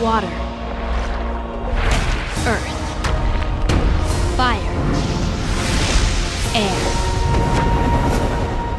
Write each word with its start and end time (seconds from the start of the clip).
water, 0.00 0.26
earth, 2.46 2.68
fire, 4.36 4.74
air. 6.54 6.80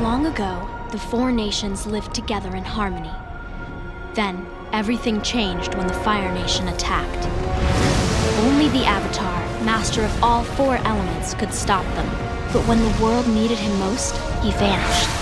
Long 0.01 0.25
ago, 0.25 0.67
the 0.91 0.97
four 0.97 1.31
nations 1.31 1.87
lived 1.87 2.13
together 2.13 2.53
in 2.55 2.65
harmony. 2.65 3.13
Then, 4.13 4.45
everything 4.73 5.21
changed 5.21 5.73
when 5.75 5.87
the 5.87 5.93
Fire 5.93 6.33
Nation 6.33 6.67
attacked. 6.67 7.25
Only 8.45 8.67
the 8.69 8.85
Avatar, 8.85 9.39
master 9.63 10.03
of 10.03 10.23
all 10.23 10.43
four 10.43 10.75
elements, 10.77 11.33
could 11.33 11.53
stop 11.53 11.85
them. 11.95 12.07
But 12.51 12.67
when 12.67 12.79
the 12.79 13.03
world 13.03 13.27
needed 13.29 13.57
him 13.57 13.79
most, 13.79 14.15
he 14.43 14.51
vanished 14.51 15.14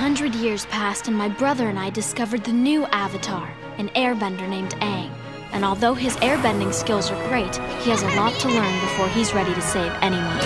hundred 0.00 0.34
years 0.34 0.66
passed, 0.66 1.06
and 1.08 1.16
my 1.16 1.28
brother 1.28 1.68
and 1.68 1.78
I 1.78 1.90
discovered 1.90 2.42
the 2.44 2.52
new 2.52 2.84
Avatar, 2.86 3.46
an 3.78 3.88
airbender 3.90 4.48
named 4.48 4.74
Aang. 4.80 5.10
And 5.52 5.64
although 5.64 5.94
his 5.94 6.16
airbending 6.16 6.72
skills 6.72 7.10
are 7.10 7.28
great, 7.28 7.54
he 7.82 7.90
has 7.90 8.02
a 8.02 8.12
lot 8.20 8.32
to 8.40 8.48
learn 8.48 8.74
before 8.86 9.08
he's 9.08 9.32
ready 9.32 9.54
to 9.54 9.60
save 9.74 9.92
anyone. 10.08 10.40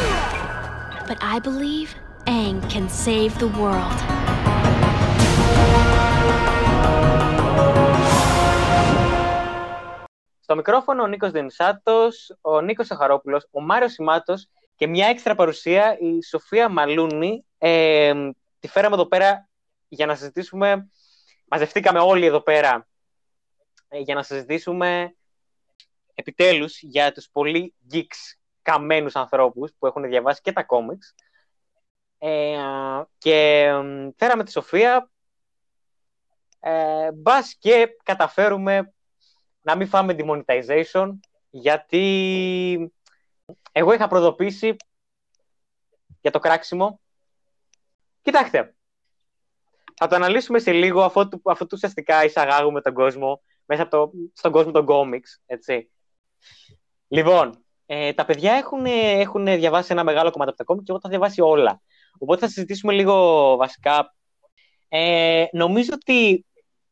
But 1.09 1.19
I 1.21 1.39
believe 1.49 1.95
Aang 2.27 2.59
can 2.69 2.89
save 2.89 3.33
the 3.39 3.49
world. 3.61 3.99
Στο 10.41 10.55
μικρόφωνο 10.55 11.03
ο 11.03 11.07
Νίκος 11.07 11.31
Δενσάτος, 11.31 12.37
ο 12.41 12.61
Νίκος 12.61 12.87
Σαχαρόπουλος, 12.87 13.47
ο 13.51 13.61
Μάριος 13.61 13.93
Σιμάτος 13.93 14.49
και 14.77 14.87
μια 14.87 15.07
έξτρα 15.07 15.35
παρουσία 15.35 15.97
η 16.01 16.23
Σοφία 16.23 16.69
Μαλούνη. 16.69 17.45
Ε, 17.59 18.13
τη 18.59 18.69
φέραμε 18.69 18.95
εδώ 18.95 19.07
πέρα 19.07 19.44
για 19.88 20.06
να 20.06 20.16
συζητήσουμε, 20.16 20.90
μαζευτήκαμε 21.48 22.00
όλοι 22.00 22.26
εδώ 22.26 22.42
πέρα 22.42 22.88
ε, 23.88 24.00
για 24.00 24.16
να 24.16 24.24
συζητήσουμε 24.24 25.16
επιτέλους 26.14 26.82
για 26.82 27.12
τους 27.12 27.30
πολύ 27.32 27.76
geeks 27.94 28.36
καμένους 28.62 29.16
ανθρώπους 29.16 29.74
που 29.80 29.86
έχουν 29.86 30.04
διαβάσει 30.04 30.42
και 30.42 30.52
τα 30.52 30.64
κόμιξ. 30.64 31.16
Ε, 32.18 32.58
και 33.18 33.60
ε, 33.60 34.12
φέραμε 34.18 34.44
τη 34.44 34.52
Σοφία 34.52 35.10
ε, 36.60 37.12
μπας 37.12 37.56
και 37.60 37.98
καταφέρουμε 38.04 38.94
να 39.62 39.76
μην 39.76 39.88
φάμε 39.88 40.16
demonetization, 40.18 41.12
γιατί 41.50 42.94
εγώ 43.72 43.94
είχα 43.94 44.08
προδοποιήσει 44.08 44.76
για 46.22 46.32
το 46.32 46.40
κράξιμο. 46.40 47.00
Κοιτάξτε, 48.22 48.75
θα 49.96 50.08
το 50.08 50.16
αναλύσουμε 50.16 50.60
σε 50.60 50.72
λίγο, 50.72 51.04
αφού, 51.04 51.30
αφού 51.44 51.66
ουσιαστικά 51.72 52.26
εισαγάγουμε 52.26 52.82
τον 52.82 52.94
κόσμο 52.94 53.42
μέσα 53.66 53.82
από 53.82 53.92
το, 53.92 54.12
στον 54.34 54.52
κόσμο 54.52 54.72
των 54.72 54.86
κόμιξ, 54.86 55.42
έτσι. 55.46 55.90
Λοιπόν, 57.08 57.66
ε, 57.86 58.14
τα 58.14 58.26
παιδιά 58.26 58.54
έχουν, 58.54 58.86
έχουν 58.86 59.46
διαβάσει 59.46 59.92
ένα 59.92 60.04
μεγάλο 60.04 60.32
κομμάτι 60.32 60.50
από 60.50 60.58
τα 60.58 60.64
κόμιξ 60.64 60.86
και 60.86 60.92
εγώ 60.92 61.02
τα 61.02 61.10
διαβάσει 61.10 61.42
όλα. 61.42 61.82
Οπότε 62.18 62.40
θα 62.40 62.48
συζητήσουμε 62.48 62.94
λίγο 62.94 63.56
βασικά. 63.56 64.16
Ε, 64.90 65.46
νομίζω 65.52 65.90
ότι, 65.94 66.46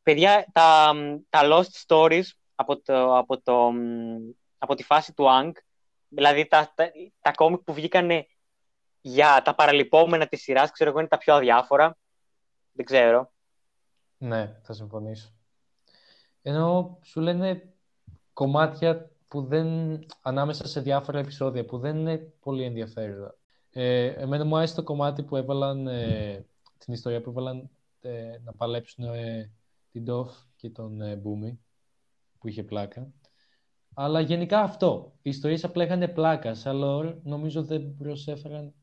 παιδιά, 0.04 0.46
τα, 0.52 0.94
τα 1.30 1.42
lost 1.44 1.86
stories 1.88 2.26
από, 2.56 2.82
το, 2.82 3.18
από, 3.18 3.42
το, 3.42 3.72
από 4.58 4.76
τη 4.76 4.84
φάση 4.84 5.14
του 5.14 5.26
Ang, 5.30 5.52
δηλαδή 6.08 6.48
τα, 6.48 6.72
τα, 6.76 6.92
τα 7.22 7.32
κόμικ 7.32 7.60
που 7.60 7.74
βγήκαν 7.74 8.10
για 9.02 9.42
τα 9.44 9.56
παραλυπόμενα 9.56 10.28
της 10.28 10.42
σειράς, 10.42 10.72
ξέρω 10.72 10.90
εγώ 10.90 11.00
είναι 11.00 11.08
τα 11.08 11.18
πιο 11.18 11.34
αδιάφορα. 11.34 11.98
Δεν 12.74 12.86
ξέρω. 12.86 13.32
Ναι, 14.18 14.60
θα 14.62 14.74
συμφωνήσω. 14.74 15.34
Ενώ 16.42 17.00
σου 17.02 17.22
λένε 17.22 17.74
κομμάτια 18.34 19.12
που 19.28 19.46
δεν, 19.46 20.00
ανάμεσα 20.22 20.68
σε 20.68 20.82
διάφορα 20.82 21.20
επεισόδια 21.20 21.66
που 21.66 21.78
δεν 21.78 21.98
είναι 21.98 22.18
πολύ 22.18 22.64
ενδιαφέροντα. 22.64 23.36
Ε, 23.70 24.06
εμένα 24.06 24.46
μου 24.46 24.58
άρεσε 24.58 24.76
το 24.76 24.84
κομμάτι 24.84 25.24
που 25.24 25.36
έβαλαν, 25.36 25.88
ε, 25.88 26.46
την 26.78 26.94
ιστορία 26.94 27.22
που 27.22 27.30
έβαλαν 27.30 27.70
ε, 28.02 28.38
να 28.44 28.54
παλέψουν 28.54 29.04
ε, 29.04 29.52
την 29.92 30.04
Ντόφ 30.04 30.32
και 30.56 30.70
τον 30.70 31.02
ε, 31.02 31.16
Μπούμι 31.16 31.60
που 32.40 32.48
είχε 32.48 32.64
πλάκα. 32.64 33.12
Αλλά 33.94 34.20
γενικά 34.20 34.60
αυτό. 34.60 35.14
Οι 35.22 35.30
ιστορίες 35.30 35.64
απλά 35.64 35.84
είχαν 35.84 36.14
πλάκας. 36.14 36.60
Σαν 36.60 36.82
lore, 36.84 37.16
νομίζω 37.24 37.64
δεν 37.64 37.96
προσέφεραν 37.98 38.74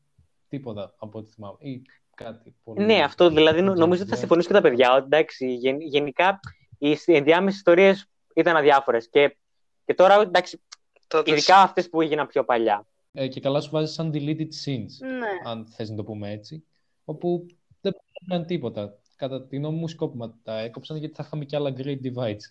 τίποτα 0.47 0.95
από 0.97 1.19
ό,τι 1.19 1.31
θυμάμαι. 1.31 1.57
Ή 1.59 1.81
κάτι 2.23 2.55
πολύ. 2.63 2.85
Ναι, 2.85 3.03
αυτό 3.03 3.29
δηλαδή 3.29 3.61
νομίζω 3.61 4.01
ότι 4.01 4.11
θα 4.11 4.17
συμφωνήσω 4.17 4.47
και 4.47 4.53
τα 4.53 4.61
παιδιά. 4.61 4.93
Ότι, 4.93 5.03
εντάξει, 5.05 5.53
γενικά 5.79 6.39
οι 6.77 6.97
ενδιάμεσες 7.05 7.57
ιστορίες 7.57 8.09
ήταν 8.35 8.55
αδιάφορες. 8.55 9.09
Και, 9.09 9.37
και 9.85 9.93
τώρα, 9.93 10.21
εντάξει, 10.21 10.61
Τότε... 11.07 11.31
ειδικά 11.31 11.57
αυτές 11.57 11.89
που 11.89 12.01
έγιναν 12.01 12.27
πιο 12.27 12.43
παλιά. 12.43 12.85
Ε, 13.13 13.27
και 13.27 13.39
καλά 13.39 13.61
σου 13.61 13.69
βάζεις 13.71 13.93
σαν 13.95 14.11
deleted 14.13 14.49
scenes, 14.65 15.07
Ναι. 15.19 15.49
αν 15.49 15.67
θες 15.67 15.89
να 15.89 15.95
το 15.95 16.03
πούμε 16.03 16.31
έτσι. 16.31 16.65
Όπου 17.05 17.45
δεν 17.81 17.93
έκαναν 18.11 18.45
τίποτα. 18.45 18.95
Κατά 19.15 19.47
τη 19.47 19.55
γνώμη 19.55 19.77
μου, 19.77 19.87
σκόπιμα 19.87 20.37
τα 20.43 20.59
έκοψαν 20.59 20.97
γιατί 20.97 21.15
θα 21.15 21.23
είχαμε 21.25 21.45
και 21.45 21.55
άλλα 21.55 21.73
great 21.77 21.97
divides. 22.03 22.45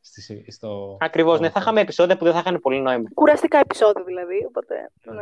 Στη, 0.00 0.50
στο... 0.50 0.96
Ακριβώς, 1.00 1.40
ναι, 1.40 1.50
θα 1.50 1.60
είχαμε 1.60 1.80
επεισόδια 1.80 2.16
που 2.16 2.24
δεν 2.24 2.32
θα 2.32 2.38
είχαν 2.38 2.60
πολύ 2.60 2.80
νόημα. 2.80 3.08
Κουραστικά 3.14 3.58
επεισόδια 3.58 4.04
δηλαδή, 4.04 4.44
οπότε, 4.48 4.90
ναι. 5.04 5.14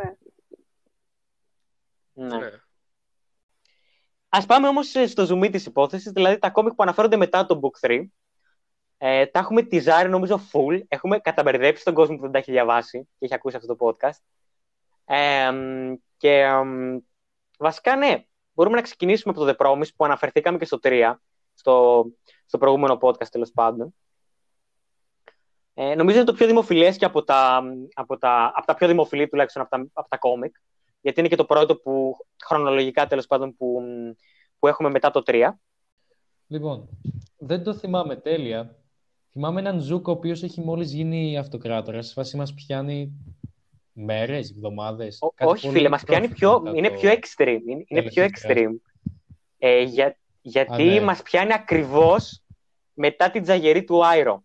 Ναι. 2.13 2.37
Ναι. 2.37 2.49
Α 4.37 4.45
πάμε 4.45 4.67
όμως 4.67 4.93
στο 5.05 5.27
zoom 5.29 5.51
της 5.51 5.65
υπόθεσης, 5.65 6.11
δηλαδή 6.11 6.37
τα 6.37 6.49
κόμικ 6.49 6.73
που 6.73 6.83
αναφέρονται 6.83 7.17
μετά 7.17 7.45
το 7.45 7.59
Book 7.63 7.87
3. 7.87 8.05
Ε, 8.97 9.25
τα 9.25 9.39
έχουμε 9.39 9.61
τυζάρει 9.61 10.09
νομίζω 10.09 10.41
full. 10.51 10.81
Έχουμε 10.87 11.19
καταμπερδέψει 11.19 11.83
τον 11.83 11.93
κόσμο 11.93 12.15
που 12.15 12.21
δεν 12.21 12.31
τα 12.31 12.37
έχει 12.37 12.51
διαβάσει 12.51 13.07
και 13.17 13.25
έχει 13.25 13.33
ακούσει 13.33 13.55
αυτό 13.55 13.75
το 13.75 13.87
podcast. 13.87 14.19
Ε, 15.05 15.51
και 16.17 16.39
ε, 16.39 16.61
βασικά 17.57 17.95
ναι, 17.95 18.25
μπορούμε 18.53 18.75
να 18.75 18.81
ξεκινήσουμε 18.81 19.33
από 19.37 19.45
το 19.45 19.55
The 19.57 19.65
Promise 19.65 19.93
που 19.95 20.05
αναφερθήκαμε 20.05 20.57
και 20.57 20.65
στο 20.65 20.79
3, 20.83 21.13
στο, 21.53 22.05
στο 22.45 22.57
προηγούμενο 22.57 22.97
podcast 23.01 23.27
τέλος 23.27 23.51
πάντων. 23.51 23.95
Ε, 25.73 25.95
νομίζω 25.95 26.17
είναι 26.17 26.25
το 26.25 26.33
πιο 26.33 26.47
δημοφιλές 26.47 26.97
και 26.97 27.05
από 27.05 27.23
τα, 27.23 27.63
από 27.93 28.17
τα, 28.17 28.51
από 28.55 28.65
τα 28.65 28.73
πιο 28.73 28.87
δημοφιλή 28.87 29.27
τουλάχιστον 29.27 29.61
από 29.61 29.71
τα, 29.71 29.87
από 29.93 30.09
τα 30.09 30.17
κόμικ, 30.17 30.55
γιατί 31.05 31.19
είναι 31.19 31.29
και 31.29 31.35
το 31.35 31.45
πρώτο 31.45 31.75
που 31.75 32.15
χρονολογικά 32.45 33.07
τέλος 33.07 33.27
πάντων 33.27 33.55
που, 33.55 33.81
που 34.59 34.67
έχουμε 34.67 34.89
μετά 34.89 35.11
το 35.11 35.21
3. 35.25 35.49
Λοιπόν, 36.47 36.89
δεν 37.37 37.63
το 37.63 37.73
θυμάμαι 37.73 38.15
τέλεια. 38.15 38.75
Θυμάμαι 39.31 39.59
έναν 39.59 39.79
Ζούκο 39.79 40.11
ο 40.11 40.15
οποίος 40.15 40.43
έχει 40.43 40.61
μόλις 40.61 40.93
γίνει 40.93 41.37
αυτοκράτορας. 41.37 42.07
Σε 42.07 42.13
φάση 42.13 42.37
μας 42.37 42.53
πιάνει 42.53 43.11
μέρες, 43.91 44.51
εβδομάδες. 44.51 45.17
Ό, 45.21 45.29
κάτι 45.29 45.51
όχι 45.51 45.65
πολύ 45.65 45.77
φίλε, 45.77 45.89
μας 45.89 46.03
πιάνει 46.03 46.27
πιο, 46.27 46.61
μετά 46.61 46.77
είναι 46.77 46.89
το 46.89 46.93
πιο 46.95 47.11
extreme. 47.11 47.61
Είναι, 47.67 47.83
είναι 47.87 48.01
τέλος 48.01 48.13
πιο 48.13 48.25
της 48.25 48.39
σειράς. 48.39 48.57
extreme. 48.57 48.75
Ε, 49.57 49.81
για, 49.81 50.17
γιατί 50.41 50.71
Α, 50.89 50.93
ναι. 50.93 51.01
μας 51.01 51.21
πιάνει 51.21 51.53
ακριβώς 51.53 52.43
μετά 52.93 53.31
την 53.31 53.41
τσαγερί 53.43 53.83
του 53.83 54.05
Άιρο. 54.05 54.43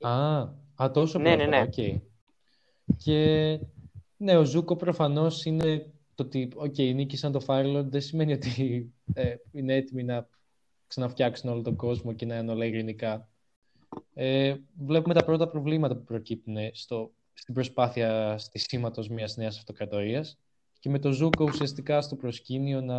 Α, 0.00 0.40
α 0.76 0.90
τόσο 0.92 1.18
Ναι, 1.18 1.36
ναι, 1.36 1.44
πρόσφατα, 1.44 1.56
ναι. 1.56 1.92
οκ. 1.96 2.02
Και 2.96 3.58
ναι, 4.20 4.36
ο 4.36 4.44
Ζούκο 4.44 4.76
προφανώς 4.76 5.44
είναι 5.44 5.92
το 6.14 6.22
ότι, 6.22 6.52
οκ, 6.54 6.78
νίκησαν 6.78 7.32
το 7.32 7.44
Firelord, 7.46 7.84
δεν 7.84 8.00
σημαίνει 8.00 8.32
ότι 8.32 8.92
ε, 9.14 9.34
είναι 9.52 9.74
έτοιμοι 9.74 10.04
να 10.04 10.28
ξαναφτιάξουν 10.86 11.50
όλο 11.50 11.62
τον 11.62 11.76
κόσμο 11.76 12.12
και 12.12 12.26
να 12.26 12.38
είναι 12.38 12.50
όλα 12.50 12.64
ειρηνικά. 12.64 13.28
Ε, 14.14 14.56
βλέπουμε 14.78 15.14
τα 15.14 15.24
πρώτα 15.24 15.48
προβλήματα 15.48 15.96
που 15.96 16.04
προκύπτουν 16.04 16.56
στο, 16.72 17.12
στην 17.32 17.54
προσπάθεια 17.54 18.38
στησίματος 18.38 19.08
μιας 19.08 19.36
νέας 19.36 19.58
αυτοκρατορίας 19.58 20.38
και 20.78 20.88
με 20.88 20.98
το 20.98 21.12
Ζούκο 21.12 21.44
ουσιαστικά 21.44 22.00
στο 22.00 22.16
προσκήνιο 22.16 22.80
να 22.80 22.98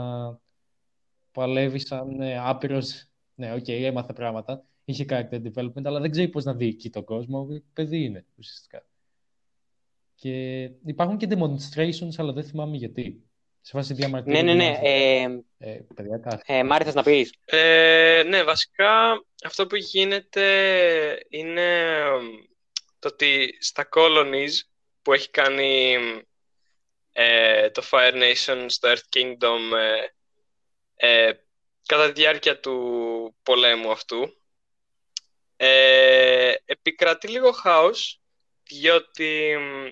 παλεύει 1.31 1.79
σαν 1.79 2.21
ε, 2.21 2.37
άπειρος, 2.39 3.07
ναι, 3.35 3.53
οκ, 3.53 3.67
έμαθε 3.67 4.13
πράγματα, 4.13 4.63
είχε 4.85 5.05
character 5.09 5.41
development, 5.53 5.83
αλλά 5.83 5.99
δεν 5.99 6.11
ξέρει 6.11 6.27
πώς 6.27 6.43
να 6.43 6.53
διοικεί 6.53 6.89
τον 6.89 7.03
κόσμο, 7.03 7.47
παιδί 7.73 8.03
είναι 8.03 8.25
ουσιαστικά. 8.35 8.85
Και 10.21 10.69
υπάρχουν 10.85 11.17
και 11.17 11.27
demonstrations, 11.29 12.13
αλλά 12.17 12.31
δεν 12.31 12.43
θυμάμαι 12.43 12.77
γιατί. 12.77 13.23
Σε 13.61 13.71
φάση 13.71 13.91
Ναι, 13.91 13.97
διαμαρτύρονται 13.97 14.41
ναι, 14.41 14.51
οι 14.51 14.55
ναι. 14.55 14.65
άνθρωποι. 14.65 14.87
Ε, 15.57 15.71
Ε, 15.71 15.85
παιδιά, 15.95 16.17
κάτι. 16.17 16.43
ε, 16.45 16.63
Μάρη, 16.63 16.83
θες 16.83 16.93
να 16.93 17.03
πεις; 17.03 17.33
Ε, 17.45 18.23
ναι, 18.27 18.43
βασικά 18.43 19.23
αυτό 19.43 19.67
που 19.67 19.75
γίνεται 19.75 20.45
είναι 21.29 21.85
εμ, 21.97 22.25
το 22.99 23.07
ότι 23.07 23.57
στα 23.59 23.89
colonies 23.95 24.51
που 25.01 25.13
έχει 25.13 25.29
κάνει 25.29 25.95
ε, 27.11 27.69
το 27.69 27.83
Fire 27.91 28.13
Nation 28.13 28.65
στο 28.67 28.89
Earth 28.91 29.17
Kingdom 29.17 29.77
ε, 30.95 31.27
ε, 31.27 31.33
κατά 31.85 32.05
τη 32.11 32.21
διάρκεια 32.21 32.59
του 32.59 33.35
πολέμου 33.43 33.91
αυτού 33.91 34.41
ε, 35.57 36.53
επικρατεί 36.65 37.27
λίγο 37.27 37.51
χάος 37.51 38.21
διότι 38.63 39.49
εμ, 39.51 39.87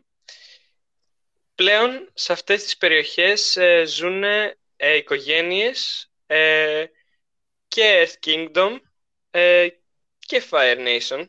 πλέον 1.59 2.09
σε 2.13 2.33
αυτές 2.33 2.63
τις 2.63 2.77
περιοχές 2.77 3.55
ε, 3.55 3.85
ζουν 3.85 4.23
ε, 4.23 4.95
οικογένειες 4.95 6.11
ε, 6.25 6.85
και 7.67 8.07
Earth 8.07 8.27
Kingdom 8.27 8.79
ε, 9.31 9.67
και 10.19 10.43
Fire 10.49 10.77
Nation 10.87 11.25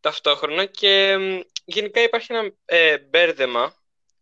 ταυτόχρονα. 0.00 0.64
Και 0.64 1.16
μ, 1.16 1.40
γενικά 1.64 2.02
υπάρχει 2.02 2.32
ένα 2.32 2.52
ε, 2.64 2.98
μπέρδεμα 2.98 3.74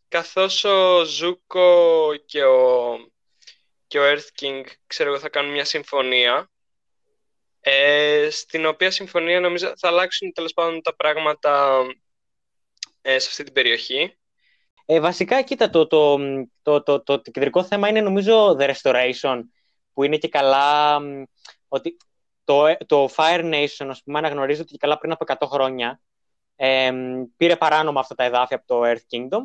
καθώς 0.07 0.63
ο 0.63 1.03
Ζούκο 1.03 2.11
και 2.25 2.43
ο, 2.43 2.97
και 3.87 3.99
ο 3.99 4.03
Earth 4.03 4.41
King 4.41 4.63
ξέρω 4.87 5.09
εγώ 5.09 5.19
θα 5.19 5.29
κάνουν 5.29 5.51
μια 5.51 5.65
συμφωνία 5.65 6.51
ε, 7.59 8.27
στην 8.31 8.65
οποία 8.65 8.91
συμφωνία 8.91 9.39
νομίζω 9.39 9.73
θα 9.77 9.87
αλλάξουν 9.87 10.33
τέλος 10.33 10.53
πάντων 10.53 10.81
τα 10.81 10.95
πράγματα 10.95 11.85
ε, 13.01 13.19
σε 13.19 13.27
αυτή 13.29 13.43
την 13.43 13.53
περιοχή 13.53 14.13
Ε, 14.91 14.99
βασικά, 14.99 15.41
κοίτα, 15.41 15.69
το, 15.69 15.87
το, 15.87 16.17
το, 16.61 16.83
το, 16.83 17.01
το, 17.03 17.21
το 17.21 17.31
κεντρικό 17.31 17.63
θέμα 17.63 17.87
είναι 17.89 18.01
νομίζω 18.01 18.55
the 18.59 18.73
restoration, 18.73 19.41
που 19.93 20.03
είναι 20.03 20.17
και 20.17 20.27
καλά 20.27 20.99
μ, 20.99 21.23
ότι 21.67 21.97
το, 22.43 22.77
το 22.85 23.09
Fire 23.15 23.53
Nation, 23.53 23.87
ας 23.89 24.03
πούμε, 24.03 24.17
αναγνωρίζει 24.17 24.61
ότι 24.61 24.71
και 24.71 24.77
καλά 24.77 24.97
πριν 24.97 25.11
από 25.11 25.25
100 25.27 25.47
χρόνια 25.47 26.01
ε, 26.55 26.91
μ, 26.91 27.23
πήρε 27.37 27.55
παράνομα 27.55 27.99
αυτά 27.99 28.15
τα 28.15 28.23
εδάφια 28.23 28.57
από 28.57 28.65
το 28.67 28.81
Earth 28.89 29.15
Kingdom 29.15 29.41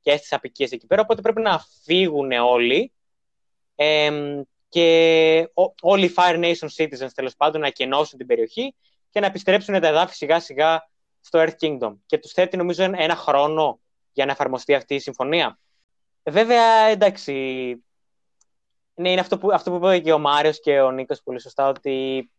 και 0.00 0.10
έστησε 0.10 0.34
απικίες 0.34 0.70
εκεί 0.72 0.86
πέρα, 0.86 1.02
οπότε 1.02 1.20
πρέπει 1.20 1.40
να 1.40 1.60
φύγουν 1.84 2.32
όλοι 2.32 2.92
ε, 3.74 4.10
μ, 4.10 4.40
και 4.68 5.50
ό- 5.54 5.74
όλοι 5.80 6.04
οι 6.04 6.14
Fire 6.16 6.44
Nation 6.44 6.68
citizens 6.76 7.10
τέλος 7.14 7.36
πάντων 7.36 7.60
να 7.60 7.70
κενώσουν 7.70 8.18
την 8.18 8.26
περιοχή 8.26 8.74
και 9.10 9.20
να 9.20 9.26
επιστρέψουν 9.26 9.80
τα 9.80 9.86
εδάφη 9.88 10.14
σιγά 10.14 10.40
σιγά 10.40 10.88
στο 11.20 11.44
Earth 11.44 11.66
Kingdom. 11.66 11.94
Και 12.06 12.18
τους 12.18 12.32
θέτει 12.32 12.56
νομίζω 12.56 12.82
ένα- 12.82 13.02
ένα 13.02 13.16
χρόνο 13.16 13.80
για 14.12 14.24
να 14.24 14.32
εφαρμοστεί 14.32 14.74
αυτή 14.74 14.94
η 14.94 14.98
συμφωνία. 14.98 15.58
Βέβαια, 16.22 16.84
εντάξει, 16.84 17.32
ναι, 18.94 19.10
είναι 19.10 19.20
αυτό 19.20 19.38
που, 19.38 19.52
αυτό 19.52 19.70
που 19.70 19.76
είπε 19.76 19.98
και 19.98 20.12
ο 20.12 20.18
Μάριος 20.18 20.60
και 20.60 20.80
ο 20.80 20.90
Νίκος 20.90 21.22
πολύ 21.22 21.40
σωστά, 21.40 21.68
ότι 21.68 22.30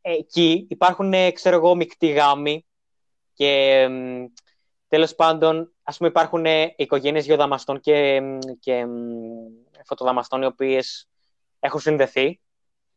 εκεί 0.00 0.66
υπάρχουν, 0.70 1.12
ε, 1.12 1.30
ξέρω 1.30 1.56
εγώ, 1.56 1.74
μεικτοί 1.74 2.06
γάμοι 2.06 2.66
και 3.32 3.86
μ, 3.88 4.24
τέλος 4.88 5.14
πάντων, 5.14 5.74
ας 5.82 5.96
πούμε, 5.96 6.08
υπάρχουν 6.08 6.46
ε, 6.46 6.74
οικογένειες 6.76 7.26
γεωδαμαστών 7.26 7.80
και, 7.80 8.20
μ, 8.20 8.38
και 8.60 8.86
μ, 8.86 8.90
φωτοδαμαστών 9.84 10.42
οι 10.42 10.46
οποίες 10.46 11.08
έχουν 11.60 11.80
συνδεθεί 11.80 12.40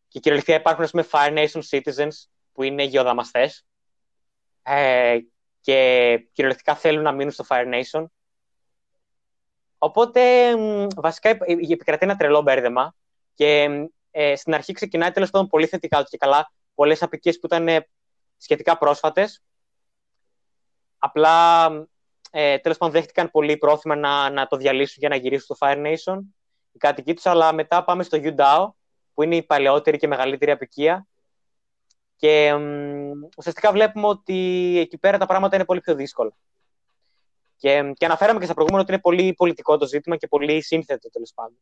και 0.07 0.19
κυριολεκτικά 0.19 0.57
υπάρχουν, 0.57 0.83
ας 0.83 0.91
πούμε, 0.91 1.07
Fire 1.11 1.37
Nation 1.37 1.61
citizens 1.69 2.27
που 2.51 2.63
είναι 2.63 2.83
γεωδαμαστές 2.83 3.65
ε, 4.63 5.17
και 5.61 6.27
κυριολεκτικά 6.31 6.75
θέλουν 6.75 7.03
να 7.03 7.11
μείνουν 7.11 7.31
στο 7.31 7.45
Fire 7.47 7.73
Nation. 7.73 8.05
Οπότε 9.77 10.21
μ, 10.57 10.87
βασικά 10.95 11.29
επ- 11.29 11.49
ε, 11.49 11.51
επικρατεί 11.51 12.05
ένα 12.05 12.15
τρελό 12.15 12.41
μπέρδεμα 12.41 12.95
και 13.33 13.69
μ, 13.69 13.85
ε, 14.11 14.35
στην 14.35 14.53
αρχή 14.53 14.73
ξεκινάει 14.73 15.11
τέλος 15.11 15.29
πάντων 15.29 15.47
πολύ 15.47 15.65
θετικά 15.65 15.99
ότι 15.99 16.09
και 16.09 16.17
καλά 16.17 16.51
πολλές 16.75 17.01
απικίες 17.03 17.39
που 17.39 17.45
ήταν 17.45 17.67
ε, 17.67 17.87
σχετικά 18.37 18.77
πρόσφατες 18.77 19.41
απλά 20.97 21.67
ε, 22.31 22.57
τέλος 22.57 22.77
πάντων 22.77 22.93
δέχτηκαν 22.93 23.31
πολύ 23.31 23.57
πρόθυμα 23.57 23.95
να, 23.95 24.29
να 24.29 24.47
το 24.47 24.57
διαλύσουν 24.57 24.95
για 24.97 25.09
να 25.09 25.15
γυρίσουν 25.15 25.55
στο 25.55 25.67
Fire 25.67 25.85
Nation 25.85 26.19
οι 26.71 26.77
κάτοικοι 26.77 27.13
τους, 27.13 27.25
αλλά 27.25 27.53
μετά 27.53 27.83
πάμε 27.83 28.03
στο 28.03 28.17
Yudao 28.21 28.67
που 29.13 29.23
είναι 29.23 29.35
η 29.35 29.43
παλαιότερη 29.43 29.97
και 29.97 30.07
μεγαλύτερη 30.07 30.51
απικία 30.51 31.07
και 32.21 32.53
μ, 32.53 33.11
ουσιαστικά 33.37 33.71
βλέπουμε 33.71 34.07
ότι 34.07 34.33
εκεί 34.79 34.97
πέρα 34.97 35.17
τα 35.17 35.25
πράγματα 35.25 35.55
είναι 35.55 35.65
πολύ 35.65 35.79
πιο 35.81 35.95
δύσκολα. 35.95 36.33
Και, 37.57 37.93
και 37.95 38.05
αναφέραμε 38.05 38.39
και 38.39 38.45
στα 38.45 38.53
προηγούμενα 38.53 38.83
ότι 38.83 38.93
είναι 38.93 39.01
πολύ 39.01 39.33
πολιτικό 39.33 39.77
το 39.77 39.87
ζήτημα 39.87 40.17
και 40.17 40.27
πολύ 40.27 40.61
σύνθετο 40.61 41.09
τέλος 41.09 41.31
πάντων. 41.35 41.57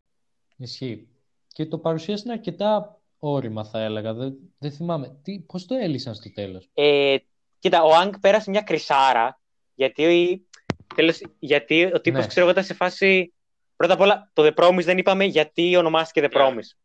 Ισχύει. 0.58 1.08
Και 1.48 1.66
το 1.66 1.78
παρουσίασαν 1.78 2.32
αρκετά 2.32 3.00
όρημα, 3.20 3.64
θα 3.64 3.80
έλεγα. 3.80 4.14
Δεν, 4.14 4.36
δεν 4.58 4.72
θυμάμαι. 4.72 5.20
Τι, 5.24 5.40
πώς 5.40 5.66
το 5.66 5.76
έλυσαν 5.76 6.16
στο 6.16 6.32
τέλος; 6.34 6.70
Ε, 6.74 7.16
κοίτα, 7.60 7.84
ο 7.84 7.96
Άγκ 7.96 8.14
πέρασε 8.22 8.50
μια 8.50 8.62
κρυσάρα 8.62 9.40
γιατί, 9.76 10.48
τέλος, 10.96 11.22
γιατί 11.40 11.84
ο 11.94 12.02
τύπος 12.02 12.20
Ναι. 12.20 12.28
ξέρω 12.28 12.42
εγώ 12.42 12.52
ήταν 12.52 12.64
σε 12.64 12.74
φάση. 12.74 13.34
Πρώτα 13.76 13.94
απ' 13.94 14.00
όλα, 14.00 14.30
το 14.34 14.44
The 14.46 14.54
Promise 14.54 14.84
δεν 14.84 14.98
είπαμε 14.98 15.26
γιατί 15.26 15.76
ονομάστηκε 15.76 16.28
The 16.28 16.32
Ναι. 16.34 16.42
Promise. 16.42 16.78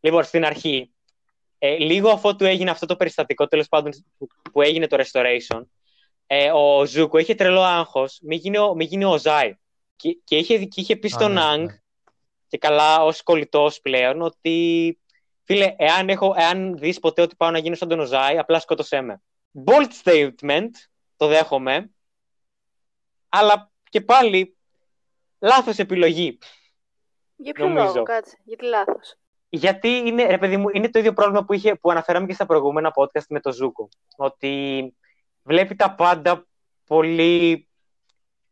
Λοιπόν, 0.00 0.22
στην 0.24 0.44
αρχή, 0.44 0.92
ε, 1.62 1.76
λίγο 1.76 2.10
αφότου 2.10 2.44
έγινε 2.44 2.70
αυτό 2.70 2.86
το 2.86 2.96
περιστατικό 2.96 3.46
τέλος 3.46 3.68
πάντων 3.68 3.92
που, 4.18 4.26
που 4.52 4.62
έγινε 4.62 4.86
το 4.86 4.96
Restoration, 5.00 5.62
ε, 6.26 6.50
ο 6.50 6.84
Ζούκο 6.84 7.18
είχε 7.18 7.34
τρελό 7.34 7.62
άγχος, 7.62 8.18
μην 8.22 8.38
γίνει 8.38 8.58
ο, 8.58 8.74
μη 8.74 8.84
γίνει 8.84 9.04
ο 9.04 9.18
Ζάι. 9.18 9.54
Και, 9.96 10.18
και, 10.24 10.36
είχε, 10.36 10.64
και 10.64 10.80
είχε 10.80 10.96
πει 10.96 11.06
Α, 11.06 11.10
στον 11.10 11.32
ναι, 11.32 11.40
Άγκ, 11.40 11.60
ναι. 11.60 11.78
και 12.48 12.58
καλά 12.58 13.04
ως 13.04 13.22
κολλητός 13.22 13.80
πλέον, 13.80 14.22
ότι 14.22 14.98
φίλε, 15.44 15.74
εάν, 15.78 16.08
έχω, 16.08 16.34
εάν 16.36 16.78
δεις 16.78 16.98
ποτέ 16.98 17.22
ότι 17.22 17.36
πάω 17.36 17.50
να 17.50 17.58
γίνω 17.58 17.74
σαν 17.74 17.88
τον 17.88 18.00
Οζάι, 18.00 18.38
απλά 18.38 18.60
σκότωσέ 18.60 19.00
με. 19.00 19.22
Bold 19.64 19.88
statement, 20.04 20.70
το 21.16 21.26
δέχομαι, 21.26 21.90
αλλά 23.28 23.70
και 23.90 24.00
πάλι 24.00 24.56
λάθος 25.38 25.78
επιλογή. 25.78 26.38
Για 27.36 27.52
ποιο 27.52 27.68
Νομίζω. 27.68 27.86
λόγο, 27.86 28.02
κάτσε. 28.02 28.38
Γιατί 28.44 28.64
λάθος. 28.64 29.14
Γιατί 29.52 29.88
είναι, 29.88 30.24
ρε 30.26 30.38
παιδί 30.38 30.56
μου, 30.56 30.68
είναι 30.72 30.90
το 30.90 30.98
ίδιο 30.98 31.12
πρόβλημα 31.12 31.44
που, 31.44 31.52
είχε, 31.52 31.74
που 31.74 31.90
αναφέραμε 31.90 32.26
και 32.26 32.32
στα 32.32 32.46
προηγούμενα 32.46 32.92
podcast 32.94 33.24
με 33.28 33.40
το 33.40 33.52
Ζούκο. 33.52 33.88
Ότι 34.16 34.94
βλέπει 35.42 35.74
τα 35.74 35.94
πάντα 35.94 36.46
πολύ 36.86 37.68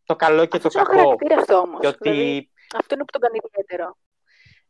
το 0.05 0.17
καλό 0.17 0.45
και 0.47 0.57
Αυτός 0.57 0.73
το 0.73 0.81
είναι 0.81 0.89
ο 0.89 0.95
κακό. 0.95 1.03
χαρακτήρας 1.05 1.47
του 1.47 1.55
όμως. 1.65 1.81
Και 1.81 1.87
ότι 1.87 2.11
Δηλαδή, 2.11 2.51
αυτό 2.79 2.95
είναι 2.95 3.05
που 3.05 3.13
τον 3.13 3.21
κάνει 3.21 3.39
ιδιαίτερο. 3.51 3.97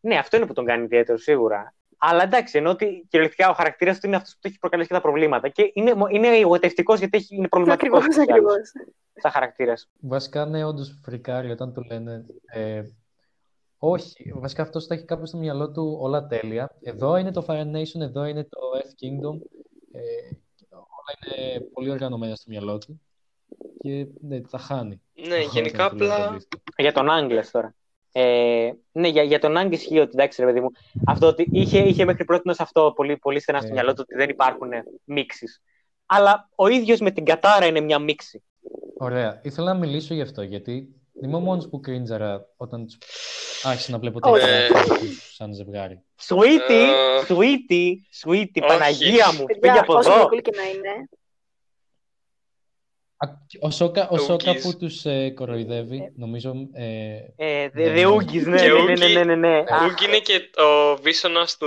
Ναι, 0.00 0.18
αυτό 0.18 0.36
είναι 0.36 0.46
που 0.46 0.52
τον 0.52 0.64
κάνει 0.64 0.84
ιδιαίτερο 0.84 1.18
σίγουρα. 1.18 1.74
Αλλά 1.98 2.22
εντάξει, 2.22 2.58
ενώ 2.58 2.70
ότι 2.70 3.06
κυριολεκτικά 3.08 3.50
ο 3.50 3.52
χαρακτήρας 3.52 4.00
του 4.00 4.06
είναι 4.06 4.16
αυτός 4.16 4.32
που 4.32 4.38
του 4.40 4.48
έχει 4.48 4.58
προκαλέσει 4.58 4.88
και 4.88 4.94
τα 4.94 5.00
προβλήματα. 5.00 5.48
Και 5.48 5.70
είναι, 5.74 5.94
είναι 6.10 6.28
εγωιτευτικός 6.28 6.98
γιατί 6.98 7.16
έχει, 7.16 7.36
είναι 7.36 7.48
προβληματικός. 7.48 7.98
Ακριβώς, 8.04 8.22
ακριβώς. 8.28 8.72
Σαν 9.14 9.30
χαρακτήρας. 9.30 9.90
Βασικά, 10.00 10.46
ναι, 10.46 10.64
όντως 10.64 11.00
φρικάρει 11.04 11.50
όταν 11.50 11.72
του 11.72 11.82
λένε. 11.90 12.26
Ε, 12.46 12.82
όχι, 13.78 14.32
βασικά 14.36 14.62
αυτός 14.62 14.86
θα 14.86 14.94
έχει 14.94 15.04
κάπου 15.04 15.26
στο 15.26 15.36
μυαλό 15.38 15.70
του 15.70 15.96
όλα 16.00 16.26
τέλεια. 16.26 16.76
Εδώ 16.80 17.16
είναι 17.16 17.30
το 17.30 17.44
Fire 17.48 17.66
Nation, 17.74 18.00
εδώ 18.00 18.24
είναι 18.24 18.44
το 18.44 18.58
Earth 18.74 19.04
Kingdom. 19.04 19.38
Ε, 19.92 20.00
όλα 20.70 21.42
είναι 21.46 21.60
πολύ 21.72 21.90
οργανωμένα 21.90 22.34
στο 22.34 22.50
μυαλό 22.50 22.78
του. 22.78 23.00
Και 23.80 24.06
ναι, 24.20 24.40
τα 24.40 24.58
χάνει. 24.58 25.02
Ναι, 25.14 25.34
Όταν 25.36 25.48
γενικά 25.52 25.88
του 25.90 25.96
λένε 25.96 26.08
το 26.08 26.14
απλά 26.14 26.28
αντίστοιχο. 26.28 26.62
Για 26.76 26.92
τον 26.92 27.10
Άγγλες 27.10 27.50
τώρα. 27.50 27.74
Ε, 28.12 28.70
ναι, 28.92 29.08
για, 29.08 29.22
για 29.22 29.38
τον 29.38 29.56
Άγγλες 29.56 29.80
ισχύει 29.80 29.98
ότι 29.98 30.10
εντάξει, 30.12 30.40
ρε 30.40 30.46
παιδί 30.46 30.60
μου. 30.60 30.68
Αυτό 31.06 31.26
ότι 31.26 31.48
είχε, 31.52 31.78
είχε 31.78 32.04
μέχρι 32.04 32.24
πρώτη 32.24 32.50
αυτό 32.58 32.92
πολύ, 32.96 33.16
πολύ 33.16 33.40
στενά 33.40 33.58
στο 33.58 33.68
Ε. 33.68 33.72
μυαλό 33.72 33.94
του 33.94 34.00
ότι 34.00 34.14
δεν 34.14 34.28
υπάρχουν 34.28 34.70
μίξεις. 35.04 35.62
Αλλά 36.06 36.48
ο 36.54 36.68
ίδιος 36.68 37.00
με 37.00 37.10
την 37.10 37.24
κατάρα 37.24 37.66
είναι 37.66 37.80
μια 37.80 37.98
μίξη. 37.98 38.42
Ωραία. 38.98 39.40
Ήθελα 39.42 39.72
να 39.72 39.78
μιλήσω 39.78 40.14
γι' 40.14 40.20
αυτό, 40.20 40.42
γιατί 40.42 40.97
είμαι 41.22 41.36
ο 41.36 41.40
μόνος 41.40 41.68
που 41.68 41.80
κρίντζαρα 41.80 42.46
όταν 42.56 42.86
τους 42.86 42.98
άρχισα 43.62 43.90
να 43.92 43.98
βλέπω 43.98 44.20
τα 44.20 44.30
Όχι. 44.30 44.44
εικόνα 44.64 44.98
τους 44.98 45.34
σαν 45.34 45.52
ζευγάρι. 45.54 46.02
Sweetie, 46.28 46.70
Ε. 46.70 47.20
sweetie, 47.28 47.92
sweetie, 48.24 48.62
Όχι. 48.62 48.66
Παναγία 48.66 49.32
μου, 49.32 49.44
Παιδιά, 49.44 49.60
πήγε 49.60 49.78
από 49.78 49.94
όσο 49.94 50.10
εδώ. 50.10 50.18
γλυκούλη 50.20 50.42
και 50.42 50.50
να 50.56 50.62
είναι, 50.68 51.08
Α, 53.20 53.28
Ο 53.60 53.70
Σόκα, 53.70 54.08
ο 54.08 54.18
Σόκα 54.18 54.50
Ούγκης. 54.50 54.62
που 54.62 54.76
τους 54.76 55.04
ε, 55.04 55.30
κοροϊδεύει, 55.30 56.12
νομίζω... 56.16 56.68
Ε, 56.72 57.16
Ε, 57.36 57.68
Ναι. 57.72 57.90
δε 57.92 58.04
Ούγκης, 58.06 58.46
ναι, 58.46 58.56
Και 58.60 58.68
ναι, 58.68 58.72
ναι, 58.72 58.82
ναι, 58.82 58.92
Ούγκη- 58.92 59.14
ναι, 59.14 59.24
ναι, 59.24 59.34
ναι. 59.34 59.56
Ε, 59.58 59.64
Αχ, 59.68 59.82
Ούγκ 59.82 60.00
είναι 60.00 60.18
και 60.18 60.50
ο 60.62 60.96
βίσονας 60.96 61.56
του, 61.56 61.66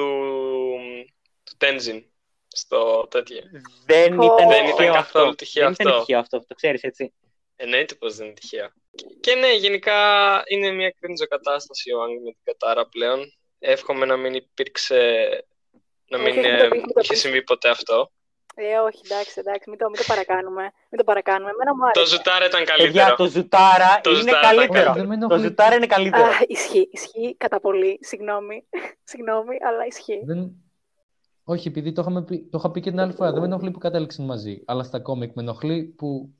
του 1.44 1.54
Tenzin 1.58 2.04
στο 2.48 3.08
τέτοιο. 3.10 3.38
Δεν 3.86 4.16
Πω. 4.16 4.24
ήταν 4.24 4.48
Δεν 4.48 4.66
τυχαίο 4.66 4.84
ήταν 4.84 4.94
καθόλου 4.96 5.24
αυτό. 5.26 5.36
τυχαίο 5.36 5.64
Δεν 5.64 5.74
ήταν 5.74 5.88
αυτό. 5.88 6.00
τυχαίο 6.00 6.20
αυτό, 6.20 6.46
το 6.46 6.56
ξέρεις 6.56 6.82
έτσι. 6.84 7.14
Εννοείται 7.56 7.96
πως 7.96 8.16
δεν 8.16 8.26
είναι 8.26 8.36
τυχαίο. 8.36 8.70
Και 9.20 9.36
ναι, 9.36 9.54
γενικά 9.54 9.98
είναι 10.48 10.72
μια 10.72 10.94
κρίνζο 11.00 11.26
κατάσταση 11.28 11.92
ο 11.94 12.02
Άγκ 12.02 12.10
με 12.24 12.32
την 12.32 12.42
κατάρα 12.44 12.88
πλέον. 12.88 13.34
Εύχομαι 13.60 14.06
να 14.06 14.18
μην 14.18 14.34
υπήρξε, 14.34 15.30
να 16.10 16.18
Όχι, 16.18 16.26
μην 16.32 16.34
μην 16.40 16.58
το 16.58 16.66
ε, 16.66 16.68
πεις, 16.70 16.80
μην 16.82 16.94
το 16.94 17.00
είχε 17.02 17.12
πεις. 17.14 17.20
συμβεί 17.20 17.44
ποτέ 17.44 17.70
αυτό. 17.70 18.12
ε, 18.56 18.78
όχι, 18.78 19.02
εντάξει, 19.06 19.34
εντάξει, 19.40 19.70
μην 19.70 19.80
το, 19.80 19.90
μην 19.90 19.98
το 20.00 20.04
παρακάνουμε. 20.08 20.62
Μην 20.62 20.98
το 20.98 21.04
παρακάνουμε. 21.04 21.50
Εμένα 21.52 21.76
μου 21.76 21.82
Το 21.92 22.00
άρεσε. 22.00 22.16
ζουτάρα 22.16 22.46
ήταν 22.46 22.64
Παιδιά, 22.64 22.78
καλύτερο. 22.78 23.16
το 23.16 23.26
ζουτάρα 23.26 24.02
Το 24.02 24.10
είναι 24.10 24.20
ζουτάρα 24.20 24.42
καλύτερο. 24.56 24.90
Όχι, 24.90 25.00
δεν 25.00 25.08
με 25.08 25.18
Το 25.18 25.26
ενοχλεί. 25.26 25.48
ζουτάρα 25.48 25.76
είναι 25.76 25.88
καλύτερο. 25.88 26.24
Α, 26.26 26.30
ισχύει, 26.48 26.90
ισχύει 26.92 27.36
κατά 27.38 27.60
πολύ. 27.60 27.98
Συγγνώμη. 28.02 28.68
Συγγνώμη, 29.12 29.56
αλλά 29.68 29.86
ισχύει. 29.86 30.22
δεν... 30.26 30.52
Όχι, 31.44 31.68
επειδή 31.68 31.92
το, 31.92 32.02
είχαμε 32.02 32.24
πει, 32.24 32.48
το 32.52 32.58
είχα 32.58 32.72
πει 32.72 32.80
και 32.82 32.90
την 32.90 33.00
άλλη 33.00 33.14
φορά, 33.14 33.32
δεν 33.32 33.40
με 33.40 33.46
ενοχλεί 33.46 33.72
που 33.72 33.80
κατέληξαν 33.80 34.26
μαζί. 34.26 34.64
Αλλά 34.66 34.84
στα 34.84 35.00
κόμικ 35.00 35.32
με 35.36 35.42
ενοχλεί 35.42 35.84
που 35.84 36.36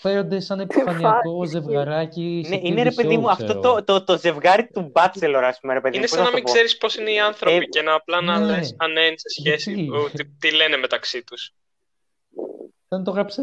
φέρονται 0.00 0.40
σαν 0.40 0.60
επιφανειακό 0.66 1.42
ισχύει. 1.42 1.58
ζευγαράκι 1.58 2.42
σε 2.46 2.50
Ναι, 2.54 2.60
είναι 2.62 2.82
ρε 2.82 2.90
TV 2.90 2.94
παιδί 2.94 3.14
show, 3.16 3.20
μου 3.20 3.30
αυτό 3.30 3.44
ξέρω. 3.44 3.60
το, 3.60 3.84
το, 3.84 4.04
το 4.04 4.18
ζευγάρι 4.18 4.66
του 4.68 4.92
Bachelor, 4.94 5.42
ας 5.44 5.60
πούμε, 5.60 5.72
ρε 5.74 5.80
παιδί 5.80 5.98
μου. 5.98 6.04
Είναι 6.04 6.08
πώς 6.08 6.10
σαν 6.10 6.18
να 6.22 6.24
το 6.30 6.34
μην 6.34 6.42
πω; 6.44 6.50
ξέρεις 6.52 6.76
πώς 6.78 6.96
είναι 6.96 7.10
οι 7.12 7.18
άνθρωποι 7.20 7.56
Ε, 7.56 7.64
και 7.64 7.82
να 7.82 7.94
απλά 7.94 8.20
να 8.20 8.38
ναι. 8.38 8.46
λες 8.46 8.74
αν 8.78 8.92
ναι, 8.92 9.00
είναι 9.00 9.14
σε 9.18 9.28
σχέση, 9.28 9.72
Γιατί; 9.72 9.90
ο, 9.90 10.10
τι, 10.10 10.24
τι 10.26 10.50
λένε 10.54 10.76
μεταξύ 10.76 11.24
τους. 11.24 11.52
Δεν 12.88 13.04
το 13.04 13.10
γράψε 13.10 13.42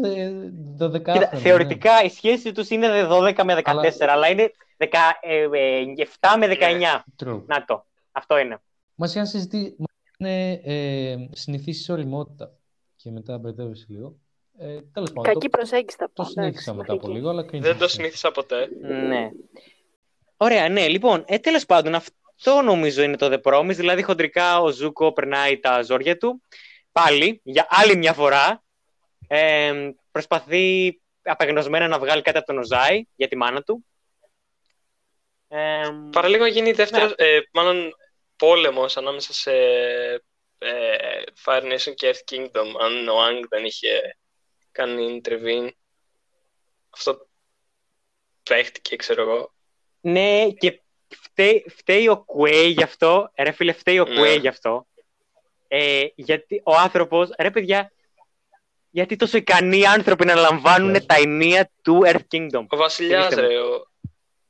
12 0.80 0.92
Κοίτα, 0.92 1.30
θεωρητικά 1.34 2.02
η 2.02 2.08
σχέση 2.08 2.52
τους 2.52 2.68
είναι 2.70 2.88
12 3.10 3.42
με 3.44 3.54
14, 3.54 3.62
αλλά, 3.64 3.82
Αλλά- 4.12 4.28
είναι 4.28 4.50
10, 4.76 4.86
ε, 5.20 5.42
ε, 5.42 5.84
7 6.20 6.36
με 6.38 6.46
19. 6.46 7.04
True. 7.24 7.42
Να 7.46 7.64
το. 7.64 7.86
Αυτό 8.12 8.38
είναι. 8.38 8.58
Μας 8.94 9.14
είχαν 9.14 9.26
συζητήσει, 9.26 9.74
μας 9.78 9.88
είχαν 10.02 10.60
ε, 10.64 11.28
συνηθίσεις 11.32 11.84
σε 11.84 11.92
οριμότητα. 11.92 12.46
Και 12.96 13.02
και 13.02 13.10
μετά 13.10 13.38
μπερδεύεσαι 13.38 13.86
λίγο. 13.88 14.16
Ε, 14.58 14.80
τέλος 14.92 15.12
πάντων, 15.12 15.32
Κακή 15.32 15.48
το, 15.48 15.58
προσέγγιση 15.58 15.96
θα 15.98 16.10
το 16.12 16.22
πω. 16.22 16.24
συνήθισα 16.24 16.70
εντάξει, 16.70 16.72
μετά 16.72 16.92
από 16.92 17.06
λογική. 17.06 17.18
λίγο, 17.18 17.30
αλλά 17.30 17.42
cringe 17.42 17.50
Δεν 17.50 17.62
το 17.62 17.84
αυτό. 17.84 17.88
συνήθισα 17.88 18.30
ποτέ. 18.30 18.68
Ναι. 18.80 19.30
Ωραία, 20.36 20.68
ναι. 20.68 20.88
Λοιπόν, 20.88 21.24
ε, 21.26 21.38
τέλος 21.38 21.66
πάντων, 21.66 21.94
αυτό 21.94 22.62
νομίζω 22.62 23.02
είναι 23.02 23.16
το 23.16 23.28
The 23.32 23.52
Promise. 23.52 23.74
Δηλαδή, 23.74 24.02
χοντρικά 24.02 24.60
ο 24.60 24.70
Ζούκο 24.70 25.12
περνάει 25.12 25.58
τα 25.58 25.82
ζόρια 25.82 26.16
του. 26.16 26.42
Πάλι, 26.92 27.40
για 27.44 27.66
άλλη 27.70 27.96
μια 27.96 28.12
φορά. 28.12 28.62
Ε, 29.28 29.90
προσπαθεί 30.10 31.00
απεγνωσμένα 31.22 31.88
να 31.88 31.98
βγάλει 31.98 32.22
κάτι 32.22 32.38
από 32.38 32.46
τον 32.46 32.58
Οζάη 32.58 33.04
για 33.16 33.28
τη 33.28 33.36
μάνα 33.36 33.62
του. 33.62 33.86
Ε, 35.48 35.88
Παραλίγο 36.12 36.46
γίνει 36.46 36.72
δεύτερο, 36.72 37.12
ε, 37.16 37.38
μάλλον 37.52 37.94
πόλεμος 38.36 38.96
ανάμεσα 38.96 39.32
σε 39.32 39.52
ε, 40.58 40.68
Fire 41.44 41.62
Nation 41.62 41.94
και 41.94 42.14
Earth 42.14 42.34
Kingdom, 42.34 42.66
αν 42.80 43.08
ο 43.08 43.26
Ang 43.26 43.44
δεν 43.48 43.64
είχε 43.64 44.16
κάνει 44.76 45.20
intervene. 45.24 45.68
Αυτό 46.90 47.26
παίχτηκε, 48.42 48.96
ξέρω 48.96 49.22
εγώ. 49.22 49.52
Ναι, 50.00 50.48
και 50.50 50.80
φταίει, 51.08 51.64
φταίει 51.76 52.08
ο 52.08 52.16
Κουέι 52.16 52.66
γι' 52.68 52.82
αυτό. 52.82 53.30
Ρε 53.38 53.50
φίλε, 53.50 53.72
φταίει 53.72 53.98
ο 53.98 54.04
Ναι. 54.04 54.14
Κουέι 54.16 54.36
γι' 54.36 54.48
αυτό. 54.48 54.86
Ε, 55.68 56.04
γιατί 56.14 56.60
ο 56.64 56.76
άνθρωπος, 56.76 57.30
ρε 57.38 57.50
παιδιά, 57.50 57.92
γιατί 58.90 59.16
τόσο 59.16 59.36
ικανοί 59.36 59.86
άνθρωποι 59.86 60.24
να 60.24 60.34
λαμβάνουν 60.34 60.90
Ναι. 60.90 61.00
τα 61.00 61.14
ενία 61.14 61.70
του 61.82 62.02
Earth 62.04 62.26
Kingdom. 62.32 62.64
Ο 62.68 62.76
βασιλιάς, 62.76 63.28
Πείτε 63.28 63.42
μου. 63.42 63.48
ρε, 63.48 63.58
ο... 63.60 63.86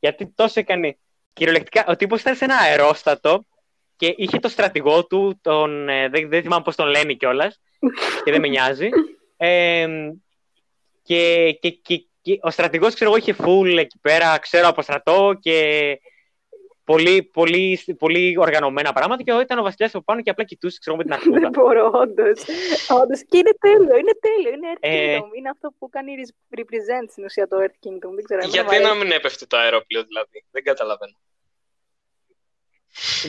Γιατί 0.00 0.26
τόσο 0.26 0.60
ικανοί. 0.60 0.98
Κυριολεκτικά, 1.32 1.84
ο 1.88 1.96
τύπος 1.96 2.20
ήταν 2.20 2.36
σε 2.36 2.44
ένα 2.44 2.56
αερόστατο 2.56 3.44
και 3.96 4.14
είχε 4.16 4.38
το 4.38 4.48
στρατηγό 4.48 5.06
του, 5.06 5.38
τον, 5.42 5.88
ε, 5.88 6.08
δεν, 6.08 6.28
δεν 6.28 6.42
θυμάμαι 6.42 6.62
πώς 6.62 6.76
τον 6.76 6.86
λένε 6.88 7.12
κιόλας 7.12 7.60
και 8.24 8.30
δεν 8.30 8.40
με 8.40 8.48
νοιάζει. 8.48 8.88
Ε, 9.36 9.86
και, 11.02 11.52
και, 11.60 11.70
και, 11.70 12.06
και 12.22 12.38
ο 12.42 12.50
στρατηγός, 12.50 12.94
ξέρω 12.94 13.10
εγώ, 13.10 13.18
είχε 13.18 13.34
full 13.38 13.78
εκεί 13.78 13.98
πέρα, 14.00 14.38
ξέρω 14.38 14.68
από 14.68 14.82
στρατό 14.82 15.36
και 15.40 15.56
πολύ, 16.84 17.22
πολύ, 17.22 17.78
πολύ 17.98 18.38
οργανωμένα 18.38 18.92
πράγματα 18.92 19.22
και 19.22 19.32
ήταν 19.42 19.58
ο 19.58 19.62
βασιλιάς 19.62 19.94
από 19.94 20.04
πάνω 20.04 20.22
και 20.22 20.30
απλά 20.30 20.44
κοιτούσε, 20.44 20.78
ξέρω 20.80 20.96
εγώ, 20.96 21.04
με 21.08 21.16
την 21.16 21.22
Δεν 21.32 21.44
αρκούδα. 21.46 21.62
μπορώ, 21.62 21.90
όντως. 22.02 22.42
Όντως. 23.02 23.20
Και 23.28 23.36
είναι 23.38 23.54
τέλειο, 23.60 23.96
είναι 23.96 24.12
τέλειο. 24.20 24.50
Είναι 24.52 24.68
Earth 24.74 24.78
Ε, 24.80 25.16
Kingdom. 25.18 25.36
Είναι 25.38 25.48
αυτό 25.48 25.72
που 25.78 25.88
κάνει 25.88 26.14
res- 26.14 26.58
represent 26.60 27.06
στην 27.10 27.24
ουσία 27.24 27.46
το 27.48 27.56
Earth 27.60 27.78
Kingdom. 27.88 28.12
Δεν 28.14 28.24
ξέρω. 28.24 28.40
εμένα 28.40 28.54
Γιατί 28.54 28.74
μου 28.76 28.82
να 28.82 28.88
αρέσει. 28.88 29.04
μην 29.04 29.10
έπεφτε 29.12 29.46
το 29.46 29.56
αερόπλαιο, 29.56 30.02
δηλαδή. 30.04 30.44
Δεν 30.50 30.62
καταλαβαίνω. 30.62 31.16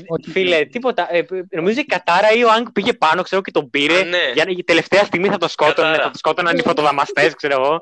Όχι. 0.07 0.31
Φίλε, 0.31 0.65
τίποτα. 0.65 1.13
Ε, 1.15 1.25
νομίζω 1.49 1.79
η 1.79 1.85
Κατάρα 1.85 2.31
ή 2.31 2.43
ο 2.43 2.51
Άγκ 2.51 2.67
πήγε 2.73 2.93
πάνω, 2.93 3.21
ξέρω 3.21 3.41
και 3.41 3.51
τον 3.51 3.69
πήρε. 3.69 3.99
Α, 3.99 4.03
ναι. 4.03 4.31
Για 4.33 4.45
να- 4.45 4.63
τελευταία 4.63 5.03
στιγμή 5.03 5.27
θα 5.27 5.37
το 5.37 5.47
σκότωνε, 5.47 5.87
Κατάρα. 5.87 6.03
θα 6.03 6.11
το 6.11 6.17
σκότωναν 6.17 6.57
οι 6.57 6.61
φωτοδαμαστές, 6.61 7.33
ξέρω 7.35 7.53
εγώ. 7.63 7.77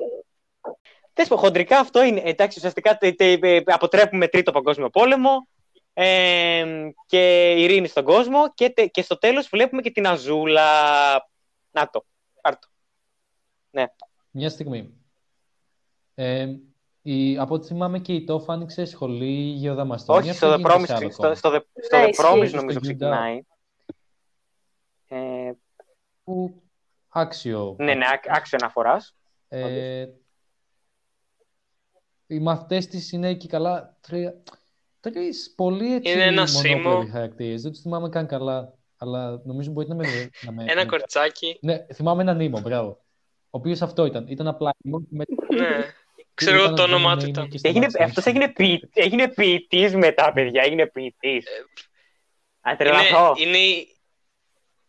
Θες 1.12 1.28
πω, 1.28 1.36
χοντρικά 1.36 1.78
αυτό 1.78 2.02
είναι. 2.04 2.22
Εντάξει, 2.24 2.58
ουσιαστικά 2.58 2.96
τε, 2.98 3.12
τε, 3.12 3.32
ε, 3.40 3.62
αποτρέπουμε 3.64 4.28
τρίτο 4.28 4.52
παγκόσμιο 4.52 4.90
πόλεμο 4.90 5.48
ε, 5.94 6.64
και 7.06 7.50
ειρήνη 7.52 7.88
στον 7.88 8.04
κόσμο 8.04 8.52
και, 8.54 8.70
τε- 8.70 8.90
και 8.90 9.02
στο 9.02 9.18
τέλος 9.18 9.48
βλέπουμε 9.48 9.82
και 9.82 9.90
την 9.90 10.06
Αζούλα. 10.06 10.64
Να 11.70 11.90
το, 11.90 12.04
πάρ' 12.40 12.58
το. 12.58 12.68
Μια 14.30 14.48
στιγμή. 14.50 14.90
Ε, 16.14 16.46
η, 17.12 17.38
από 17.38 17.54
ό,τι 17.54 17.66
θυμάμαι 17.66 17.98
και 17.98 18.12
η 18.14 18.24
Τόφ 18.24 18.50
άνοιξε 18.50 18.84
σχολή 18.84 19.34
γεωδαμαστών. 19.34 20.16
Όχι, 20.16 20.32
στο 20.32 20.54
The 20.54 20.66
Promise, 20.66 20.82
ξε- 20.82 21.12
στο, 21.12 21.34
στο, 21.34 21.50
The- 21.54 21.64
στο 21.82 21.96
Ναι, 21.96 22.04
The 22.04 22.08
ισχύει. 22.08 22.24
Promise 22.26 22.48
Στο 22.48 22.56
νομίζω 22.56 22.78
Utah. 22.78 22.82
ξεκινάει. 22.82 23.40
Ε, 25.08 25.52
Που 26.24 26.62
άξιο. 27.08 27.76
ναι, 27.78 27.94
ναι, 27.94 28.04
ά- 28.06 28.36
άξιο 28.36 28.58
αναφοράς. 28.60 29.16
Ε, 29.48 30.06
οι 32.26 32.38
μαθητές 32.38 32.86
της 32.86 33.12
είναι 33.12 33.34
και 33.34 33.48
καλά 33.48 33.96
τρία, 34.00 34.42
τρεις 35.00 35.52
πολύ 35.56 35.94
έτσι 35.94 36.12
Είναι 36.12 36.22
ένα 36.24 36.42
μονόπλευροι 36.42 36.80
σήμο. 36.82 37.06
χαρακτήρες. 37.12 37.62
Δεν 37.62 37.72
τους 37.72 37.80
θυμάμαι 37.80 38.08
καν 38.08 38.26
καλά, 38.26 38.74
αλλά 38.96 39.40
νομίζω 39.44 39.70
μπορείτε 39.70 39.94
να 39.94 39.98
με... 40.02 40.30
Να 40.42 40.52
με 40.52 40.62
Ένα 40.62 40.74
να- 40.74 40.86
κορτσάκι. 40.86 41.58
Ναι, 41.62 41.86
θυμάμαι 41.94 42.22
έναν 42.22 42.36
Νίμο, 42.36 42.60
μπράβο. 42.60 42.88
Ο 43.50 43.58
οποίος 43.58 43.82
αυτό 43.82 44.04
ήταν. 44.06 44.26
Ήταν 44.28 44.46
απλά 44.46 44.74
Νίμο 44.84 45.00
και 45.00 45.06
με... 45.10 45.24
Ναι. 45.54 45.84
Ξέρω 46.36 46.56
εγώ 46.56 46.64
ήταν 46.64 46.76
το 46.76 46.86
να 46.86 46.94
όνομά 46.94 47.14
βγαίνει 47.16 47.32
του 47.32 47.40
Νίμο 47.40 47.46
ήταν. 47.46 47.48
και 47.50 47.58
στο 47.58 47.68
Έγινε, 47.68 47.86
Max 47.86 48.02
αυτός 48.04 48.24
Steel. 48.24 48.26
έγινε, 48.28 48.48
ποιη- 48.52 48.88
έγινε 48.94 49.28
ποιητής 49.28 49.94
μετά, 49.94 50.32
παιδιά. 50.32 50.62
Έγινε 50.62 50.86
ποιητής. 50.86 51.46
Αν 52.60 52.76
τρελαθώ. 52.76 53.34
Είναι, 53.36 53.58
είναι, 53.58 53.86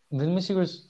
Δεν 0.08 0.28
είμαι 0.28 0.40
σίγουρος. 0.40 0.82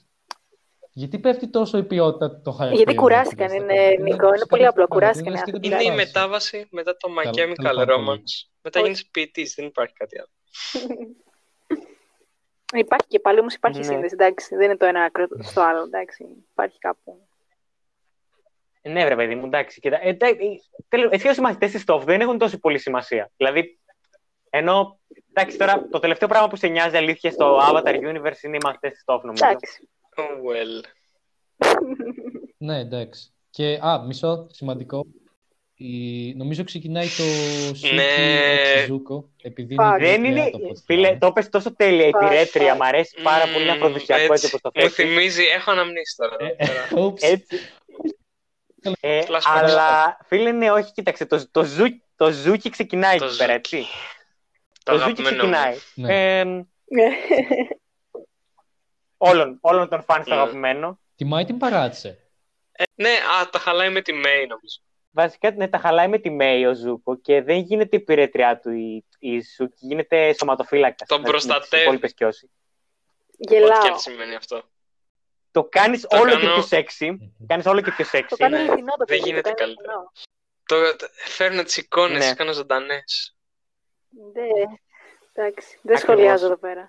Γιατί 0.93 1.19
πέφτει 1.19 1.49
τόσο 1.49 1.79
η 1.79 1.83
ποιότητα 1.85 2.41
το 2.41 2.51
χαρακτήρα. 2.53 2.83
Γιατί 2.85 2.95
κουράστηκαν, 3.01 3.53
είναι, 3.53 3.97
Νικό, 4.01 4.27
είναι 4.35 4.47
πολύ 4.49 4.67
απλό, 4.67 4.87
κουράστηκαν 4.89 5.35
οι 5.35 5.39
άνθρωποι. 5.39 5.67
είναι 5.67 5.83
η 5.83 5.91
μετάβαση 5.91 6.67
μετά 6.71 6.97
το 6.97 7.09
My 7.19 7.23
Καλά, 7.23 7.31
Chemical 7.31 7.55
τέλος 7.63 7.77
πάντων. 7.87 8.05
Romance. 8.07 8.49
Μετά 8.63 8.81
Όχι. 8.81 8.89
γίνεις 8.89 9.07
ποιητής, 9.11 9.55
δεν 9.55 9.67
υπάρχει 9.67 9.95
κάτι 9.95 10.17
άλλο. 10.19 10.29
Υπάρχει 12.75 13.07
και 13.09 13.19
πάλι, 13.21 13.39
όμως 13.41 13.55
υπάρχει 13.55 13.79
Ναι. 13.79 13.85
σύνδεση, 13.85 14.15
εντάξει. 14.19 14.57
Δεν 14.57 14.65
είναι 14.65 14.77
το 14.77 14.87
ένα 14.87 15.03
άκρο 15.03 15.27
στο 15.43 15.61
άλλο, 15.61 15.83
εντάξει. 15.83 16.25
Υπάρχει 16.53 16.79
κάπου. 16.79 17.29
Ναι, 18.89 19.05
βρε 19.05 19.17
παιδί 19.17 19.35
μου, 19.35 19.47
εντάξει. 19.47 19.81
Κοίτα, 19.81 19.99
ε, 20.03 20.09
εντάξει, 20.09 20.37
τέλος, 20.89 21.11
εσύ 21.13 21.29
ως 21.29 21.37
οι 21.37 21.41
μαθητές 21.41 21.71
της 21.71 21.85
TOF 21.87 22.01
δεν 22.05 22.21
έχουν 22.21 22.39
τόσο 22.39 22.59
πολύ 22.59 22.79
σημασία. 22.79 23.31
Δηλαδή, 23.37 23.79
ενώ, 24.51 24.99
εντάξει, 25.35 25.59
τώρα 25.59 25.89
το 25.91 25.99
τελευταίο 25.99 26.29
πράγμα 26.29 26.49
που 26.49 26.57
σε 26.57 26.67
νοιάζει 26.67 26.97
αλήθεια 26.97 27.31
στο 27.31 27.59
Avatar 27.71 27.95
Universe 27.95 28.43
είναι 28.43 28.57
οι 28.57 28.61
μαθητές 28.65 28.93
της 28.93 29.03
TOF, 29.07 29.21
νομίζω. 29.23 29.45
Εντάξει. 29.45 29.89
Oh, 30.17 30.23
well. 30.23 30.85
Ναι, 32.59 32.79
εντάξει. 32.79 33.33
Και, 33.51 33.79
α, 33.83 34.03
μισό, 34.07 34.47
σημαντικό. 34.51 35.07
Η... 35.81 36.35
Νομίζω 36.35 36.65
ξεκινάει 36.65 37.07
το 37.07 37.23
Σούκι 37.75 37.95
Ναι. 37.95 38.05
Ζούκο, 38.87 39.29
επειδή 39.43 39.75
Fuck. 39.79 39.85
είναι 39.85 39.99
Δεν 39.99 40.19
είναι, 40.25 40.29
ιδιαίτερο 40.29 40.57
από 40.57 40.69
ό,τι 40.69 40.81
φίλε, 40.85 41.01
θυμάμαι. 41.03 41.19
το 41.19 41.33
πες 41.33 41.49
τόσο 41.49 41.75
τέλεια, 41.77 42.07
η 42.07 42.11
Πάει, 42.11 42.29
πυρέτρια, 42.29 42.69
πάει. 42.69 42.79
μ' 42.79 42.83
αρέσει 42.83 43.17
πάρα 43.23 43.45
πολύ 43.53 43.65
Μμμ, 43.65 43.71
αφροδισιακό 43.71 44.33
έτσι 44.33 44.47
όπως 44.47 44.61
το 44.61 44.71
Μου 44.75 44.81
θέτεις. 44.81 44.95
θυμίζει, 44.95 45.43
έχω 45.45 45.71
αναμνήσει 45.71 46.17
τώρα. 46.17 46.37
εδώ 46.41 46.55
πέρα. 46.57 46.89
Oops. 47.05 47.23
Έτσι. 47.23 47.57
Ε, 49.01 49.23
Flashback. 49.27 49.41
αλλά, 49.45 50.19
φίλε, 50.27 50.53
ναι, 50.53 50.71
όχι, 50.71 50.93
κοίταξε, 50.93 51.27
το, 51.27 51.51
το, 51.51 51.65
ζου, 51.65 51.85
το 52.17 52.31
ζούκι 52.31 52.71
ξεκινάει 52.71 53.19
Το 53.19 53.25
εκεί 53.25 53.37
πέρα, 53.37 53.53
Ζούκι. 53.53 53.77
έτσι. 53.77 53.91
Το 54.85 54.93
Το 54.93 54.99
ζούκι 54.99 55.21
αγαπημένο 55.23 55.45
μου. 55.47 55.53
ξεκινάει. 55.53 55.77
Ναι. 55.95 56.39
Ε, 56.41 56.67
όλων, 59.17 59.59
όλων 59.61 59.89
των 59.89 60.03
φαν 60.03 60.23
στο 60.25 60.35
Ναι. 60.35 60.41
αγαπημένο. 60.41 61.01
Τη 61.17 61.28
Mai 61.28 61.45
την 61.45 61.59
παράτησε. 61.59 62.19
Ε, 62.73 62.83
ναι, 62.95 63.09
α, 63.11 63.49
τα 63.51 63.59
χαλάει 63.59 63.91
με 63.91 64.01
τη 64.01 64.13
Mai, 64.15 64.47
νομίζω. 64.49 64.81
Βασικά 65.11 65.51
ναι, 65.51 65.69
τα 65.69 65.79
χαλάει 65.79 66.09
με 66.09 66.19
τη 66.19 66.31
Mai 66.31 66.65
ο 66.67 66.75
Ζούκο 66.75 67.17
και 67.21 67.43
δεν 67.43 67.59
γίνεται 67.59 67.97
η 67.97 68.01
υπηρέτριά 68.01 68.59
του 68.61 68.71
η, 68.71 69.05
η 69.19 69.43
Σούκη, 69.43 69.87
γίνεται 69.87 70.33
σωματοφύλακας. 70.33 71.09
Τον 71.09 71.23
προστατεύει. 71.23 72.15
και 72.15 72.25
όσοι. 72.27 72.51
Ό,τι 73.27 73.37
και 73.49 73.55
Γελάω. 73.55 73.87
αν 73.93 73.99
σημαίνει 73.99 74.35
αυτό. 74.35 74.63
Το 75.51 75.65
κάνεις 75.65 76.01
Το 76.01 76.19
όλο 76.19 76.31
κάνω- 76.31 76.41
και 76.41 76.47
πιο 76.53 76.63
σεξι. 76.63 77.35
Κάνεις 77.47 77.67
όλο 77.67 77.81
και 77.81 77.91
πιο 77.91 78.05
Το 78.05 78.11
σεξι. 78.11 78.37
κάνει 78.37 78.55
Ναι. 78.55 78.61
αληθινό 78.61 78.91
το 78.91 78.97
Δεν 78.97 79.07
παιδί, 79.07 79.21
το 79.21 79.27
γίνεται 79.27 79.51
κάνει 79.51 79.57
καλύτερα. 79.57 79.93
αληθινό. 79.93 80.13
Το, 80.67 80.97
το- 80.97 81.09
φέρνω 81.27 81.63
τις 81.63 81.77
εικόνες, 81.77 82.27
Ναι. 82.29 82.35
κάνω 82.35 82.53
ζωντανές. 82.53 83.37
Δεν- 84.33 84.81
Εντάξει, 85.33 85.79
δεν 85.83 85.97
Ακριβώς. 85.97 86.01
σχολιάζω 86.01 86.47
εδώ 86.47 86.57
πέρα. 86.57 86.89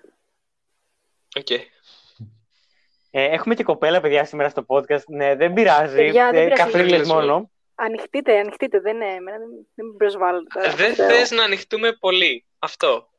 Οκ. 1.38 1.50
Ε, 1.50 3.24
έχουμε 3.24 3.54
και 3.54 3.62
κοπέλα, 3.64 4.00
παιδιά, 4.00 4.24
σήμερα 4.24 4.48
στο 4.48 4.64
podcast. 4.68 5.04
Ναι, 5.06 5.34
δεν 5.34 5.52
πειράζει. 5.52 5.96
Παιδιά, 5.96 6.30
δεν 6.30 6.40
ε, 6.40 6.44
πειράζει. 6.44 6.62
καφρίλες 6.62 7.08
μόνο. 7.08 7.50
Ανοιχτείτε, 7.74 8.38
ανοιχτείτε. 8.38 8.80
Δεν, 8.80 8.94
είναι, 8.94 9.06
εμένα 9.14 9.38
δεν, 9.38 9.48
δεν 9.74 9.86
με 9.86 9.92
προσβάλλετε. 9.96 10.46
τώρα. 10.54 10.70
Δεν 10.74 10.94
Θεό. 10.94 11.08
θες 11.08 11.30
να 11.30 11.44
ανοιχτούμε 11.44 11.92
πολύ. 11.92 12.46
Αυτό. 12.58 13.09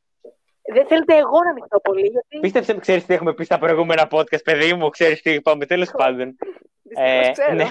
Δεν 0.63 0.87
θέλετε 0.87 1.17
εγώ 1.17 1.43
να 1.43 1.49
ανοιχτώ 1.49 1.79
πολύ, 1.79 2.07
γιατί 2.07 2.39
Πίστεψε, 2.39 2.77
ξέρεις 2.77 3.05
τι 3.05 3.13
έχουμε 3.13 3.33
πει 3.33 3.43
στα 3.43 3.59
προηγούμενα 3.59 4.07
podcast, 4.11 4.43
παιδί 4.43 4.73
μου, 4.73 4.89
ξέρεις 4.89 5.21
τι 5.21 5.31
είπαμε, 5.31 5.65
τέλος 5.65 5.91
πάντων. 5.91 6.35
δυστυχώς 6.81 7.27
Ε, 7.27 7.31
ξέρω. 7.31 7.53
ναι. 7.53 7.65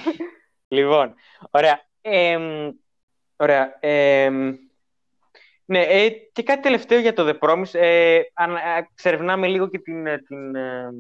Λοιπόν, 0.69 1.15
ωραία. 1.51 1.81
Εμ, 2.01 2.71
ωραία. 3.37 3.77
εμ, 3.81 4.55
ναι, 5.65 5.81
ε, 5.81 6.11
και 6.11 6.43
κάτι 6.43 6.63
τελευταίο 6.63 6.99
για 6.99 7.13
το 7.13 7.29
The 7.29 7.39
Promise. 7.39 7.75
Ε, 7.75 8.21
αν, 8.35 8.57
α, 8.57 8.89
ξερευνάμε 8.95 9.47
λίγο 9.47 9.69
και 9.69 9.79
την, 9.79 10.07
ε, 10.07 10.19
την, 10.19 10.55
ε, 10.55 10.91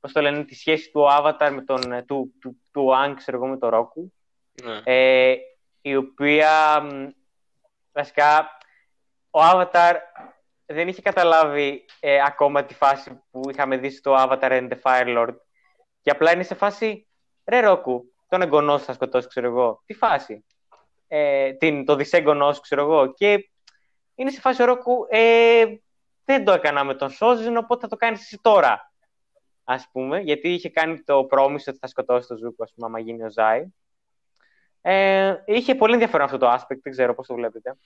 πώς 0.00 0.12
το 0.12 0.20
λένε, 0.20 0.44
τη 0.44 0.54
σχέση 0.54 0.90
του 0.90 1.06
Avatar 1.10 1.50
με 1.52 1.62
τον, 1.62 1.92
ε, 1.92 2.02
του, 2.02 2.34
του, 2.40 2.60
του 2.72 2.92
Aang, 2.94 3.12
ξέρω 3.16 3.36
εγώ, 3.36 3.46
με 3.46 3.58
τον 3.58 3.70
Roku. 3.72 4.10
Ναι. 4.64 4.80
Ε, 4.84 5.36
η 5.80 5.96
οποία, 5.96 6.80
μ, 6.80 7.08
βασικά, 7.92 8.58
ο 9.30 9.40
Avatar 9.42 9.94
δεν 10.70 10.88
είχε 10.88 11.02
καταλάβει 11.02 11.84
ε, 12.00 12.22
ακόμα 12.26 12.64
τη 12.64 12.74
φάση 12.74 13.22
που 13.30 13.40
είχαμε 13.50 13.76
δει 13.76 13.90
στο 13.90 14.14
Avatar 14.18 14.50
and 14.50 14.68
the 14.68 14.76
Fire 14.82 15.18
Lord. 15.18 15.34
Και 16.02 16.10
απλά 16.10 16.32
είναι 16.32 16.42
σε 16.42 16.54
φάση, 16.54 17.06
ρε 17.44 17.60
Ρόκου, 17.60 18.12
τον 18.28 18.42
εγγονός 18.42 18.80
σου 18.80 18.86
θα 18.86 18.92
σκοτώσει, 18.92 19.28
ξέρω 19.28 19.46
εγώ. 19.46 19.82
Τι 19.86 19.94
φάση; 19.94 20.44
Ε, 21.08 21.52
την, 21.52 21.84
το 21.84 21.94
δυσέγγονός 21.96 22.54
σου, 22.54 22.60
ξέρω 22.60 22.82
εγώ. 22.82 23.12
Και 23.12 23.50
είναι 24.14 24.30
σε 24.30 24.40
φάση 24.40 24.62
ο 24.62 24.64
Ρόκου, 24.64 25.06
ε, 25.08 25.64
δεν 26.24 26.44
το 26.44 26.52
έκανα 26.52 26.84
με 26.84 26.94
τον 26.94 27.10
Σόζιν, 27.10 27.56
οπότε 27.56 27.80
θα 27.80 27.88
το 27.88 27.96
κάνεις 27.96 28.20
εσύ 28.20 28.38
τώρα. 28.42 28.92
ας 29.64 29.88
πούμε, 29.92 30.20
γιατί 30.20 30.48
είχε 30.52 30.70
κάνει 30.70 31.02
το 31.02 31.24
πρόμισο 31.24 31.70
ότι 31.70 31.78
θα 31.78 31.86
σκοτώσει 31.86 32.28
το 32.28 32.36
Ζούκο, 32.36 32.62
ας 32.62 32.72
πούμε, 32.74 32.86
άμα 32.86 32.98
γίνει 32.98 33.22
ο 33.24 33.30
Ζάι. 33.30 33.64
Ε, 34.80 35.34
είχε 35.46 35.74
πολύ 35.74 35.92
ενδιαφέρον 35.92 36.26
αυτό 36.26 36.38
το 36.38 36.52
aspect, 36.52 36.78
δεν 36.82 36.92
ξέρω 36.92 37.14
πώς 37.14 37.26
το 37.26 37.34
βλέπετε. 37.34 37.76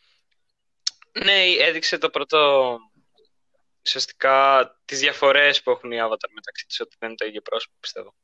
Ναι, 1.25 1.42
έδειξε 1.59 1.99
το 1.99 2.11
πρώτο 2.11 2.78
ουσιαστικά 3.85 4.66
τις 4.85 4.99
διαφορές 5.00 5.62
που 5.62 5.71
έχουν 5.71 5.92
οι 5.92 5.97
Avatar 6.00 6.28
μεταξύ 6.35 6.66
τους, 6.66 6.81
ότι 6.81 6.97
δεν 6.99 7.09
είναι 7.09 7.19
το 7.19 7.26
ίδιο 7.26 7.40
πρόσωπο, 7.40 7.75
πιστεύω. 7.81 8.14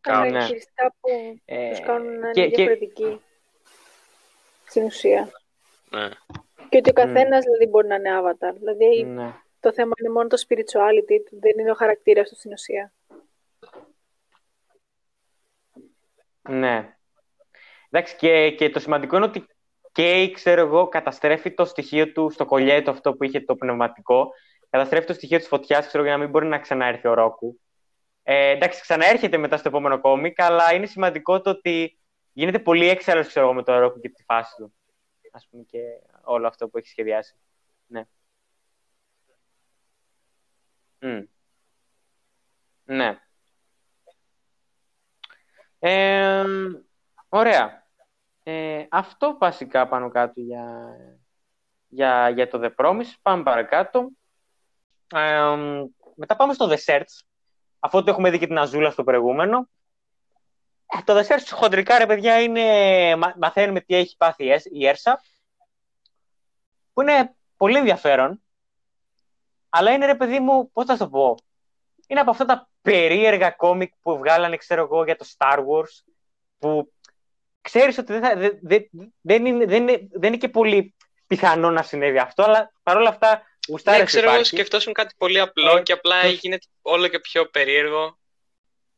Τα 0.00 0.10
Κάπου. 0.12 0.24
ναι. 0.24 0.30
χαρακτηριστικά 0.30 0.94
που 1.00 1.08
Ε, 1.44 1.70
τους 1.70 1.80
κάνουν 1.80 2.18
να 2.18 2.30
και- 2.30 2.40
είναι 2.40 2.50
και- 2.50 2.56
διαφορετικοί 2.56 3.20
στην 4.66 4.82
ουσία. 4.84 5.30
Ναι. 5.90 6.08
Και 6.68 6.76
ότι 6.76 6.90
ο 6.90 6.92
καθένας 6.92 7.44
δηλαδή 7.44 7.66
μπορεί 7.66 7.86
να 7.86 7.94
είναι 7.94 8.10
avatar. 8.22 8.54
Δηλαδή 8.58 9.04
ναι. 9.04 9.34
το 9.60 9.72
θέμα 9.72 9.92
είναι 10.00 10.08
μόνο 10.12 10.28
το 10.28 10.42
spirituality 10.48 11.18
του, 11.30 11.38
δεν 11.40 11.58
είναι 11.58 11.70
ο 11.70 11.74
χαρακτήρας 11.74 12.28
του 12.28 12.36
στην 12.36 12.52
ουσία. 12.52 12.92
Ναι. 16.48 16.96
Εντάξει, 17.90 18.16
και, 18.16 18.50
και 18.50 18.70
το 18.70 18.78
σημαντικό 18.80 19.16
είναι 19.16 19.24
ότι 19.24 19.46
και, 19.98 20.30
ξέρω 20.30 20.60
εγώ, 20.60 20.88
καταστρέφει 20.88 21.54
το 21.54 21.64
στοιχείο 21.64 22.12
του 22.12 22.30
στο 22.30 22.44
κολλιέτο 22.44 22.90
αυτό 22.90 23.14
που 23.14 23.24
είχε 23.24 23.40
το 23.40 23.56
πνευματικό. 23.56 24.30
Καταστρέφει 24.70 25.06
το 25.06 25.12
στοιχείο 25.12 25.38
της 25.38 25.46
φωτιάς, 25.46 25.86
ξέρω, 25.86 26.02
για 26.04 26.12
να 26.12 26.18
μην 26.18 26.30
μπορεί 26.30 26.46
να 26.46 26.58
ξαναέρθει 26.58 27.08
ο 27.08 27.14
Ρόκου. 27.14 27.60
Ε, 28.22 28.48
εντάξει, 28.48 28.80
ξαναέρχεται 28.80 29.36
μετά 29.36 29.56
στο 29.56 29.68
επόμενο 29.68 30.00
κόμικ, 30.00 30.40
αλλά 30.40 30.74
είναι 30.74 30.86
σημαντικό 30.86 31.40
το 31.40 31.50
ότι 31.50 31.98
γίνεται 32.32 32.58
πολύ 32.58 32.88
έξαλλος, 32.88 33.26
ξέρω 33.26 33.44
εγώ, 33.44 33.54
με 33.54 33.62
το 33.62 33.78
Ρόκου 33.78 34.00
και 34.00 34.08
τη 34.08 34.22
φάση 34.22 34.54
του. 34.56 34.74
Ας 35.32 35.46
πούμε 35.50 35.62
και 35.62 35.78
όλο 36.22 36.46
αυτό 36.46 36.68
που 36.68 36.78
έχει 36.78 36.88
σχεδιάσει. 36.88 37.34
Ναι. 37.86 38.02
Μμ. 40.98 41.22
Ναι. 42.84 43.18
Ε, 45.78 46.44
ωραία. 47.28 47.87
Ε, 48.50 48.86
αυτό 48.90 49.36
βασικά 49.40 49.88
πάνω 49.88 50.10
κάτω 50.10 50.40
για, 50.40 50.96
για, 51.88 52.28
για 52.28 52.48
το 52.48 52.60
The 52.62 52.84
Promise. 52.84 53.12
Πάμε 53.22 53.42
παρακάτω. 53.42 54.08
Ε, 55.14 55.56
μετά 56.14 56.36
πάμε 56.36 56.54
στο 56.54 56.68
The 56.70 56.76
Search. 56.84 57.20
Αφού 57.78 58.02
το 58.02 58.10
έχουμε 58.10 58.30
δει 58.30 58.38
και 58.38 58.46
την 58.46 58.58
Αζούλα 58.58 58.90
στο 58.90 59.04
προηγούμενο. 59.04 59.68
Ε, 60.86 61.02
το 61.04 61.18
The 61.18 61.22
Search 61.26 61.48
χοντρικά, 61.50 61.98
ρε 61.98 62.06
παιδιά, 62.06 62.42
είναι... 62.42 63.16
μα- 63.16 63.34
μαθαίνουμε 63.38 63.80
τι 63.80 63.94
έχει 63.94 64.16
πάθει 64.16 64.44
η 64.44 64.50
Ες- 64.52 64.68
η 64.70 64.86
Έρσα. 64.86 65.22
Που 66.92 67.00
είναι 67.00 67.34
πολύ 67.56 67.76
ενδιαφέρον. 67.76 68.42
Αλλά 69.68 69.90
είναι, 69.92 70.06
ρε 70.06 70.14
παιδί 70.14 70.40
μου, 70.40 70.70
πώς 70.72 70.84
θα 70.84 70.92
σου 70.92 70.98
το 70.98 71.08
πω. 71.08 71.34
Είναι 72.06 72.20
από 72.20 72.30
αυτά 72.30 72.44
τα 72.44 72.68
περίεργα 72.82 73.50
κόμικ 73.50 73.92
που 74.02 74.18
βγάλανε, 74.18 74.56
ξέρω 74.56 74.82
εγώ, 74.82 75.04
για 75.04 75.16
το 75.16 75.26
Star 75.36 75.58
Wars. 75.58 76.12
Που 76.58 76.92
ξέρεις 77.70 77.98
ότι 77.98 78.12
δεν, 78.12 78.22
θα, 78.22 78.36
δεν, 78.36 78.58
δεν, 78.62 78.88
δεν, 79.20 79.46
είναι, 79.46 79.64
δεν, 79.66 79.82
είναι, 79.88 80.08
δεν 80.10 80.28
είναι 80.32 80.36
και 80.36 80.48
πολύ 80.48 80.94
πιθανό 81.26 81.70
να 81.70 81.82
συνέβη 81.82 82.18
αυτό, 82.18 82.42
αλλά 82.42 82.72
παρόλα 82.82 83.08
αυτά 83.08 83.42
γουστάρες 83.68 84.00
Ναι, 84.00 84.06
ξέρω 84.06 84.24
εγώ, 84.24 84.32
υπάρχει. 84.34 84.54
σκεφτόσουν 84.54 84.92
κάτι 84.92 85.14
πολύ 85.18 85.40
απλό 85.40 85.76
Ε, 85.76 85.82
και 85.82 85.92
απλά 85.92 86.20
το- 86.22 86.28
γίνεται 86.28 86.66
όλο 86.82 87.08
και 87.08 87.18
πιο 87.20 87.46
περίεργο. 87.46 88.18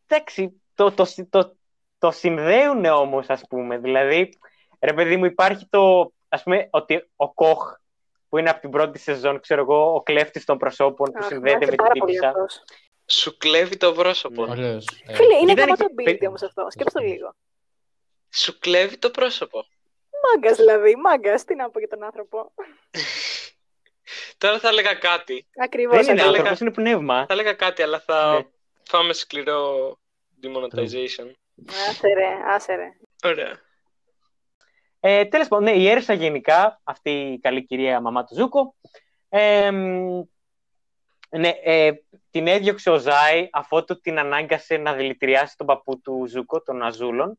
Εντάξει, 0.06 0.62
το, 0.74 0.92
το, 0.92 1.04
το, 1.04 1.26
το, 1.30 1.56
το 1.98 2.10
συνδέουν 2.10 2.84
όμως, 2.84 3.26
ας 3.28 3.42
πούμε. 3.48 3.78
Δηλαδή, 3.78 4.38
ρε 4.80 4.92
παιδί 4.92 5.16
μου, 5.16 5.24
υπάρχει 5.24 5.66
το, 5.70 6.12
ας 6.28 6.42
πούμε, 6.42 6.68
ότι 6.70 7.08
ο 7.16 7.32
Κοχ, 7.32 7.74
που 8.28 8.38
είναι 8.38 8.50
από 8.50 8.60
την 8.60 8.70
πρώτη 8.70 8.98
σεζόν, 8.98 9.40
ξέρω 9.40 9.60
εγώ, 9.60 9.94
ο 9.94 10.02
κλέφτης 10.02 10.44
των 10.44 10.58
προσώπων 10.58 11.10
που 11.12 11.18
Αχ, 11.18 11.24
μ' 11.24 11.28
συνδέεται 11.28 11.56
άρεσε 11.56 11.70
με 11.70 11.76
την 11.76 11.84
πάρα 11.86 11.92
πολύ 11.98 12.12
τύπησα. 12.12 12.28
αυτός. 12.28 12.62
Σου 13.06 13.36
κλέβει 13.36 13.76
το 13.76 13.92
πρόσωπο. 13.92 14.44
Ναι. 14.46 14.50
Ωραίος. 14.50 14.86
Ε, 15.06 15.14
Φίλε, 15.14 15.34
είναι 15.36 15.52
Ήταν 15.52 15.64
γάμα 15.64 15.76
και 15.76 15.82
το 15.82 15.88
ability 15.96 16.04
πε- 16.18 16.28
όμως 16.28 16.42
αυτό. 16.42 16.66
Σκέψτε 16.70 17.00
το 17.00 17.06
λίγο. 17.06 17.34
Σου 18.32 18.58
κλέβει 18.58 18.96
το 18.98 19.10
πρόσωπο. 19.10 19.64
Μάγκας 20.34 20.56
δηλαδή, 20.56 20.96
μάγκας. 20.96 21.44
Τι 21.44 21.54
να 21.54 21.70
πω 21.70 21.78
για 21.78 21.88
τον 21.88 22.02
άνθρωπο. 22.04 22.52
Τώρα 24.38 24.58
θα 24.58 24.68
έλεγα 24.68 24.94
κάτι. 24.94 25.46
Ακριβώς. 25.62 25.96
Δεν 25.96 26.04
είναι 26.04 26.22
θα 26.22 26.28
ακριβώς. 26.28 26.34
έλεγα- 26.34 26.50
άνθρωπος, 26.50 26.60
είναι 26.60 26.70
πνεύμα. 26.90 27.18
Θα 27.26 27.32
έλεγα 27.32 27.52
κάτι, 27.52 27.82
αλλά 27.82 28.00
θα 28.00 28.32
Ναι. 28.32 28.46
φάμε 28.88 29.12
σκληρό 29.12 29.96
demonetization. 30.42 31.32
Άσε 31.88 32.08
ρε, 32.14 32.28
άσε 32.46 32.74
ρε. 32.74 32.88
Ωραία. 33.24 33.60
Ε, 35.00 35.24
τέλος 35.24 35.48
πάντων, 35.48 35.64
ναι, 35.64 35.72
η 35.72 35.88
Έρσα 35.88 36.12
γενικά, 36.12 36.80
αυτή 36.84 37.10
η 37.10 37.38
καλή 37.38 37.64
κυρία 37.66 38.00
μαμά 38.00 38.24
του 38.24 38.34
Ζούκο, 38.34 38.74
ε, 39.28 39.70
μ, 39.70 40.20
ναι, 41.30 41.52
ε, 41.62 41.92
την 42.30 42.46
έδιωξε 42.46 42.90
ο 42.90 42.98
Οζάι 42.98 43.48
αφότου 43.52 44.00
την 44.00 44.18
ανάγκασε 44.18 44.76
να 44.76 44.92
δηλητηριάσει 44.92 45.56
τον 45.56 45.66
παππού 45.66 46.00
του 46.00 46.24
Ζούκο, 46.28 46.62
τον 46.62 46.82
Αζούλων, 46.82 47.38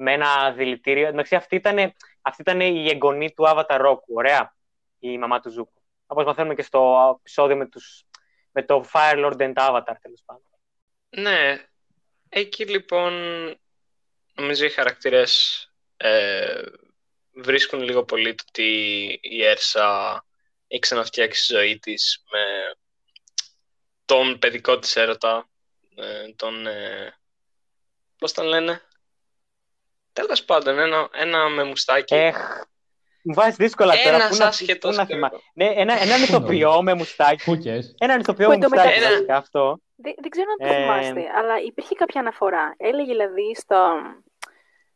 με 0.00 0.12
ένα 0.12 0.52
δηλητήριο. 0.52 1.06
Εντάξει, 1.06 1.34
αυτή 1.34 1.56
ήταν, 1.56 1.94
αυτή 2.22 2.42
ήταν 2.42 2.60
η 2.60 2.88
εγγονή 2.88 3.32
του 3.32 3.44
Avatar 3.46 3.86
Roku, 3.86 4.14
ωραία, 4.14 4.54
η 4.98 5.18
μαμά 5.18 5.40
του 5.40 5.50
Ζούκο. 5.50 5.82
Όπως 6.06 6.24
μαθαίνουμε 6.24 6.54
και 6.54 6.62
στο 6.62 7.14
επεισόδιο 7.18 7.56
με, 7.56 7.68
τους, 7.68 8.04
με 8.50 8.62
το 8.62 8.84
Fire 8.92 9.24
Lord 9.24 9.36
and 9.36 9.52
Avatar, 9.54 9.94
τέλος 10.02 10.22
πάντων. 10.24 10.44
Ναι. 11.08 11.64
Εκεί 12.28 12.64
λοιπόν 12.64 13.12
νομίζω 14.34 14.64
οι 14.64 14.70
χαρακτήρες 14.70 15.64
ε, 15.96 16.62
βρίσκουν 17.32 17.80
λίγο 17.80 18.04
πολύ 18.04 18.34
το 18.34 18.44
ότι 18.48 19.18
η 19.22 19.44
Έρσα 19.44 20.24
έχει 20.66 20.80
ξαναφτιάξει 20.80 21.46
τη 21.46 21.54
ζωή 21.54 21.78
της 21.78 22.24
με 22.30 22.74
τον 24.04 24.38
παιδικό 24.38 24.78
της 24.78 24.96
έρωτα, 24.96 25.48
ε, 25.94 26.32
τον... 26.36 26.66
Ε, 26.66 27.14
πώς 28.18 28.32
τον 28.32 28.46
λένε; 28.46 28.82
Τέλος 30.12 30.44
πάντων, 30.44 30.78
ένα, 30.78 31.08
ένα 31.12 31.48
με 31.48 31.64
μουστάκι. 31.64 32.14
Έχ, 32.14 32.36
μου 33.22 33.34
βάζεις 33.34 33.56
δύσκολα 33.56 33.94
τώρα. 34.02 34.14
Ένας 34.16 34.28
πού 34.28 34.36
να- 34.36 34.46
άσχετος 34.46 34.90
πού 34.90 34.96
να 34.96 35.04
ξέρω 35.04 35.18
θυμά- 35.28 35.42
Ναι, 35.54 35.64
ένα, 35.74 36.00
έναν 36.02 36.22
ηθοποιό 36.22 36.82
με 36.82 36.94
μουστάκι. 36.94 37.42
Φούκες. 37.42 37.94
Έναν 37.98 38.20
ηθοποιό 38.20 38.44
Που 38.48 38.50
με 38.50 38.56
μουστάκι, 38.56 38.76
εντωμεταξύ- 38.88 39.12
βασικά 39.12 39.36
αυτό. 39.36 39.78
Δεν, 39.96 40.14
δεν 40.20 40.30
ξέρω 40.30 40.46
αν 40.60 40.68
το 40.68 40.74
Ε, 40.74 40.80
θυμάστε, 40.82 41.30
αλλά 41.38 41.58
υπήρχε 41.60 41.94
κάποια 41.94 42.20
αναφορά. 42.20 42.74
Έλεγε 42.76 43.10
δηλαδή 43.12 43.54
στο, 43.54 43.92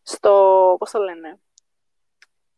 στο 0.03 0.31
πώς 0.79 0.91
το 0.91 0.99
λένε, 0.99 1.39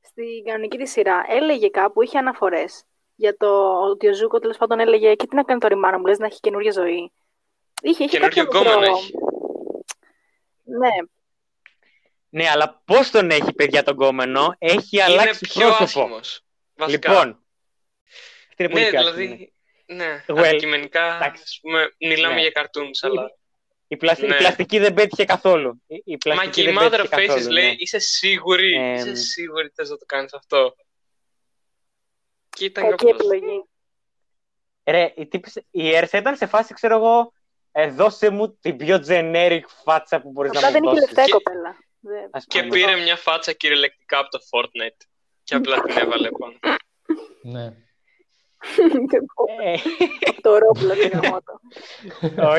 στην 0.01 0.45
κανονική 0.45 0.77
της 0.79 0.91
σειρά, 0.91 1.25
έλεγε 1.29 1.69
κάπου, 1.69 2.03
είχε 2.03 2.19
αναφορές 2.19 2.83
για 3.15 3.37
το 3.37 3.81
ότι 3.81 4.09
ο 4.09 4.15
Ζούκο 4.15 4.39
τέλος 4.39 4.57
πάντων 4.57 4.79
έλεγε 4.81 5.15
και 5.15 5.27
τι 5.27 5.37
να 5.37 5.43
κάνει 5.43 5.61
το 5.61 5.67
ρημάρα 5.69 5.99
μου, 5.99 6.07
λες 6.07 6.19
να 6.19 6.27
έχει 6.27 6.41
καινούργια 6.41 6.73
ζωή. 6.73 7.13
Είχε, 7.83 8.05
είχε 8.05 8.19
Καινούριο 8.19 8.45
κάποιο 8.45 8.61
γκόμενο 8.61 8.81
μικρό- 8.81 8.97
έχει. 8.97 9.13
Ναι, 10.65 10.89
Ναι, 12.29 12.49
αλλά 12.49 12.83
πώς 12.85 13.11
τον 13.11 13.31
έχει, 13.31 13.53
παιδιά, 13.53 13.83
τον 13.83 13.97
κόμενο, 13.97 14.55
έχει 14.59 14.89
Είναι 14.97 15.03
αλλάξει 15.03 15.47
πιο 15.49 15.61
πρόσωπο. 15.67 15.85
άσχημος. 15.85 16.41
Βασικά. 16.75 17.11
Λοιπόν. 17.11 17.45
αυτή 18.49 18.63
είναι 18.63 18.69
πολύ 18.73 18.85
ναι, 18.85 18.91
πιο 18.91 18.99
άσχημη, 19.01 19.27
δηλαδή, 19.27 19.53
ναι, 19.87 20.25
Well, 20.27 20.45
αντικειμενικά, 20.47 21.17
εντάξει. 21.17 21.43
ας 21.45 21.59
πούμε, 21.63 21.89
μιλάμε 21.99 22.35
Ναι. 22.35 22.41
για 22.41 22.51
cartoons, 22.55 22.99
αλλά... 23.01 23.23
Η, 23.89 23.97
πλασ- 23.97 24.23
η 24.23 24.27
Ναι. 24.27 24.37
πλαστική 24.37 24.79
δεν 24.79 24.95
πέτυχε 24.95 25.25
καθόλου. 25.25 25.83
Η, 25.87 26.03
η 26.05 26.11
Μα 26.13 26.17
πλαστική 26.19 26.51
και 26.63 26.69
η 26.71 26.73
δεν 26.73 26.77
Mother 26.83 26.91
πέτυχε 26.91 27.15
of 27.17 27.19
Faces 27.19 27.27
καθόλου, 27.27 27.51
λέει, 27.51 27.67
ναι. 27.67 27.75
είσαι 27.79 27.99
σίγουρη, 27.99 28.75
Ε, 28.75 28.93
είσαι 28.93 29.15
σίγουρη 29.15 29.71
θες 29.75 29.91
να 29.91 29.97
το 29.97 30.05
κάνεις 30.05 30.33
αυτό. 30.35 30.75
Και 32.49 32.65
ήταν 32.65 32.89
κακή 32.89 33.05
κάπως... 33.07 33.21
επιλογή. 33.21 33.65
Ρε, 34.85 35.13
η, 35.17 35.27
τύπης- 35.27 35.65
η 35.71 35.95
Έρσα 35.95 36.19
ήταν 36.19 36.37
σε 36.37 36.47
φάση, 36.47 36.75
ξέρω 36.75 36.97
εγώ, 36.97 37.33
ε, 37.73 37.91
δώσε 37.91 38.31
μου 38.31 38.57
την 38.61 38.77
πιο 38.77 39.05
generic 39.09 39.61
φάτσα 39.85 40.21
που 40.21 40.31
μπορείς 40.31 40.51
Απλά 40.51 40.61
να 40.63 40.71
δεν 40.71 40.81
μου 40.85 40.91
είχε 40.91 41.01
δώσεις. 41.01 41.17
λεφτά 41.17 41.23
η 41.23 41.27
Και- 41.27 41.33
κοπέλα. 41.33 41.77
Δεν- 42.09 42.29
Ας 42.31 42.45
Και 42.47 42.59
πούμε. 42.63 42.71
πήρε 42.77 42.97
μια 42.97 43.17
φάτσα 43.17 43.53
κυριολεκτικά 43.53 44.19
από 44.19 44.29
το 44.31 44.39
Fortnite. 44.51 45.01
Και 45.43 45.55
απλά 45.55 45.81
την 45.83 45.97
έβαλε 45.97 46.29
πάνω. 46.39 46.55
Ναι. 47.43 47.65
Ε, 49.65 49.77
το 50.41 50.59
ρόπλο 50.59 50.95
την 50.95 51.09
γαμώτο. 51.21 51.61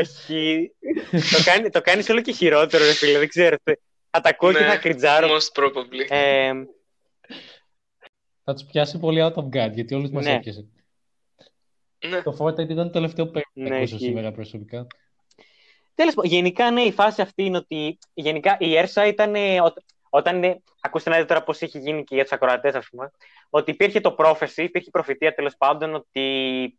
όχι. 0.02 0.72
το, 1.12 1.44
κάνει, 1.46 1.70
το 1.70 1.82
κάνεις 1.82 2.10
όλο 2.10 2.22
και 2.22 2.32
χειρότερο, 2.32 2.86
ρε 2.86 2.92
φίλε. 2.94 3.18
Δεν 3.18 3.28
ξέρω. 3.28 3.56
Θα 4.10 4.22
τα 4.22 4.30
ακούω 4.30 4.52
και 4.54 4.60
Ναι, 4.60 4.66
θα 4.68 4.78
κριτζάρω. 4.78 5.28
Most 5.28 5.62
probably. 5.64 6.06
Ε, 6.10 6.52
Θα 8.44 8.54
τους 8.54 8.64
πιάσει 8.72 9.00
πολύ 9.00 9.20
out 9.24 9.34
of 9.34 9.44
guard, 9.44 9.72
γιατί 9.74 9.96
όλους 9.96 10.10
μας 10.10 10.26
Ναι. 10.26 10.34
έπιασε. 10.34 10.66
Ναι. 12.08 12.22
Το 12.22 12.38
Fortnite 12.40 12.70
ήταν 12.70 12.86
το 12.86 12.90
τελευταίο 12.90 13.26
που 13.28 13.42
Ναι, 13.54 13.76
ακούσω 13.76 13.96
ισχύει. 13.96 14.06
σήμερα 14.06 14.32
προσωπικά. 14.32 14.88
Τέλος 15.98 16.14
πάντων, 16.14 16.32
γενικά 16.32 16.72
ναι, 16.72 16.82
η 16.82 16.92
φάση 16.92 17.22
αυτή 17.22 17.44
είναι 17.44 17.58
ότι 17.58 17.98
γενικά 18.14 18.58
η 18.60 18.78
Έρσα 18.78 19.06
ήταν. 19.06 19.36
ε, 19.36 19.62
ό- 19.62 19.74
Όταν 20.10 20.36
είναι, 20.36 20.64
ακούστε 20.82 21.10
να 21.10 21.16
δείτε 21.16 21.28
τώρα 21.28 21.44
πώς 21.44 21.62
έχει 21.62 21.80
γίνει 21.80 22.04
και 22.04 22.16
για 22.16 22.24
τους 22.24 22.32
ακροατές, 22.34 22.76
ας 22.76 22.88
πούμε, 22.90 23.12
ότι 23.50 23.72
υπήρχε 23.72 24.00
το 24.02 24.12
πρόφεση, 24.12 24.64
υπήρχε 24.64 24.88
η 24.88 24.92
προφητεία 24.92 25.34
τέλος 25.34 25.58
πάντων 25.58 25.96
ότι 25.96 26.78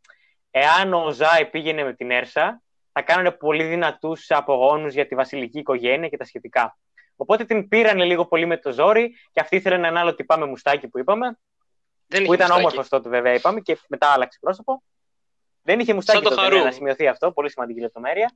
εάν 0.51 0.95
ο 0.95 1.11
Ζάι 1.11 1.47
πήγαινε 1.47 1.85
με 1.85 1.93
την 1.95 2.11
Έρσα, 2.11 2.63
θα 2.93 3.03
κάνανε 3.03 3.31
πολύ 3.31 3.65
δυνατούς 3.65 4.31
απογόνους 4.31 4.95
για 4.95 5.07
τη 5.07 5.15
βασιλική 5.15 5.59
οικογένεια 5.59 6.09
και 6.09 6.17
τα 6.17 6.25
σχετικά. 6.25 6.79
Οπότε 7.17 7.45
την 7.45 7.69
πήρανε 7.69 8.05
λίγο 8.05 8.27
πολύ 8.27 8.47
με 8.47 8.57
το 8.57 8.73
ζόρι 8.73 9.15
και 9.33 9.41
αυτή 9.41 9.57
ήθελε 9.57 9.75
έναν 9.75 9.97
άλλο 9.97 10.15
τυπά 10.15 10.39
με 10.39 10.47
μουστάκι 10.47 10.89
που 10.89 10.99
είπαμε, 10.99 11.27
Δεν 12.07 12.25
που 12.25 12.33
είχε 12.33 12.35
ήταν 12.35 12.37
μουστάκι. 12.47 12.61
όμορφος 12.61 12.89
τότε 12.89 13.09
βέβαια 13.09 13.35
είπαμε 13.35 13.61
και 13.61 13.79
μετά 13.89 14.07
άλλαξε 14.09 14.39
πρόσωπο. 14.41 14.83
Δεν 15.63 15.81
είχε 15.81 15.95
μουστάκι 15.95 16.19
Σαν 16.19 16.29
το 16.29 16.35
τότε, 16.37 16.49
Χαρού. 16.55 16.65
να 16.65 16.71
σημειωθεί 16.71 17.07
αυτό, 17.09 17.33
πολύ 17.33 17.51
σημαντική 17.51 17.81
λεπτομέρεια. 17.81 18.33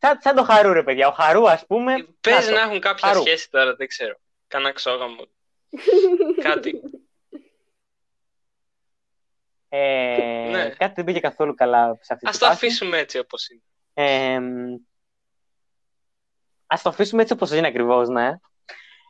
Σαν, 0.00 0.18
σαν 0.20 0.34
το 0.36 0.42
χαρού, 0.44 0.72
ρε 0.72 0.82
παιδιά. 0.82 1.08
Ο 1.08 1.12
χαρού, 1.12 1.50
ας 1.50 1.66
πούμε. 1.66 1.94
Παίζει 2.20 2.50
να 2.50 2.54
να 2.56 2.60
το. 2.62 2.68
έχουν 2.68 2.80
κάποια 2.80 3.08
Χαρού. 3.08 3.20
σχέση 3.20 3.50
τώρα, 3.50 3.74
δεν 3.74 3.86
ξέρω. 3.86 4.14
Κάνα 4.48 4.72
ξόγαμο. 4.72 5.24
Κάτι. 6.42 6.80
Ε, 9.68 10.48
Ναι. 10.50 10.68
Κάτι 10.68 10.92
δεν 10.94 11.04
πήγε 11.04 11.20
καθόλου 11.20 11.54
καλά 11.54 11.98
σε 12.00 12.12
αυτή 12.12 12.28
Α 12.28 12.30
τη 12.30 12.38
το 12.38 12.44
φάση. 12.46 12.56
αφήσουμε 12.66 12.98
έτσι 12.98 13.18
όπως 13.18 13.48
είναι. 13.48 13.62
Ε, 13.94 14.38
ας 16.66 16.82
το 16.82 16.88
αφήσουμε 16.88 17.22
έτσι 17.22 17.32
όπως 17.32 17.50
είναι 17.52 17.66
ακριβώς, 17.66 18.08
ναι. 18.08 18.30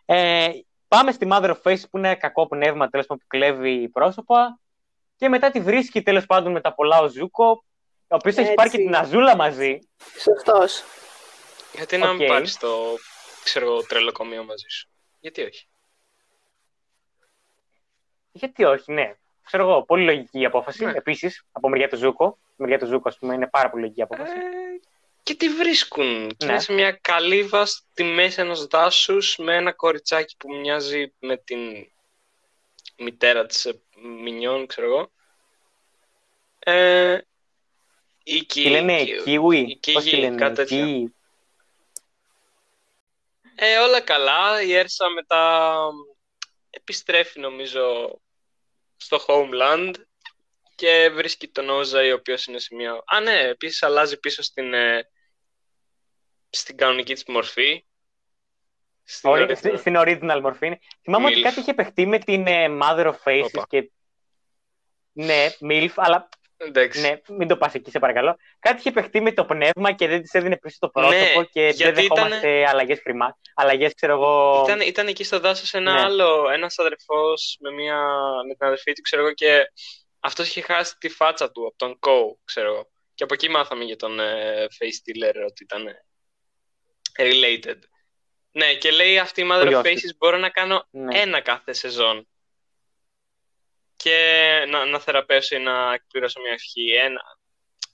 Ε, 0.04 0.48
πάμε 0.88 1.12
στη 1.12 1.28
Mother 1.32 1.54
of 1.54 1.62
Faces 1.62 1.82
που 1.90 1.98
είναι 1.98 2.14
κακό 2.14 2.46
πνεύμα 2.48 2.88
τέλος 2.88 3.06
πάντων 3.06 3.22
που 3.28 3.36
κλέβει 3.38 3.88
πρόσωπα 3.88 4.58
και 5.16 5.28
μετά 5.28 5.50
τη 5.50 5.60
βρίσκει 5.60 6.02
τέλος 6.02 6.26
πάντων 6.26 6.52
με 6.52 6.60
τα 6.60 6.74
πολλά 6.74 6.98
ο 7.00 7.08
Ζούκο 7.08 7.64
ο 8.08 8.14
οποίος 8.14 8.36
έχει 8.36 8.54
πάρει 8.54 8.70
και 8.70 8.76
Έτσι. 8.76 8.88
την 8.88 8.96
Αζούλα 8.96 9.36
μαζί. 9.36 9.78
Σωστός. 10.18 10.84
Γιατί 11.74 11.96
να 11.96 12.12
μην 12.12 12.22
Οκ. 12.22 12.28
πάρεις 12.28 12.56
το 12.56 12.96
ξέρω, 13.44 13.66
εγώ, 13.66 13.82
τρελοκομείο 13.82 14.44
μαζί 14.44 14.66
σου; 14.68 14.88
Γιατί 15.20 15.42
όχι; 15.42 15.68
Γιατί 18.32 18.64
όχι, 18.64 18.92
ναι. 18.92 19.14
Ξέρω 19.44 19.62
εγώ, 19.70 19.82
πολύ 19.84 20.04
λογική 20.04 20.40
η 20.40 20.44
απόφαση. 20.44 20.84
Ναι. 20.84 20.92
Επίσης, 20.94 21.44
από 21.52 21.68
μεριά 21.68 21.88
του 21.88 21.96
Ζούκο. 21.96 22.38
Η 22.50 22.54
μεριά 22.56 22.78
του 22.78 22.86
Ζούκο, 22.86 23.08
ας 23.08 23.18
πούμε, 23.18 23.34
είναι 23.34 23.46
πάρα 23.46 23.70
πολύ 23.70 23.82
λογική 23.82 24.00
η 24.00 24.02
απόφαση. 24.02 24.32
Ε, 24.32 24.80
και 25.22 25.34
τη 25.34 25.48
βρίσκουν. 25.48 26.28
Και 26.36 26.46
Ναι. 26.46 26.52
είναι 26.52 26.60
σε 26.60 26.72
μια 26.72 26.92
καλύβα 27.00 27.66
στη 27.66 28.02
μέση 28.04 28.40
ενός 28.40 28.66
δάσους 28.66 29.36
με 29.36 29.56
ένα 29.56 29.72
κοριτσάκι 29.72 30.36
που 30.36 30.54
μοιάζει 30.54 31.12
με 31.18 31.36
την 31.36 31.58
μητέρα 32.98 33.46
της 33.46 33.64
ε, 33.64 33.80
Μινιόν, 34.22 34.66
ξέρω 34.66 34.86
εγώ. 34.86 35.10
Ε, 36.58 37.18
η 38.30 38.44
Κι- 38.44 38.62
τη 38.62 38.68
λένε 38.70 39.04
Κι- 39.04 39.20
Kiwi. 39.26 39.64
η 39.84 39.92
Πώς 39.92 40.04
τη 40.04 40.10
Kiwi, 40.10 40.18
λένε, 40.18 40.36
κάτι 40.36 40.54
τέτοιο. 40.54 40.84
Kiwi. 40.86 41.10
Ε, 43.54 43.76
όλα 43.78 44.00
καλά. 44.00 44.62
Η 44.62 44.72
Έρσα 44.74 45.08
μετά 45.10 45.78
επιστρέφει 46.70 47.40
νομίζω 47.40 48.18
στο 48.96 49.24
Homeland 49.26 49.94
και 50.74 51.10
βρίσκει 51.14 51.48
τον 51.48 51.68
Όζαη 51.70 52.10
ο 52.10 52.14
οποίος 52.14 52.46
είναι 52.46 52.58
σε 52.58 52.74
μια... 52.74 53.02
Α, 53.06 53.20
ναι, 53.20 53.38
επίσης 53.40 53.82
αλλάζει 53.82 54.18
πίσω 54.18 54.42
στην, 54.42 54.74
ε, 54.74 55.10
στην 56.50 56.76
κανονική 56.76 57.14
της 57.14 57.24
μορφή. 57.26 57.84
Στην 59.04 59.30
Ορι- 59.30 59.50
original. 59.50 59.56
στη- 59.56 59.76
Στην 59.76 59.94
original 59.96 60.38
μορφή. 60.42 60.66
είναι. 60.66 60.78
Θυμάμαι 61.02 61.26
ότι 61.26 61.38
Milf. 61.38 61.42
κάτι 61.42 61.60
είχε 61.60 61.74
παιχτεί 61.74 62.06
με 62.06 62.18
την 62.18 62.46
ε, 62.46 62.66
Mother 62.82 63.06
of 63.06 63.16
Faces 63.24 63.42
Όπα. 63.44 63.66
και. 63.68 63.90
Ναι, 65.12 65.48
MILF, 65.60 65.92
αλλά 65.96 66.28
Εντάξει. 66.60 67.00
Ναι, 67.00 67.20
μην 67.36 67.48
το 67.48 67.56
πας 67.56 67.74
εκεί, 67.74 67.90
σε 67.90 67.98
παρακαλώ. 67.98 68.36
Κάτι 68.58 68.78
είχε 68.78 68.90
παιχτεί 68.90 69.20
με 69.20 69.32
το 69.32 69.44
πνεύμα 69.44 69.92
και 69.92 70.08
δεν 70.08 70.22
της 70.22 70.32
έδινε 70.32 70.56
πίσω 70.56 70.76
το 70.80 70.88
πρόσωπο 70.88 71.40
Ναι, 71.40 71.44
και 71.44 71.60
δεν 71.62 71.70
γιατί 71.70 72.00
δεχόμαστε 72.00 72.66
αλλαγές 72.68 73.00
χρημά. 73.02 73.38
Αλλαγές, 73.54 73.94
ξέρω 73.94 74.12
εγώ. 74.12 74.62
Ήταν, 74.66 74.80
ήταν 74.80 75.06
εκεί 75.06 75.24
στο 75.24 75.40
δάσος 75.40 75.74
ένα 75.74 75.92
Ναι. 75.92 76.00
άλλο, 76.00 76.48
ένας 76.50 76.78
αδερφός 76.78 77.56
με, 77.60 77.70
μια, 77.70 77.96
με 78.48 78.54
την 78.54 78.66
αδερφή 78.66 78.92
του, 78.92 79.00
ξέρω 79.00 79.22
εγώ, 79.22 79.32
και 79.32 79.64
αυτός 80.20 80.48
είχε 80.48 80.60
χάσει 80.60 80.96
τη 80.98 81.08
φάτσα 81.08 81.50
του 81.50 81.66
από 81.66 81.76
τον 81.76 81.98
Κόου, 81.98 82.40
ξέρω 82.44 82.68
εγώ. 82.68 82.88
Και 83.14 83.24
από 83.24 83.34
εκεί 83.34 83.48
μάθαμε 83.48 83.84
για 83.84 83.96
τον 83.96 84.20
ε, 84.20 84.66
Face 84.78 84.84
Stealer 84.84 85.34
ότι 85.46 85.62
ήταν 85.62 85.86
ε, 85.86 86.02
related. 87.16 87.78
Ναι, 88.50 88.74
και 88.74 88.90
λέει 88.90 89.18
αυτή 89.18 89.40
η 89.40 89.44
Ο 89.44 89.48
Mother 89.52 89.64
of 89.64 89.68
γιος 89.68 89.80
Faces 89.86 89.94
της. 90.00 90.16
μπορώ 90.18 90.36
να 90.36 90.48
κάνω 90.50 90.86
Ναι. 90.90 91.20
ένα 91.20 91.40
κάθε 91.40 91.72
σεζόν. 91.72 92.28
Και 94.02 94.64
να, 94.68 94.84
να 94.84 95.00
θεραπεύσω 95.00 95.56
ή 95.56 95.58
να 95.58 95.92
εκπληρώσω 95.92 96.40
μια 96.40 96.52
ευχή. 96.52 96.90
Ένα, 96.90 97.20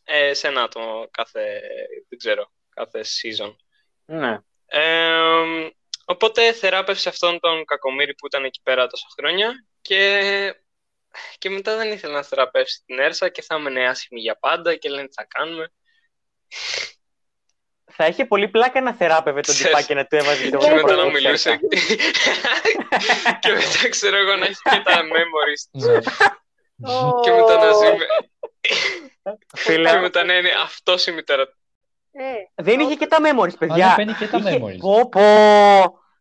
ε, 0.05 0.35
σε 0.35 0.49
ένα 0.49 0.62
άτομο 0.62 1.09
κάθε, 1.11 1.61
δεν 2.09 2.19
ξέρω, 2.19 2.53
κάθε 2.69 3.01
season. 3.01 3.57
ναι. 4.05 4.38
Ε, 4.67 5.71
οπότε 6.05 6.53
θεράπευσε 6.53 7.09
αυτόν 7.09 7.40
τον 7.40 7.64
κακομύρι 7.64 8.14
που 8.14 8.27
ήταν 8.27 8.45
εκεί 8.45 8.61
πέρα 8.62 8.87
τόσα 8.87 9.07
χρόνια 9.19 9.67
και, 9.81 10.55
και 11.38 11.51
μετά 11.51 11.77
δεν 11.77 11.93
ήθελε 11.93 12.12
να 12.12 12.23
θεραπεύσει 12.23 12.83
την 12.87 12.99
Έρσα 12.99 13.29
και 13.29 13.43
θα 13.43 13.55
έμενε 13.55 13.88
άσχημη 13.88 14.21
για 14.21 14.38
πάντα 14.38 14.77
και 14.77 14.88
λένε 14.88 15.09
τι 15.09 15.14
θα 15.14 15.25
κάνουμε. 15.25 15.73
Θα 17.96 18.07
είχε 18.07 18.24
πολύ 18.24 18.48
πλάκα 18.48 18.80
να 18.80 18.92
θεράπευε 18.92 19.40
τον 19.40 19.54
Ξέρεις. 19.54 19.72
τυπά 19.76 19.87
και 19.87 19.94
να 19.94 20.07
του 20.07 20.16
έβαζε 20.16 20.50
το 20.50 20.59
και 20.59 20.70
μετά 20.70 20.76
να 20.80 20.83
πρόσωπο 20.87 21.11
μιλούσε. 21.11 21.59
ψεύτα. 21.61 21.66
και 23.40 23.48
μετά 23.52 23.88
ξέρω 23.88 24.16
εγώ 24.16 24.37
να 24.37 24.44
έχει 24.46 24.61
και 24.70 24.80
τα 24.85 24.92
memories 25.02 25.68
της. 25.72 25.85
Ναι. 25.87 25.98
και 27.22 27.30
μετά 27.30 27.57
να 27.57 27.72
ζει 27.72 27.85
με... 27.87 28.07
Φίλε, 29.57 29.90
και 29.90 29.96
μετά 29.98 30.24
να 30.24 30.37
είναι 30.37 30.50
αυτός 30.62 31.07
η 31.07 31.12
μητέρα 31.12 31.46
του. 31.46 31.57
Ε, 32.12 32.62
δεν 32.62 32.80
είχε 32.80 32.94
και 32.94 33.07
τα 33.07 33.18
memories, 33.20 33.54
Α, 33.54 33.59
παιδιά. 33.59 33.87
ναι, 33.87 33.94
παίρνει 33.96 34.12
και 34.12 34.26
τα 34.26 34.37
Είχε- 34.38 34.59
memories. 34.62 34.78
Πω, 34.78 35.09
πω. 35.09 35.22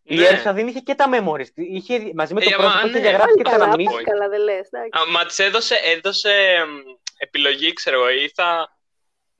Η 0.04 0.16
Ναι. 0.16 0.26
Έρσα 0.26 0.54
δεν 0.54 0.68
είχε 0.68 0.80
και 0.80 0.96
τα 0.96 1.06
memories. 1.12 1.48
Είχε, 1.54 2.12
μαζί 2.16 2.34
με 2.34 2.42
το 2.42 2.50
Ε, 2.52 2.56
πρόσωπο 2.56 2.78
μα, 2.78 2.84
είχε 2.86 2.94
ναι. 2.94 3.00
διαγράψει 3.00 3.36
και 3.36 3.44
τι 3.44 3.50
καλά, 3.50 3.64
αναμνήσεις. 3.64 3.96
Όχι. 3.96 4.04
καλά 4.04 4.28
δεν 4.30 4.40
λες. 4.42 4.68
εντάξει. 4.72 4.90
Α, 5.08 5.12
Μα 5.12 5.26
της 5.26 5.40
έδωσε, 5.40 5.76
έδωσε 5.84 6.32
μ, 6.68 6.72
επιλογή, 7.18 7.74
ξέρω 7.74 7.96
εγώ, 8.00 8.10
ή 8.10 8.32
θα... 8.36 8.78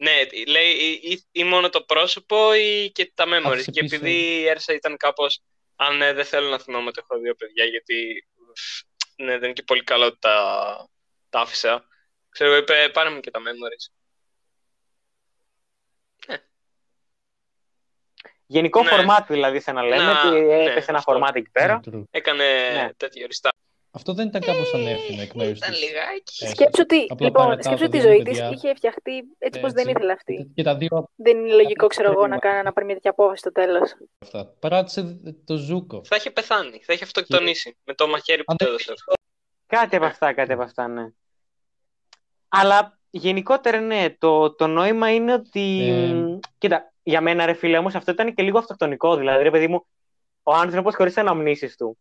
Ναι, 0.04 0.24
λέει 0.48 0.70
ή, 0.72 1.00
ή- 1.12 1.26
ή 1.32 1.44
μόνο 1.44 1.70
το 1.70 1.82
πρόσωπο 1.82 2.54
ή 2.54 2.92
και 2.94 3.12
τα 3.14 3.26
memories. 3.28 3.46
Άφησε 3.52 3.72
Και 3.72 3.82
πίσω. 3.82 3.96
επειδή 3.96 4.12
η 4.16 4.48
Έρσα 4.48 4.74
ήταν 4.74 4.98
κάπως... 4.98 5.42
Α, 5.76 5.92
ναι, 5.94 6.14
δεν 6.14 6.26
θέλω 6.26 6.50
να 6.50 6.60
θυμάμαι 6.60 6.88
ότι 6.88 7.00
έχω 7.04 7.22
δύο 7.22 7.36
παιδιά, 7.36 7.66
γιατί 7.66 8.28
ναι, 9.16 9.32
δεν 9.32 9.44
είναι 9.44 9.54
και 9.54 9.64
πολύ 9.64 9.84
καλό 9.84 10.06
ότι 10.06 10.18
τα, 10.20 10.90
τα 11.30 11.40
άφησα. 11.40 11.88
Ξέρω 12.30 12.50
εγώ, 12.52 12.60
είπε, 12.62 12.90
πάρε 12.94 13.10
μου 13.10 13.20
και 13.20 13.32
τα 13.32 13.40
memories. 13.40 13.94
Γενικό 18.46 18.84
Ναι. 18.84 18.90
φορμάτ 18.90 19.28
δηλαδή, 19.28 19.60
σαν 19.60 19.76
να 19.76 19.84
λέμε. 19.84 20.04
Να, 20.04 20.28
ότι 20.28 20.40
ναι, 20.40 20.64
έπεσε 20.64 20.90
ένα 20.90 20.98
αυτό. 20.98 21.12
φορμάτ 21.12 21.36
εκεί 21.36 21.50
πέρα. 21.50 21.80
True. 21.86 22.04
Έκανε 22.12 22.72
Ναι. 22.74 22.94
τέτοιο 22.98 23.24
οριστά. 23.24 23.53
Αυτό 23.96 24.14
δεν 24.14 24.28
ήταν 24.28 24.42
κάπως 24.42 24.74
ανεύθυνο 24.74 25.22
εκ 25.22 25.34
μέρους 25.34 25.58
Ήταν 25.58 25.72
της. 25.72 25.80
λιγάκι. 25.84 26.46
Ε, 26.46 26.48
Σκέψου 26.48 26.82
ότι, 26.82 27.06
Απλά 27.10 27.26
λοιπόν, 27.28 27.44
παρατάω 27.44 27.62
σκέψου 27.64 27.80
τα 27.80 27.86
ότι 27.86 27.98
η 27.98 28.00
δύο 28.00 28.10
ζωή 28.10 28.22
της 28.24 28.40
παιδιά. 28.40 28.50
είχε 28.50 28.76
φτιαχτεί 28.76 29.24
έτσι 29.38 29.60
πως 29.60 29.72
δεν 29.72 29.80
Έτσι. 29.88 29.92
ήθελε 29.92 30.12
αυτή. 30.12 30.52
Και 30.56 30.64
τα 30.64 30.76
δύο 30.76 31.10
Δεν 31.16 31.38
είναι 31.38 31.54
λογικό, 31.54 31.88
ξέρω 31.88 32.12
εγώ, 32.12 32.22
να, 32.22 32.28
Περίμενα. 32.28 32.52
κάνει, 32.52 32.64
να 32.64 32.74
πάρει 32.74 32.86
μια 32.86 32.96
τέτοια 32.96 33.12
απόφαση 33.12 33.38
στο 33.40 33.52
τέλος. 33.52 33.96
αυτά. 34.20 34.46
Παράτησε 34.60 35.20
το 35.46 35.56
Ζούκο. 35.56 36.02
Θα 36.06 36.16
είχε 36.16 36.32
πεθάνει, 36.32 36.82
θα 36.84 36.94
είχε 36.94 37.04
αυτοκτονήσει 37.04 37.78
με 37.84 37.94
το 37.94 38.08
μαχαίρι 38.08 38.44
που 38.44 38.52
Αν 38.52 38.58
του 38.58 38.66
δεν- 38.66 38.74
έδωσε. 38.74 38.94
Κάτι 39.68 39.96
από 39.96 40.06
αυτά, 40.06 40.34
κάτι 40.34 40.54
από 40.54 40.62
αυτά, 40.64 40.88
ναι. 40.88 41.06
Αλλά 42.48 42.98
γενικότερα, 43.10 43.80
ναι, 43.80 44.16
το, 44.18 44.56
το 44.56 44.68
νόημα 44.68 45.14
είναι 45.14 45.34
ότι. 45.34 45.90
Ε. 45.90 46.40
Κοίτα, 46.58 46.94
για 47.04 47.22
μένα, 47.22 47.46
ρε 47.46 47.54
φίλε, 47.54 47.78
όμως 47.78 47.96
αυτό 47.96 48.12
ήταν 48.12 48.34
και 48.34 48.44
λίγο 48.44 48.58
αυτοκτονικό. 48.58 49.16
Δηλαδή, 49.16 49.44
ρε 49.44 49.52
παιδί 49.52 49.68
μου, 49.68 49.86
ο 50.44 50.54
άνθρωπος 50.54 50.96
χωρίς 50.96 51.18
αναμνήσεις 51.18 51.76
του. 51.76 51.98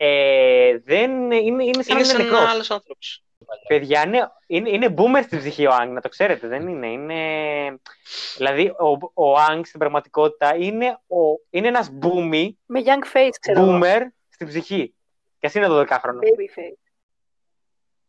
Ε, 0.00 0.78
δεν 0.84 1.10
είναι, 1.30 1.36
είναι 1.36 1.82
σαν 1.82 1.82
Είναι 1.82 1.82
να 1.88 1.98
είναι 1.98 2.04
σαν 2.04 2.16
νεκρός. 2.22 2.40
ένα 2.40 2.50
άλλος 2.50 2.70
άνθρωπος. 2.70 3.22
Παιδιά, 3.68 4.02
είναι, 4.06 4.30
είναι, 4.46 4.68
είναι 4.70 4.94
boomer 4.98 5.22
στη 5.22 5.36
ψυχή 5.38 5.66
ο 5.66 5.70
Άγκ, 5.72 5.90
να 5.90 6.00
το 6.00 6.08
ξέρετε, 6.08 6.48
δεν 6.48 6.68
είναι. 6.68 6.86
είναι... 6.86 7.14
Δηλαδή, 8.36 8.66
ο, 8.68 9.12
ο 9.14 9.34
Άγκ 9.38 9.64
στην 9.64 9.78
πραγματικότητα 9.78 10.56
είναι, 10.56 10.86
ο, 11.06 11.16
είναι 11.50 11.68
ένας 11.68 11.90
boomy, 12.02 12.48
Με 12.66 12.82
young 12.84 13.16
face, 13.16 13.30
ξέρω 13.40 13.60
εγώ. 13.60 13.78
boomer 13.82 14.00
στην 14.28 14.46
ψυχή. 14.46 14.94
Και 15.38 15.46
ας 15.46 15.54
είναι 15.54 15.66
12χρονο. 15.70 16.18
Baby 16.22 16.58
face. 16.58 16.78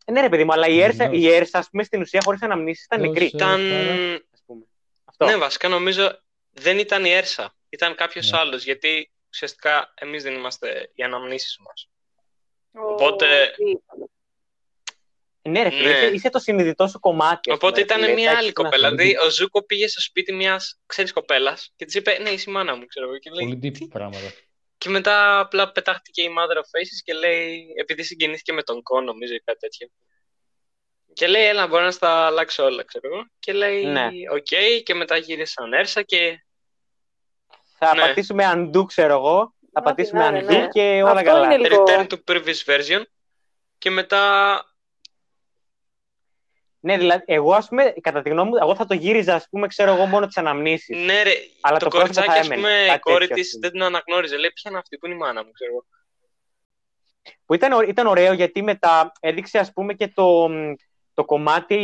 Ε, 0.06 0.12
ναι, 0.12 0.22
ρε 0.22 0.30
παιδί 0.30 0.44
μου, 0.44 0.54
αλλά 0.54 0.68
η 0.68 0.82
Έρσα, 0.82 1.04
Βεβαίως. 1.06 1.24
η 1.24 1.28
Έρσα 1.34 1.58
ας 1.58 1.70
πούμε, 1.70 1.84
στην 1.84 2.02
ουσία 2.02 2.22
χωρίς 2.24 2.42
αναμνήσεις 2.42 2.86
ήταν 2.86 3.00
Δώσε. 3.00 3.12
νεκρή. 3.12 3.26
Ήταν. 3.26 3.62
Ας 4.34 4.44
πούμε. 4.46 4.66
Αυτό. 5.06 5.26
Ναι, 5.26 5.38
βασικά 5.38 5.68
νομίζω 5.68 6.20
δεν 6.52 6.78
ήταν 6.80 7.06
η 7.06 7.10
Έρσα. 7.12 7.56
Ήταν 7.70 7.96
κάποιος 7.96 8.32
Ναι. 8.32 8.38
άλλος. 8.38 8.64
Γιατί 8.64 9.12
ουσιαστικά 9.34 9.94
εμείς 9.96 10.24
δεν 10.24 10.34
είμαστε 10.34 10.92
οι 10.94 11.04
αναμνήσεις 11.04 11.58
μας. 11.60 11.90
Ο- 12.72 12.92
Οπότε- 12.94 13.56
Ναι, 15.42 15.64
ρε 15.64 15.70
φίλε, 15.70 15.84
Ναι. 15.92 15.98
είσαι, 15.98 16.14
είσαι 16.14 16.30
το 16.30 16.40
συνειδητό 16.40 16.88
σου 16.88 17.00
κομμάτι. 17.00 17.50
ας 17.52 17.56
Οπότε 17.58 17.72
πούμε, 17.72 17.76
ρε 17.76 18.02
ήταν 18.02 18.02
φίλε, 18.02 18.14
μια 18.14 18.32
θα 18.32 18.38
άλλη 18.38 18.46
έχεις 18.48 18.58
να 18.58 18.64
κοπέλα. 18.64 18.88
ασχοληθείς. 18.88 19.12
Δηλαδή, 19.12 19.28
ο 19.28 19.32
Ζούκο 19.32 19.66
πήγε 19.66 19.88
στο 19.88 20.02
σπίτι 20.02 20.34
μιας 20.34 20.80
ξέρεις 20.86 21.14
κοπέλας 21.14 21.74
και 21.76 21.86
της 21.86 21.94
είπε: 21.94 22.18
Ναι, 22.20 22.30
είσαι 22.30 22.50
η 22.50 22.54
μάνα 22.54 22.76
μου, 22.76 22.86
ξέρω 22.86 23.06
εγώ. 23.08 23.18
Και, 23.18 23.30
λέει, 23.30 23.46
Πολύ 23.48 23.60
deep 23.64 23.78
«Τι;» 23.78 23.88
πράγματα. 23.88 24.34
και 24.78 24.90
μετά 24.90 25.40
απλά 25.40 25.72
πετάχτηκε 25.72 26.22
η 26.22 26.30
Mother 26.38 26.56
of 26.58 26.60
Faces 26.62 27.00
και 27.04 27.14
λέει: 27.14 27.74
Επειδή 27.78 28.04
συγκινήθηκε 28.04 28.54
με 28.54 28.64
τον 28.64 28.82
Κο, 28.84 29.02
νομίζω 29.02 29.34
ή 29.34 29.40
κάτι 29.40 29.60
τέτοιο. 29.60 29.88
Και 31.14 31.28
λέει: 31.28 31.46
Έλα, 31.46 31.68
μπορώ 31.68 31.84
να 31.84 31.92
στα 31.92 32.26
αλλάξω 32.26 32.64
όλα, 32.64 32.84
ξέρω 32.84 33.08
εγώ. 33.14 33.26
Και 33.40 33.54
λέει: 33.54 33.86
Ναι. 33.86 34.08
Οκ, 34.34 34.84
και 34.84 34.94
μετά 34.94 35.18
γύρισαν 35.18 35.74
Έρσα 35.74 36.02
και 36.02 36.44
Θα 37.80 37.96
Ναι. 37.96 38.02
πατήσουμε 38.02 38.52
undo, 38.56 38.86
ξέρω 38.88 39.14
εγώ. 39.14 39.54
Θα 39.74 39.80
Ό,τι 39.80 39.84
πατήσουμε 39.84 40.30
να 40.30 40.38
είναι, 40.38 40.40
undo 40.48 40.60
ναι. 40.60 40.68
και 40.68 41.02
όλα 41.04 41.12
Αυτό 41.12 41.24
καλά. 41.24 41.46
είναι 41.54 41.58
λίγο- 41.68 41.84
return 41.88 42.08
to 42.08 42.18
previous 42.32 42.64
version. 42.66 43.02
Και 43.78 43.90
μετά 43.90 44.64
Ναι, 46.82 46.98
δηλαδή, 46.98 47.24
εγώ, 47.28 47.54
ας 47.54 47.68
πούμε, 47.68 47.94
κατά 48.02 48.22
τη 48.22 48.30
γνώμη 48.30 48.50
μου, 48.50 48.56
εγώ 48.62 48.76
θα 48.76 48.86
το 48.86 48.94
γύριζα, 48.94 49.36
ας 49.36 49.48
πούμε, 49.50 49.68
ξέρω 49.68 49.94
εγώ, 49.94 50.06
μόνο 50.06 50.26
τις 50.26 50.38
αναμνήσεις. 50.38 50.98
Ναι, 50.98 51.24
ρε, 51.24 51.32
Αλλά 51.62 51.78
το, 51.78 51.86
το 51.86 51.90
πρόσωπο 51.90 52.00
κοριτσάκι, 52.00 52.28
θα 52.28 52.34
ας 52.34 52.46
έμενε. 52.46 52.62
πούμε, 52.62 52.84
η 52.84 52.88
Κάτι 52.88 53.00
κόρη 53.00 53.18
τέτοιο, 53.28 53.36
της 53.36 53.46
ας 53.46 53.52
πούμε. 53.52 53.68
δεν 53.68 53.72
την 53.72 53.84
αναγνώριζε. 53.84 54.38
Λέει, 54.38 54.52
ποια 54.52 54.70
είναι 54.72 54.80
αυτή, 54.80 54.98
που 54.98 55.06
είναι 55.06 55.16
η 55.16 55.18
μάνα 55.18 55.44
μου, 55.44 55.52
ξέρω 55.52 55.72
εγώ. 55.72 55.86
Που 57.46 57.54
ήταν, 57.54 57.72
ω- 57.72 57.82
ήταν 57.82 58.08
ωραίο 58.08 58.34
γιατί 58.34 58.62
μετά 58.64 59.12
έδειξε, 59.20 59.58
ας 59.60 59.72
πούμε, 59.74 59.94
και 59.94 60.08
το, 60.08 60.50
μ, 60.50 60.74
το 61.14 61.26
κομμάτι, 61.26 61.76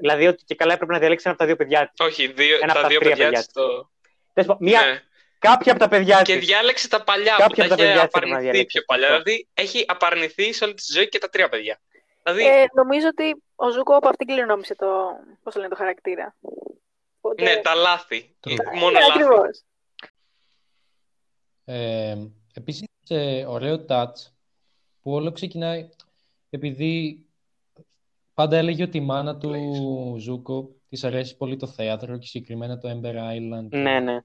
δηλαδή 0.00 0.26
ότι 0.26 0.44
και 0.44 0.54
καλά 0.54 0.72
έπρεπε 0.72 0.92
να 0.92 0.98
διαλέξει 0.98 1.24
ένα 1.26 1.34
από 1.34 1.40
τα 1.42 1.46
δύο 1.48 1.56
παιδιά 1.56 1.90
της. 1.94 2.06
Όχι, 2.06 2.26
δύο, 2.26 2.54
Ένα 2.56 2.64
από 2.64 2.74
τα 2.74 2.80
τα 2.80 2.88
δύο 2.88 2.98
τρία 2.98 3.10
παιδιά 3.10 3.24
παιδιά 3.24 3.38
της 3.38 3.52
της. 3.52 3.62
το... 3.62 3.90
Τέλος 4.32 4.48
πάντων, 4.50 4.68
Μία, 4.68 4.80
Ναι. 4.80 5.02
Κάποια 5.38 5.72
από 5.72 5.80
τα 5.80 5.88
παιδιά 5.88 6.22
Και 6.22 6.36
της. 6.38 6.46
διάλεξε 6.46 6.88
τα 6.88 7.04
παλιά 7.04 7.34
Κάποια 7.38 7.46
που 7.48 7.54
τα 7.54 7.64
από 7.64 7.68
τα 7.68 7.74
είχε 7.74 7.84
παιδιά 7.84 7.94
της 7.94 8.02
έπρεπε 8.14 8.26
να 8.26 8.32
απαρνηθεί 8.32 8.50
διαλέξει. 8.50 8.66
πιο 8.78 8.84
παλιά. 8.86 9.06
Αυτό. 9.08 9.22
Δηλαδή 9.22 9.48
έχει 9.54 9.84
απαρνηθεί 9.88 10.52
σε 10.52 10.64
όλη 10.64 10.74
τη 10.74 10.82
ζωή 10.92 11.08
και 11.08 11.18
τα 11.18 11.28
τρία 11.28 11.48
παιδιά. 11.48 11.80
Δηλαδή, 12.22 12.46
Ε, 12.46 12.64
νομίζω 12.74 13.06
ότι 13.08 13.42
ο 13.54 13.70
Ζούκο 13.70 13.96
από 13.96 14.08
αυτήν 14.08 14.26
κληρονόμησε 14.26 14.74
το, 14.74 14.86
πώς 15.42 15.52
το 15.54 15.58
λένε, 15.60 15.70
το 15.70 15.76
χαρακτήρα. 15.76 16.36
Οπότε... 17.20 17.42
ναι, 17.42 17.56
τα 17.56 17.74
λάθη. 17.74 18.36
True. 18.46 18.54
Μόνο 18.78 18.90
Ναι, 18.90 18.98
λάθη. 18.98 19.10
ακριβώς. 19.12 19.62
Ε, 21.64 22.16
επίσης, 22.54 22.86
ε, 23.08 23.44
ωραίο 23.44 23.84
touch 23.88 24.12
που 25.02 25.12
όλο 25.12 25.32
ξεκινάει 25.32 25.88
επειδή 26.50 27.20
πάντα 28.34 28.56
έλεγε 28.56 28.82
ότι 28.82 28.96
η 28.96 29.00
μάνα 29.00 29.36
του 29.38 29.52
Ζούκο 30.18 30.68
της 30.88 31.04
αρέσει 31.04 31.36
πολύ 31.36 31.56
το 31.56 31.66
θέατρο 31.66 32.18
και 32.18 32.26
συγκεκριμένα 32.26 32.78
το 32.78 32.88
Ember 32.90 33.14
Island 33.14 33.68
Ναι, 33.68 34.00
ναι. 34.00 34.18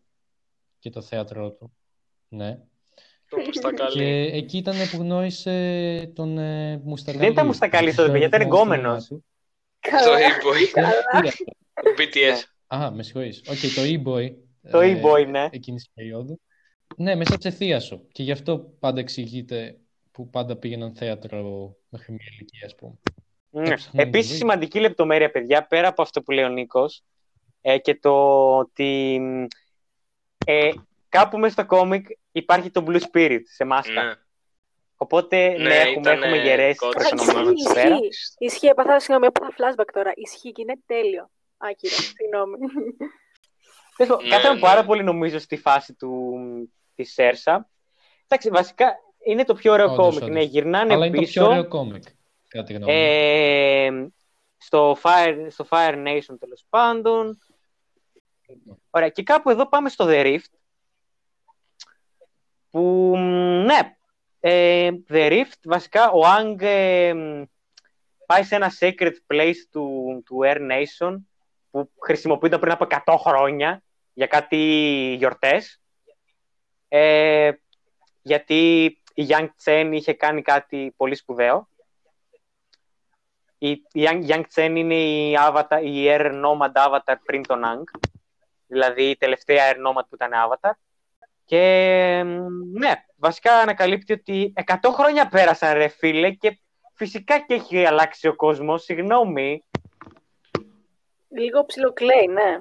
Και 0.81 0.89
το 0.89 1.01
θέατρό 1.01 1.51
του. 1.51 1.73
Ναι. 2.27 2.59
Όπως 3.29 3.59
τα 3.59 3.73
καλεί. 3.73 3.95
Και 3.95 4.37
εκεί 4.37 4.57
ήταν 4.57 4.75
που 4.91 4.97
γνώρισε 4.97 6.11
τον 6.15 6.37
ε, 6.37 6.81
Μουστακαλή. 6.83 7.23
Δεν 7.23 7.31
ήταν 7.31 7.45
Μουστακαλής 7.45 7.95
τότε, 7.95 8.11
παιδιά, 8.11 8.27
ήταν 8.27 8.41
γκόμενος. 8.41 9.07
Το 9.07 9.21
Καλά. 9.79 10.17
e-boy, 10.17 10.67
Καλά. 10.71 10.91
το 11.73 11.93
BTS. 11.97 12.43
Α, 12.75 12.91
με 12.91 13.03
συγχωρείς. 13.03 13.41
Οκ, 13.47 13.59
το 13.75 13.81
e-boy. 13.81 14.33
Το 14.71 14.79
ε, 14.79 15.01
e-boy, 15.01 15.27
ναι. 15.27 15.47
Εκείνης 15.51 15.83
της 15.83 15.91
περίοδου. 15.93 16.41
Ναι, 16.97 17.15
μέσα 17.15 17.35
σε 17.39 17.49
θίασο. 17.49 18.01
Και 18.11 18.23
γι' 18.23 18.31
αυτό 18.31 18.73
πάντα 18.79 18.99
εξηγείται 18.99 19.79
που 20.11 20.29
πάντα 20.29 20.55
πήγαιναν 20.55 20.95
θέατρο 20.95 21.75
μέχρι 21.89 22.11
μια 22.13 22.25
ηλικία, 22.31 22.65
ας 22.65 22.75
πούμε. 22.75 22.93
Ναι. 23.49 23.69
Έψαχνα 23.69 23.91
να 23.93 24.03
το 24.03 24.07
Επίσης 24.09 24.31
δει. 24.31 24.37
σημαντική 24.37 24.79
λεπτομέρεια, 24.79 25.31
παιδιά, 25.31 25.67
πέρα 25.67 25.87
από 25.87 26.01
αυτό 26.01 26.21
που 26.21 26.31
λέει 26.31 26.43
ο 26.43 26.49
Νίκος, 26.49 27.03
ε, 27.61 27.77
και 27.77 27.95
το 27.95 28.11
ότι 28.57 29.21
ε, 30.45 30.69
κάπου 31.09 31.37
μέσα 31.37 31.53
στο 31.53 31.65
κόμικ 31.65 32.07
υπάρχει 32.31 32.69
το 32.69 32.83
Blue 32.87 32.99
Spirit 33.11 33.39
σε 33.43 33.63
μάσκα. 33.65 34.03
Ναι. 34.03 34.13
Οπότε, 34.95 35.49
ναι, 35.49 35.57
Ναι, 35.63 35.75
έχουμε, 35.75 35.91
ήτανε 35.99 36.25
έχουμε 36.25 36.37
γερές 36.43 36.77
κόντρα. 36.77 36.99
προσωνομάματα 37.09 37.51
Ισχύει, 37.51 37.69
εκεί 37.69 37.73
πέρα. 37.81 37.95
ισχύει. 37.95 38.35
Ισχύει, 38.37 38.67
έπαθα, 38.67 38.99
συγγνώμη, 38.99 39.25
έπαθα 39.25 39.53
flashback 39.57 39.89
τώρα. 39.93 40.11
Ισχύει 40.15 40.51
και 40.51 40.61
είναι 40.61 40.75
τέλειο. 40.85 41.29
Άκυρο, 41.57 41.93
συγγνώμη. 41.93 42.57
Τέλος 43.97 44.11
πάντων, 44.11 44.23
Ναι, 44.23 44.29
Κάθαμε 44.35 44.53
ναι. 44.53 44.59
πάρα 44.59 44.85
πολύ 44.85 45.03
νομίζω 45.03 45.39
στη 45.39 45.57
φάση 45.57 45.93
του, 45.93 46.33
της 46.95 47.13
Σέρσα. 47.13 47.69
Εντάξει, 48.27 48.49
βασικά 48.49 48.95
είναι 49.25 49.43
το 49.43 49.53
πιο 49.53 49.71
ωραίο 49.71 49.85
Όντως, 49.85 49.97
κόμικ. 49.97 50.15
όντως. 50.21 50.29
Ναι, 50.29 50.41
γυρνάνε 50.41 50.93
Αλλά 50.93 51.05
είναι 51.05 51.15
το 51.15 51.21
πίσω. 51.21 51.39
πιο 51.41 51.49
ωραίο 51.49 51.67
κόμικ, 51.67 52.03
κατά 52.47 52.63
τη 52.65 52.73
γνώμη 52.73 52.91
μου. 52.91 52.97
Ε, 52.99 54.11
στο, 54.57 54.97
Fire, 55.03 55.45
στο 55.49 55.65
Fire 55.69 55.95
Nation 56.07 56.35
τέλος 56.39 56.65
πάντων. 56.69 57.37
Ωραία, 58.93 59.09
και 59.09 59.23
κάπου 59.23 59.49
εδώ 59.49 59.69
πάμε 59.69 59.89
στο 59.89 60.05
The 60.07 60.23
Rift. 60.23 60.53
Που, 62.69 63.13
μ, 63.17 63.65
ναι, 63.65 63.95
ε, 64.39 64.89
The 65.09 65.31
Rift, 65.31 65.59
βασικά 65.63 66.11
ο 66.11 66.19
Ang 66.37 66.61
ε, 66.61 67.13
μ, 67.13 67.43
πάει 68.25 68.43
σε 68.43 68.55
ένα 68.55 68.71
sacred 68.79 69.13
place 69.27 69.55
του, 69.71 70.21
του 70.25 70.39
Air 70.43 70.57
Nation 70.71 71.15
που 71.71 71.91
χρησιμοποιούνταν 71.99 72.59
πριν 72.59 72.71
από 72.71 72.87
100 73.05 73.15
χρόνια 73.17 73.83
για 74.13 74.27
κάτι 74.27 74.57
γιορτές. 75.17 75.81
Ε, 76.87 77.51
γιατί 78.21 78.83
η 79.13 79.25
Yang 79.29 79.47
Chen 79.63 79.89
είχε 79.93 80.13
κάνει 80.13 80.41
κάτι 80.41 80.93
πολύ 80.97 81.15
σπουδαίο. 81.15 81.67
Η, 83.57 83.69
η 83.69 83.81
Yang, 83.93 84.25
Yang 84.27 84.43
Chen 84.55 84.73
είναι 84.75 84.95
η, 84.95 85.37
avatar, 85.39 85.79
η 85.83 86.05
Air 86.07 86.43
Nomad 86.43 86.71
Avatar 86.73 87.15
πριν 87.25 87.47
τον 87.47 87.61
Ang. 87.65 88.10
Δηλαδή 88.71 89.03
η 89.03 89.15
τελευταία 89.17 89.71
Air 89.71 89.75
Nomad 89.75 90.03
που 90.09 90.15
ήταν 90.15 90.31
Avatar. 90.33 90.71
Και 91.45 91.61
μ, 92.25 92.79
ναι, 92.79 92.91
βασικά 93.17 93.53
ανακαλύπτει 93.53 94.13
ότι 94.13 94.53
100 94.65 94.73
χρόνια 94.93 95.27
πέρασαν 95.27 95.73
ρε 95.73 95.87
φίλε 95.87 96.31
και 96.31 96.59
φυσικά 96.95 97.39
και 97.39 97.53
έχει 97.53 97.85
αλλάξει 97.85 98.27
ο 98.27 98.35
κόσμος, 98.35 98.83
συγγνώμη. 98.83 99.63
Λίγο 101.29 101.65
ψιλοκλαίει, 101.65 102.27
ναι. 102.27 102.59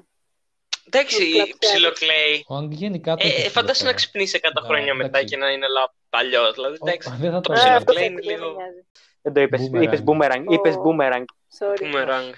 Εντάξει, 0.86 1.30
Κλαπ, 1.32 1.48
ψιλοκλαίει. 1.58 2.44
Ο 2.48 2.56
Ang 2.56 2.68
γενικά 2.70 3.14
το 3.16 3.26
Ε, 3.26 3.28
έχει 3.30 3.46
ε, 3.46 3.48
φαντάσου 3.48 3.84
να 3.84 3.94
ψηλοφέρει. 3.94 3.94
ξυπνήσει 3.94 4.40
100 4.42 4.62
Ναι, 4.62 4.68
χρόνια 4.68 4.94
μετά 4.94 5.08
εντάξει. 5.18 5.26
και 5.34 5.36
να 5.36 5.50
είναι 5.50 5.66
λα... 5.68 5.92
παλιός. 6.10 6.54
Δηλαδή, 6.54 6.74
Ο- 6.80 6.86
εντάξει. 6.88 7.10
Δεν 7.20 7.30
θα 7.30 7.40
το 7.40 7.52
το 7.52 7.52
Ε, 7.52 7.60
έλεγα. 7.60 7.76
αυτό 7.76 7.92
ψιλοκλαίει 7.92 8.14
δεν 8.14 8.22
είναι 8.28 8.32
λίγο- 8.36 8.50
με 8.56 8.62
νοιάζει. 8.62 8.84
Δεν 9.22 9.32
το 9.32 9.40
είπες, 9.40 9.60
Boomerang. 9.72 9.82
είπες 9.82 10.02
boomerang, 10.06 10.44
είπες 10.52 10.74
Ω. 10.76 10.82
boomerang, 10.84 11.24
Sorry. 11.58 11.82
Boomerang. 11.82 12.32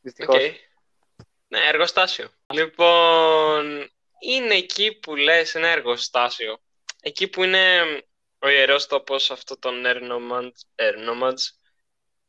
δυστυχώς. 0.00 0.42
Οκ. 1.54 1.60
Ναι, 1.60 1.68
εργοστάσιο. 1.68 2.28
Λοιπόν, 2.54 3.90
είναι 4.20 4.54
εκεί 4.54 4.98
που 4.98 5.16
λες 5.16 5.54
ένα 5.54 5.68
εργοστάσιο. 5.68 6.58
Εκεί 7.02 7.28
που 7.28 7.44
είναι 7.44 7.82
ο 8.38 8.48
ιερός 8.48 8.86
τόπος 8.86 9.30
αυτό 9.30 9.58
των 9.58 9.82
Air 9.86 9.96
Nomads, 9.96 10.84
Air 10.84 10.94
Nomads, 11.08 11.42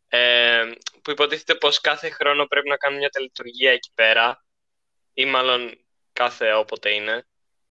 ε, 0.07 0.71
που 1.01 1.11
υποτίθεται 1.11 1.55
πως 1.55 1.81
κάθε 1.81 2.09
χρόνο 2.09 2.45
πρέπει 2.45 2.69
να 2.69 2.77
κάνουν 2.77 2.97
μια 2.99 3.09
τελετουργία 3.09 3.71
εκεί 3.71 3.91
πέρα 3.95 4.45
ή 5.13 5.25
μάλλον 5.25 5.85
κάθε 6.13 6.53
όποτε 6.53 6.89
είναι. 6.89 7.25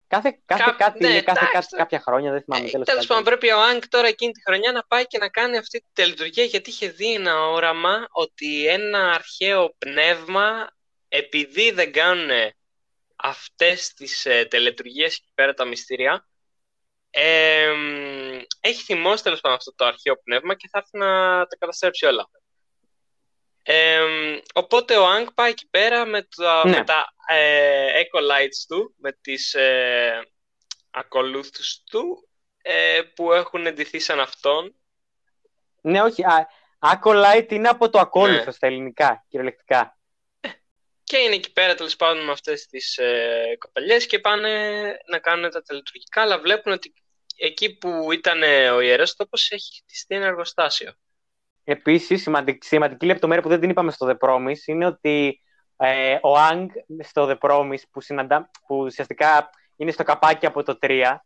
Κάθε, 0.07 0.43
κάθε 0.45 0.63
Κα- 0.65 0.73
κάτι 0.73 1.03
ναι, 1.05 1.09
είναι 1.11 1.23
κάθε, 1.23 1.39
εντάξει, 1.39 1.69
κάτι- 1.69 1.77
κάποια 1.77 2.01
χρόνια, 2.01 2.31
δεν 2.33 2.43
θυμάμαι. 2.43 2.67
Ε, 2.67 2.71
τέλος 2.71 2.87
τέλος 2.87 3.07
πάντων. 3.07 3.25
πάντων, 3.25 3.39
πρέπει 3.39 3.55
ο 3.55 3.63
Άγκ 3.63 3.83
τώρα 3.89 4.07
εκείνη 4.07 4.33
τη 4.33 4.43
χρονιά 4.43 4.73
να 4.73 4.85
πάει 4.85 5.07
και 5.07 5.19
να 5.19 5.29
κάνει 5.29 5.57
αυτή 5.57 5.79
τη 5.81 5.87
τελετουργία 5.93 6.45
γιατί 6.45 6.71
είχε 6.71 6.89
δει 6.89 7.15
ένα 7.15 7.47
όραμα 7.49 8.07
ότι 8.11 8.67
ένα 8.67 9.11
αρχαίο 9.11 9.75
πνεύμα 9.79 10.73
επειδή 11.15 11.71
δεν 11.71 11.93
κάνουν 11.93 12.31
αυτές 13.17 13.93
τις 13.95 14.27
ε, 14.27 14.45
τελετουργίες 14.45 15.15
εκεί 15.15 15.31
πέρα 15.35 15.55
τα 15.55 15.65
μυστήρια 15.65 16.27
ε, 17.11 17.73
μ, 17.73 18.41
έχει 18.61 18.83
θυμώσει 18.83 19.23
τέλος 19.23 19.41
πάντων 19.41 19.57
αυτό 19.57 19.75
το 19.75 19.85
αρχαίο 19.85 20.23
πνεύμα 20.23 20.55
και 20.55 20.69
θα 20.71 20.79
έρθει 20.79 20.99
να 20.99 21.07
τα 21.47 21.57
καταστρέψει 21.59 22.07
όλα. 22.07 22.31
Ε, 23.63 24.01
μ, 24.01 24.39
οπότε 24.55 24.97
ο 24.97 25.07
Άγκ 25.07 25.27
πάει 25.35 25.51
εκεί 25.51 25.69
πέρα 25.69 26.05
με 26.05 26.29
τα, 26.37 26.63
Ναι. 26.69 26.77
με 26.77 26.85
τα 26.85 27.15
ε, 27.29 28.03
Eco-Lights 28.03 28.65
του, 28.69 28.95
με 28.99 29.13
τις 29.13 29.55
ε, 29.55 30.29
ακολούθους 30.91 31.83
του 31.91 32.29
ε, 32.63 33.01
που 33.15 33.33
έχουν 33.33 33.67
εντυθεί 33.67 33.99
σαν 33.99 34.21
αυτόν. 34.21 34.75
Ναι, 35.81 36.03
όχι. 36.03 36.25
Α, 36.25 36.49
Acolyte 36.79 37.47
είναι 37.53 37.69
από 37.69 37.91
το 37.91 37.99
ακόλουθος 37.99 38.47
Ναι. 38.47 38.53
στα 38.53 38.67
ελληνικά, 38.67 39.25
κυριολεκτικά. 39.29 39.97
Και 41.13 41.19
είναι 41.19 41.35
εκεί 41.35 41.53
πέρα 41.53 41.75
τέλος 41.75 41.97
πάντων 41.97 42.25
με 42.25 42.31
αυτές 42.31 42.67
τις 42.67 42.99
ε, 42.99 43.57
κοπελιές 43.59 44.07
και 44.07 44.19
πάνε 44.19 44.49
να 45.07 45.19
κάνουν 45.19 45.51
τα 45.51 45.63
τελετουργικά, 45.63 46.23
αλλά 46.23 46.39
βλέπουν 46.39 46.73
ότι 46.73 46.95
εκεί 47.37 47.77
που 47.77 48.13
ήταν 48.13 48.43
ο 48.73 48.81
ιερός 48.81 49.17
τόπος 49.17 49.51
έχει 49.51 49.81
χτιστεί 49.83 50.15
ένα 50.15 50.27
εργοστάσιο. 50.27 50.93
Επίσης, 51.65 52.23
σημαντική, 52.23 52.67
σημαντική 52.67 53.07
λεπτομέρεια 53.07 53.43
που 53.43 53.49
δεν 53.49 53.61
την 53.61 53.71
είπαμε 53.71 53.91
στο 53.91 54.11
The 54.11 54.29
Promise 54.29 54.67
είναι 54.67 54.87
ότι 54.87 55.41
ε, 55.77 56.15
ο 56.15 56.49
Ang 56.51 56.67
στο 57.03 57.29
The 57.31 57.49
Promise 57.49 57.83
που, 57.91 58.01
συναντά, 58.01 58.51
που 58.67 58.77
ουσιαστικά 58.77 59.51
είναι 59.77 59.91
στο 59.91 60.03
καπάκι 60.03 60.47
από 60.47 60.63
το 60.63 60.79
3 60.83 61.17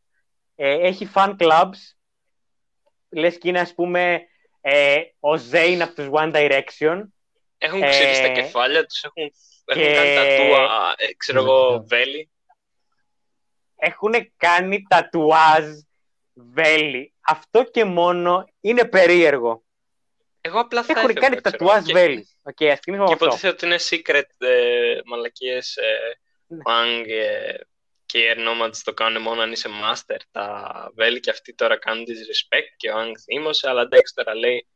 ε, 0.54 0.86
έχει 0.86 1.10
fan 1.14 1.36
clubs 1.38 1.78
λες 3.08 3.38
και 3.38 3.48
είναι 3.48 3.60
ας 3.60 3.74
πούμε 3.74 4.26
ε, 4.60 4.96
ο 5.20 5.32
Zayn 5.50 5.78
από 5.80 5.94
τους 5.94 6.08
One 6.12 6.32
Direction 6.34 7.02
Έχουν 7.58 7.82
Ε, 7.82 7.88
ξύλει 7.88 8.14
στα 8.14 8.28
κεφάλια 8.28 8.86
τους, 8.86 9.02
έχουν, 9.02 9.32
έχουν 9.66 9.82
και- 9.82 9.94
κάνει 9.94 10.14
τατούα, 10.14 10.94
ε, 10.96 11.14
ξέρω 11.16 11.38
εγώ, 11.42 11.70
Ναι. 11.78 11.84
βέλη. 11.86 12.30
έχουν 13.78 14.12
κάνει 14.36 14.82
τατουάζ 14.88 15.64
βέλη. 16.34 17.12
Αυτό 17.20 17.64
και 17.64 17.84
μόνο 17.84 18.48
είναι 18.60 18.84
περίεργο. 18.88 19.64
Εγώ 20.40 20.60
απλά 20.60 20.82
θα 20.82 20.92
Έχουν 20.92 21.10
έφευγα, 21.10 21.28
κάνει 21.28 21.40
ξέρω. 21.42 21.56
τατουάζ 21.56 21.84
Και- 21.84 21.92
βέλη. 21.92 22.28
Οκ, 22.42 22.62
ας 22.62 22.78
ξεκινήσουμε 22.78 22.96
Και 22.96 22.96
με 22.96 23.02
αυτό. 23.12 23.24
υποτίθεται 23.24 23.52
ότι 23.52 23.66
είναι 23.66 23.76
secret 23.78 24.46
ε, 24.46 25.00
μαλακίες 25.04 25.76
ε, 25.76 26.18
Ναι. 26.46 26.58
Aang 26.66 27.04
ε, 27.08 27.54
και 28.06 28.18
οι 28.18 28.22
Air 28.34 28.38
Nomads 28.38 28.76
το 28.84 28.94
κάνουν 28.94 29.22
μόνο 29.22 29.40
αν 29.42 29.52
είσαι 29.52 29.68
master. 29.82 30.16
Τα 30.30 30.90
βέλη 30.94 31.20
και 31.20 31.30
αυτοί 31.30 31.54
τώρα 31.54 31.78
κάνουν 31.78 32.04
disrespect 32.04 32.68
και 32.76 32.90
ο 32.90 32.94
Aang 32.98 33.12
θύμωσε, 33.24 33.68
αλλά 33.68 33.80
εντάξει 33.82 34.14
τώρα 34.14 34.34
λέει 34.34 34.66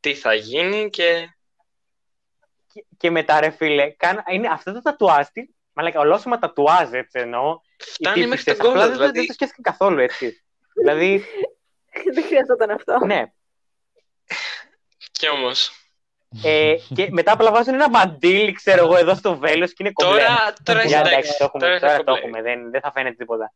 τι 0.00 0.14
θα 0.14 0.34
γίνει 0.34 0.90
και 0.90 1.28
Και, 2.72 2.84
και 2.96 3.10
μετά 3.10 3.40
ρε 3.40 3.50
φίλε, 3.50 3.90
κάν, 3.90 4.22
είναι 4.30 4.48
αυτό 4.48 4.72
το 4.72 4.82
τατουάζ, 4.82 5.26
τι, 5.32 5.42
μαλάκα, 5.72 6.00
ολόσωμα 6.00 6.38
τατουάζ 6.38 6.92
έτσι 6.92 7.18
εννοώ. 7.18 7.60
φτάνει 7.78 8.20
οι 8.22 8.26
μέχρι 8.26 8.44
τύπιστες. 8.44 8.56
τον 8.56 8.70
Απλά 8.70 8.82
κόλλο. 8.82 8.96
δεν, 8.96 8.98
δεν 8.98 9.10
Δηλαδή, 9.10 9.26
το 9.26 9.32
σκέφτηκα 9.32 9.70
καθόλου 9.70 9.98
έτσι. 9.98 10.42
δηλαδή, 10.74 11.24
Δεν 12.14 12.24
χρειαζόταν 12.24 12.70
αυτό. 12.70 13.04
ναι. 13.06 13.22
κι 15.12 15.28
όμως. 15.28 15.72
Ε, 16.44 16.74
και 16.94 17.08
μετά 17.10 17.32
απλά 17.32 17.50
βάζουν 17.50 17.74
ένα 17.74 17.90
μαντίλι, 17.90 18.52
ξέρω 18.52 18.84
εγώ, 18.84 18.96
εδώ 18.96 19.14
στο 19.14 19.36
βέλος 19.38 19.68
και 19.72 19.76
είναι 19.78 19.92
κομπλέ. 19.92 20.18
Τώρα, 20.20 20.52
τώρα 20.62 20.82
Για 20.84 20.98
εντάξει, 20.98 21.14
εντάξει, 21.14 21.38
το 21.38 21.44
έχουμε, 21.44 21.62
τώρα 21.64 21.78
τώρα, 21.80 21.92
θα 21.94 22.04
το 22.04 22.12
έχουμε 22.14 22.42
δεν, 22.42 22.70
δεν 22.70 22.80
θα 22.80 22.92
φαίνεται 22.92 23.14
τίποτα. 23.14 23.52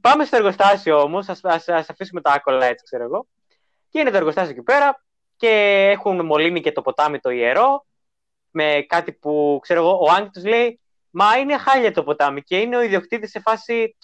Πάμε 0.00 0.24
στο 0.24 0.36
εργοστάσιο 0.36 1.02
όμως, 1.02 1.28
ας, 1.28 1.40
ας, 1.42 1.68
ας 1.68 1.90
αφήσουμε 1.90 2.20
τα 2.20 2.42
acolytes, 2.44 2.82
ξέρω 2.84 3.02
εγώ. 3.04 3.26
Και 3.88 3.98
είναι 4.00 4.10
το 4.10 4.16
εργοστάσιο 4.16 4.50
εκεί 4.50 4.62
πέρα 4.62 5.04
και 5.36 5.48
έχουν 5.92 6.24
μολύνει 6.24 6.60
και 6.60 6.72
το 6.72 6.82
ποτάμι 6.82 7.18
το 7.18 7.30
ιερό 7.30 7.86
με 8.56 8.84
κάτι 8.88 9.12
που, 9.12 9.58
ξέρω 9.62 9.80
εγώ, 9.80 9.98
ο 10.00 10.10
Άγκ 10.10 10.28
τους 10.32 10.44
λέει 10.44 10.80
«Μα 11.10 11.36
είναι 11.38 11.58
χάλια 11.58 11.92
το 11.92 12.02
ποτάμι» 12.04 12.42
και 12.42 12.58
είναι 12.60 12.76
ο 12.76 12.82
ιδιοκτήτης 12.82 13.30
σε 13.30 13.40
φάση 13.40 13.96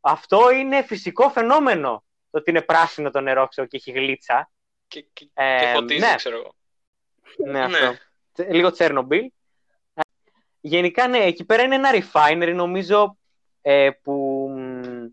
«Αυτό 0.00 0.50
είναι 0.50 0.82
φυσικό 0.82 1.30
φαινόμενο» 1.30 2.04
το 2.30 2.38
ότι 2.38 2.50
είναι 2.50 2.62
πράσινο 2.62 3.10
το 3.10 3.20
νερό, 3.20 3.46
ξέρω, 3.46 3.66
και 3.66 3.76
έχει 3.76 3.90
γλίτσα. 3.90 4.50
Και, 4.88 5.06
και, 5.12 5.28
Ε, 5.34 5.58
και 5.60 5.72
φωτίζει, 5.74 6.00
ναι. 6.00 6.14
ξέρω 6.16 6.36
εγώ. 6.36 6.54
Ναι, 7.52 7.66
Ναι. 7.66 7.78
αυτό. 7.78 7.94
Τε- 8.32 8.50
Λίγο 8.52 8.70
Τσέρνομπιλ. 8.70 9.24
Ε, 9.94 10.00
Γενικά, 10.60 11.08
ναι, 11.08 11.18
εκεί 11.18 11.44
πέρα 11.44 11.62
είναι 11.62 11.74
ένα 11.74 11.90
refinery, 11.92 12.52
νομίζω, 12.54 13.16
ε, 13.62 13.90
που... 14.02 14.12
μ, 14.56 15.06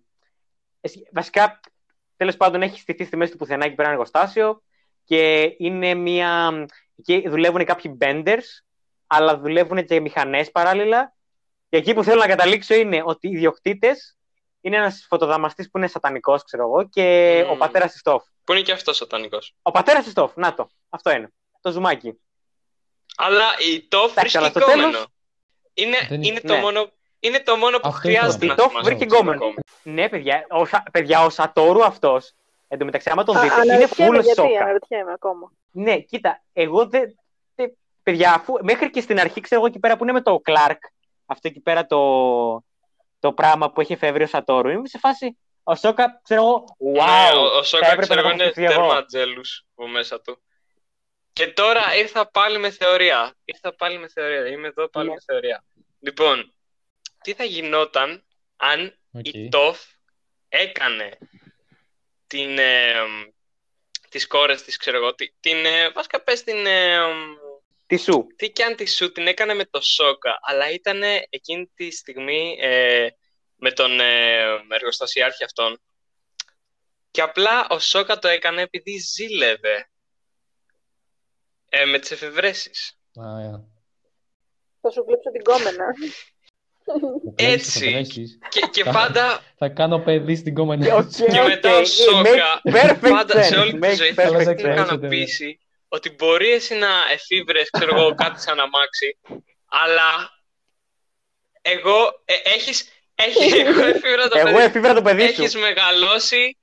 εσύ- 0.82 1.08
Βασικά, 1.12 1.60
τέλος 2.18 2.38
πάντων, 2.38 2.62
έχει 2.62 2.80
στηθεί 2.80 3.06
στη 3.06 3.16
μέση 3.18 3.32
του 3.32 3.38
πουθενά 3.38 3.66
εκεί 3.66 3.76
πέρα 3.76 3.88
ένα 3.90 3.98
εργοστάσιο 3.98 4.62
και 5.04 5.54
είναι 5.58 5.94
μια... 5.94 6.66
Εκεί 7.00 7.30
δουλεύουν 7.30 7.66
κάποιοι 7.66 7.98
benders, 8.02 8.44
αλλά 9.08 9.38
δουλεύουν 9.38 9.86
και 9.86 10.00
μηχανές 10.00 10.52
παράλληλα. 10.52 11.14
Και 11.70 11.78
εκεί 11.78 11.94
που 11.94 12.04
θέλω 12.04 12.20
να 12.20 12.28
καταλήξω 12.28 12.74
είναι 12.76 13.02
ότι 13.06 13.28
οι 13.28 13.32
ιδιοκτήτες 13.32 14.18
είναι 14.62 14.76
ένας 14.78 15.06
φωτοδαμαστής 15.10 15.70
που 15.70 15.78
είναι 15.78 15.88
σατανικός, 15.88 16.44
ξέρω 16.44 16.64
εγώ, 16.64 16.90
και 16.90 17.42
Μμμ. 17.46 17.52
ο 17.52 17.56
πατέρας 17.56 17.92
της 17.92 18.00
Στόφ. 18.00 18.24
Που 18.44 18.54
είναι 18.54 18.62
και 18.62 18.72
αυτός 18.72 18.96
σατανικός; 18.98 19.54
Ο 19.62 19.72
πατέρας 19.72 20.04
της 20.04 20.12
Στόφ, 20.12 20.32
να 20.36 20.54
το, 20.54 20.70
αυτό 20.90 21.12
είναι. 21.12 21.34
Το 21.62 21.72
ζουμάκι. 21.72 22.20
Αλλά 23.18 23.46
η 23.74 23.82
Τόφ 23.88 24.12
Εντάξει, 24.12 24.38
αλλά 24.38 24.50
βρίσκει 24.50 24.70
στο 24.70 24.72
γκόμενο. 24.80 24.92
τέλος- 24.92 25.08
Είναι, 25.74 25.98
Δεν- 26.10 26.22
είναι, 26.24 26.40
το 26.40 26.54
ναι. 26.54 26.60
μόνο, 26.62 26.92
είναι 27.20 27.40
το 27.40 27.56
μόνο 27.56 27.78
που 27.80 27.88
Αυτό 27.88 28.00
ήθελα 28.10 28.20
χρειάζεται 28.20 28.46
να 28.46 28.52
να 28.56 28.56
πω. 28.58 28.64
Η 28.64 28.66
Τόφ 28.66 28.72
θυμάσαι. 28.72 28.90
βρήκε 28.90 29.04
από 29.04 29.14
το 29.14 29.18
γκόμενο. 29.20 29.38
γκόμενο. 29.38 29.62
Ναι, 29.84 30.10
παιδιά, 30.10 30.46
ο, 30.50 30.66
Σα- 30.66 30.84
παιδιά, 30.84 31.26
ο 31.26 31.30
Σατόρου 31.30 31.84
αυτός. 31.84 32.34
Εν 32.68 32.78
τω 32.80 32.86
μεταξύ, 32.86 33.10
άμα 33.10 33.24
τον 33.24 33.38
Α, 33.38 33.42
δείτε, 33.42 33.54
είναι 33.64 33.74
αναρωτιέμαι 33.74 34.18
full 34.20 34.24
γιατί, 34.24 34.42
σόκα. 34.42 34.60
αναρωτιέμαι 34.64 35.12
ακόμα. 35.14 35.52
Ναι, 35.72 36.00
κοίτα, 36.00 36.44
εγώ 36.54 36.88
δεν. 36.88 37.20
Τε- 38.08 38.16
παιδιά, 38.16 38.34
αφού 38.34 38.58
μέχρι 38.62 38.90
και 38.90 39.02
στην 39.02 39.20
αρχή, 39.20 39.42
ξέρω 39.42 39.60
εγώ 39.62 39.70
εκεί 39.70 39.80
πέρα 39.80 39.98
που 39.98 40.04
είναι 40.04 40.14
με 40.14 40.22
το 40.22 40.42
Clark, 40.46 40.78
αυτό 41.26 41.48
εκεί 41.48 41.60
πέρα 41.60 41.86
το, 41.86 42.00
το 43.20 43.34
πράγμα 43.34 43.72
που 43.72 43.82
έχει 43.82 43.94
εφεύρει 43.94 44.24
ο 44.24 44.28
Σατόρου, 44.28 44.70
είμαι 44.70 44.88
σε 44.88 44.98
φάση. 44.98 45.38
Ο 45.64 45.76
Σόκα, 45.76 46.20
ξέρω 46.24 46.42
εγώ, 46.42 46.64
Ναι, 46.78 47.00
wow, 47.02 47.36
ο, 47.36 47.40
ο 47.40 47.50
θα 47.58 47.64
Σόκα 47.64 47.86
έπρεπε 47.86 48.02
ξέρω 48.02 48.22
να 48.22 48.28
εγώ 48.28 48.30
το 48.30 48.34
είναι 48.34 48.44
έχω 48.44 48.52
σκεφτεί 48.54 48.74
εγώ. 48.74 48.86
τέρμα 48.88 49.06
τζέλους 49.06 49.66
από 49.76 49.88
μέσα 49.88 50.22
του. 50.22 50.42
Και 51.34 51.48
τώρα 51.48 51.96
ήρθα 51.96 52.30
πάλι 52.32 52.58
με 52.58 52.70
θεωρία. 52.70 53.36
Ήρθα 53.46 53.76
πάλι 53.76 53.98
με 54.00 54.08
θεωρία. 54.08 54.48
Είμαι 54.48 54.68
εδώ 54.68 54.88
πάλι 54.90 55.08
Ναι. 55.08 55.14
με 55.14 55.20
θεωρία. 55.26 55.64
Λοιπόν, 56.00 56.54
τι 57.24 57.34
θα 57.34 57.44
γινόταν 57.44 58.26
αν 58.56 58.98
Οκ. 59.12 59.28
η 59.34 59.50
ΤΟΦ 59.50 59.82
έκανε 60.50 61.18
την, 62.28 62.58
ε, 62.58 62.94
τις 64.10 64.28
κόρες 64.28 64.64
της, 64.64 64.78
ξέρω 64.78 64.98
εγώ, 64.98 65.16
τη- 65.16 65.34
την, 65.40 65.66
ε, 65.66 65.90
βασικά 65.90 66.22
πες 66.22 66.44
την, 66.44 66.66
ε, 66.66 66.98
Τι 67.88 67.98
σου; 67.98 68.28
τι 68.36 68.52
κι 68.52 68.64
αν 68.64 68.76
τη 68.76 68.86
σου 68.86 69.12
την 69.12 69.28
έκανε 69.28 69.54
με 69.54 69.66
το 69.66 69.82
Σόκα, 69.82 70.40
αλλά 70.42 70.72
ήταν 70.72 71.02
εκείνη 71.30 71.72
τη 71.76 71.92
στιγμή 71.92 72.58
ε, 72.62 73.08
με 73.56 73.72
τον 73.72 74.00
ε, 74.00 74.42
εργοστασιάρχη 74.70 75.44
αυτόν. 75.44 75.82
Και 77.12 77.22
απλά 77.22 77.68
ο 77.70 77.80
Σόκα 77.80 78.20
το 78.20 78.28
έκανε 78.28 78.62
επειδή 78.62 78.98
ζήλευε 78.98 79.90
ε, 81.70 81.86
με 81.86 82.00
τις 82.00 82.12
εφευρέσεις. 82.12 83.00
Α, 83.22 83.40
ε. 83.42 83.64
Θα 84.82 84.90
σου 84.90 85.06
κλέψω 85.06 85.32
την 85.32 85.44
γκόμενα. 85.44 85.86
Μου 87.02 87.34
κλέβεις 87.36 87.64
τις 87.64 87.76
Έτσι. 87.76 87.86
εφευρέσεις. 87.86 88.40
Και, 88.50 88.68
και 88.72 88.84
πάντα, 88.84 89.42
Θα 89.58 89.70
κάνω 89.70 90.00
παιδί 90.00 90.36
στην 90.36 90.54
κόμενη. 90.54 90.92
Οκ, 90.92 91.10
και 91.10 91.42
μετά 91.48 91.76
οκ, 91.76 91.82
ο 91.82 91.86
Σόκα, 91.86 92.62
makes 92.64 92.72
perfect 92.74 93.10
πάντα 93.10 93.44
σε 93.44 93.56
sense, 93.56 93.62
όλη 93.62 93.72
τη 93.72 93.80
makes 93.82 93.96
ζωή 93.96 94.14
perfect 94.18 94.44
θα 94.44 94.52
sense. 94.52 94.56
την 94.56 94.66
Perfect 94.66 94.70
sense. 94.70 94.84
ικανοποιήσει 94.84 95.60
ότι 95.88 96.10
μπορεί 96.10 96.52
εσύ 96.52 96.76
να 96.76 96.90
εφηύρες, 97.12 97.70
ξέρω 97.70 97.96
εγώ, 97.96 98.16
κάτι 98.24 98.42
σαν 98.42 98.60
αμάξι, 98.60 99.18
αλλά 99.70 100.30
εγώ, 101.62 102.22
ε, 102.26 102.34
έχεις, 102.44 102.90
έχεις, 103.16 103.54
εγώ 103.66 103.86
εφηύρα 103.86 104.28
το 104.28 104.38
Εγώ 104.38 104.46
παιδί 104.52 104.64
εφηύρα 104.64 104.94
το 104.94 105.02
παιδί 105.02 105.22
σου. 105.22 105.42
Έχεις 105.42 105.56
μεγαλώσει 105.56 106.58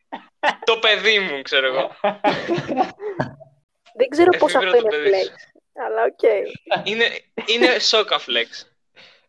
το 0.65 0.79
παιδί 0.79 1.19
μου, 1.19 1.43
ξέρω 1.43 1.67
εγώ. 1.67 1.97
Δεν 3.97 4.09
ξέρω 4.09 4.31
πώς 4.39 4.55
Εφήβρα 4.55 4.71
αυτό 4.71 4.89
το 4.89 4.97
είναι 4.97 5.05
παιδί 5.05 5.11
flex. 5.11 5.25
σου. 5.25 5.63
Αλλά 5.87 6.03
οκ. 6.05 6.23
Είναι, 6.87 7.07
είναι 7.47 7.79
σόκα 7.79 8.21
flex. 8.21 8.67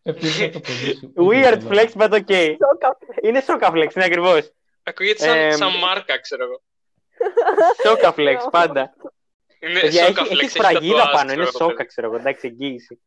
Εφήβρα 0.03 0.49
το 0.49 0.59
παιδί 0.59 0.93
σου. 0.93 1.13
Weird 1.29 1.61
flex, 1.71 1.87
but 1.93 2.09
okay. 2.11 2.55
Σόκα 2.69 2.97
flex. 2.99 3.23
Είναι 3.23 3.41
σόκα 3.41 3.71
flex, 3.73 3.95
είναι 3.95 4.05
ακριβώς. 4.05 4.51
Ακούγεται 4.83 5.23
σαν, 5.23 5.37
Εμ. 5.37 5.51
σαν 5.51 5.77
μάρκα, 5.77 6.19
ξέρω 6.19 6.43
εγώ. 6.43 6.61
Σόκα 7.83 8.13
flex, 8.17 8.37
πάντα. 8.51 8.93
Είναι 9.69 9.79
Παιδιά, 9.79 10.05
σόκα 10.05 10.21
έχει, 10.21 10.29
flex, 10.29 10.37
έχει 10.37 10.45
έχει 10.45 10.57
φραγίδα 10.57 10.95
τατουάζ, 10.97 11.13
πάνω, 11.13 11.25
ξέρω 11.25 11.33
είναι 11.33 11.41
εγώ, 11.41 11.51
το 11.51 11.57
σόκα, 11.57 11.75
παιδί. 11.75 11.87
ξέρω 11.87 12.07
εγώ, 12.07 12.15
εντάξει, 12.15 12.47
εγγύηση. 12.47 13.01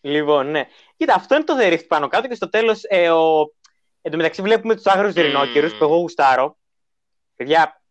λοιπόν, 0.00 0.50
ναι. 0.50 0.68
Κοίτα, 0.96 1.14
αυτό 1.14 1.34
είναι 1.34 1.44
το 1.44 1.56
The 1.60 1.72
Rift 1.72 1.86
πάνω 1.86 2.08
κάτω 2.08 2.28
και 2.28 2.34
στο 2.34 2.48
τέλος, 2.48 2.80
ε, 2.88 3.10
ο... 3.10 3.52
εν 4.02 4.10
τω 4.10 4.16
μεταξύ 4.16 4.42
βλέπουμε 4.42 4.74
τους 4.74 4.86
άγριους 4.86 5.14
ρινόκερους 5.14 5.72
που 5.74 5.84
εγώ 5.84 5.96
γουστάρω. 5.96 6.56
Παιδιά, 7.36 7.82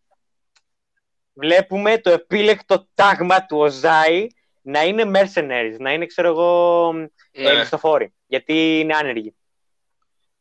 βλέπουμε 1.34 1.97
το 1.99 2.10
επίλεκτο 2.10 2.88
τάγμα 2.93 3.45
του 3.45 3.58
Οζάη 3.58 4.27
να 4.62 4.84
είναι 4.84 5.03
mercenaries, 5.15 5.75
να 5.79 5.93
είναι, 5.93 6.05
ξέρω 6.05 6.27
εγώ, 6.27 6.89
ε, 7.32 7.41
Ναι. 7.41 7.60
μισθοφόροι, 7.60 8.13
γιατί 8.27 8.79
είναι 8.79 8.95
άνεργοι. 8.95 9.36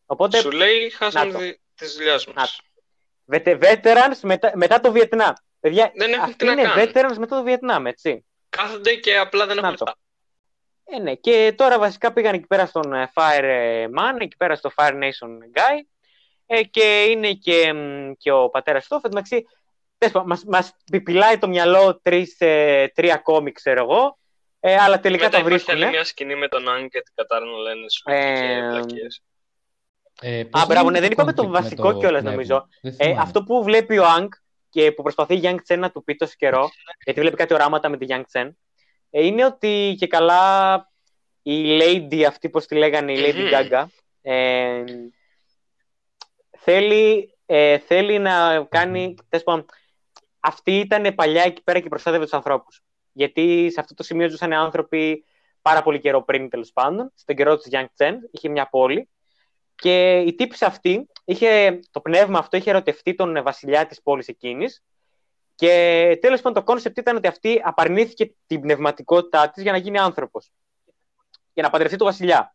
Οπότε, 0.06 0.38
Σου 0.40 0.50
λέει, 0.50 0.82
Να 0.82 0.96
χάσαμε 0.96 1.32
το. 1.32 1.38
τη, 1.38 1.54
τις 1.74 1.94
δουλειάς 1.94 2.26
Να 2.26 2.32
μας. 2.36 2.60
vete- 3.32 3.58
veterans 3.60 4.18
μετά, 4.22 4.52
μετά 4.54 4.80
το 4.80 4.92
Βιετνάμ. 4.92 5.32
Παιδιά, 5.60 5.92
Δεν 5.94 6.10
έχουν 6.12 6.22
αυτοί 6.24 6.36
τι 6.36 6.44
να 6.44 6.52
είναι 6.52 6.62
κάνουν. 6.62 6.84
veterans 6.88 7.16
μετά 7.18 7.36
το 7.36 7.42
Βιετνάμ, 7.42 7.86
έτσι. 7.86 8.24
Κάθονται 8.48 8.94
και 8.94 9.18
απλά 9.18 9.46
δεν 9.46 9.58
έχουν 9.58 9.70
Να 9.70 9.76
το. 9.76 9.84
λεφτά. 9.84 10.00
Ε, 10.84 10.98
ναι. 10.98 11.14
Και 11.14 11.52
τώρα 11.56 11.78
βασικά 11.78 12.12
πήγαν 12.12 12.34
εκεί 12.34 12.46
πέρα 12.46 12.66
στον 12.66 12.92
ε, 12.92 13.10
Fireman, 13.14 14.16
εκεί 14.20 14.36
πέρα 14.36 14.54
στο 14.56 14.70
Fire 14.76 14.92
Nation 14.92 15.28
Guy 15.58 15.80
ε, 16.46 16.62
και 16.62 17.04
είναι 17.08 17.32
και, 17.32 17.72
μ, 17.72 18.12
και 18.18 18.30
ο 18.32 18.48
πατέρας 18.48 18.86
του. 18.86 18.94
Εν 18.94 19.00
τω 19.00 19.08
μεταξύ, 19.08 19.44
τέλος 19.98 20.12
πάντων, 20.14 20.28
μας, 20.28 20.44
μας 20.44 20.76
πιπιλάει 20.90 21.38
το 21.38 21.48
μυαλό 21.48 22.00
τρεις, 22.02 22.36
ε, 22.38 22.92
τρία 22.94 23.16
κόμικ, 23.16 23.54
ξέρω 23.54 23.82
εγώ, 23.82 24.18
ε, 24.60 24.76
αλλά 24.76 25.00
τελικά 25.00 25.24
Μετά 25.24 25.36
τα 25.36 25.38
υπάρχει 25.42 25.54
βρίσκουν. 25.64 25.82
άλλη 25.82 25.92
μια 25.94 26.04
σκηνή 26.04 26.34
με 26.36 26.48
τον 26.48 26.68
Άγκ 26.68 26.88
και 26.88 27.00
την 27.02 27.12
Κατάρα 27.14 27.44
να 27.44 27.56
λένε 27.58 27.90
σου 27.90 28.02
Ε, 28.06 28.34
και 28.34 28.68
βλακίες. 28.70 29.22
Ε, 30.20 30.44
πώς 30.50 30.62
Α, 30.62 30.66
μπράβο, 30.66 30.84
ναι, 30.84 30.90
είναι 30.90 31.00
δεν 31.00 31.10
είπαμε 31.12 31.32
το 31.32 31.42
conflict 31.42 31.46
με 31.50 31.60
βασικό 31.60 31.98
κιόλας, 31.98 32.10
πνεύμα; 32.20 32.30
νομίζω. 32.30 32.68
Δεν 32.82 32.92
Ε, 32.98 33.04
θυμάμαι. 33.04 33.20
αυτό 33.22 33.42
που 33.42 33.62
βλέπει 33.62 33.98
ο 33.98 34.06
Άγκ 34.06 34.28
και 34.70 34.92
που 34.92 35.02
προσπαθεί 35.02 35.35
η 35.35 35.40
Young 35.42 35.57
Chen 35.66 35.78
να 35.78 35.90
του 35.90 36.04
πει 36.04 36.14
τόσο 36.14 36.35
καιρό, 36.37 36.70
γιατί 37.04 37.20
βλέπει 37.20 37.37
κάτι 37.37 37.54
οράματα 37.54 37.88
με 37.88 37.96
τη 37.96 38.07
Young 38.09 38.24
Chen, 38.33 38.50
ε, 39.11 39.26
είναι 39.26 39.44
ότι 39.44 39.94
και 39.98 40.07
καλά 40.07 40.74
η 41.42 41.78
Lady 41.81 42.22
αυτή, 42.22 42.50
πώς 42.50 42.66
τη 42.66 42.74
λέγανε, 42.74 43.12
η 43.12 43.16
Lady 43.18 43.40
Μμμ. 43.40 43.48
Gaga, 43.52 43.85
ε, 44.22 44.85
θέλει, 46.59 47.35
ε, 47.46 47.78
θέλει 47.78 48.18
να 48.18 48.64
κάνει, 48.68 49.14
τέλος 49.28 49.44
πάντων, 49.44 49.66
αυτή 50.40 50.78
ήταν 50.78 51.14
παλιά 51.14 51.42
εκεί 51.42 51.62
πέρα 51.62 51.81
και 51.81 51.88
προστάτευε 51.88 52.24
τους 52.24 52.33
ανθρώπους. 52.33 52.83
Γιατί 53.12 53.70
σε 53.72 53.81
αυτό 53.81 53.94
το 53.94 54.02
σημείο 54.02 54.28
ζούσαν 54.28 54.52
άνθρωποι 54.52 55.24
πάρα 55.62 55.83
πολύ 55.83 56.00
καιρό 56.00 56.22
πριν, 56.22 56.50
τέλος 56.50 56.72
πάντων, 56.72 57.12
στον 57.14 57.37
καιρό 57.37 57.57
της 57.57 57.68
Yangchen, 57.70 58.14
είχε 58.31 58.48
μια 58.48 58.68
πόλη 58.68 59.09
και 59.80 60.18
η 60.18 60.34
τύπισσα 60.34 60.64
αυτή, 60.64 61.08
είχε, 61.24 61.80
το 61.90 62.00
πνεύμα 62.00 62.38
αυτό 62.38 62.56
είχε 62.56 62.70
ερωτευτεί 62.70 63.14
τον 63.14 63.42
βασιλιά 63.42 63.86
της 63.86 64.02
πόλης 64.02 64.28
εκείνης 64.28 64.82
και 65.54 66.18
τέλος 66.20 66.40
πάντων 66.40 66.64
το 66.64 66.72
concept 66.72 66.98
ήταν 66.98 67.16
ότι 67.16 67.28
αυτή 67.28 67.60
απαρνήθηκε 67.64 68.34
την 68.46 68.60
πνευματικότητά 68.60 69.50
της 69.50 69.62
για 69.62 69.72
να 69.72 69.78
γίνει 69.78 69.98
άνθρωπος. 69.98 70.50
Για 71.52 71.62
να 71.62 71.70
παντρευτεί 71.70 71.96
τον 71.96 72.06
βασιλιά. 72.06 72.54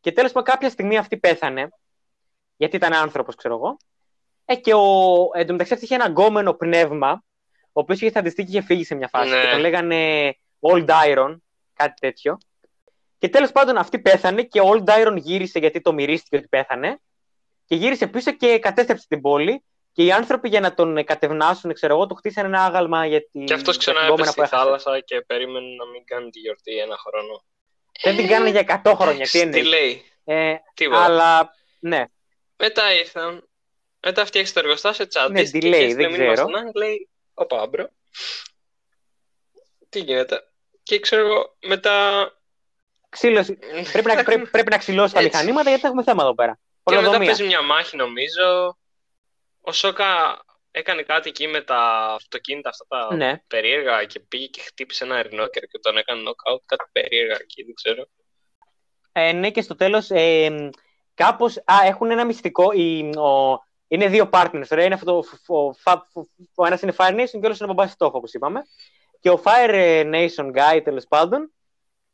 Και 0.00 0.12
τέλος 0.12 0.32
πάντων 0.32 0.52
κάποια 0.54 0.70
στιγμή 0.70 0.96
αυτή 0.96 1.16
πέθανε, 1.16 1.68
γιατί 2.56 2.76
ήταν 2.76 2.92
άνθρωπος 2.92 3.34
ξέρω 3.34 3.54
εγώ, 3.54 3.76
ε, 4.44 4.56
και 4.56 4.74
ο, 4.74 4.80
εν 5.32 5.46
τω 5.46 5.52
μεταξύ 5.52 5.72
αυτή 5.72 5.84
είχε 5.84 5.94
ένα 5.94 6.08
γκόμενο 6.08 6.52
πνεύμα, 6.54 7.24
ο 7.72 7.80
οποίος 7.80 8.00
είχε 8.00 8.10
θαντιστεί 8.10 8.44
και 8.44 8.50
είχε 8.50 8.62
φύγει 8.62 8.84
σε 8.84 8.94
μια 8.94 9.08
φάση 9.08 9.30
Ναι. 9.30 9.40
και 9.40 9.50
τον 9.50 9.60
λέγανε 9.60 10.32
Old 10.60 10.86
Iron, 10.86 11.36
κάτι 11.72 11.94
τέτοιο. 12.00 12.38
Και 13.18 13.28
τέλος 13.28 13.52
πάντων 13.52 13.76
αυτή 13.76 13.98
πέθανε 13.98 14.42
και 14.42 14.60
ο 14.60 14.70
Old 14.72 14.88
Iron 14.88 15.16
γύρισε 15.16 15.58
γιατί 15.58 15.80
το 15.80 15.92
μυρίστηκε 15.92 16.36
ότι 16.36 16.48
πέθανε 16.48 17.00
και 17.66 17.74
γύρισε 17.74 18.06
πίσω 18.06 18.32
και 18.32 18.58
κατέστρεψε 18.58 19.06
την 19.08 19.20
πόλη 19.20 19.64
και 19.92 20.04
οι 20.04 20.12
άνθρωποι 20.12 20.48
για 20.48 20.60
να 20.60 20.74
τον 20.74 21.04
κατευνάσουν, 21.04 21.72
ξέρω 21.72 21.94
εγώ, 21.94 22.06
του 22.06 22.14
χτίσανε 22.14 22.46
ένα 22.48 22.64
άγαλμα 22.64 23.06
για 23.06 23.28
την 23.30 23.44
Και 23.44 23.52
αυτός 23.54 23.76
για 23.76 23.92
ξανά 23.92 23.98
την 24.00 24.08
κόμενα 24.08 24.28
έπεσε 24.28 24.40
που 24.40 24.46
στη 24.46 24.54
έχασε. 24.56 24.64
θάλασσα 24.80 25.00
και 25.00 25.20
περίμενε 25.20 25.66
να 25.66 25.86
μην 25.86 26.04
κάνει 26.04 26.30
τη 26.30 26.38
γιορτή 26.38 26.78
ένα 26.78 26.96
χρόνο. 26.98 27.44
Δεν 28.02 28.16
την 28.16 28.26
κάνανε 28.28 28.50
για 28.50 28.82
100 28.84 28.94
χρόνια, 28.96 29.24
τι 29.24 29.30
Τι 29.30 29.40
εννοείς. 29.40 29.64
λέει, 29.66 30.02
Ε, 30.24 30.54
τίποτα. 30.74 31.04
αλλά, 31.04 31.50
ναι, 31.80 32.04
Μετά 32.56 32.94
ήρθαν, 32.94 33.48
μετά 34.00 34.24
φτιάξει 34.24 34.54
το 34.54 34.58
εργοστάσιο, 34.60 35.06
τσαντίστηκε 35.06 35.68
delay, 35.68 35.70
και 35.88 35.94
δεν 35.94 36.00
στο 36.00 36.10
μήνυμα 36.10 36.32
ξέρω. 36.32 36.48
στον 36.48 36.60
Άγκ 36.66 36.74
λέει, 36.74 37.08
«Οπα, 37.34 37.66
μπρο, 37.66 37.88
τι 39.88 40.00
γίνεται». 40.00 40.40
Και 40.82 41.00
ξέρω 41.00 41.26
εγώ, 41.26 41.56
μετά... 41.66 42.30
ξύλωση. 43.16 43.58
πρέπει, 43.92 44.06
να, 44.14 44.22
πρέπει, 44.22 44.48
πρέπει 44.50 44.70
να 44.70 44.78
ξυλώσει 44.78 45.12
τα 45.14 45.20
Έτσι. 45.20 45.30
μηχανήματα 45.32 45.68
γιατί 45.68 45.80
θα 45.80 45.88
έχουμε 45.88 46.02
θέμα 46.02 46.22
εδώ 46.22 46.34
πέρα. 46.34 46.52
Και 46.52 46.60
μετά 46.94 46.96
Πολεοδομία. 47.02 47.26
παίζει 47.26 47.44
μια 47.44 47.62
μάχη 47.62 47.96
νομίζω. 47.96 48.76
Ο 49.60 49.72
Σόκα 49.72 50.40
έκανε 50.70 51.02
κάτι 51.02 51.28
εκεί 51.28 51.46
με 51.46 51.60
τα 51.60 51.78
αυτοκίνητα 52.14 52.68
αυτά 52.68 52.84
τα 52.88 53.14
Ναι. 53.14 53.42
περίεργα 53.46 54.04
και 54.04 54.20
πήγε 54.20 54.46
και 54.46 54.60
χτύπησε 54.60 55.04
ένα 55.04 55.22
ρινόκερ 55.22 55.62
και 55.62 55.78
τον 55.82 55.96
έκανε 55.96 56.22
knockout. 56.26 56.60
Κάτι 56.66 56.84
περίεργα 56.92 57.36
εκεί, 57.40 57.62
δεν 57.64 57.74
ξέρω. 57.74 58.06
Ε, 59.12 59.32
ναι, 59.32 59.50
και 59.50 59.62
στο 59.62 59.74
τέλος 59.76 60.10
ε, 60.10 60.70
κάπως, 61.14 61.56
α, 61.56 61.74
έχουν 61.84 62.10
ένα 62.10 62.24
μυστικό, 62.24 62.72
η, 62.72 63.00
ο, 63.18 63.58
είναι 63.88 64.06
δύο 64.08 64.28
partners, 64.32 64.66
ωραία, 64.70 64.84
είναι 64.84 64.94
αυτό, 64.94 65.04
το- 65.46 65.54
ο, 65.54 65.56
ο, 66.14 66.26
ο 66.54 66.66
ένας 66.66 66.82
είναι 66.82 66.94
Fire 66.96 67.12
Nation 67.14 67.30
και 67.30 67.36
ο 67.36 67.40
άλλος 67.44 67.58
είναι 67.58 67.68
Μπομπάς 67.68 67.90
Στόχο, 67.90 68.16
όπως 68.18 68.32
είπαμε. 68.32 68.62
Και 69.20 69.30
ο 69.30 69.42
Fire 69.44 70.04
Nation 70.14 70.46
guy, 70.56 70.80
τέλος 70.84 71.06
πάντων, 71.08 71.52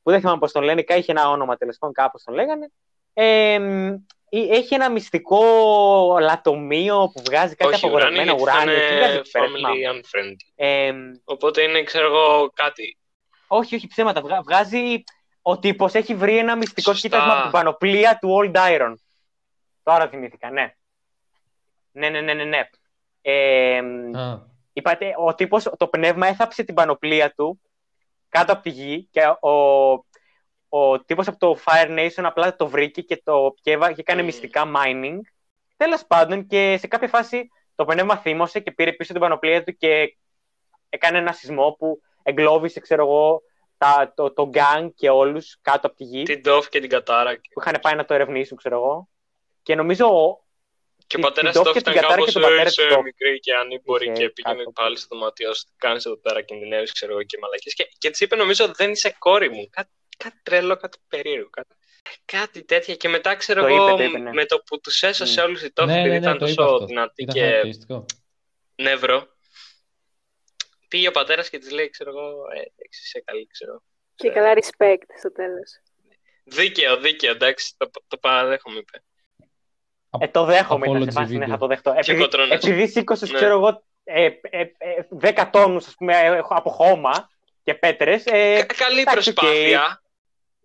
που 0.02 0.10
δεν 0.10 0.20
θυμάμαι 0.20 0.38
πώς 0.38 0.52
τον 0.52 0.62
λένε, 0.62 0.82
κα- 0.82 0.96
είχε 0.96 1.12
ένα 1.12 1.28
όνομα 1.30 1.56
τέλος 1.56 1.76
πάντων, 1.78 1.94
κάπως 1.94 2.22
τον 2.22 2.34
λέγανε, 2.34 2.70
ε, 3.14 3.52
ε, 3.54 3.98
έχει 4.30 4.74
ένα 4.74 4.90
μυστικό 4.90 5.42
λατομείο 6.20 7.10
που 7.14 7.22
βγάζει 7.26 7.54
κάτι 7.54 7.74
Όχι, 7.74 7.84
απογορευμένο 7.84 8.34
ουράνιο, 8.40 8.42
ουράνιο. 8.42 8.72
γιατί 8.74 8.88
Τι 8.88 8.94
ήταν 8.94 9.04
βγάζει 9.08 9.16
εκεί 9.18 9.30
πέρα, 9.30 9.46
θυμάμαι. 9.46 9.74
family 9.76 9.92
unfriendly. 9.94 10.52
Ε, 10.54 10.92
Οπότε 11.24 11.62
είναι, 11.62 11.82
ξέρω 11.82 12.06
εγώ, 12.06 12.50
κάτι. 12.54 12.98
όχι, 13.46 13.74
όχι 13.74 13.86
ψέματα. 13.86 14.20
Βγα- 14.20 14.42
βγάζει. 14.42 15.02
Ο 15.42 15.58
τύπος 15.58 15.94
έχει 15.94 16.14
βρει 16.14 16.36
ένα 16.38 16.56
μυστικό 16.56 16.92
Σωστά. 16.92 17.08
κοίτασμα 17.08 17.32
από 17.32 17.42
την 17.42 17.50
πανοπλία 17.50 18.18
του 18.20 18.28
Old 18.42 18.56
Iron. 18.56 18.94
Τώρα 19.82 20.08
θυμήθηκα, 20.08 20.50
ναι. 20.50 20.74
Ναι, 21.92 22.08
ναι, 22.08 22.20
ναι, 22.20 22.34
ναι. 22.34 22.44
ναι. 22.44 22.68
Ε, 23.22 23.78
Α, 24.18 24.38
είπατε, 24.72 25.14
ο 25.26 25.34
τύπος, 25.34 25.68
το 25.76 25.86
πνεύμα 25.86 26.26
έθαψε 26.26 26.62
την 26.64 26.74
πανοπλία 26.74 27.32
του 27.36 27.60
κάτω 28.32 28.52
από 28.52 28.62
τη 28.62 28.70
γη 28.70 29.08
και 29.10 29.20
ο, 29.40 29.50
ο 30.68 31.00
τύπος 31.04 31.28
από 31.28 31.38
το 31.38 31.58
Fire 31.64 31.88
Nation 31.98 32.22
απλά 32.24 32.56
το 32.56 32.66
βρήκε 32.68 33.02
και 33.02 33.20
το 33.24 33.54
πιέβα 33.62 33.92
και 33.92 34.00
έκανε 34.00 34.22
Mm. 34.22 34.24
μυστικά 34.24 34.62
mining. 34.76 35.18
Τέλος 35.76 36.04
πάντων 36.06 36.46
και 36.46 36.76
σε 36.80 36.86
κάποια 36.86 37.08
φάση 37.08 37.48
το 37.74 37.84
πνεύμα 37.84 38.16
θύμωσε 38.16 38.60
και 38.60 38.70
πήρε 38.72 38.92
πίσω 38.92 39.12
την 39.12 39.20
πανοπλία 39.20 39.64
του 39.64 39.76
και 39.76 40.16
έκανε 40.88 41.18
ένα 41.18 41.32
σεισμό 41.32 41.70
που 41.78 42.00
εγκλώβησε, 42.22 42.80
ξέρω 42.80 43.02
εγώ, 43.02 43.42
τα, 43.78 44.12
το, 44.16 44.32
το 44.32 44.50
gang 44.54 44.88
και 44.94 45.10
όλους 45.10 45.58
κάτω 45.62 45.86
από 45.86 45.96
τη 45.96 46.04
γη 46.04 46.22
Την 46.22 46.40
Ντόφ 46.40 46.68
και 46.68 46.80
την 46.80 46.88
Κατάρα. 46.88 47.30
που 47.52 47.60
είχαν 47.60 47.78
πάει 47.82 47.94
να 47.94 48.04
το 48.04 48.14
ερευνήσουν, 48.14 48.56
ξέρω 48.56 48.76
εγώ. 48.76 49.08
Και 49.62 49.74
νομίζω 49.74 50.06
ο- 50.06 50.41
Και 51.12 51.18
ο 51.18 51.20
Την- 51.20 51.28
πατέρας 51.28 51.52
την 51.52 51.62
Ντόφ 51.62 51.66
του 51.66 51.72
και 51.72 51.78
ήταν 51.78 51.92
την 51.92 52.02
Κατάρα 52.02 52.14
κάπω 52.14 52.26
και 52.26 52.32
τον 52.32 52.42
πατέρα 52.42 52.70
του 52.70 52.86
Ντόφ. 52.94 53.02
μικρή 53.04 53.38
και 53.40 53.54
ανήμπορη 53.54 54.04
Είχε 54.04 54.12
και 54.14 54.30
πήγαινε 54.30 54.56
κάτω. 54.58 54.70
πάλι 54.72 54.96
στο 54.96 55.06
δωμάτιό 55.16 55.54
σου. 55.54 55.64
Κάνεις 55.76 56.04
εδώ 56.06 56.16
πέρα 56.16 56.42
κινδυνεύεις, 56.42 56.92
ξέρω 56.92 57.12
εγώ 57.12 57.22
και 57.22 57.38
μαλακίε. 57.40 57.72
Και, 57.74 57.88
και 57.98 58.10
της 58.10 58.20
είπε, 58.20 58.36
νομίζω, 58.36 58.72
δεν 58.74 58.90
είσαι 58.90 59.14
κόρη 59.18 59.48
μου. 59.50 59.68
Κάτι, 59.70 59.90
κάτι 60.16 60.38
τρελό, 60.42 60.76
κάτι 60.76 60.98
περίεργο. 61.08 61.50
Κάτι, 61.50 61.74
κάτι 62.24 62.64
τέτοια. 62.64 62.94
Και 62.94 63.08
μετά, 63.08 63.34
ξέρω 63.34 63.60
Το 63.60 63.66
εγώ, 63.66 63.88
είπε, 63.88 63.96
το 63.96 64.02
είπε, 64.02 64.18
ναι. 64.18 64.32
με 64.32 64.44
το 64.46 64.58
που 64.66 64.80
τους 64.80 65.02
έσωσε 65.02 65.40
Mm. 65.42 65.44
όλους 65.46 65.62
οι 65.62 65.72
τόφοι, 65.72 65.88
ναι, 65.92 65.98
επειδή 66.00 66.08
ναι, 66.14 66.18
ναι, 66.18 66.24
ήταν 66.26 66.38
το 66.38 66.46
είπε 66.46 66.54
τόσο 66.54 66.72
αυτό. 66.72 66.86
δυνατή 66.86 67.22
Ήταν 67.22 67.34
και 67.34 67.40
χαρακτηριστικό. 67.40 68.04
νεύρο. 68.74 69.26
Πήγε 70.88 71.08
ο 71.08 71.10
πατέρας 71.10 71.48
και 71.50 71.58
της 71.58 71.70
λέει, 71.70 71.90
ξέρω 71.90 72.10
εγώ, 72.10 72.28
ε, 72.54 72.58
εντάξει, 72.58 73.00
είσαι 73.04 73.20
καλή, 73.24 73.46
ξέρω. 73.46 73.82
Και 74.14 74.30
καλά 74.30 74.52
respect 74.54 75.02
στο 75.18 75.32
τέλος. 75.32 75.70
Δίκαιο, 76.44 76.96
δίκαιο, 76.96 77.30
εντάξει, 77.30 77.74
το, 77.76 77.90
το 78.08 78.16
παραδέχομαι, 78.16 78.78
είπε. 78.78 79.02
Ε, 80.18 80.28
το 80.28 80.44
δέχομαι, 80.44 80.86
ήταν 80.86 81.02
σε 81.02 81.08
Apology 81.08 81.12
φάση, 81.12 81.36
ναι, 81.36 81.44
video. 81.46 81.48
θα 81.48 81.58
το 81.58 81.66
δεχτώ. 81.66 81.90
Επειδή, 81.96 82.20
κοτρώνες. 82.20 82.62
επειδή 82.64 82.88
σήκωσες, 82.88 83.30
Ναι. 83.30 83.36
ξέρω 83.36 83.52
εγώ, 83.52 83.82
ε, 84.04 84.24
ε, 84.24 84.60
ε, 84.60 85.06
10 85.20 85.48
τόνους, 85.52 85.86
ας 85.86 85.94
πούμε, 85.94 86.12
ε, 86.18 86.40
από 86.48 86.70
χώμα 86.70 87.30
και 87.62 87.74
πέτρες, 87.74 88.26
ε, 88.26 88.62
Κα- 88.66 88.74
καλή 88.74 89.00
εντάξει, 89.00 89.28
οκ. 89.28 89.34
προσπάθεια. 89.34 90.02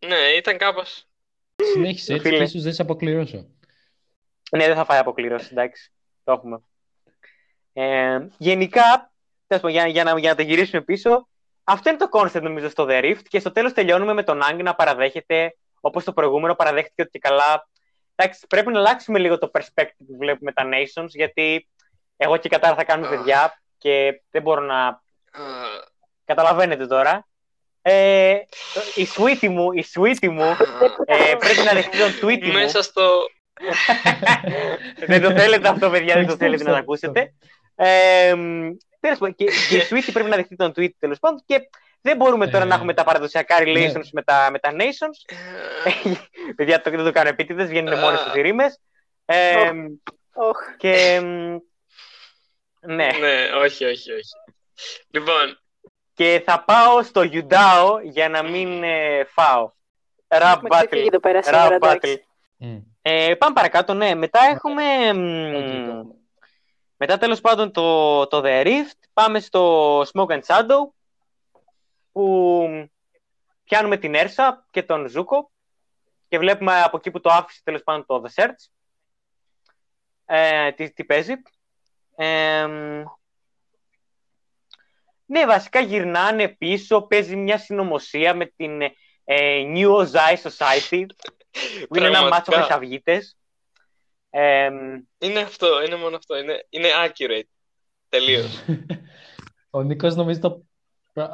Ναι, 0.07 0.17
ήταν 0.37 0.57
κάπως... 0.57 1.05
Συνέχισε 1.73 2.13
έτσι 2.13 2.25
Φίλε. 2.27 2.37
και 2.37 2.43
ίσως 2.43 2.61
δεν 2.63 2.73
σε 2.73 2.81
αποκληρώσω. 2.81 3.45
ναι, 4.51 4.65
δεν 4.65 4.75
θα 4.75 4.85
φάει 4.85 4.99
αποκλήρωση, 4.99 5.47
εντάξει, 5.51 5.91
το 6.23 6.31
έχουμε. 6.31 6.59
Ε, 7.73 8.27
γενικά, 8.37 9.11
τέλος 9.47 9.63
πάντων, 9.63 9.69
για, 9.71 9.87
για, 9.87 10.03
να, 10.03 10.19
για 10.19 10.29
να 10.29 10.35
τα 10.35 10.43
γυρίσουμε 10.43 10.81
πίσω, 10.81 11.27
αυτό 11.63 11.89
είναι 11.89 11.97
το 11.97 12.07
concept 12.11 12.41
νομίζω 12.41 12.69
στο 12.69 12.85
The 12.89 13.01
Rift 13.03 13.21
και 13.29 13.39
στο 13.39 13.51
τέλος 13.51 13.73
τελειώνουμε 13.73 14.13
με 14.13 14.23
τον 14.23 14.41
Άγκ 14.41 14.61
να 14.61 14.75
παραδέχεται, 14.75 15.55
όπως 15.81 16.03
το 16.03 16.13
προηγούμενο 16.13 16.55
παραδέχτηκε 16.55 17.01
ότι 17.01 17.11
και 17.11 17.19
καλά, 17.19 17.69
εντάξει, 18.19 18.47
πρέπει 18.47 18.71
να 18.71 18.79
αλλάξουμε 18.79 19.19
λίγο 19.19 19.37
το 19.37 19.51
perspective 19.53 20.05
που 20.07 20.17
βλέπουμε 20.19 20.51
τα 20.51 20.63
Nations, 20.73 21.09
γιατί 21.09 21.69
εγώ 22.17 22.37
και 22.37 22.47
η 22.47 22.49
Κατάρα 22.49 22.75
θα 22.75 22.83
κάνουμε 22.83 23.07
Αχ. 23.07 23.15
παιδιά 23.15 23.61
και 23.77 24.21
δεν 24.29 24.41
μπορώ 24.41 24.61
να 24.61 24.85
α, 24.87 25.01
Καταλαβαίνετε 26.27 26.87
τώρα. 26.87 27.27
Ε, 27.81 28.37
η 28.95 29.07
sweetie 29.15 29.47
μου, 29.47 29.71
η 29.71 29.85
sweetie 29.93 30.29
μου 30.29 30.57
ε, 31.05 31.35
πρέπει 31.39 31.61
να 31.65 31.73
δεχτεί 31.73 31.97
τον 31.97 32.11
tweet 32.21 32.45
μου. 32.45 32.51
Μέσα 32.51 32.81
στο... 32.81 33.11
δεν 35.07 35.21
το 35.21 35.31
θέλετε 35.31 35.67
αυτό, 35.67 35.89
παιδιά, 35.89 36.13
δεν 36.13 36.27
το 36.27 36.33
Stop, 36.33 36.37
θέλετε 36.37 36.63
να 36.63 36.69
το 36.69 36.75
stop, 36.75 36.79
ακούσετε. 36.79 37.33
Ε, 37.75 38.33
τέλος 38.99 39.17
πάντων, 39.17 39.35
και, 39.35 39.45
και 39.69 39.77
η 39.77 39.81
sweetie 39.89 40.09
πρέπει 40.13 40.29
να 40.29 40.35
δεχτεί 40.35 40.55
τον 40.55 40.71
tweet 40.75 40.89
τέλος 40.99 41.19
πάντων 41.19 41.43
και 41.45 41.69
δεν 42.07 42.17
μπορούμε 42.17 42.47
τώρα 42.47 42.63
Ε, 42.63 42.67
να 42.67 42.75
έχουμε 42.75 42.93
τα 42.93 43.03
παραδοσιακά 43.03 43.57
relations 43.59 43.93
ναι. 43.93 44.09
με, 44.11 44.21
τα, 44.23 44.49
με 44.51 44.59
τα 44.59 44.71
nations. 44.71 45.35
παιδιά, 46.55 46.81
το, 46.81 46.89
δεν 46.89 47.03
το 47.03 47.11
κάνω 47.11 47.29
επίτηδες, 47.29 47.67
βγαίνουν 47.67 47.99
μόνες 47.99 48.23
τους 48.23 48.33
οι 48.35 48.41
ρήμες. 48.41 48.79
Ε, 49.25 49.71
Όχ. 50.33 50.57
και 50.77 51.19
μ, 51.21 51.57
ναι, 52.79 53.07
ναι, 53.19 53.49
όχι, 53.63 53.85
όχι, 53.85 54.11
όχι. 54.11 54.33
Λοιπόν, 55.09 55.59
και 56.13 56.41
θα 56.45 56.63
πάω 56.63 57.03
στο 57.03 57.21
Yudao 57.21 57.99
για 58.03 58.29
να 58.29 58.43
μην 58.43 58.83
ε, 58.83 59.23
φάω. 59.23 59.71
Rap 60.27 60.41
Έχουμε 60.41 60.69
ξεφύγει 60.69 61.03
battle. 61.03 61.07
εδώ 61.07 61.19
πέρα 61.19 61.43
σήμερα, 61.43 61.67
Rap 61.67 61.71
εντάξει. 61.71 61.99
battle. 62.03 62.25
Μμ. 62.57 62.77
Ε, 63.01 63.35
πάμε 63.35 63.53
παρακάτω, 63.53 63.93
ναι. 63.93 64.15
Μετά 64.15 64.39
έχουμε... 64.51 64.83
μ, 65.13 65.55
Οκ, 65.55 65.65
το 65.65 65.71
έχουμε. 65.71 66.15
μετά 66.97 67.17
τέλος 67.17 67.41
πάντων 67.41 67.71
το, 67.71 68.27
το 68.27 68.41
The 68.45 68.65
Rift. 68.65 68.99
Πάμε 69.13 69.39
στο 69.39 70.01
Smoke 70.01 70.27
and 70.27 70.41
Shadow. 70.47 70.96
Που 72.17 72.89
πιάνουμε 73.63 73.97
την 73.97 74.15
Ούρσα 74.15 74.65
και 74.71 74.83
τον 74.83 75.07
Ζούκο. 75.07 75.51
Και 76.27 76.37
βλέπουμε 76.37 76.81
από 76.81 76.97
εκεί 76.97 77.11
που 77.11 77.19
το 77.19 77.29
άφησε 77.29 77.61
τέλος 77.63 77.83
πάντων 77.83 78.05
το 78.05 78.23
The 78.25 78.43
Search. 78.43 78.69
Ε, 80.25 80.71
τι, 80.71 80.93
τι 80.93 81.05
παίζει. 81.05 81.33
Ε, 82.15 82.67
μ, 82.67 83.03
ναι, 85.25 85.45
βασικά 85.45 85.79
γυρνάνε 85.79 86.47
πίσω. 86.47 87.01
Παίζει 87.01 87.35
μια 87.35 87.57
συνωμοσία 87.57 88.33
με 88.33 88.45
την 88.45 88.81
ε, 89.23 89.63
New 89.65 89.91
Ozai 89.95 90.35
Society 90.43 91.05
που 91.87 91.97
είναι 91.97 92.07
ένα 92.07 92.21
μάτσο 92.21 92.51
Πραγματικά. 92.51 92.61
χρυσαυγίτες. 92.61 93.37
Ε, 94.29 94.69
είναι 95.17 95.39
αυτό, 95.39 95.83
είναι 95.83 95.95
μόνο 95.95 96.15
αυτό. 96.15 96.37
Είναι, 96.37 96.65
είναι 96.69 96.89
accurate. 97.05 97.49
Τελείως. 98.09 98.63
Ο 99.69 99.83
Νίκος 99.83 100.15
νομίζει 100.15 100.39
το... 100.39 100.66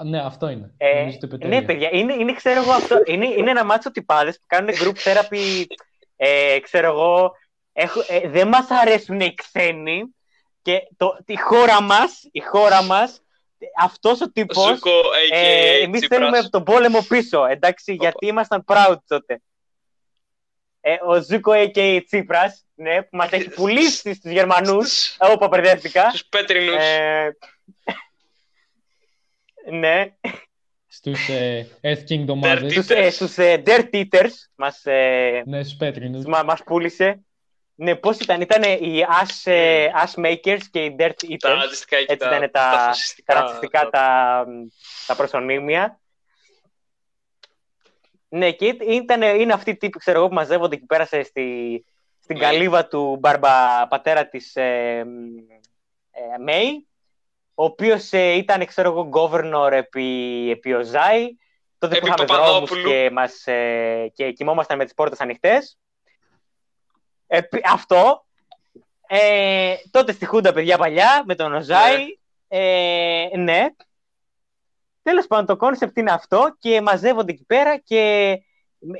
Ναι, 0.04 0.20
αυτό 0.22 0.50
είναι. 0.50 0.74
ε, 0.78 1.00
Νομίζω 1.00 1.18
το 1.18 1.28
είπε 1.28 1.36
ναι, 1.38 1.50
τέλεια. 1.50 1.66
παιδιά, 1.66 1.90
είναι, 1.92 2.14
είναι, 2.14 2.34
ξέρω 2.34 2.62
εγώ, 2.62 2.72
αυτό, 2.72 3.02
είναι, 3.06 3.26
είναι 3.28 3.50
ένα 3.50 3.66
μάτσο 3.66 3.92
τυπάδες 3.92 4.36
που 4.40 4.46
κάνουν 4.48 4.70
group 4.74 4.96
therapy, 5.04 5.66
ε, 6.16 6.60
ξέρω 6.60 6.88
εγώ, 6.88 7.32
έχω, 7.74 8.04
ε, 8.08 8.30
δεν 8.30 8.48
μας 8.48 8.66
αρέσουν 8.70 9.20
οι 9.20 9.34
ξένοι 9.34 10.04
και 10.62 10.80
το, 10.98 11.18
η 11.26 11.36
χώρα 11.36 11.82
μας, 11.82 12.28
η 12.32 12.40
χώρα 12.40 12.84
μας, 12.84 13.22
αυτός 13.84 14.22
ο 14.22 14.32
τύπος, 14.32 14.68
Ζούκο, 14.74 14.90
a.k.a. 15.00 15.36
ε, 15.38 15.78
εμείς 15.82 16.00
Τσίπρας. 16.00 16.20
θέλουμε 16.20 16.50
τον 16.50 16.64
πόλεμο 16.64 17.02
πίσω, 17.08 17.46
εντάξει, 17.46 17.94
γιατί 17.94 18.26
ήμασταν 18.26 18.64
proud 18.68 18.96
τότε. 19.08 19.42
Ε, 20.82 20.96
ο 21.08 21.22
Ζούκο 21.22 21.52
a.k.a. 21.56 22.00
Τσίπρας, 22.06 22.66
ναι, 22.76 23.02
που 23.02 23.18
μας 23.18 23.32
έχει 23.32 23.50
πουλήσει 23.50 24.14
στους 24.14 24.32
Γερμανούς, 24.32 24.88
Στους- 25.00 25.18
εγώ 25.20 25.38
που 25.38 25.46
απερδεύτηκα. 25.46 26.10
Στους 26.10 26.26
πέτρινους. 26.26 26.84
Ε, 29.66 29.72
ναι, 29.72 30.14
Στους 30.88 31.30
ε, 31.30 31.68
Earth 31.82 32.04
King 32.10 32.26
Dirty. 32.26 32.28
ομάδες. 32.28 32.72
στους, 32.72 32.90
ε, 32.90 33.10
στους 33.10 33.38
ε, 33.38 33.64
Dirt 33.66 33.90
Eaters 33.94 34.32
μας, 34.56 34.86
ε, 34.86 35.42
Ναι, 35.46 35.64
στους 35.64 35.78
πέτρινους. 35.78 36.26
μας, 36.26 36.44
μας 36.44 36.64
πούλησε. 36.64 37.20
Ναι, 37.76 37.96
πώς 37.96 38.20
ήταν, 38.20 38.42
ήταν 38.42 38.64
οι 38.64 39.04
Ash, 39.22 39.52
ε, 39.52 39.88
Ash 40.06 40.22
Makers 40.26 40.62
και 40.72 40.84
οι 40.86 40.96
Dirt 41.00 41.12
τα 41.40 41.50
Eaters. 41.52 41.56
ρατσιστικά 41.60 41.98
και 41.98 42.06
Έτσι 42.14 42.28
τα, 42.30 42.36
ήταν 42.36 42.52
τα, 42.52 42.70
τα 42.72 42.84
φασιστικά. 42.86 43.34
ρατσιστικά 43.34 43.90
τα, 43.90 44.46
τα 45.08 45.16
προσωνύμια. 45.16 46.00
Ναι, 48.30 48.52
και 48.52 48.66
ήταν, 48.66 48.88
ήταν- 48.90 49.22
είναι 49.40 49.54
αυτοί 49.54 49.70
οι 49.70 49.78
τύποι, 49.78 49.98
ξέρω 49.98 50.18
εγώ, 50.20 50.28
που 50.28 50.34
μαζεύονται 50.34 50.76
εκεί 50.76 50.86
πέρα 50.86 51.06
σε- 51.06 51.24
στη, 51.24 51.84
στην 52.20 52.38
Μέη. 52.38 52.48
καλύβα 52.48 52.88
του 52.88 53.18
μπαρμπα 53.20 53.88
πατέρα 53.88 54.28
της 54.28 54.56
ε, 54.56 54.98
ε, 56.12 56.38
Μέη, 56.44 56.88
ο 57.56 57.64
οποίος 57.64 58.12
ε, 58.14 58.32
ήταν, 58.32 58.66
ξέρω 58.66 58.90
εγώ, 58.90 59.10
governor 59.14 59.72
επί, 59.72 60.50
επί 60.52 60.74
Οζάη, 60.74 61.38
τότε 61.78 62.00
που 62.00 62.06
Επί 62.06 62.14
είχαμε 62.22 62.26
δρόμους 62.26 62.70
Παπαδόπουλου. 62.70 62.90
και, 62.90 63.10
μας, 63.12 63.48
ε, 63.48 64.12
και 64.14 64.32
κοιμόμασταν 64.32 64.78
με 64.78 64.84
τις 64.84 64.94
πόρτες 64.94 65.20
ανοιχτές. 65.22 65.78
Επί- 67.28 67.68
αυτό. 67.72 68.26
Ε, 69.08 69.76
τότε 69.92 70.12
στη 70.12 70.26
Χούντα, 70.26 70.54
παιδιά, 70.54 70.78
παλιά, 70.78 71.24
με 71.26 71.36
τον 71.36 71.54
Οζάη. 71.54 72.06
Ε, 72.48 73.28
ναι. 73.38 73.66
Τέλος 75.04 75.28
πάντων, 75.28 75.46
το 75.46 75.56
concept 75.58 75.98
είναι 75.98 76.12
αυτό 76.12 76.56
και 76.60 76.82
μαζεύονται 76.82 77.32
εκεί 77.32 77.46
πέρα 77.46 77.78
και 77.78 78.00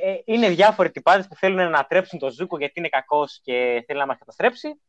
ε, 0.02 0.16
είναι 0.24 0.48
διάφοροι 0.48 0.90
τυπάδες 0.90 1.28
που 1.28 1.34
θέλουν 1.36 1.56
να 1.56 1.64
ανατρέψουν 1.66 2.18
τον 2.18 2.30
Ζούκο 2.30 2.58
γιατί 2.58 2.72
είναι 2.78 2.88
κακός 2.88 3.40
και 3.42 3.84
θέλει 3.86 3.98
να 3.98 4.06
μας 4.06 4.18
καταστρέψει 4.18 4.80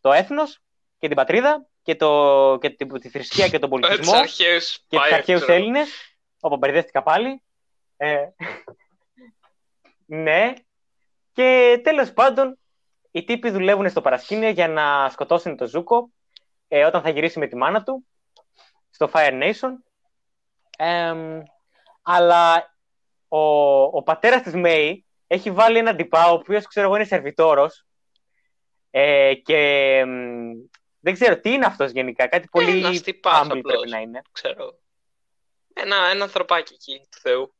το 0.00 0.12
έθνος 0.12 0.60
και 0.98 1.06
την 1.06 1.16
πατρίδα. 1.16 1.66
Και, 1.82 1.94
το, 1.96 2.58
και 2.60 2.70
τη, 2.70 2.86
τη 2.86 3.08
θρησκεία 3.08 3.48
και 3.48 3.58
τον 3.58 3.70
Τους 3.70 3.80
πολιτισμό 3.80 4.16
αρχαίους 4.16 4.78
και 4.78 4.84
τους 4.88 4.98
πάει, 4.98 5.14
αρχαίους 5.14 5.40
ξέρω. 5.40 5.56
Έλληνες. 5.58 5.88
Όπου 6.40 6.56
μπερδεύτηκα 6.56 7.02
πάλι. 7.02 7.42
Ε, 7.96 8.24
ναι. 10.24 10.52
Και 11.32 11.80
τέλος 11.82 12.12
πάντων, 12.12 12.58
οι 13.10 13.24
τύποι 13.24 13.50
δουλεύουν 13.50 13.88
στο 13.88 14.00
παρασκήνιο 14.00 14.48
για 14.48 14.68
να 14.68 15.08
σκοτώσουν 15.08 15.56
τον 15.56 15.68
Ζούκο 15.68 16.10
ε, 16.68 16.84
όταν 16.84 17.02
θα 17.02 17.10
γυρίσει 17.10 17.38
με 17.38 17.46
τη 17.46 17.56
μάνα 17.56 17.82
του 17.82 18.06
στο 18.90 19.10
Fire 19.12 19.42
Nation. 19.42 19.70
Εμ, 20.78 21.40
αλλά 22.02 22.74
ο, 23.28 23.38
ο 23.82 24.02
πατέρας 24.02 24.42
της 24.42 24.54
Μέη 24.54 25.04
έχει 25.26 25.50
βάλει 25.50 25.78
έναν 25.78 25.96
τυπά, 25.96 26.30
ο 26.30 26.32
οποίος 26.32 26.66
ξέρω 26.66 26.86
εγώ 26.86 26.96
είναι 26.96 27.04
σερβιτόρος 27.04 27.86
ε, 28.90 29.34
και 29.34 29.56
εμ, 29.98 30.50
δεν 31.00 31.12
ξέρω 31.14 31.40
τι 31.40 31.52
είναι 31.52 31.66
αυτός 31.66 31.90
γενικά, 31.90 32.26
κάτι 32.28 32.48
πολύ 32.50 32.78
Ένας 32.78 33.00
τυπάς 33.00 33.40
humble 33.40 33.44
απλώς. 33.44 33.62
πρέπει 33.62 33.88
να 33.90 33.98
είναι. 33.98 34.22
Ξέρω. 34.32 34.78
Ένα, 35.74 35.96
ένα 35.96 36.24
ανθρωπάκι 36.24 36.74
εκεί 36.74 37.00
του 37.10 37.18
Θεού. 37.20 37.54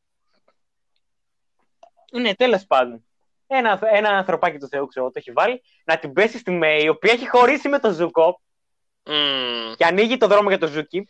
Ναι, 2.13 2.35
τέλος 2.35 2.65
πάντων. 2.67 3.05
Ένα, 3.47 3.81
ένα 3.93 4.09
ανθρωπάκι 4.09 4.59
του 4.59 4.69
Θεού, 4.69 4.87
ξέρω, 4.87 5.05
εγώ, 5.05 5.15
το 5.15 5.19
έχει 5.19 5.33
βάλει 5.33 5.63
να 5.85 5.99
την 5.99 6.13
πέσει 6.13 6.39
στη 6.39 6.51
Μέη, 6.51 6.83
η 6.85 6.89
οποία 6.89 7.13
έχει 7.13 7.29
χωρίσει 7.29 7.69
με 7.69 7.79
τον 7.79 7.93
Ζούκο 7.95 8.41
Μμμ. 9.05 9.75
και 9.77 9.85
ανοίγει 9.85 10.17
το 10.17 10.27
δρόμο 10.27 10.49
για 10.49 10.59
τον 10.59 10.69
Σούκι. 10.69 11.09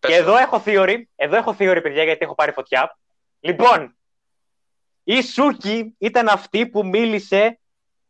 Πες 0.00 0.10
Και 0.10 0.16
το. 0.16 0.22
εδώ 0.22 0.36
έχω 0.36 0.62
theory, 0.66 1.02
εδώ 1.16 1.36
έχω 1.36 1.56
theory, 1.58 1.78
παιδιά, 1.82 2.02
γιατί 2.04 2.24
έχω 2.24 2.34
πάρει 2.34 2.52
φωτιά. 2.52 2.98
Λοιπόν, 3.40 3.96
η 5.04 5.22
Σούκη 5.22 5.94
ήταν 5.98 6.28
αυτή 6.28 6.66
που 6.68 6.86
μίλησε 6.86 7.58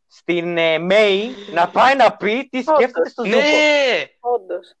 στην 0.07 0.57
ε, 0.57 0.77
Μέη 0.77 1.35
να 1.51 1.69
πάει 1.69 1.95
να 1.95 2.15
πει 2.15 2.47
τι 2.51 2.61
σκέφτεται 2.61 3.09
στο 3.09 3.25
Ζούκο. 3.25 3.37
Ναι! 3.37 4.05
Όντως. 4.19 4.73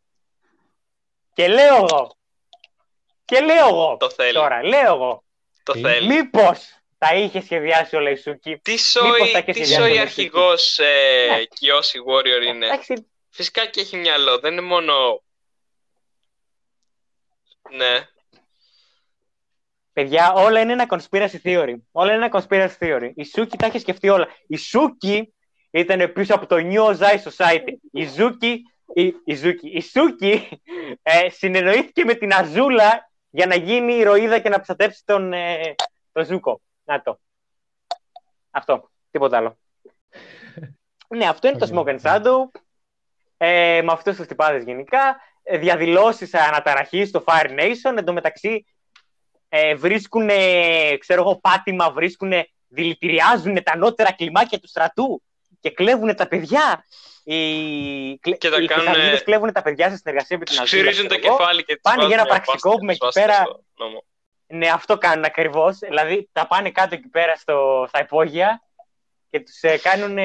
Και 1.33 1.47
λέω 1.47 1.75
εγώ. 1.75 2.17
Και 3.25 3.39
λέω 3.39 3.67
εγώ. 3.67 3.97
Το 3.99 4.09
θέλει. 4.09 4.33
Τώρα, 4.33 4.63
λέω 4.63 4.93
εγώ. 4.93 5.23
Το 5.63 5.73
Τι; 5.73 5.81
θέλει. 5.81 6.07
Μήπως 6.07 6.79
τα 6.97 7.15
είχε 7.15 7.41
σχεδιάσει 7.41 7.95
όλα 7.95 8.09
η 8.09 8.15
Σούκη. 8.15 8.57
Τι 8.57 8.71
Μήπως 8.71 8.89
σόι, 8.89 9.31
τα 9.31 9.37
έχει 9.37 9.51
τι 9.51 9.65
σχεδιάσει 9.65 9.81
σόι 9.81 9.97
ο 9.97 10.01
αρχηγός 10.01 10.79
ε, 10.79 11.27
Ναι. 11.29 11.43
Κιώση 11.43 11.99
Warrior 12.07 12.45
είναι; 12.47 12.65
Εντάξει, 12.65 13.07
Φυσικά 13.37 13.65
και 13.65 13.81
έχει 13.81 13.97
μυαλό, 13.97 14.39
δεν 14.39 14.51
είναι 14.51 14.61
μόνο... 14.61 15.23
Ναι. 17.69 18.07
Παιδιά, 19.97 20.33
όλα 20.33 20.59
είναι 20.59 20.71
ένα 20.71 20.85
conspiracy 20.89 21.41
theory. 21.43 21.75
Όλα 21.91 22.13
είναι 22.13 22.25
ένα 22.25 22.41
conspiracy 22.41 22.77
theory. 22.79 23.11
Η 23.15 23.23
Σούκη 23.23 23.57
τα 23.57 23.65
έχει 23.65 23.79
σκεφτεί 23.79 24.09
όλα. 24.09 24.27
Η 24.47 24.57
Σούκη 24.57 25.33
ήταν 25.71 26.11
πίσω 26.11 26.35
από 26.35 26.45
το 26.45 26.55
New 26.59 26.95
Ozai 26.95 27.17
Society. 27.23 27.73
Η 27.91 28.05
Ζούκη, 28.05 28.61
η, 28.93 29.15
η, 29.25 29.35
Ζούκη, 29.35 29.67
η 29.67 29.81
Σούκη 29.81 30.61
ε, 31.01 31.29
συνεννοήθηκε 31.29 32.03
με 32.03 32.13
την 32.13 32.33
Αζούλα 32.33 33.09
για 33.29 33.45
να 33.45 33.55
γίνει 33.55 33.93
ηρωίδα 33.93 34.39
και 34.39 34.49
να 34.49 34.55
προστατεύσει 34.55 35.01
τον, 35.05 35.33
ε, 35.33 35.75
τον 36.11 36.25
Ζούκο. 36.25 36.61
Να 36.83 37.01
το. 37.01 37.19
Αυτό. 38.51 38.89
Τίποτα 39.11 39.37
άλλο. 39.37 39.57
ναι, 41.07 41.27
αυτό 41.27 41.47
είναι 41.47 41.57
το 41.57 41.79
Οκ. 41.79 41.87
Smoke 41.87 41.99
and 41.99 42.01
Shadow. 42.01 42.59
Ε, 43.37 43.81
με 43.83 43.91
αυτούς 43.91 44.15
τους 44.15 44.27
τυπάδες 44.27 44.63
γενικά. 44.63 45.21
Ε, 45.43 45.57
διαδηλώσεις 45.57 46.33
αναταραχής 46.33 47.09
στο 47.09 47.23
Fire 47.27 47.59
Nation. 47.59 47.97
Εν 47.97 48.05
τω 48.05 48.13
μεταξύ 48.13 48.65
ε, 49.49 49.75
βρίσκουν, 49.75 50.27
ξέρω 50.99 51.21
εγώ, 51.21 51.39
πάτημα, 51.39 51.91
βρίσκουν, 51.91 52.31
δηλητηριάζουν 52.67 53.63
τα 53.63 53.71
ανώτερα 53.73 54.13
κλιμάκια 54.13 54.59
του 54.59 54.67
στρατού 54.67 55.21
και 55.59 55.69
κλέβουν 55.71 56.15
τα 56.15 56.27
παιδιά. 56.27 56.85
Οι, 57.23 58.17
κλε- 58.17 58.37
Και 58.37 58.49
τα 58.49 58.57
οι 58.61 58.65
κάνουνε- 58.65 58.89
Θεσσαλονίκες 58.89 59.23
κλέβουν 59.23 59.51
τα 59.53 59.61
παιδιά 59.61 59.89
σε 59.89 59.95
συνεργασία 59.97 60.37
με 60.37 60.43
την 60.45 60.53
Τους 60.55 60.63
Αζούλα. 60.63 60.81
ξυρίζουν 60.81 61.07
το 61.07 61.15
ξέρω 61.15 61.27
εγώ. 61.33 61.37
κεφάλι 61.37 61.63
και 61.63 61.73
τους 61.73 61.81
Πάνε 61.81 62.05
για 62.05 62.15
ένα 62.15 62.23
βάζουν 62.27 62.43
πραξικόπημα 62.43 62.93
πάστα- 62.97 63.07
εκεί 63.07 63.19
πάστα 63.19 63.21
πέρα. 63.21 63.43
στο 63.43 63.83
νόμο. 63.83 64.03
Ναι, 64.47 64.69
αυτό 64.69 64.97
κάνουν 64.97 65.23
ακριβώς. 65.25 65.77
Δηλαδή, 65.77 66.29
τα 66.31 66.47
πάνε 66.47 66.71
κάτω 66.71 66.95
εκεί 66.95 67.07
πέρα 67.07 67.35
στο, 67.35 67.85
στα 67.87 67.99
υπόγεια 67.99 68.61
και 69.29 69.39
τους 69.39 69.61
ε, 69.61 69.77
κάνουν. 69.77 70.17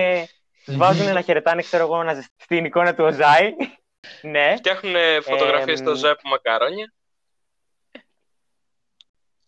Τους 0.64 0.76
βάζουν 0.76 1.12
να 1.12 1.20
χαιρετάνε, 1.20 1.62
ξέρω 1.62 1.82
εγώ, 1.82 2.02
να 2.02 2.14
ζεστ- 2.14 2.32
στην 2.42 2.64
εικόνα 2.64 2.94
του 2.94 3.04
Οζάη. 3.04 3.54
ναι, 4.32 4.54
Φτιάχνουν 4.56 4.94
φωτογραφίες 5.22 5.78
Εμ, 5.80 5.86
στο 5.86 5.94
Ζέπ 5.94 6.18
μακαρόνια. 6.24 6.92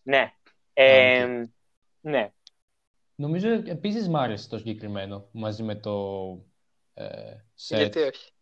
Ναι. 0.05 0.32
Ε, 0.72 1.22
Α, 1.22 1.48
ναι. 2.00 2.32
Νομίζω 3.14 3.48
επίσης 3.48 4.09
μ' 4.09 4.16
άρεσε 4.16 4.48
το 4.48 4.59
συγκεκριμένο 4.59 5.28
μαζί 5.32 5.62
με 5.62 5.74
το 5.74 5.92
ε, 6.94 7.07
set. 7.68 7.76
Γιατί 7.76 8.00
όχι; 8.00 8.32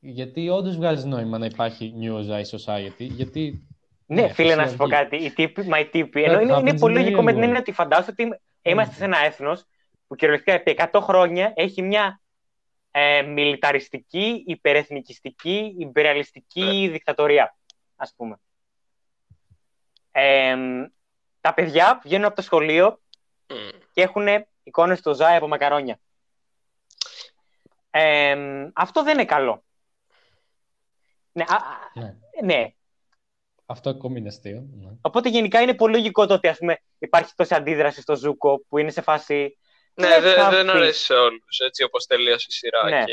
Γιατί 0.00 0.48
όντως 0.48 0.76
βγάζει 0.76 1.06
νόημα 1.06 1.38
να 1.38 1.46
υπάρχει 1.46 1.94
New 2.00 2.12
Ozai 2.18 2.42
Society. 2.42 2.92
Γιατί 2.98 3.66
Ναι, 4.06 4.22
Ναι, 4.22 4.32
φίλε, 4.32 4.54
να 4.54 4.66
σου 4.68 4.76
πω 4.76 4.84
φυσιολογική. 4.84 5.16
κάτι. 5.16 5.24
Οι 5.24 5.32
τύποι, 5.32 5.62
μα 5.62 5.78
οι 5.78 5.86
τύποι. 5.88 6.22
Ενώ 6.22 6.38
That 6.38 6.42
είναι, 6.42 6.52
είναι 6.58 6.70
happens 6.70 6.78
πολύ 6.80 6.94
in 6.94 6.98
the 6.98 7.02
λογικό 7.02 7.22
με 7.22 7.30
real 7.30 7.34
την 7.34 7.42
world. 7.42 7.44
έννοια 7.46 7.60
ότι 7.60 7.72
φαντάζομαι 7.72 8.14
ότι 8.18 8.40
είμαστε 8.62 8.94
σε 8.94 9.04
ένα 9.04 9.18
έθνος 9.18 9.64
που 10.06 10.14
κυριολεκτικά 10.14 10.52
επί 10.56 10.74
100 10.92 11.00
χρόνια 11.02 11.52
έχει 11.56 11.82
μια 11.82 12.20
ε, 12.90 13.22
μιλιταριστική, 13.22 14.44
υπερεθνικιστική, 14.46 15.74
υπεραλιστική 15.78 16.88
δικτατορία, 16.92 17.56
ας 17.96 18.14
πούμε. 18.16 18.36
Ε, 20.12 20.56
τα 21.40 21.54
παιδιά 21.54 22.00
βγαίνουν 22.04 22.24
από 22.26 22.36
το 22.36 22.42
σχολείο 22.42 23.00
Μμ. 23.48 23.68
και 23.92 24.02
έχουν 24.02 24.26
εικόνες 24.62 25.00
του 25.02 25.14
Ζάι 25.14 25.36
από 25.36 25.48
μακαρόνια. 25.48 25.98
Ε, 27.90 28.36
αυτό 28.74 29.02
δεν 29.02 29.14
είναι 29.14 29.24
καλό. 29.24 29.64
Ναι, 31.32 31.44
α, 31.46 31.54
α, 31.54 32.00
ναι, 32.00 32.14
ναι, 32.42 32.72
αυτό 33.66 33.90
ακόμη 33.90 34.18
είναι 34.18 34.28
αστείο. 34.28 34.64
Ναι. 34.72 34.90
Οπότε 35.00 35.28
γενικά 35.28 35.60
είναι 35.60 35.74
πολύ 35.74 35.92
λογικό 35.94 36.26
το 36.26 36.34
ότι 36.34 36.48
ας 36.48 36.58
πούμε, 36.58 36.78
υπάρχει 36.98 37.32
τόση 37.36 37.54
αντίδραση 37.54 38.00
στο 38.00 38.16
Ζούκο 38.16 38.64
που 38.68 38.78
είναι 38.78 38.90
σε 38.90 39.00
φάση. 39.00 39.58
Ναι, 39.94 40.08
Let's 40.18 40.20
δεν 40.22 40.34
have 40.46 40.50
δεν 40.50 40.66
peace. 40.66 40.74
αρέσει 40.74 41.04
σε 41.04 41.14
όλους, 41.14 41.58
έτσι 41.58 41.82
όπως 41.82 42.06
τελείωσε 42.06 42.46
η 42.50 42.52
σειρά 42.52 42.88
Ναι. 42.88 43.04
και, 43.04 43.12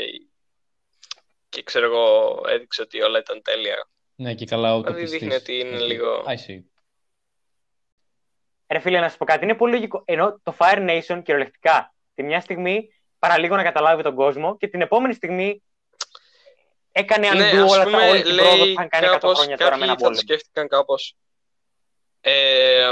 και 1.48 1.62
ξέρω 1.62 1.84
εγώ 1.86 2.40
έδειξε 2.48 2.82
ότι 2.82 3.02
όλα 3.02 3.18
ήταν 3.18 3.42
τέλεια. 3.42 3.88
Ναι, 4.14 4.34
και 4.34 4.44
καλά 4.46 4.74
ο 4.74 4.82
Δηλαδή 4.82 5.04
δείχνει 5.04 5.34
ότι 5.34 5.58
είναι 5.58 5.78
λίγο- 5.78 6.24
I 6.26 6.50
see. 6.50 6.60
Ρε 8.70 8.78
φίλε, 8.78 9.00
να 9.00 9.08
σου 9.08 9.16
πω 9.16 9.24
κάτι, 9.24 9.44
είναι 9.44 9.54
πολύ 9.54 9.72
λογικό. 9.72 10.02
Ενώ 10.04 10.40
το 10.42 10.56
Fire 10.58 10.88
Nation 10.88 11.22
κυριολεκτικά 11.22 11.94
τη 12.14 12.22
μια 12.22 12.40
στιγμή 12.40 12.88
παραλίγο 13.18 13.56
να 13.56 13.62
καταλάβει 13.62 14.02
τον 14.02 14.14
κόσμο 14.14 14.56
και 14.56 14.68
την 14.68 14.80
επόμενη 14.80 15.14
στιγμή 15.14 15.62
έκανε 16.92 17.28
undo 17.30 17.36
Ναι, 17.36 17.62
ας 17.62 17.72
όλα 17.72 17.84
πούμε, 17.84 17.98
τα 17.98 18.08
όλη 18.08 18.22
την 18.22 18.36
πρόοδο 18.36 18.56
που 18.56 18.62
λέει 18.62 18.72
είχαν 18.72 18.88
κάνει 18.88 19.06
100 19.06 19.10
κάπως, 19.10 19.38
χρόνια 19.38 19.56
τώρα 19.56 19.76
με 19.76 19.86
κάποιοι 19.86 19.88
ένα 19.88 19.92
θα 19.92 19.96
το 19.96 20.04
πόλεμο. 20.04 20.20
σκέφτηκαν 20.20 20.68
κάπως. 20.68 21.16
Ε, 22.20 22.90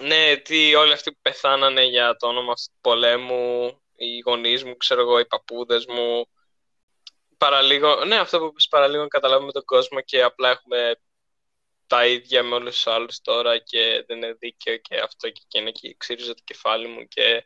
ναι, 0.00 0.36
τι 0.36 0.74
όλοι 0.74 0.92
αυτοί 0.92 1.12
που 1.12 1.18
πεθάνανε 1.22 1.84
για 1.84 2.16
το 2.16 2.26
όνομα 2.26 2.54
του 2.54 2.72
πολέμου, 2.80 3.80
οι 3.96 4.18
γονείς 4.18 4.64
μου, 4.64 4.76
ξέρω 4.76 5.00
εγώ, 5.00 5.18
οι 5.18 5.26
παππούδες 5.26 5.86
μου, 5.86 6.28
παραλίγο, 7.36 8.04
ναι, 8.04 8.16
αυτό 8.16 8.38
που 8.38 8.44
είπες 8.44 8.66
παραλίγο 8.70 9.02
να 9.02 9.08
καταλάβουμε 9.08 9.52
τον 9.52 9.64
κόσμο 9.64 10.00
και 10.00 10.22
απλά 10.22 10.50
έχουμε 10.50 11.00
τα 11.86 12.06
ίδια 12.06 12.42
με 12.42 12.54
όλους 12.54 12.74
τους 12.74 12.86
άλλους 12.86 13.20
τώρα 13.20 13.58
και 13.58 14.04
δεν 14.06 14.16
είναι 14.16 14.32
δίκαιο 14.32 14.76
και 14.76 14.98
αυτό 14.98 15.30
και 15.30 15.42
εκείνο 15.44 15.70
και 15.70 15.94
ξύριζε 15.98 16.34
το 16.34 16.42
κεφάλι 16.44 16.88
μου 16.88 17.04
και 17.08 17.44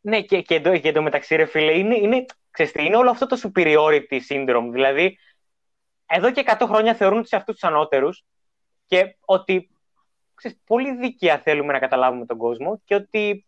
Ναι, 0.00 0.22
και, 0.22 0.40
και, 0.40 0.54
εδώ, 0.54 0.78
και 0.78 0.88
εντωμεταξύ, 0.88 1.36
ρε 1.36 1.44
φίλε, 1.44 1.72
είναι, 1.72 1.96
είναι, 1.96 2.24
ξέρεις 2.50 2.72
τι, 2.72 2.84
είναι 2.84 2.96
όλο 2.96 3.10
αυτό 3.10 3.26
το 3.26 3.40
superiority 3.42 4.20
syndrome. 4.28 4.68
Δηλαδή, 4.70 5.18
εδώ 6.06 6.32
και 6.32 6.44
100 6.46 6.66
χρόνια 6.66 6.94
θεωρούν 6.94 7.22
τους 7.22 7.32
αυτούς 7.32 7.54
τους 7.54 7.68
ανώτερους 7.68 8.24
και 8.86 9.16
ότι 9.20 9.70
ξέρεις, 10.34 10.58
πολύ 10.64 10.96
δίκαια 10.96 11.38
θέλουμε 11.38 11.72
να 11.72 11.78
καταλάβουμε 11.78 12.26
τον 12.26 12.38
κόσμο 12.38 12.80
και 12.84 12.94
ότι 12.94 13.46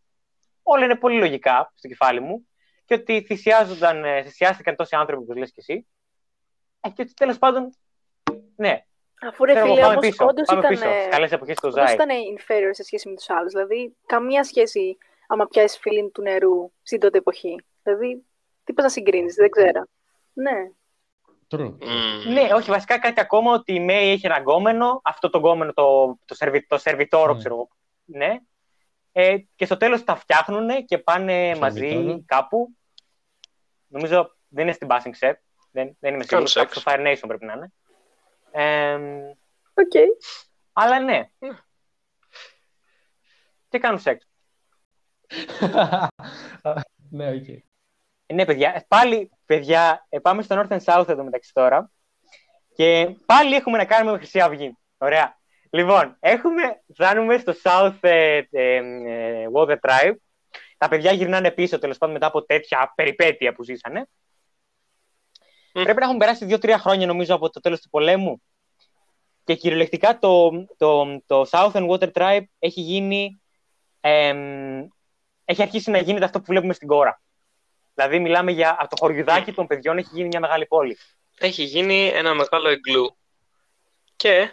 όλα 0.63 0.85
είναι 0.85 0.97
πολύ 0.97 1.19
λογικά 1.19 1.73
στο 1.75 1.89
κεφάλι 1.89 2.21
μου 2.21 2.49
και 2.85 2.95
ότι 2.95 3.23
θυσιάζονταν, 3.23 4.05
ε, 4.05 4.23
θυσιάστηκαν 4.23 4.77
τόσοι 4.77 4.97
άνθρωποι, 4.97 5.23
όπως 5.23 5.37
λες 5.37 5.53
και 5.53 5.61
εσύ 5.61 5.87
ε, 6.81 6.89
και 6.89 7.03
ότι 7.03 7.15
τέλος 7.15 7.39
πάντων, 7.39 7.75
ναι, 8.57 8.85
Αφού 9.23 9.45
ρε 9.45 9.53
ξέρω 9.53 9.67
εγώ, 9.67 9.75
φίλε, 9.75 9.87
πάμε 9.87 9.97
όμως 9.97 10.09
πίσω, 10.11 10.25
όντως 10.27 10.47
πάμε 10.47 10.59
ήταν, 10.61 10.71
πίσω, 10.71 10.85
στις 10.91 11.09
καλές 11.09 11.33
εποχές 11.33 11.57
του 11.57 11.69
όντως 11.73 11.85
Ζάι. 11.87 11.95
ήταν 11.95 12.09
inferior 12.37 12.71
σε 12.71 12.83
σχέση 12.83 13.09
με 13.09 13.15
τους 13.15 13.31
άλλους. 13.31 13.53
Δηλαδή, 13.53 13.97
καμία 14.07 14.45
σχέση 14.45 14.97
άμα 15.27 15.47
πιάσεις 15.47 15.79
φίλη 15.79 16.11
του 16.11 16.23
νερού 16.23 16.73
στην 16.83 17.01
τότε 17.01 17.19
εποχή. 17.19 17.65
Δηλαδή, 17.83 18.25
τι 18.65 18.73
πας 18.73 18.85
να 18.85 18.91
συγκρίνεις, 18.91 19.35
δεν 19.35 19.51
ξέρω. 19.51 19.85
Ναι. 20.33 20.53
True. 21.51 21.77
μμ, 21.81 22.33
Ναι, 22.33 22.49
όχι, 22.55 22.71
βασικά 22.71 22.99
κάτι 22.99 23.21
ακόμα 23.21 23.53
ότι 23.53 23.73
η 23.75 23.81
Μέη 23.81 24.11
έχει 24.11 24.27
ένα 24.27 24.39
γκόμενο, 24.39 25.01
αυτό 25.05 25.31
το 25.31 25.39
γκόμενο, 25.39 25.73
το, 25.73 26.19
το, 26.25 26.35
σερβι, 26.35 26.67
το 26.67 26.79
σερβιτόρο, 26.79 27.33
Ναι. 27.33 27.39
ξέρω 27.39 27.55
εγώ. 27.55 27.69
Ναι. 28.05 28.39
Ε, 29.13 29.37
και 29.55 29.65
στο 29.65 29.77
τέλος 29.77 30.05
τα 30.05 30.17
φτιάχνουν 30.17 30.85
και 30.85 30.99
πάνε 30.99 31.57
μαζί 31.57 31.79
Σερβιτόρο. 31.89 32.23
κάπου. 32.27 32.69
Νομίζω 33.87 34.37
δεν 34.49 34.65
είναι 34.65 34.73
στην 34.73 34.89
Passing 34.91 35.27
Set. 35.27 35.33
Δεν, 35.71 35.97
δεν 36.01 36.15
είμαι 36.15 36.25
Κάνουν 36.25 36.47
σίγουρος. 36.47 36.51
σεξ. 36.53 36.67
Κάπου 36.67 36.81
στο 36.81 36.91
Fire 36.91 37.07
Nation 37.13 37.25
πρέπει 37.29 37.45
να 37.45 37.53
είναι. 37.53 37.73
Ε, 38.61 38.99
Οκ. 39.75 39.93
αλλά 40.73 41.01
ναι. 41.01 41.31
Ναι. 41.39 41.59
Και 43.69 43.79
κάνουν 43.79 43.99
σεξ. 43.99 44.29
ναι, 47.11 47.29
οκ. 47.29 47.45
Ναι, 48.27 48.45
παιδιά. 48.45 48.85
Πάλι, 48.89 49.31
παιδιά, 49.47 50.07
ε, 50.09 50.19
πάμε 50.19 50.43
στο 50.43 50.61
North 50.61 50.79
and 50.79 50.85
South 50.85 51.09
εδώ 51.09 51.25
μεταξύ 51.25 51.53
τώρα. 51.53 51.91
Και 52.75 53.17
πάλι 53.27 53.55
έχουμε 53.55 53.77
να 53.77 53.85
κάνουμε 53.85 54.13
με 54.13 54.19
Χρυσή 54.19 54.41
Αυγή. 54.41 54.79
Ωραία. 54.99 55.39
Λοιπόν, 55.71 56.17
έχουμε, 56.21 56.83
φτάνουμε 56.95 57.39
στο 57.39 57.53
South 57.63 57.99
ε, 58.01 58.43
ε, 58.51 58.77
ε, 58.77 59.47
Water 59.55 59.77
Tribe. 59.81 60.15
Τα 60.79 60.89
παιδιά 60.89 61.13
γυρνάνε 61.13 61.51
πίσω, 61.51 61.79
τέλος 61.79 61.99
πάντων, 61.99 62.15
μετά 62.15 62.27
από 62.27 62.45
τέτοια 62.45 62.93
περιπέτεια 62.97 63.53
που 63.53 63.63
ζήσανε. 63.65 64.09
Πρέπει 65.83 65.99
να 65.99 66.05
έχουν 66.05 66.19
περάσει 66.19 66.45
δύο-τρία 66.45 66.79
χρόνια, 66.79 67.07
νομίζω, 67.07 67.35
από 67.35 67.51
το 67.51 67.61
τέλος 67.61 67.81
του 67.81 67.89
πολέμου. 67.89 68.43
Και 69.45 69.55
κυριολεκτικά 69.55 70.19
το, 70.19 70.51
το, 70.77 71.23
το 71.27 71.47
Southern 71.51 71.89
Water 71.89 72.13
Tribe 72.13 72.45
έχει 72.59 72.81
γίνει... 72.81 73.41
εμ, 74.01 74.87
έχει 75.45 75.63
αρχίσει 75.63 75.91
να 75.91 75.99
γίνεται 75.99 76.25
αυτό 76.25 76.39
που 76.39 76.45
βλέπουμε 76.49 76.73
στην 76.73 76.89
κόρα. 76.89 77.23
Δηλαδή, 77.95 78.19
μιλάμε 78.19 78.53
για 78.53 78.77
από 78.79 78.89
το 78.89 78.97
χωριουδάκι 78.99 79.53
των 79.53 79.67
παιδιών 79.67 79.99
έχει 79.99 80.09
γίνει 80.13 80.29
μια 80.29 80.41
μεγάλη 80.41 80.67
πόλη. 80.67 80.99
Έχει 81.39 81.63
γίνει 81.63 82.07
ένα 82.07 82.35
μεγάλο 82.35 82.69
εγκλού. 82.69 83.17
Και 84.17 84.51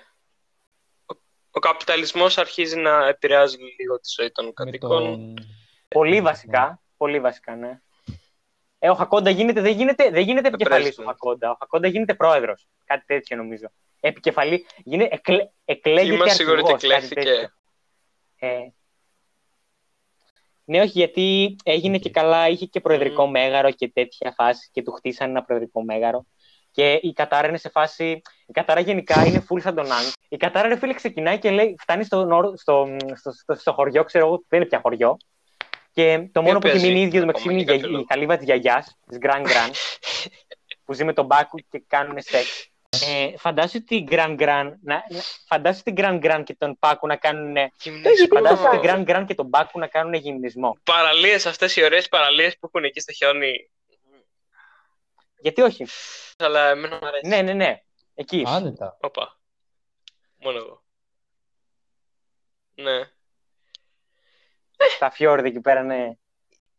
ο, 1.06 1.16
ο 1.52 1.60
καπιταλισμός 1.60 2.38
αρχίζει 2.38 2.78
να 2.78 3.08
επηρεάζει 3.08 3.58
λίγο 3.80 4.00
τη 4.00 4.10
ζωή 4.16 4.32
των 4.32 4.46
Με 4.46 4.52
κατοικών. 4.52 5.04
τον... 5.04 5.34
Πολύ 5.88 6.22
βασικά. 6.22 6.82
Πολύ 6.98 7.20
βασικά, 7.20 7.56
ναι. 7.56 7.80
Ε, 8.86 8.90
ο 8.90 8.94
Χακόντα 8.94 9.30
γίνεται, 9.30 9.62
δεν 9.62 9.74
γίνεται, 9.74 10.10
δεν 10.10 10.24
γίνεται 10.24 10.48
επικεφαλής 10.48 10.96
του 10.96 11.02
president. 11.02 11.06
Χακόντα. 11.06 11.52
Ο 11.52 11.56
Χακόντα 11.60 11.88
γίνεται 11.88 12.14
πρόεδρος. 12.14 12.68
Κάτι 12.86 13.06
τέτοιο 13.06 13.38
νομίζω. 13.38 13.68
Επικεφαλή. 14.00 14.66
Γίνεται, 14.84 15.16
εκλέ, 15.16 15.50
εκλέγεται 15.66 16.14
Είμαι 16.16 16.30
σίγουρη 16.30 16.60
ότι 16.60 16.72
αρχηγός, 16.72 16.98
κάτι 16.98 17.06
εκλέχθηκε. 17.06 17.22
τέτοιο. 17.22 17.50
Ε, 18.40 18.60
ναι, 20.66 20.80
όχι, 20.82 20.92
γιατί 20.98 21.56
έγινε 21.64 21.98
και 21.98 22.10
καλά, 22.10 22.48
είχε 22.48 22.66
και 22.66 22.80
προεδρικό 22.80 23.24
Μμμ. 23.26 23.32
μέγαρο 23.32 23.72
και 23.72 23.92
τέτοια 23.94 24.34
φάση 24.36 24.70
και 24.72 24.82
του 24.84 24.92
χτίσανε 24.92 25.32
ένα 25.32 25.44
προεδρικό 25.44 25.84
μέγαρο. 25.84 26.26
Και 26.72 27.00
η 27.02 27.14
Κατάρα 27.14 27.48
είναι 27.48 27.58
σε 27.58 27.70
φάση. 27.70 28.22
Η 28.46 28.52
Κατάρα 28.52 28.80
γενικά 28.80 29.26
είναι 29.26 29.46
full 29.50 29.62
σαν 29.62 29.76
τον 29.76 29.88
Νάνγκ. 29.88 30.06
Η 30.30 30.38
Κατάρα, 30.38 30.68
ρε 30.68 30.78
φίλε, 30.78 30.94
ξεκινάει 30.94 31.40
και 31.40 31.52
λέει, 31.52 31.76
φτάνει 31.80 32.04
στο, 32.04 32.26
νόρ- 32.26 32.58
στο, 32.58 32.88
στο, 33.16 33.32
στο, 33.32 33.54
στο 33.56 33.74
χωριό, 33.74 34.04
ξέρω 34.04 34.26
εγώ, 34.26 34.44
δεν 34.48 34.60
είναι 34.60 34.70
πια 34.70 34.80
χωριό. 34.80 35.18
Και 35.96 36.30
το 36.32 36.42
μόνο 36.42 36.60
που 36.60 36.68
έχει 36.68 36.76
παίζει 36.76 36.92
μείνει 36.92 37.06
ίδιος 37.06 37.24
ακόμα 37.24 37.26
μεταξύ 37.26 37.50
είναι 37.50 37.60
η, 37.62 37.64
για 37.64 37.74
γιαγ- 37.74 37.82
κάποιο 37.82 37.90
η 37.90 37.92
λόγο. 37.94 38.06
καλύβα 38.06 38.38
τη 38.38 38.44
γιαγιάς, 38.46 38.98
της 39.08 39.18
Grand 39.22 39.46
Grand, 39.48 39.72
που 40.86 40.94
ζει 40.94 41.04
με 41.04 41.14
τον 41.14 41.26
Μπάκου 41.26 41.58
και 41.70 41.84
κάνουν 41.88 42.18
σεξ. 42.22 42.70
Ε, 43.06 43.38
φαντάσου 43.38 43.84
την 43.84 44.06
Grand 44.10 44.40
Grand, 44.40 44.72
να, 44.82 45.04
να- 45.10 45.22
φαντάσου 45.48 45.84
την 45.84 45.94
Grand 45.98 46.20
Grand 46.26 46.42
και 46.46 46.56
τον 46.56 46.78
Πάκου 46.80 47.08
να 47.08 47.16
κάνουν. 47.16 47.56
Γυμνισμό. 47.82 48.28
Φαντάσου 48.34 48.70
την 48.70 48.82
κάνει. 48.82 49.04
Grand 49.08 49.16
Grand 49.16 49.26
και 49.28 49.36
τον 49.36 49.46
Μπάκου 49.48 49.80
να 49.80 49.88
κάνουν 49.88 50.14
γυμνισμό. 50.14 50.78
Παραλίες 50.84 51.46
αυτές 51.46 51.76
οι 51.76 51.84
ωραίες 51.84 52.08
παραλίες 52.10 52.58
που 52.60 52.66
έχουν 52.68 52.84
εκεί 52.84 53.00
στο 53.00 53.12
χιόνι. 53.12 53.70
Γιατί 55.40 55.62
όχι; 55.62 55.86
Αλλά 56.38 56.70
εμένα 56.70 57.00
μου 57.02 57.08
αρέσει. 57.08 57.28
Ναι, 57.28 57.42
ναι, 57.42 57.54
ναι. 57.54 57.82
Εκεί. 58.16 58.44
Άνετα. 58.48 58.98
Όπα. 59.02 59.40
Μόνο 60.38 60.58
εγώ. 60.58 60.84
Ναι. 62.76 63.10
Τα 65.00 65.12
φιόρδα 65.12 65.48
εκεί 65.48 65.62
πέρα, 65.62 65.84
ναι. 65.84 66.12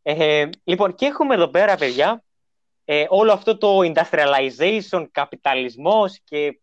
Ε, 0.02 0.48
λοιπόν, 0.64 0.94
και 0.94 1.06
έχουμε 1.06 1.34
εδώ 1.34 1.48
πέρα, 1.48 1.76
παιδιά, 1.76 2.22
ε, 2.84 3.04
όλο 3.08 3.32
αυτό 3.32 3.58
το 3.58 3.78
industrialization, 3.78 5.06
καπιταλισμός 5.10 6.20
και 6.24 6.60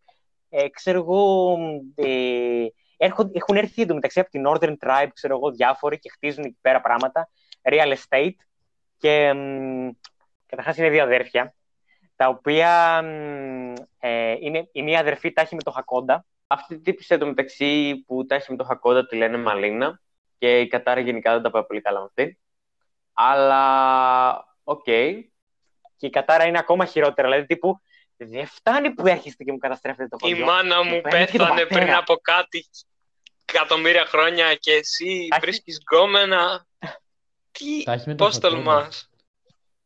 ε, 0.50 0.70
ξέρω 0.70 0.98
εγώ, 1.00 1.58
ε, 1.96 2.66
έρχον- 2.98 3.32
έχουν 3.34 3.56
έρθει 3.56 3.82
εντωμεταξύ 3.82 4.20
από 4.20 4.30
την 4.30 4.44
Northern 4.48 4.76
Tribe, 4.86 5.10
ξέρω 5.14 5.36
εγώ, 5.36 5.52
διάφοροι 5.52 6.00
και 6.00 6.10
χτίζουν 6.10 6.44
εκεί 6.44 6.58
πέρα 6.62 6.82
πράγματα, 6.82 7.30
real 7.62 7.94
estate 7.94 8.36
και 8.98 9.34
μ, 9.34 9.90
καταρχάς 10.46 10.78
είναι 10.78 10.90
δύο 10.90 11.04
αδέρφια, 11.04 11.56
τα 12.16 12.28
οποία 12.28 13.02
μ, 13.02 13.74
ε, 14.00 14.36
είναι, 14.40 14.70
η 14.72 14.82
μία 14.82 15.00
αδερφή 15.00 15.32
τα 15.32 15.42
έχει 15.42 15.56
με 15.56 15.62
το 15.62 15.72
Χακόντα, 15.72 16.26
Αυτή 16.48 16.74
την 16.74 16.84
τύπησα 16.84 17.16
εντωμεταξύ 17.16 18.04
που 18.08 18.26
τα 18.26 18.36
έχει 18.36 18.52
με 18.52 18.58
το 18.58 18.64
Χακόντα 18.64 19.06
τη 19.06 19.16
λένε 19.16 19.38
Μαλίνα 19.38 20.02
και 20.44 20.60
η 20.60 20.68
Κατάρα 20.68 21.00
γενικά 21.00 21.34
δεν 21.34 21.42
τα 21.42 21.50
πάει 21.50 21.64
πολύ 21.64 21.82
καλά 21.82 22.00
με 22.00 22.06
αυτή. 22.06 22.40
Αλλά, 23.14 24.56
οκ. 24.64 24.84
και 24.84 26.06
η 26.08 26.10
Κατάρα 26.10 26.46
είναι 26.46 26.58
ακόμα 26.58 26.86
χειρότερα, 26.86 27.28
δηλαδή 27.30 27.46
τύπου 27.48 27.80
δεν 28.18 28.46
φτάνει 28.48 28.92
που 28.92 29.08
έρχεστε 29.08 29.44
και 29.44 29.52
μου 29.52 29.58
καταστρέφετε 29.58 30.08
το 30.08 30.18
Η 30.22 30.30
χωριό. 30.30 30.46
μάνα 30.46 30.84
μου 30.84 31.02
παίρνει 31.02 31.26
και 31.26 31.38
τον 31.38 31.48
πέθανε 31.48 31.62
πατέρα. 31.62 31.82
πριν 31.84 31.94
από 31.96 32.16
κάτι 32.16 32.66
εκατομμύρια 33.46 34.06
χρόνια 34.06 34.56
και 34.56 34.72
εσύ 34.72 35.26
Τα 35.30 35.36
έχει- 35.36 35.46
βρίσκεις 35.46 35.78
γκόμενα. 35.82 36.66
Τι, 37.52 37.84
Τα 37.84 37.92
έχει 37.92 38.10
με 38.10 38.16
τον 38.16 38.28
πώς 38.28 38.36
Χακόντα. 38.36 38.56
τολμάς; 38.56 39.10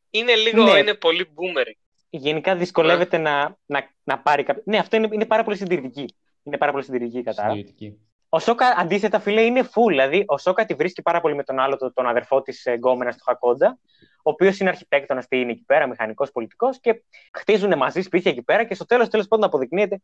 Είναι 0.09 0.35
λίγο, 0.35 0.63
Ναι. 0.63 0.77
είναι 0.79 0.93
πολύ 0.93 1.25
boomer. 1.35 1.71
Γενικά 2.09 2.55
δυσκολεύεται 2.55 3.17
να, 3.17 3.57
να, 3.65 3.89
να 4.03 4.19
πάρει 4.19 4.43
κάποιο. 4.43 4.63
Ναι, 4.65 4.77
αυτό 4.77 4.95
είναι, 4.95 5.07
είναι 5.11 5.25
πάρα 5.25 5.43
πολύ 5.43 5.57
συντηρητική. 5.57 6.15
Είναι 6.43 6.57
πάρα 6.57 6.71
πολύ 6.71 6.83
συντηρητική 6.83 7.17
η 7.19 7.23
Κατάρα. 7.23 7.49
Συντηρητική. 7.49 8.06
Ο 8.29 8.39
Σόκα, 8.39 8.67
αντίθετα, 8.67 9.19
φίλε, 9.19 9.41
είναι 9.41 9.61
full. 9.61 9.87
Δηλαδή, 9.87 10.23
ο 10.27 10.37
Σόκα 10.37 10.65
τη 10.65 10.73
βρίσκει 10.73 11.01
πάρα 11.01 11.21
πολύ 11.21 11.35
με 11.35 11.43
τον 11.43 11.59
άλλο, 11.59 11.77
τον, 11.77 11.93
τον 11.93 12.07
αδερφό 12.07 12.41
της 12.41 12.65
γκόμενας 12.75 13.17
του 13.17 13.23
Χακόντα, 13.23 13.77
ο 14.17 14.29
οποίος 14.29 14.59
είναι 14.59 14.69
αρχιτέκτονας, 14.69 15.27
τι 15.27 15.39
είναι 15.39 15.51
εκεί 15.51 15.63
πέρα, 15.63 15.87
μηχανικός 15.87 16.31
πολιτικός, 16.31 16.79
και 16.79 17.03
χτίζουν 17.33 17.77
μαζί 17.77 18.01
σπίτια 18.01 18.31
εκεί 18.31 18.41
πέρα. 18.41 18.63
Και 18.63 18.75
στο 18.75 18.85
τέλος, 18.85 19.09
τέλος 19.09 19.27
πάντων, 19.27 19.45
αποδεικνύεται 19.45 20.01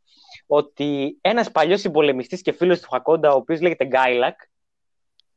ότι 0.48 1.18
ένας 1.22 1.52
παλιός 1.52 1.80
συμπολεμιστής 1.80 2.42
και 2.42 2.52
φίλος 2.52 2.80
του 2.80 2.90
Χακόντα, 2.90 3.34
ο 3.34 3.36
οποίος 3.36 3.62
λέγεται 3.62 3.86
Γκάιλακ, 3.86 4.40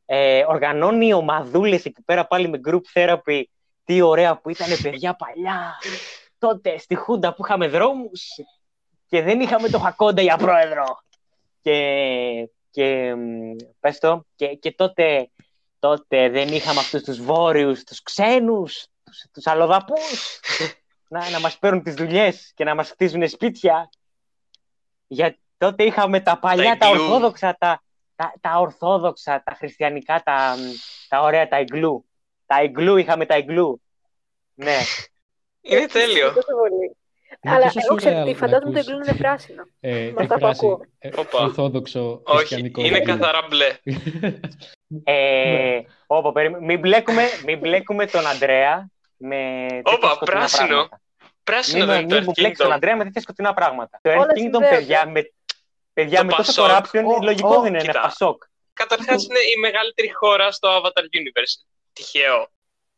ε, 0.05 0.43
οργανώνει 0.47 1.13
ομαδούλες 1.13 1.85
εκεί 1.85 2.01
πέρα 2.01 2.27
πάλι 2.27 2.49
με 2.49 2.59
group 2.67 2.81
therapy. 2.93 3.43
Τι 3.83 4.01
ωραία 4.01 4.37
που 4.37 4.49
ήταν 4.49 4.67
παιδιά 4.83 5.15
παλιά. 5.15 5.75
Τότε 6.37 6.77
στη 6.77 6.95
Χούντα 6.95 7.33
που 7.33 7.45
είχαμε 7.45 7.67
δρόμους 7.67 8.27
και 9.07 9.21
δεν 9.21 9.39
είχαμε 9.39 9.69
το 9.69 9.79
Χακόντα 9.79 10.21
για 10.21 10.37
πρόεδρο. 10.37 10.83
Και 11.61 12.49
και 12.77 13.15
μ, 13.15 13.55
πες 13.79 13.99
το, 13.99 14.25
και, 14.35 14.47
και 14.47 14.71
τότε, 14.71 15.29
τότε 15.79 16.29
δεν 16.29 16.47
είχαμε 16.47 16.79
αυτούς 16.79 17.03
τους 17.03 17.21
βόρειους, 17.21 17.83
τους 17.83 18.01
ξένους, 18.01 18.87
τους, 19.03 19.25
τους 19.33 19.47
αλλοδαπούς, 19.47 20.39
να, 21.13 21.29
να 21.29 21.39
μας 21.39 21.57
παίρνουν 21.57 21.83
τις 21.83 21.93
δουλειές 21.93 22.51
και 22.55 22.63
να 22.63 22.75
μας 22.75 22.89
χτίζουν 22.89 23.29
σπίτια. 23.29 23.89
Για 25.07 25.37
τότε 25.57 25.83
είχαμε 25.83 26.19
τα 26.19 26.39
παλιά, 26.39 26.77
τα, 26.77 26.87
εγκλού. 26.87 27.01
ορθόδοξα, 27.01 27.55
τα, 27.59 27.83
τα, 28.15 28.33
τα 28.41 28.59
ορθόδοξα, 28.59 29.43
τα 29.45 29.51
χριστιανικά, 29.51 30.21
τα, 30.23 30.55
τα 31.07 31.21
ωραία, 31.21 31.47
τα 31.47 31.55
εγκλού. 31.55 32.05
Τα 32.45 32.59
εγκλού, 32.59 32.97
είχαμε 32.97 33.25
τα 33.25 33.35
εγκλού. 33.35 33.81
Ναι. 34.53 34.77
Είναι 35.61 35.85
τέλειο. 35.85 36.33
Τόσο 36.33 36.55
πολύ. 36.55 36.96
Είναι 37.41 37.55
Αλλά 37.55 37.63
τόσο 37.65 37.79
εγώ 37.83 37.95
ξέρω 37.95 38.19
surreal 38.21 38.25
τι, 38.25 38.31
να 38.31 38.37
φαντάζομαι 38.37 38.71
το 38.73 38.79
ακούς. 38.79 38.87
εγκλούν 38.87 39.01
είναι 39.07 39.15
πράσινο. 39.17 39.63
Ε, 39.79 39.91
Με 40.15 40.21
αυτά 40.21 40.33
που 40.33 40.39
πράσι- 40.39 40.63
ακούω. 40.63 40.81
ε, 40.99 41.09
Όπα. 41.15 41.39
Ορθόδοξο 41.43 42.21
Όχι, 42.25 42.37
χριστιανικό. 42.37 42.81
είναι 42.81 42.97
βιβλίο. 42.97 43.17
καθαρά 43.17 43.47
μπλε. 43.49 43.77
Ε, 45.03 45.81
όπα, 46.07 46.31
περίμενε. 46.31 46.65
μην, 46.65 46.79
μπλέκουμε, 46.79 47.23
μην 47.45 47.59
μπλέκουμε 47.59 48.05
τον 48.07 48.27
Αντρέα 48.27 48.89
με 49.17 49.65
τέτοια 49.69 49.93
Όπα, 49.95 50.09
σκοτεινά 50.13 50.37
πράσινο. 50.37 50.67
πράγματα. 50.67 51.01
Πράσινο 51.43 51.77
Μην, 51.85 51.87
δεν 51.93 52.01
είναι 52.01 52.05
μην 52.13 52.19
το 52.19 52.23
μου 52.25 52.31
Earth 52.31 52.39
μπλέξεις 52.39 52.57
τον 52.57 52.67
Kingdom. 52.71 52.75
Αντρέα 52.75 52.95
με 52.95 53.03
τέτοια 53.03 53.21
σκοτεινά 53.21 53.53
πράγματα. 53.53 53.99
Το 54.01 54.09
Όλα 54.09 54.21
Earth 54.25 54.29
Kingdom, 54.29 54.37
συνδέονται. 54.39 54.69
παιδιά, 54.69 55.07
με, 55.07 55.31
παιδιά, 55.93 56.19
Το 56.19 56.25
με 56.25 56.31
τόσο 56.33 56.63
Pasok. 56.63 56.67
corruption, 56.69 57.03
Ω, 57.05 57.23
λογικό 57.23 57.55
ω, 57.55 57.61
δεν 57.61 57.73
είναι 57.73 57.77
κοίτα. 57.83 57.91
ένα 57.91 58.01
πασόκ. 58.01 58.43
Καταρχάς 58.73 59.23
είναι 59.25 59.39
η 59.39 59.59
μεγαλύτερη 59.59 60.13
χώρα 60.13 60.51
στο 60.51 60.67
Avatar 60.77 61.01
Universe. 61.19 61.55
Τυχαίο. 61.93 62.49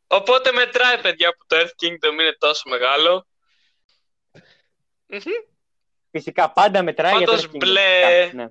Οπότε 0.07 0.51
μετράει, 0.51 0.97
παιδιά, 1.01 1.29
που 1.37 1.43
το 1.47 1.55
Earth 1.59 1.75
Kingdom 1.85 2.11
είναι 2.21 2.35
τόσο 2.39 2.69
μεγάλο. 2.69 3.25
Μμμ. 5.09 5.19
Φυσικά 6.11 6.51
πάντα 6.51 6.83
μετράει 6.83 7.17
για 7.17 7.25
το 7.25 7.31
Πάντως 7.31 7.45
Earth 7.47 7.55
Kingdom. 7.55 7.59
μπλε. 7.59 8.21
Φυσικά, 8.21 8.43
ναι. 8.43 8.47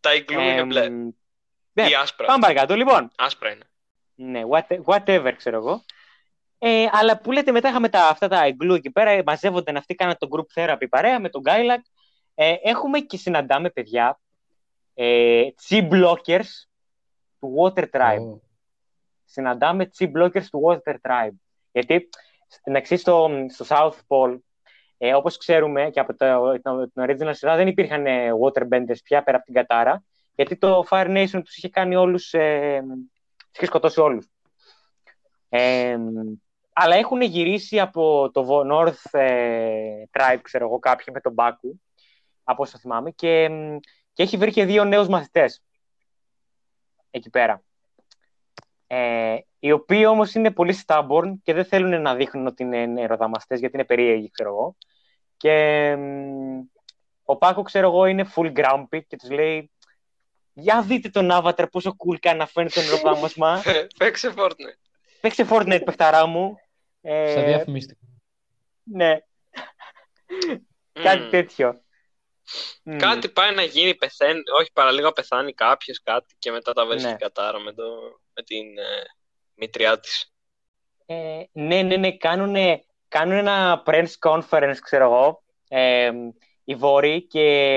Τα 0.00 0.10
iglu 0.14 0.32
είναι 0.32 0.54
Εμ, 0.56 0.66
μπλε. 0.68 0.88
ναι, 0.88 1.88
Ή 1.88 1.94
άσπρα. 1.94 2.26
Πάμε 2.26 2.40
παρακάτω. 2.40 2.74
Λοιπόν, 2.76 3.10
Άσπρα 3.16 3.50
είναι. 3.52 3.64
ναι, 4.14 4.42
what- 4.50 4.80
whatever, 4.84 5.32
ξέρω 5.36 5.56
εγώ. 5.56 5.84
Ε, 6.58 6.86
αλλά 6.92 7.18
που 7.20 7.32
λέτε, 7.32 7.52
μετά 7.52 7.68
είχαμε 7.68 7.88
τα, 7.88 8.06
αυτά 8.06 8.28
τα 8.28 8.44
εγκλού 8.44 8.74
εκεί 8.74 8.90
πέρα, 8.90 9.22
μαζεύονταν 9.26 9.76
αυτοί, 9.76 9.94
κάναν 9.94 10.16
το 10.18 10.28
group 10.30 10.60
therapy 10.60 10.86
παρέα 10.88 11.20
με 11.20 11.28
τον 11.28 11.40
Γκάιλακ. 11.40 11.84
Ε, 12.34 12.54
έχουμε 12.62 13.00
και 13.00 13.16
συναντάμε 13.16 13.70
παιδιά, 13.70 14.20
ε, 14.94 15.42
chi 15.68 15.88
blockers 15.90 16.66
του 17.40 17.54
Water 17.58 17.84
Tribe. 17.90 18.20
Ω, 18.34 18.40
συναντάμε 19.24 19.90
chi 19.98 20.10
blockers 20.16 20.44
του 20.50 20.62
Water 20.66 20.94
Tribe. 21.02 21.34
Γιατί 21.72 22.08
στην 22.48 22.74
εξή 22.74 22.96
στο, 22.96 23.30
στο 23.48 23.64
South 23.68 23.98
Pole, 24.08 24.38
ε, 24.98 25.14
όπως 25.14 25.36
ξέρουμε 25.36 25.90
και 25.90 26.00
από 26.00 26.16
το, 26.16 26.60
το, 26.62 26.90
την 26.90 27.02
original 27.06 27.30
σειρά, 27.34 27.56
δεν 27.56 27.66
υπήρχαν 27.66 28.06
ε, 28.06 28.30
waterbenders 28.42 29.02
πια 29.04 29.22
πέρα 29.22 29.36
από 29.36 29.44
την 29.44 29.54
Κατάρα, 29.54 30.04
γιατί 30.34 30.56
το 30.56 30.86
Fire 30.90 31.06
Nation 31.16 31.40
τους 31.44 31.56
είχε 31.56 31.68
κάνει 31.68 31.96
όλους, 31.96 32.32
ε, 32.32 32.80
τους 33.36 33.56
είχε 33.56 33.66
σκοτώσει 33.66 34.00
όλους. 34.00 34.28
Ε, 35.48 35.96
αλλά 36.72 36.96
έχουν 36.96 37.20
γυρίσει 37.20 37.80
από 37.80 38.30
το 38.30 38.46
Vo- 38.48 38.72
North 38.72 39.10
ε, 39.20 40.02
Tribe, 40.10 40.40
ξέρω 40.42 40.64
εγώ, 40.64 40.78
κάποιοι 40.78 41.06
με 41.12 41.20
τον 41.20 41.32
Μπάκου, 41.32 41.80
από 42.44 42.62
όσο 42.62 42.78
θυμάμαι, 42.78 43.10
και, 43.10 43.48
και 44.12 44.22
έχει 44.22 44.36
βρει 44.36 44.50
και 44.52 44.64
δύο 44.64 44.84
νέους 44.84 45.08
μαθητές 45.08 45.62
εκεί 47.10 47.30
πέρα. 47.30 47.62
Ε, 48.86 49.36
οι 49.58 49.72
οποίοι 49.72 50.04
όμως 50.08 50.34
είναι 50.34 50.50
πολύ 50.50 50.78
stubborn 50.86 51.32
και 51.42 51.52
δεν 51.52 51.64
θέλουν 51.64 52.02
να 52.02 52.14
δείχνουν 52.14 52.46
ότι 52.46 52.62
είναι 52.62 52.86
νεροδαμαστές 52.86 53.60
γιατί 53.60 53.76
είναι 53.76 53.84
περίεργοι, 53.84 54.30
ξέρω 54.30 54.48
εγώ. 54.48 54.76
Και 55.36 55.94
μ, 55.96 56.60
ο 57.24 57.36
Πάκο, 57.36 57.62
ξέρω 57.62 57.86
εγώ, 57.88 58.06
είναι 58.06 58.26
full 58.34 58.52
grumpy 58.52 59.00
και 59.06 59.16
τους 59.16 59.30
λέει 59.30 59.70
για 60.52 60.82
δείτε 60.82 61.08
τον 61.08 61.28
Avatar 61.32 61.64
πόσο 61.70 61.96
cool 61.98 62.16
κάνει 62.20 62.38
να 62.38 62.46
φαίνεται 62.46 62.80
το 62.80 62.86
νεροδάμασμα. 62.86 63.62
Παίξε 63.98 64.34
Fortnite. 64.36 64.78
Παίξε 65.20 65.46
Fortnite, 65.50 65.82
παιχταρά 65.84 66.26
μου. 66.26 66.56
Ε, 67.00 67.32
Σαν 67.32 67.44
διαφημιστικό. 67.44 68.00
ναι, 68.82 69.18
κάτι 70.92 71.22
Μμμ. 71.22 71.30
τέτοιο. 71.30 71.82
Μμ. 72.82 72.96
Κάτι 72.96 73.28
πάει 73.28 73.54
να 73.54 73.62
γίνει, 73.62 73.94
πεθαίνει, 73.94 74.40
όχι 74.58 74.72
παραλίγο 74.72 75.06
να 75.06 75.12
πεθάνει 75.12 75.52
κάποιος 75.52 76.02
κάτι 76.02 76.34
και 76.38 76.50
μετά 76.50 76.72
τα 76.72 76.86
βρίσκει 76.86 77.08
Ναι. 77.08 77.14
η 77.14 77.18
κατάρα 77.18 77.58
με, 77.58 77.72
το, 77.72 77.84
με 78.34 78.42
την 78.42 78.78
ε, 78.78 79.02
μητριά 79.58 80.00
της. 80.00 80.32
Ε, 81.06 81.42
ναι, 81.52 81.82
ναι, 81.82 81.96
ναι, 81.96 82.16
κάνουν, 82.16 82.56
κάνουν 83.08 83.36
ένα 83.36 83.82
press 83.86 84.08
conference, 84.20 84.76
ξέρω 84.80 85.04
εγώ, 85.04 85.42
ε, 85.68 86.10
οι 86.64 86.74
Βόρειοι 86.74 87.26
και 87.26 87.76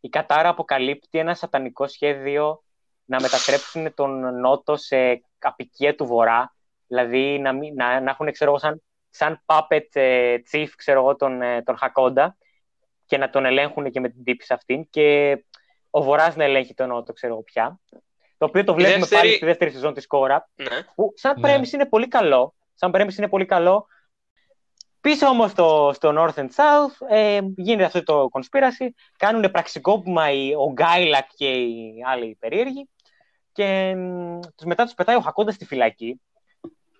η 0.00 0.08
Κατάρα 0.08 0.48
αποκαλύπτει 0.48 1.18
ένα 1.18 1.34
σατανικό 1.34 1.86
σχέδιο 1.86 2.62
να 3.04 3.20
μετατρέψουν 3.20 3.94
τον 3.94 4.40
Νότο 4.40 4.76
σε 4.76 5.22
απικία 5.38 5.94
του 5.94 6.06
Βορρά, 6.06 6.54
δηλαδή 6.86 7.38
να, 7.38 7.52
μην, 7.52 7.74
να, 7.74 8.00
να 8.00 8.10
έχουν, 8.10 8.32
ξέρω 8.32 8.50
εγώ, 8.50 8.58
σαν, 8.58 8.82
σαν 9.08 9.42
puppet 9.46 9.86
ε, 9.92 10.36
chief, 10.50 10.68
ξέρω 10.76 11.00
εγώ, 11.00 11.16
τον, 11.16 11.42
ε, 11.42 11.62
τον 11.62 11.76
Χακόντα 11.76 12.36
και 13.06 13.18
να 13.18 13.30
τον 13.30 13.44
ελέγχουν 13.44 13.90
και 13.90 14.00
με 14.00 14.08
την 14.08 14.24
τύπη 14.24 14.44
σε 14.44 14.54
αυτήν 14.54 14.88
και 14.90 15.38
ο 15.90 16.02
Βορράς 16.02 16.36
να 16.36 16.44
ελέγχει 16.44 16.74
τον 16.74 16.88
Νότο, 16.88 17.12
ξέρω 17.12 17.32
εγώ 17.32 17.42
πια. 17.42 17.80
Το 18.40 18.46
οποίο 18.46 18.64
το 18.64 18.74
βλέπουμε 18.74 18.98
δεύτερη- 18.98 19.20
πάλι 19.22 19.34
στη 19.34 19.44
δεύτερη 19.44 19.70
σεζόν 19.70 19.94
της 19.94 20.06
Κόρα, 20.06 20.48
Ναι. 20.54 20.82
που 20.94 21.12
σαν 21.16 21.40
Ναι. 21.40 21.56
premise 21.56 21.72
είναι 21.72 21.86
πολύ 21.86 22.08
καλό. 22.08 22.54
Σαν 22.74 22.90
premise 22.94 23.14
είναι 23.18 23.28
πολύ 23.28 23.44
καλό. 23.44 23.86
Πίσω 25.00 25.26
όμως 25.26 25.50
στο, 25.50 25.90
στο 25.94 26.14
North 26.16 26.38
and 26.40 26.48
South 26.48 27.06
ε, 27.08 27.38
γίνεται 27.56 27.84
αυτό 27.84 28.02
το 28.02 28.28
conspiracy. 28.32 28.86
Κάνουν 29.16 29.50
πραξικόπημα 29.50 30.30
οι, 30.32 30.54
ο 30.54 30.72
Γκάιλακ 30.72 31.26
και 31.36 31.50
οι 31.52 31.94
άλλοι 32.06 32.36
περίεργοι. 32.40 32.88
Και 33.52 33.94
μ, 33.96 34.38
τους 34.56 34.66
μετά 34.66 34.84
τους 34.84 34.94
πετάει 34.94 35.16
ο 35.16 35.20
Χακόντα 35.20 35.50
στη 35.52 35.64
φυλακή. 35.64 36.20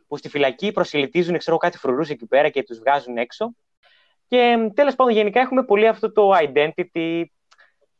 Που 0.08 0.16
στη 0.16 0.28
φυλακή 0.28 0.72
προσελητίζουν 0.72 1.38
ξέρω, 1.38 1.56
κάτι 1.56 1.78
φρουρούς 1.78 2.08
εκεί 2.08 2.26
πέρα 2.26 2.48
και 2.48 2.62
τους 2.62 2.78
βγάζουν 2.78 3.16
έξω. 3.16 3.52
Και 4.28 4.56
μ, 4.56 4.68
τέλος 4.74 4.94
πάντων 4.94 5.12
γενικά 5.12 5.40
έχουμε 5.40 5.64
πολύ 5.64 5.86
αυτό 5.88 6.12
το 6.12 6.30
identity 6.36 7.24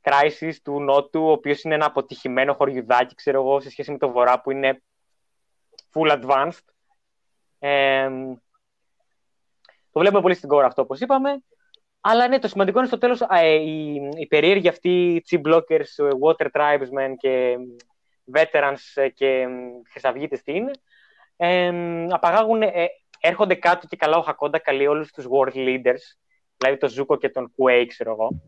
crisis 0.01 0.53
του 0.65 0.81
Νότου, 0.81 1.23
ο 1.23 1.31
οποίος 1.31 1.63
είναι 1.63 1.75
ένα 1.75 1.87
αποτυχημένο 1.87 2.55
χωριουδάκι, 2.55 3.15
ξέρω 3.15 3.41
εγώ, 3.41 3.61
σε 3.61 3.71
σχέση 3.71 3.91
με 3.91 3.99
το 3.99 4.11
Βορρά 4.11 4.41
που 4.41 4.51
είναι 4.51 4.83
full 5.93 6.21
advanced. 6.21 6.65
Ε, 7.59 8.09
το 9.93 10.01
βλέπουμε 10.01 10.23
πολύ 10.23 10.35
στην 10.35 10.49
κόρα 10.49 10.67
αυτό, 10.67 10.83
όπως 10.83 11.01
είπαμε. 11.01 11.43
Αλλά 12.01 12.29
ναι, 12.29 12.39
το 12.39 12.49
σημαντικό 12.49 12.79
είναι 12.79 12.87
στο 12.87 12.99
τέλος 12.99 13.21
ε, 13.21 13.55
οι, 13.55 13.95
οι 14.17 14.27
περίεργοι 14.27 14.69
αυτοί 14.69 15.23
chip 15.31 15.41
blockers, 15.49 16.05
ε, 16.05 16.09
water 16.23 16.47
tribesmen 16.53 17.15
και 17.17 17.57
veterans 18.35 18.93
ε, 18.95 19.09
και 19.09 19.47
χρυσαυγίτες 19.91 20.43
τι 20.43 20.53
είναι, 20.53 20.71
ε, 21.37 21.73
απαγάγουν, 22.09 22.63
ε, 22.63 22.87
έρχονται 23.21 23.55
κάτω 23.55 23.87
και 23.87 23.97
καλά 23.97 24.17
ο 24.17 24.23
Χακόντα 24.23 24.59
καλεί 24.59 24.87
όλους 24.87 25.13
τους 25.13 25.27
world 25.31 25.55
leaders, 25.55 26.03
δηλαδή 26.57 26.79
τον 26.79 26.89
Ζούκο 26.89 27.17
και 27.17 27.29
τον 27.29 27.53
Κουέι, 27.57 27.87
ξέρω 27.87 28.11
εγώ, 28.11 28.43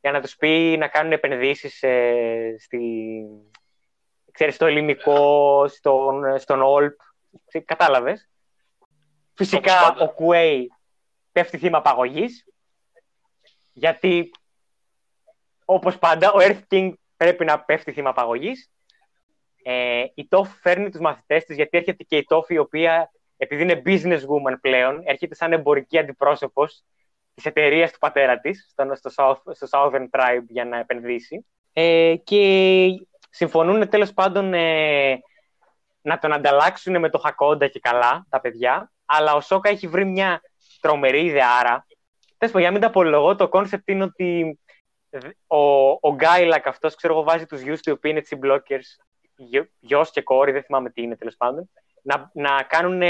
για 0.00 0.12
να 0.12 0.20
τους 0.20 0.36
πει 0.36 0.76
να 0.78 0.88
κάνουν 0.88 1.12
επενδύσεις 1.12 1.82
ε, 1.82 2.56
στη, 2.58 2.80
ξέρεις, 4.32 4.54
στο 4.54 4.66
ελληνικό, 4.66 5.64
στον, 5.68 6.38
στον 6.38 6.62
Όλπ, 6.62 7.00
κατάλαβες. 7.64 8.28
Φυσικά 9.34 9.72
Όπως 9.72 9.88
πάντα. 9.88 10.04
ο 10.04 10.14
Κουέι 10.14 10.68
πέφτει 11.32 11.58
θύμα 11.58 11.78
απαγωγής, 11.78 12.44
γιατί 13.72 14.30
όπως 15.64 15.98
πάντα 15.98 16.32
ο 16.32 16.36
Earth 16.40 16.62
King 16.70 16.92
πρέπει 17.16 17.44
να 17.44 17.60
πέφτει 17.60 17.92
θύμα 17.92 18.10
απαγωγής. 18.10 18.70
Ε, 19.62 20.04
η 20.14 20.28
Τόφ 20.28 20.48
φέρνει 20.60 20.90
τους 20.90 21.00
μαθητές 21.00 21.44
της, 21.44 21.56
γιατί 21.56 21.76
έρχεται 21.76 22.04
και 22.04 22.16
η 22.16 22.24
Τόφ 22.24 22.48
η 22.48 22.58
οποία, 22.58 23.10
επειδή 23.36 23.62
είναι 23.62 23.82
businesswoman 23.84 24.56
πλέον, 24.60 25.00
έρχεται 25.04 25.34
σαν 25.34 25.52
εμπορική 25.52 25.98
αντιπρόσωπος 25.98 26.84
της 27.38 27.46
εταιρείας 27.46 27.92
του 27.92 27.98
πατέρα 27.98 28.40
της, 28.40 28.68
στο, 28.70 28.94
στο, 28.94 29.10
South, 29.16 29.54
στο 29.54 29.66
Southern 29.70 30.06
Tribe 30.10 30.44
για 30.48 30.64
να 30.64 30.78
επενδύσει. 30.78 31.46
Ε, 31.72 32.14
και 32.24 32.88
συμφωνούν 33.30 33.88
τέλος 33.88 34.12
πάντων 34.12 34.54
ε, 34.54 35.20
να 36.00 36.18
τον 36.18 36.32
ανταλλάξουν 36.32 36.98
με 36.98 37.10
το 37.10 37.18
Χακόντα 37.18 37.66
και 37.66 37.80
καλά 37.80 38.26
τα 38.28 38.40
παιδιά, 38.40 38.92
αλλά 39.04 39.34
ο 39.34 39.40
Σόκα 39.40 39.68
έχει 39.68 39.86
βρει 39.86 40.04
μια 40.04 40.40
τρομερή 40.80 41.24
ιδεάρα. 41.24 41.86
Τέλος 42.38 42.54
πάντων, 42.54 42.60
για 42.60 42.66
να 42.66 42.72
μην 42.72 42.80
τα 42.80 42.86
πολυλογώ, 42.86 43.36
το 43.36 43.48
concept 43.48 43.88
είναι 43.88 44.04
ότι 44.04 44.58
ο, 45.46 45.58
ο 45.90 46.14
Γκάιλακ 46.14 46.66
αυτός, 46.66 46.94
ξέρω 46.94 47.12
εγώ, 47.12 47.22
βάζει 47.22 47.46
τους 47.46 47.60
γιους 47.60 47.80
του, 47.80 47.90
οι 47.90 47.92
οποίοι 47.92 48.12
είναι 48.14 48.22
chi 48.28 48.46
blockers, 48.46 49.04
γιο- 49.36 49.70
γιος 49.80 50.10
και 50.10 50.22
κόρη, 50.22 50.52
δεν 50.52 50.62
θυμάμαι 50.62 50.90
τι 50.90 51.02
είναι 51.02 51.16
τέλος 51.16 51.36
πάντων, 51.36 51.70
να, 52.02 52.30
να 52.34 52.62
κάνουν 52.62 53.02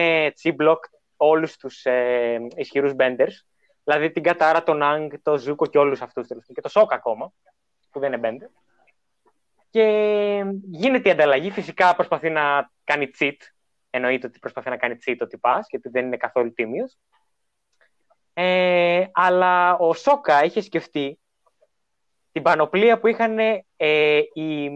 chi 0.42 0.56
block 0.62 0.78
όλους 1.16 1.56
τους 1.56 1.84
ε, 1.84 2.38
ισχυρούς 2.56 2.92
benders, 2.98 3.46
δηλαδή 3.88 4.10
την 4.10 4.22
Κατάρα, 4.22 4.62
τον 4.62 4.82
Άγκ, 4.82 5.12
τον 5.22 5.38
Ζούκο 5.38 5.66
και 5.66 5.78
όλους 5.78 6.00
αυτούς 6.00 6.26
τέλος 6.26 6.42
πάντων, 6.42 6.54
και 6.54 6.60
το 6.60 6.68
Σόκα 6.68 6.94
ακόμα, 6.94 7.32
που 7.90 8.00
δεν 8.00 8.12
είναι 8.12 8.28
bender. 8.28 8.48
Και 9.70 9.84
γίνεται 10.70 11.08
η 11.08 11.12
ανταλλαγή, 11.12 11.50
φυσικά 11.50 11.94
προσπαθεί 11.94 12.30
να 12.30 12.70
κάνει 12.84 13.10
cheat, 13.18 13.36
εννοείται 13.90 14.26
ότι 14.26 14.38
προσπαθεί 14.38 14.68
να 14.68 14.76
κάνει 14.76 14.96
cheat 15.06 15.16
ο 15.20 15.26
τυπάς, 15.26 15.66
γιατί 15.70 15.88
δεν 15.88 16.06
είναι 16.06 16.16
καθόλου 16.16 16.52
τίμιος. 16.52 16.98
Ε, 18.32 19.06
αλλά 19.12 19.76
ο 19.76 19.94
Σόκα 19.94 20.44
είχε 20.44 20.60
σκεφτεί 20.60 21.18
την 22.32 22.42
πανοπλία 22.42 22.98
που 22.98 23.06
είχαν 23.06 23.38
ε, 23.76 24.18
οι, 24.32 24.70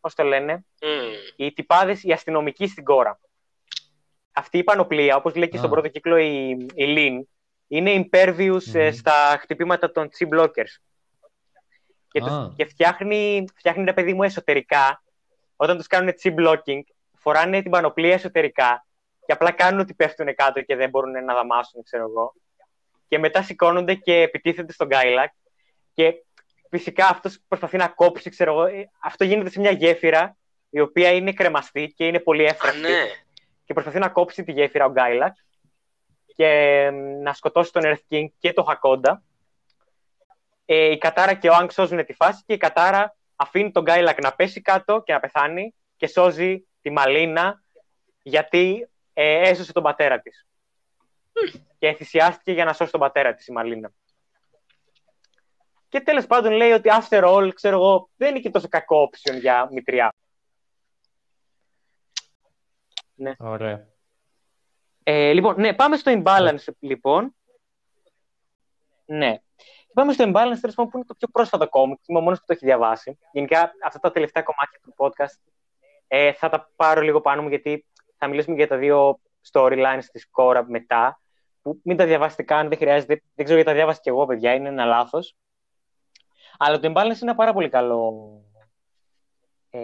πώς 0.00 0.14
το 0.14 0.22
λένε, 0.22 0.64
Μμμ. 0.82 1.12
οι 1.36 1.52
τυπάδες, 1.52 2.02
οι 2.02 2.12
αστυνομικοί 2.12 2.66
στην 2.66 2.84
κόρα. 2.84 3.20
Αυτή 4.32 4.58
η 4.58 4.64
πανοπλία, 4.64 5.16
όπως 5.16 5.34
λέει 5.34 5.48
και 5.48 5.56
στον 5.56 5.70
Α. 5.70 5.72
πρώτο 5.72 5.88
κύκλο 5.88 6.16
η, 6.16 6.48
η 6.74 6.84
Λίν, 6.84 7.28
είναι 7.72 8.08
impervious 8.12 8.74
ε, 8.74 8.84
Μμμ. 8.88 8.92
στα 8.92 9.36
χτυπήματα 9.40 9.90
των 9.92 10.08
chip 10.18 10.28
blockers. 10.38 10.74
Και, 12.08 12.20
τους- 12.20 12.28
Α. 12.32 12.52
και 12.56 12.64
φτιάχνει, 12.64 13.44
φτιάχνει 13.54 13.82
ένα 13.82 13.94
παιδί 13.94 14.12
μου 14.14 14.22
εσωτερικά, 14.22 15.02
όταν 15.56 15.76
τους 15.76 15.86
κάνουν 15.86 16.12
chip 16.22 16.34
blocking, 16.34 16.80
φοράνε 17.18 17.62
την 17.62 17.70
πανοπλία 17.70 18.12
εσωτερικά 18.14 18.86
και 19.26 19.32
απλά 19.32 19.50
κάνουν 19.50 19.80
ότι 19.80 19.94
πέφτουν 19.94 20.34
κάτω 20.34 20.62
και 20.62 20.76
δεν 20.76 20.90
μπορούν 20.90 21.24
να 21.24 21.34
δαμάσουν, 21.34 21.82
ξέρω 21.82 22.02
εγώ. 22.04 22.34
Και 23.08 23.18
μετά 23.18 23.42
σηκώνονται 23.42 23.94
και 23.94 24.14
επιτίθενται 24.14 24.72
στον 24.72 24.86
Γκάιλακ. 24.86 25.30
Και 25.94 26.14
φυσικά 26.70 27.06
αυτός 27.08 27.38
προσπαθεί 27.48 27.76
να 27.76 27.88
κόψει, 27.88 28.30
ξέρω 28.30 28.50
εγώ. 28.52 28.64
ε, 28.64 28.90
Αυτό 29.02 29.24
γίνεται 29.24 29.50
σε 29.50 29.60
μια 29.60 29.70
γέφυρα 29.70 30.36
η 30.70 30.80
οποία 30.80 31.12
είναι 31.12 31.32
κρεμαστή 31.32 31.86
και 31.96 32.06
είναι 32.06 32.20
πολύ 32.20 32.44
Α, 32.44 32.48
εύφραστη. 32.48 32.80
ναι. 32.80 33.04
Και 33.64 33.72
προσπαθεί 33.72 33.98
να 33.98 34.08
κόψει 34.08 34.44
τη 34.44 34.52
γέφυρα 34.52 34.84
ο 34.84 34.90
Γκάιλακ 34.90 35.34
και 36.40 36.46
ε, 36.46 36.90
να 37.22 37.32
σκοτώσει 37.32 37.72
τον 37.72 37.82
Earth 37.84 38.14
King 38.14 38.26
και 38.38 38.52
τον 38.52 38.64
Χακόντα. 38.64 39.22
Ε, 40.64 40.90
η 40.90 40.98
Κατάρα 40.98 41.34
και 41.34 41.48
ο 41.48 41.54
Άγκ 41.54 41.70
σώζουν 41.70 42.04
τη 42.04 42.12
φάση 42.12 42.42
και 42.46 42.52
η 42.52 42.56
Κατάρα 42.56 43.16
αφήνει 43.36 43.70
τον 43.70 43.82
Γκάιλακ 43.82 44.22
να 44.22 44.34
πέσει 44.34 44.60
κάτω 44.60 45.02
και 45.02 45.12
να 45.12 45.20
πεθάνει 45.20 45.74
και 45.96 46.06
σώζει 46.06 46.68
τη 46.80 46.90
Μαλίνα 46.90 47.62
γιατί 48.22 48.88
ε, 49.12 49.48
έσωσε 49.48 49.72
τον 49.72 49.82
πατέρα 49.82 50.20
της. 50.20 50.46
Και 51.78 51.92
θυσιάστηκε 51.92 52.52
για 52.52 52.64
να 52.64 52.72
σώσει 52.72 52.90
τον 52.90 53.00
πατέρα 53.00 53.34
της 53.34 53.46
η 53.46 53.52
Μαλίνα. 53.52 53.92
Και 55.88 56.00
τέλος 56.00 56.26
πάντων 56.26 56.52
λέει 56.52 56.70
ότι 56.70 56.88
after 57.00 57.24
all, 57.24 57.50
ξέρω 57.54 57.76
εγώ, 57.76 58.10
δεν 58.16 58.30
είναι 58.30 58.40
και 58.40 58.50
τόσο 58.50 58.68
κακό 58.68 59.10
option 59.10 59.40
για 59.40 59.68
μητριά. 59.72 60.14
Ωραία. 63.38 63.89
Ε, 65.02 65.32
λοιπόν, 65.32 65.60
ναι, 65.60 65.74
πάμε 65.74 65.96
στο 65.96 66.22
imbalance, 66.22 66.64
λοιπόν. 66.78 67.34
Ναι. 69.04 69.40
Πάμε 69.92 70.12
στο 70.12 70.24
imbalance, 70.24 70.58
τέλος 70.60 70.74
πάντων, 70.74 70.90
που 70.90 70.96
είναι 70.96 71.06
το 71.06 71.14
πιο 71.14 71.28
πρόσφατο 71.32 71.68
κόμικ. 71.68 71.98
Είμαι 72.06 72.18
ο 72.18 72.22
μόνος 72.22 72.38
που 72.38 72.44
το 72.46 72.52
έχει 72.52 72.64
διαβάσει. 72.64 73.18
Γενικά, 73.32 73.72
αυτά 73.84 73.98
τα 73.98 74.10
τελευταία 74.10 74.42
κομμάτια 74.42 74.78
του 74.82 74.94
podcast 74.96 75.52
ε, 76.08 76.32
θα 76.32 76.48
τα 76.48 76.70
πάρω 76.76 77.00
λίγο 77.00 77.20
πάνω 77.20 77.42
μου, 77.42 77.48
γιατί 77.48 77.86
θα 78.16 78.28
μιλήσουμε 78.28 78.56
για 78.56 78.68
τα 78.68 78.76
δύο 78.76 79.20
storylines 79.52 80.04
της 80.12 80.30
Κόρα 80.30 80.64
μετά, 80.68 81.20
που 81.62 81.80
μην 81.84 81.96
τα 81.96 82.04
διαβάσετε 82.04 82.42
καν, 82.42 82.68
δεν 82.68 82.78
χρειάζεται. 82.78 83.22
Δεν 83.34 83.44
ξέρω 83.44 83.54
γιατί 83.54 83.70
τα 83.70 83.76
διάβασα 83.76 84.00
και 84.02 84.10
εγώ, 84.10 84.26
παιδιά, 84.26 84.54
είναι 84.54 84.68
ένα 84.68 84.84
λάθος. 84.84 85.36
Αλλά 86.58 86.78
το 86.78 86.88
imbalance 86.88 87.04
είναι 87.04 87.18
ένα 87.20 87.34
πάρα 87.34 87.52
πολύ 87.52 87.68
καλό 87.68 88.30
ε, 89.70 89.80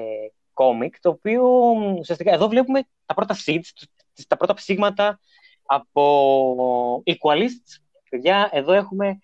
κόμικ, 0.52 1.00
το 1.00 1.08
οποίο 1.08 1.44
μ, 1.74 1.96
ουσιαστικά 1.98 2.32
εδώ 2.32 2.48
βλέπουμε 2.48 2.88
τα 3.06 3.14
πρώτα 3.14 3.36
seeds, 3.46 3.84
τα 4.28 4.36
πρώτα 4.36 4.54
ψήγματα 4.54 5.20
από 5.66 7.02
equalists. 7.06 7.80
Παιδιά, 8.10 8.48
εδώ 8.52 8.72
έχουμε 8.72 9.18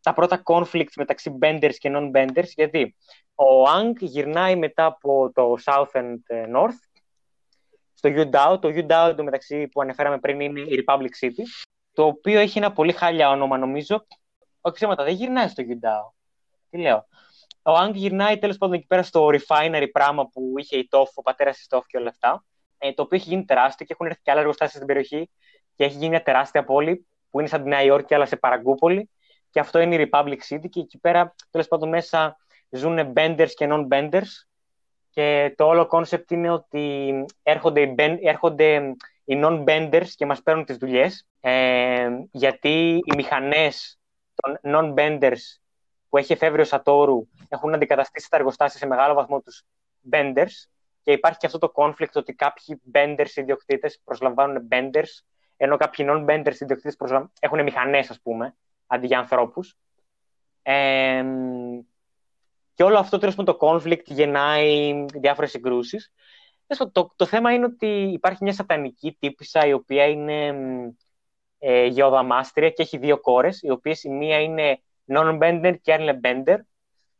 τα 0.00 0.12
πρώτα 0.12 0.42
conflicts 0.44 0.92
μεταξύ 0.96 1.38
benders 1.40 1.74
και 1.78 1.90
non-benders, 1.94 2.48
γιατί 2.54 2.96
ο 3.34 3.64
Ang 3.76 3.92
γυρνάει 3.98 4.56
μετά 4.56 4.84
από 4.84 5.32
το 5.34 5.56
South 5.64 5.90
and 5.92 6.18
North 6.56 6.78
στο 7.94 8.08
UDAO. 8.08 8.60
Το 8.60 8.68
UDAO 8.68 9.08
εντωμεταξύ 9.08 9.68
που 9.68 9.80
αναφέραμε 9.80 10.18
πριν 10.18 10.40
είναι 10.40 10.60
η 10.60 10.84
Republic 10.86 11.08
City, 11.20 11.42
το 11.92 12.06
οποίο 12.06 12.40
έχει 12.40 12.58
ένα 12.58 12.72
πολύ 12.72 12.92
χάλια 12.92 13.30
όνομα 13.30 13.58
νομίζω. 13.58 14.06
Όχι 14.60 14.74
ψέματα, 14.74 15.04
δεν 15.04 15.14
γυρνάει 15.14 15.48
στο 15.48 15.62
UDAO. 15.66 16.12
Τι 16.70 16.78
λέω. 16.78 17.06
Ο 17.62 17.72
Άγκ 17.72 17.94
γυρνάει 17.94 18.38
τέλος 18.38 18.58
πάντων 18.58 18.74
εκεί 18.74 18.86
πέρα 18.86 19.02
στο 19.02 19.28
refinery 19.32 19.86
πράγμα 19.92 20.28
που 20.28 20.52
είχε 20.56 20.76
η 20.76 20.88
TOF, 20.90 21.06
ο 21.14 21.22
πατέρας 21.22 21.56
της 21.56 21.66
TOF 21.70 21.82
και 21.86 21.96
όλα 21.96 22.08
αυτά. 22.08 22.44
Ε, 22.86 22.92
το 22.92 23.02
οποίο 23.02 23.16
έχει 23.16 23.28
γίνει 23.28 23.44
τεράστιο 23.44 23.86
και 23.86 23.92
έχουν 23.92 24.06
έρθει 24.06 24.20
και 24.22 24.30
άλλα 24.30 24.40
εργοστάσια 24.40 24.74
στην 24.74 24.86
περιοχή 24.86 25.30
και 25.74 25.84
έχει 25.84 25.96
γίνει 25.96 26.08
μια 26.08 26.22
τεράστια 26.22 26.64
πόλη 26.64 27.06
που 27.30 27.40
είναι 27.40 27.48
σαν 27.48 27.62
τη 27.62 27.68
Νέα 27.68 27.82
Υόρκη 27.82 28.14
αλλά 28.14 28.26
σε 28.26 28.36
παραγκούπολη. 28.36 29.10
Και 29.50 29.60
αυτό 29.60 29.78
είναι 29.78 29.94
η 29.94 30.10
Republic 30.10 30.38
City 30.48 30.68
και 30.70 30.80
εκεί 30.80 30.98
πέρα 30.98 31.34
τέλος 31.50 31.68
πάντων 31.68 31.88
μέσα 31.88 32.36
ζουν 32.70 33.12
benders 33.16 33.50
και 33.54 33.68
non-benders. 33.70 34.46
Και 35.10 35.54
το 35.56 35.66
όλο 35.66 35.88
concept 35.90 36.30
είναι 36.30 36.50
ότι 36.50 37.12
έρχονται 37.42 37.80
οι, 37.80 37.94
ben, 37.98 38.16
έρχονται 38.22 38.94
οι 39.24 39.40
non-benders 39.44 40.08
και 40.16 40.26
μας 40.26 40.42
παίρνουν 40.42 40.64
τις 40.64 40.76
δουλειές 40.76 41.26
ε, 41.40 42.08
γιατί 42.30 43.00
οι 43.04 43.14
μηχανές 43.16 43.98
των 44.34 44.58
non-benders 44.62 45.58
που 46.08 46.16
έχει 46.16 46.32
εφεύρει 46.32 46.60
ο 46.60 46.64
Σατόρου 46.64 47.28
έχουν 47.48 47.74
αντικαταστήσει 47.74 48.30
τα 48.30 48.36
εργοστάσια 48.36 48.78
σε 48.78 48.86
μεγάλο 48.86 49.14
βαθμό 49.14 49.40
τους 49.40 49.62
benders 50.10 50.73
και 51.04 51.12
υπάρχει 51.12 51.38
και 51.38 51.46
αυτό 51.46 51.58
το 51.58 51.72
conflict 51.74 52.12
ότι 52.14 52.34
κάποιοι 52.34 52.80
benders 52.92 53.34
ιδιοκτήτες 53.34 54.00
προσλαμβάνουν 54.04 54.68
benders 54.70 55.22
ενώ 55.56 55.76
κάποιοι 55.76 56.06
non-benders 56.08 56.60
ιδιοκτήτες 56.60 56.96
προσλαμβάνουν... 56.96 57.32
έχουν 57.40 57.62
μηχανές 57.62 58.10
ας 58.10 58.20
πούμε 58.20 58.56
αντί 58.86 59.06
για 59.06 59.18
ανθρώπους. 59.18 59.76
Ε, 60.62 61.24
και 62.74 62.82
όλο 62.82 62.98
αυτό 62.98 63.18
τέλος 63.18 63.34
το 63.34 63.56
conflict 63.60 64.04
γεννάει 64.04 65.04
διάφορες 65.14 65.50
συγκρούσεις. 65.50 66.12
Το, 66.92 67.12
το 67.16 67.26
θέμα 67.26 67.52
είναι 67.52 67.64
ότι 67.64 67.86
υπάρχει 67.86 68.44
μια 68.44 68.52
σατανική 68.52 69.16
τύπησα 69.20 69.66
η 69.66 69.72
οποία 69.72 70.06
είναι 70.06 70.54
ε, 71.58 71.86
γεωδαμάστρια 71.86 72.70
και 72.70 72.82
έχει 72.82 72.98
δύο 72.98 73.20
κόρες, 73.20 73.62
οι 73.62 73.70
οποίες 73.70 74.02
η 74.02 74.08
μία 74.08 74.40
είναι 74.40 74.82
non-bender 75.06 75.74
και 75.82 75.92
άλλη 75.92 76.02
είναι 76.02 76.20
bender. 76.22 76.58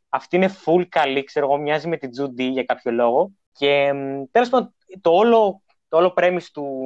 Αυτή 0.09 0.35
είναι 0.35 0.49
full 0.65 0.85
καλή, 0.89 1.23
ξέρω 1.23 1.45
εγώ, 1.45 1.57
μοιάζει 1.57 1.87
με 1.87 1.97
την 1.97 2.09
Judy 2.19 2.51
για 2.51 2.63
κάποιο 2.63 2.91
λόγο. 2.91 3.31
Και 3.57 3.91
τέλος 4.31 4.49
πάντων, 4.49 4.75
το 5.01 5.11
όλο, 5.11 5.61
το 5.87 5.97
όλο 5.97 6.13
premise 6.17 6.47
του, 6.53 6.85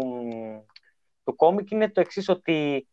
του 1.23 1.35
κόμικ 1.35 1.71
είναι 1.71 1.89
το 1.89 2.01
εξής 2.01 2.29
ότι 2.29 2.87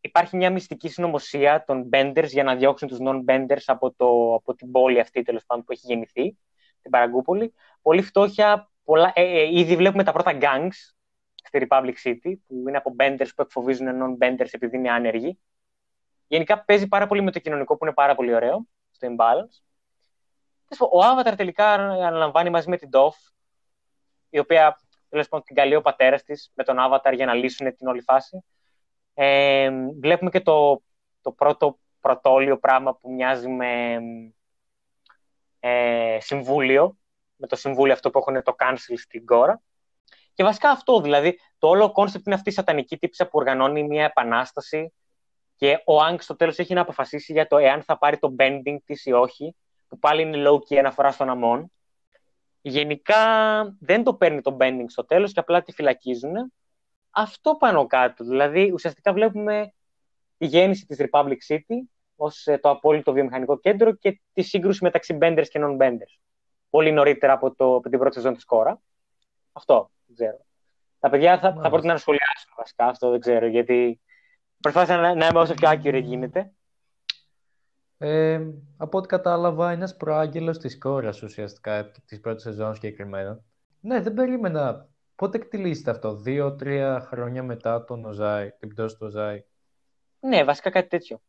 υπάρχει 0.00 0.36
μια 0.36 0.50
μυστική 0.50 0.88
συνωμοσία 0.88 1.64
των 1.66 1.88
Benders 1.92 2.28
για 2.28 2.42
να 2.42 2.56
διώξουν 2.56 2.88
τους 2.88 2.98
non-Benders 3.00 3.62
από, 3.66 3.92
το, 3.92 4.34
από 4.34 4.54
την 4.54 4.70
πόλη 4.70 5.00
αυτή 5.00 5.22
τέλος 5.22 5.44
πάντων 5.46 5.64
που 5.64 5.72
έχει 5.72 5.86
γεννηθεί, 5.86 6.38
την 6.82 6.90
Παραγκούπολη. 6.90 7.54
Πολύ 7.82 8.02
φτώχεια, 8.02 8.70
πολλά, 8.84 9.12
ε, 9.14 9.22
ε, 9.22 9.58
ήδη 9.58 9.76
βλέπουμε 9.76 10.04
τα 10.04 10.12
πρώτα 10.12 10.38
gangs 10.40 10.92
στη 11.34 11.66
Republic 11.68 11.94
City, 12.04 12.34
που 12.46 12.68
είναι 12.68 12.76
από 12.76 12.94
Benders 12.98 13.28
που 13.36 13.42
εκφοβίζουν 13.42 13.88
non-Benders 13.88 14.50
επειδή 14.50 14.76
είναι 14.76 14.90
άνεργοι. 14.90 15.38
Γενικά 16.26 16.64
παίζει 16.64 16.88
πάρα 16.88 17.06
πολύ 17.06 17.22
με 17.22 17.30
το 17.30 17.38
κοινωνικό 17.38 17.76
που 17.76 17.84
είναι 17.84 17.94
πάρα 17.94 18.14
πολύ 18.14 18.34
ωραίο, 18.34 18.66
στο 18.90 19.08
imbalance. 19.10 19.71
Ο 20.80 20.98
Avatar 21.00 21.34
τελικά 21.36 21.72
αναλαμβάνει 21.72 22.50
μαζί 22.50 22.68
με 22.68 22.76
την 22.76 22.88
Toph, 22.92 23.32
η 24.30 24.38
οποία 24.38 24.80
τέλος 25.08 25.28
πάντων 25.28 25.46
την 25.46 25.56
καλεί 25.56 25.74
ο 25.74 25.80
πατέρας 25.80 26.22
της 26.22 26.50
με 26.54 26.64
τον 26.64 26.76
Avatar 26.78 27.12
για 27.14 27.26
να 27.26 27.34
λύσουν 27.34 27.76
την 27.76 27.86
όλη 27.86 28.00
φάση. 28.00 28.44
Ε, 29.14 29.70
βλέπουμε 30.00 30.30
και 30.30 30.40
το, 30.40 30.82
το 31.20 31.32
πρώτο 31.32 31.78
πρωτόλιο 32.00 32.58
πράγμα 32.58 32.94
που 32.94 33.12
μοιάζει 33.12 33.48
με 33.48 33.98
ε, 35.60 36.18
συμβούλιο, 36.20 36.96
με 37.36 37.46
το 37.46 37.56
συμβούλιο 37.56 37.92
αυτό 37.92 38.10
που 38.10 38.18
έχουν 38.18 38.42
το 38.42 38.54
council 38.58 38.94
στην 38.96 39.26
Κόρα. 39.26 39.62
Και 40.34 40.42
βασικά 40.42 40.70
αυτό, 40.70 41.00
δηλαδή, 41.00 41.38
το 41.58 41.68
όλο 41.68 41.92
concept 41.92 42.26
είναι 42.26 42.34
αυτή 42.34 42.48
η 42.48 42.52
σατανική 42.52 42.98
τύπισσα 42.98 43.24
που 43.24 43.38
οργανώνει 43.38 43.82
μια 43.82 44.04
επανάσταση 44.04 44.92
και 45.56 45.82
ο 45.84 46.02
Άγκ 46.02 46.18
στο 46.20 46.36
τέλος 46.36 46.58
έχει 46.58 46.74
να 46.74 46.80
αποφασίσει 46.80 47.32
για 47.32 47.46
το 47.46 47.56
εάν 47.56 47.82
θα 47.82 47.98
πάρει 47.98 48.18
το 48.18 48.34
bending 48.38 48.76
της 48.84 49.04
ή 49.04 49.12
όχι, 49.12 49.56
που 49.92 49.98
πάλι 49.98 50.22
είναι 50.22 50.48
low-key 50.48 50.76
αναφορά 50.76 51.10
στον 51.10 51.28
αμόν. 51.28 51.72
Γενικά 52.62 53.16
δεν 53.80 54.02
το 54.02 54.14
παίρνει 54.14 54.40
το 54.40 54.56
bending 54.60 54.84
στο 54.86 55.04
τέλος 55.04 55.32
και 55.32 55.40
απλά 55.40 55.62
τη 55.62 55.72
φυλακίζουν 55.72 56.52
αυτό 57.10 57.56
πάνω 57.56 57.86
κάτω. 57.86 58.24
Δηλαδή, 58.24 58.70
ουσιαστικά 58.72 59.12
βλέπουμε 59.12 59.72
τη 60.36 60.46
γέννηση 60.46 60.86
της 60.86 60.98
Republic 61.00 61.36
City 61.48 61.76
ως 62.16 62.46
ε, 62.46 62.58
το 62.58 62.70
απόλυτο 62.70 63.12
βιομηχανικό 63.12 63.58
κέντρο 63.58 63.92
και 63.92 64.20
τη 64.32 64.42
σύγκρουση 64.42 64.84
μεταξύ 64.84 65.18
benders 65.20 65.46
και 65.48 65.60
non-benders. 65.62 66.20
Πολύ 66.70 66.92
νωρίτερα 66.92 67.32
από, 67.32 67.54
το, 67.54 67.74
από 67.74 67.88
την 67.88 67.98
πρώτη 67.98 68.14
σεζόν 68.14 68.34
της 68.34 68.44
κόρα. 68.44 68.80
Αυτό, 69.52 69.90
δεν 70.06 70.16
ξέρω. 70.16 70.44
Τα 70.98 71.10
παιδιά 71.10 71.38
θα, 71.38 71.58
θα 71.62 71.68
πρότεινα 71.68 71.92
να 71.92 71.98
σχολιάσουν 71.98 72.52
βασικά 72.56 72.86
αυτό, 72.86 73.10
δεν 73.10 73.20
ξέρω, 73.20 73.46
γιατί 73.46 74.00
προσπάθησα 74.60 74.96
να, 74.96 75.14
να 75.14 75.26
είμαι 75.26 75.38
όσο 75.40 75.54
πιο 75.54 75.68
άκυρο 75.68 75.96
γίνεται. 75.96 76.52
Ε, 78.02 78.40
από 78.76 78.98
ό,τι 78.98 79.08
κατάλαβα, 79.08 79.70
ένας 79.70 79.96
προάγγελος 79.96 80.58
της 80.58 80.78
κόρας 80.78 81.22
ουσιαστικά 81.22 81.90
της 82.06 82.20
πρώτης 82.20 82.42
σεζόν 82.42 82.74
συγκεκριμένα. 82.74 83.40
Ναι, 83.80 84.00
δεν 84.00 84.14
περίμενα 84.14 84.90
Πότε 85.22 85.36
εκτελήσετε 85.36 85.90
αυτό, 85.90 86.16
δύο-τρία 86.16 87.00
χρόνια 87.00 87.42
μετά 87.42 87.84
τον 87.84 88.04
Οζάι, 88.04 88.50
την 88.50 88.68
πτώση 88.68 88.96
του 88.96 89.06
Οζάι. 89.06 89.44
Ναι, 90.20 90.44
βασικά 90.44 90.70
κάτι 90.70 90.88
τέτοιο. 90.88 91.20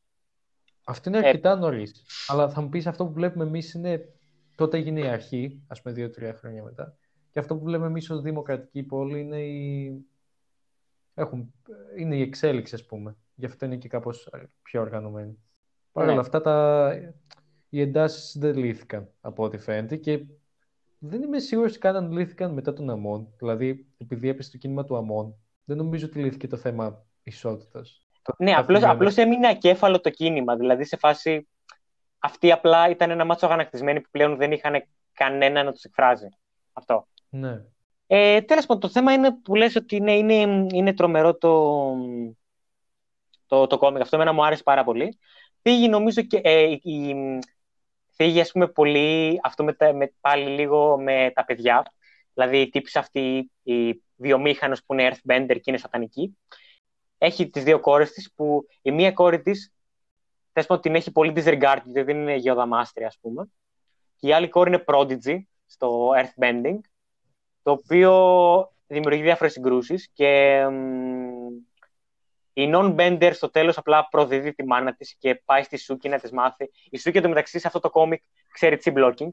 Αυτό 0.84 1.10
είναι 1.10 1.20
ε, 1.20 1.28
αρκετά 1.28 1.52
ε... 1.52 1.56
νωρίς. 1.56 2.06
Αλλά 2.28 2.50
θα 2.50 2.62
μου 2.62 2.70
πεις 2.70 2.88
αυτό 2.88 3.06
που 3.06 3.14
βλέπουμε 3.14 3.44
εμείς 3.44 3.74
είναι. 3.74 4.14
Τότε 4.56 4.78
έγινε 4.78 5.00
η 5.00 5.08
αρχή, 5.08 5.64
ας 5.68 5.82
πούμε, 5.82 5.94
δύο-τρία 5.94 6.34
χρόνια 6.34 6.64
μετά. 6.64 6.98
Και 7.32 7.40
αυτό 7.40 7.56
που 7.56 7.64
βλέπουμε 7.64 7.88
εμείς 7.88 8.10
ως 8.10 8.22
δημοκρατική 8.22 8.84
πόλη 8.84 9.20
είναι 9.20 9.42
η. 9.42 10.06
Έχουν... 11.14 11.54
Είναι 11.98 12.16
η 12.16 12.22
εξέλιξη, 12.22 12.76
ας 12.76 12.86
πούμε. 12.86 13.16
Γι' 13.36 13.46
αυτό 13.46 13.66
είναι 13.66 13.78
και 13.78 13.88
κάπως 13.88 14.30
πιο 14.62 14.82
οργανωμένη. 14.82 15.38
Παρ' 15.94 16.04
όλα 16.04 16.14
ναι. 16.14 16.20
αυτά, 16.20 16.42
τα... 16.42 16.92
οι 17.70 17.82
εντάσεις 17.82 18.38
δεν 18.38 18.56
λύθηκαν 18.56 19.10
από 19.22 19.44
ό,τι 19.44 19.58
φαίνεται 19.58 19.96
και 19.96 20.26
δεν 21.00 21.22
είμαι 21.22 21.40
σίγουρος 21.40 21.78
καν 21.78 21.96
αν 21.96 22.12
λύθηκαν 22.12 22.54
μετά 22.54 22.74
τον 22.74 22.90
Αμόν. 22.90 23.28
Δηλαδή, 23.38 23.88
επειδή 23.98 24.30
έπεσε 24.30 24.52
το 24.52 24.58
κίνημα 24.58 24.84
του 24.84 24.98
Αμόν, 24.98 25.36
δεν 25.64 25.78
νομίζω 25.78 26.06
ότι 26.06 26.20
λύθηκε 26.20 26.48
το 26.48 26.58
θέμα 26.58 27.06
ισότητας. 27.24 28.06
Ναι, 28.38 28.54
απλώς, 28.54 28.84
απλώς 28.84 29.16
έμεινε 29.16 29.48
ακέφαλο 29.48 30.00
το 30.00 30.10
κίνημα. 30.10 30.56
Δηλαδή, 30.56 30.84
σε 30.84 30.98
φάση 30.98 31.48
αυτοί 32.20 32.52
απλά 32.52 32.90
ήταν 32.90 33.10
ένα 33.10 33.26
μάτσο 33.26 33.46
αγανακτισμένοι 33.46 34.02
που 34.02 34.10
πλέον 34.12 34.38
δεν 34.38 34.52
είχαν 34.52 34.84
κανένα 35.14 35.64
να 35.64 35.72
τους 35.72 35.84
εκφράζει. 35.84 36.28
Αυτό. 36.74 37.08
Ναι. 37.30 37.62
Ε, 38.08 38.42
Τέλος 38.42 38.66
πάντων, 38.66 38.82
το 38.82 38.90
θέμα 38.90 39.14
είναι 39.14 39.32
που 39.32 39.56
λες 39.56 39.76
ότι 39.76 39.96
είναι, 39.96 40.14
είναι, 40.14 40.66
είναι 40.72 40.94
τρομερό 40.94 41.36
το, 41.36 41.96
το, 43.48 43.68
το 43.68 43.78
κόμικ. 43.78 44.02
Αυτό 44.02 44.16
εμένα 44.16 44.34
μου 44.34 44.46
άρεσε 44.46 44.64
πάρα 44.64 44.84
πολύ. 44.84 45.18
Πήγε 45.64 45.88
νομίζω 45.88 46.22
και 46.22 46.42
ε, 46.44 46.62
η, 46.82 47.16
φύγει 48.10 48.40
ας 48.40 48.52
πούμε 48.52 48.68
πολύ 48.68 49.40
αυτό 49.44 49.64
με, 49.64 49.76
με, 49.94 50.14
πάλι 50.22 50.50
λίγο 50.50 50.98
με 50.98 51.32
τα 51.36 51.46
παιδιά. 51.46 51.92
Δηλαδή 52.34 52.62
η 52.62 52.70
τύψη 52.70 52.98
αυτή, 52.98 53.52
η 53.64 54.04
βιομήχανος 54.16 54.84
που 54.86 54.94
είναι 54.94 55.12
earthbender 55.12 55.56
και 55.56 55.64
είναι 55.66 55.78
σατανική. 55.78 56.38
Έχει 57.18 57.50
τις 57.50 57.64
δύο 57.64 57.80
κόρες 57.80 58.12
της 58.12 58.34
που 58.36 58.66
η 58.82 58.92
μία 58.92 59.12
κόρη 59.12 59.42
της 59.42 59.74
θες 60.52 60.66
πω 60.66 60.80
την 60.80 60.96
έχει 60.96 61.12
πολύ 61.12 61.34
disregard, 61.36 61.80
γιατί 61.84 62.02
δεν 62.02 62.18
είναι 62.18 62.36
γεωδαμάστρια 62.36 63.08
ας 63.08 63.18
πούμε. 63.22 63.52
Και 64.16 64.28
η 64.28 64.34
άλλη 64.34 64.50
κόρη 64.50 64.70
είναι 64.70 64.84
prodigy 64.88 65.38
στο 65.66 66.10
earthbending, 66.10 66.80
το 67.64 67.72
οποίο 67.72 68.12
δημιουργεί 68.88 69.22
διάφορες 69.22 69.52
συγκρούσεις 69.54 70.10
και 70.14 70.64
η 72.54 72.72
non-bender 72.74 73.32
στο 73.34 73.50
τέλος 73.50 73.78
απλά 73.78 74.08
προδίδει 74.08 74.54
τη 74.54 74.66
μάνα 74.66 74.94
της 74.94 75.16
και 75.20 75.36
πάει 75.46 75.64
στη 75.64 75.78
Σούκη 75.78 76.10
να 76.10 76.20
της 76.20 76.32
μάθει. 76.32 76.72
Η 76.90 76.98
Σούκη 76.98 77.18
εντωμεταξύ 77.18 77.60
σε 77.60 77.68
αυτό 77.68 77.80
το 77.80 77.90
κόμικ 77.90 78.22
ξέρει 78.52 78.78
τσι 78.78 78.94
blocking. 78.96 79.30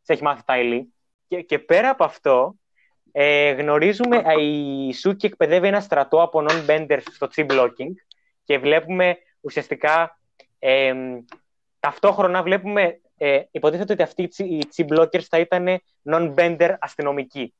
Της 0.00 0.08
έχει 0.08 0.22
μάθει 0.22 0.42
τα 0.44 0.58
ηλί. 0.58 0.94
Και, 1.28 1.42
και 1.42 1.58
πέρα 1.58 1.90
από 1.90 2.04
αυτό, 2.04 2.54
ε, 3.12 3.50
γνωρίζουμε 3.50 4.22
η 4.40 4.92
Σούκη 4.92 5.26
εκπαιδεύει 5.26 5.66
ένα 5.66 5.80
στρατό 5.80 6.22
από 6.22 6.44
non-benders 6.48 7.02
στο 7.10 7.26
τσι 7.26 7.46
blocking 7.50 7.92
και 8.44 8.58
βλέπουμε 8.58 9.18
ουσιαστικά 9.40 10.18
ε, 10.58 10.94
ταυτόχρονα 11.80 12.42
βλέπουμε 12.42 13.00
ε, 13.22 13.42
υποτίθεται 13.50 13.92
ότι 13.92 14.02
αυτοί 14.02 14.22
οι 14.36 14.66
τσι 14.68 14.84
blockers 14.88 15.22
θα 15.22 15.38
ήταν 15.38 15.82
non-bender 16.10 16.74
αστυνομικοί, 16.80 17.54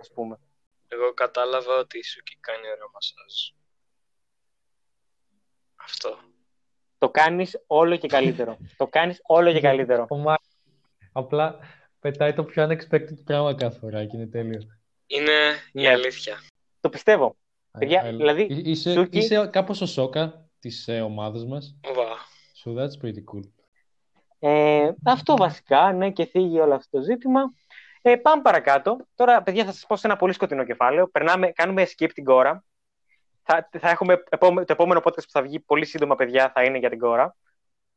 ας 0.00 0.10
πούμε. 0.14 0.38
Εγώ 0.88 1.12
κατάλαβα 1.12 1.78
ότι 1.78 1.98
η 1.98 2.02
Σούκη 2.02 2.36
κάνει 2.40 2.70
ωραίο 2.70 2.90
μασάζ. 2.92 3.57
Αυτό. 5.88 6.18
Το 6.98 7.10
κάνεις 7.10 7.62
όλο 7.66 7.96
και 7.96 8.08
καλύτερο. 8.08 8.56
το 8.76 8.86
κάνεις 8.86 9.20
όλο 9.22 9.52
και 9.52 9.60
καλύτερο. 9.60 10.06
Απλά 11.12 11.58
πετάει 12.00 12.32
το 12.32 12.44
πιο 12.44 12.64
unexpected 12.64 13.24
πράγμα 13.24 13.54
κάθε 13.54 13.78
φορά 13.78 14.04
και 14.04 14.16
είναι 14.16 14.26
τέλειος. 14.26 14.66
Είναι 15.06 15.32
η 15.72 15.80
ναι. 15.80 15.88
αλήθεια. 15.88 16.40
Το 16.80 16.88
πιστεύω. 16.88 17.36
Παιδιά, 17.78 18.02
δηλαδή, 18.02 18.46
είσαι, 18.50 18.92
Σούκη... 18.92 19.18
είσαι 19.18 19.48
κάπως 19.52 19.80
ο 19.80 19.86
Σόκα 19.86 20.48
της 20.58 20.88
ε, 20.88 21.00
ομάδας 21.00 21.44
μας. 21.44 21.76
Wow. 21.82 22.16
So 22.64 22.78
that's 22.78 23.04
pretty 23.04 23.22
cool. 23.32 23.50
Ε, 24.38 24.90
αυτό 25.04 25.36
βασικά, 25.36 25.92
ναι, 25.92 26.10
και 26.10 26.24
θίγει 26.24 26.58
όλο 26.58 26.74
αυτό 26.74 26.98
το 26.98 27.04
ζήτημα. 27.04 27.40
Ε, 28.02 28.16
πάμε 28.16 28.42
παρακάτω. 28.42 28.96
Τώρα, 29.14 29.42
παιδιά, 29.42 29.64
θα 29.64 29.72
σας 29.72 29.86
πω 29.86 29.96
σε 29.96 30.06
ένα 30.06 30.16
πολύ 30.16 30.32
σκοτεινό 30.32 30.64
κεφάλαιο. 30.64 31.08
Περνάμε, 31.08 31.50
κάνουμε 31.50 31.86
skip 31.88 32.10
την 32.14 32.24
κόρα. 32.24 32.64
Θα, 33.50 33.68
θα 33.78 33.90
έχουμε, 33.90 34.16
το 34.38 34.64
επόμενο 34.68 35.00
podcast 35.04 35.22
που 35.24 35.30
θα 35.30 35.42
βγει 35.42 35.60
πολύ 35.60 35.84
σύντομα, 35.84 36.14
παιδιά, 36.14 36.50
θα 36.54 36.62
είναι 36.62 36.78
για 36.78 36.90
την 36.90 36.98
κόρα. 36.98 37.36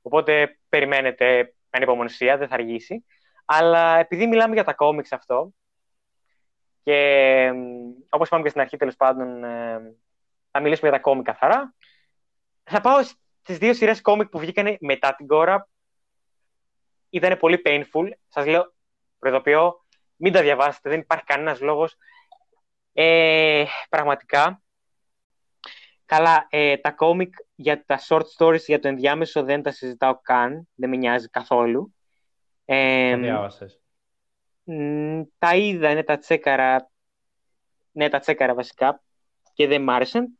Οπότε 0.01 0.59
περιμένετε 0.69 1.53
ανυπομονησία, 1.69 2.37
δεν 2.37 2.47
θα 2.47 2.53
αργήσει. 2.53 3.05
Αλλά 3.45 3.97
επειδή 3.97 4.27
μιλάμε 4.27 4.53
για 4.53 4.63
τα 4.63 4.73
κόμιξ 4.73 5.11
αυτό, 5.11 5.53
και 6.83 7.51
όπως 8.09 8.27
είπαμε 8.27 8.43
και 8.43 8.49
στην 8.49 8.61
αρχή, 8.61 8.77
τέλος 8.77 8.95
πάντων, 8.95 9.43
ε, 9.43 9.95
θα 10.51 10.59
μιλήσουμε 10.59 10.89
για 10.89 10.97
τα 10.97 11.03
κόμικ 11.03 11.25
καθαρά. 11.25 11.75
Θα 12.63 12.81
πάω 12.81 13.03
στις 13.41 13.57
δύο 13.57 13.73
σειρές 13.73 14.01
κόμικ 14.01 14.29
που 14.29 14.39
βγήκαν 14.39 14.77
μετά 14.79 15.15
την 15.15 15.27
κόρα. 15.27 15.67
Ήταν 17.09 17.37
πολύ 17.37 17.61
painful. 17.65 18.09
Σας 18.27 18.45
λέω, 18.45 18.73
προειδοποιώ, 19.19 19.85
μην 20.15 20.33
τα 20.33 20.41
διαβάσετε, 20.41 20.89
δεν 20.89 20.99
υπάρχει 20.99 21.23
κανένας 21.23 21.61
λόγος. 21.61 21.95
Ε, 22.93 23.65
πραγματικά. 23.89 24.60
Καλά, 26.15 26.47
ε, 26.49 26.77
τα 26.77 26.91
κόμικ 26.91 27.33
για 27.55 27.85
τα 27.85 27.99
short 28.07 28.23
stories 28.37 28.63
για 28.65 28.79
το 28.79 28.87
ενδιάμεσο 28.87 29.43
δεν 29.43 29.61
τα 29.61 29.71
συζητάω 29.71 30.19
καν. 30.21 30.67
Δεν 30.75 30.89
με 30.89 30.95
νοιάζει 30.95 31.27
καθόλου. 31.27 31.95
Ε, 32.65 33.17
διάβασες. 33.17 33.81
τα 35.37 35.55
είδα, 35.55 35.89
είναι 35.89 36.03
τα 36.03 36.17
τσέκαρα. 36.17 36.91
Ναι, 37.91 38.09
τα 38.09 38.19
τσέκαρα 38.19 38.53
βασικά 38.53 39.03
και 39.53 39.67
δεν 39.67 39.81
μ' 39.81 39.89
άρεσαν. 39.89 40.35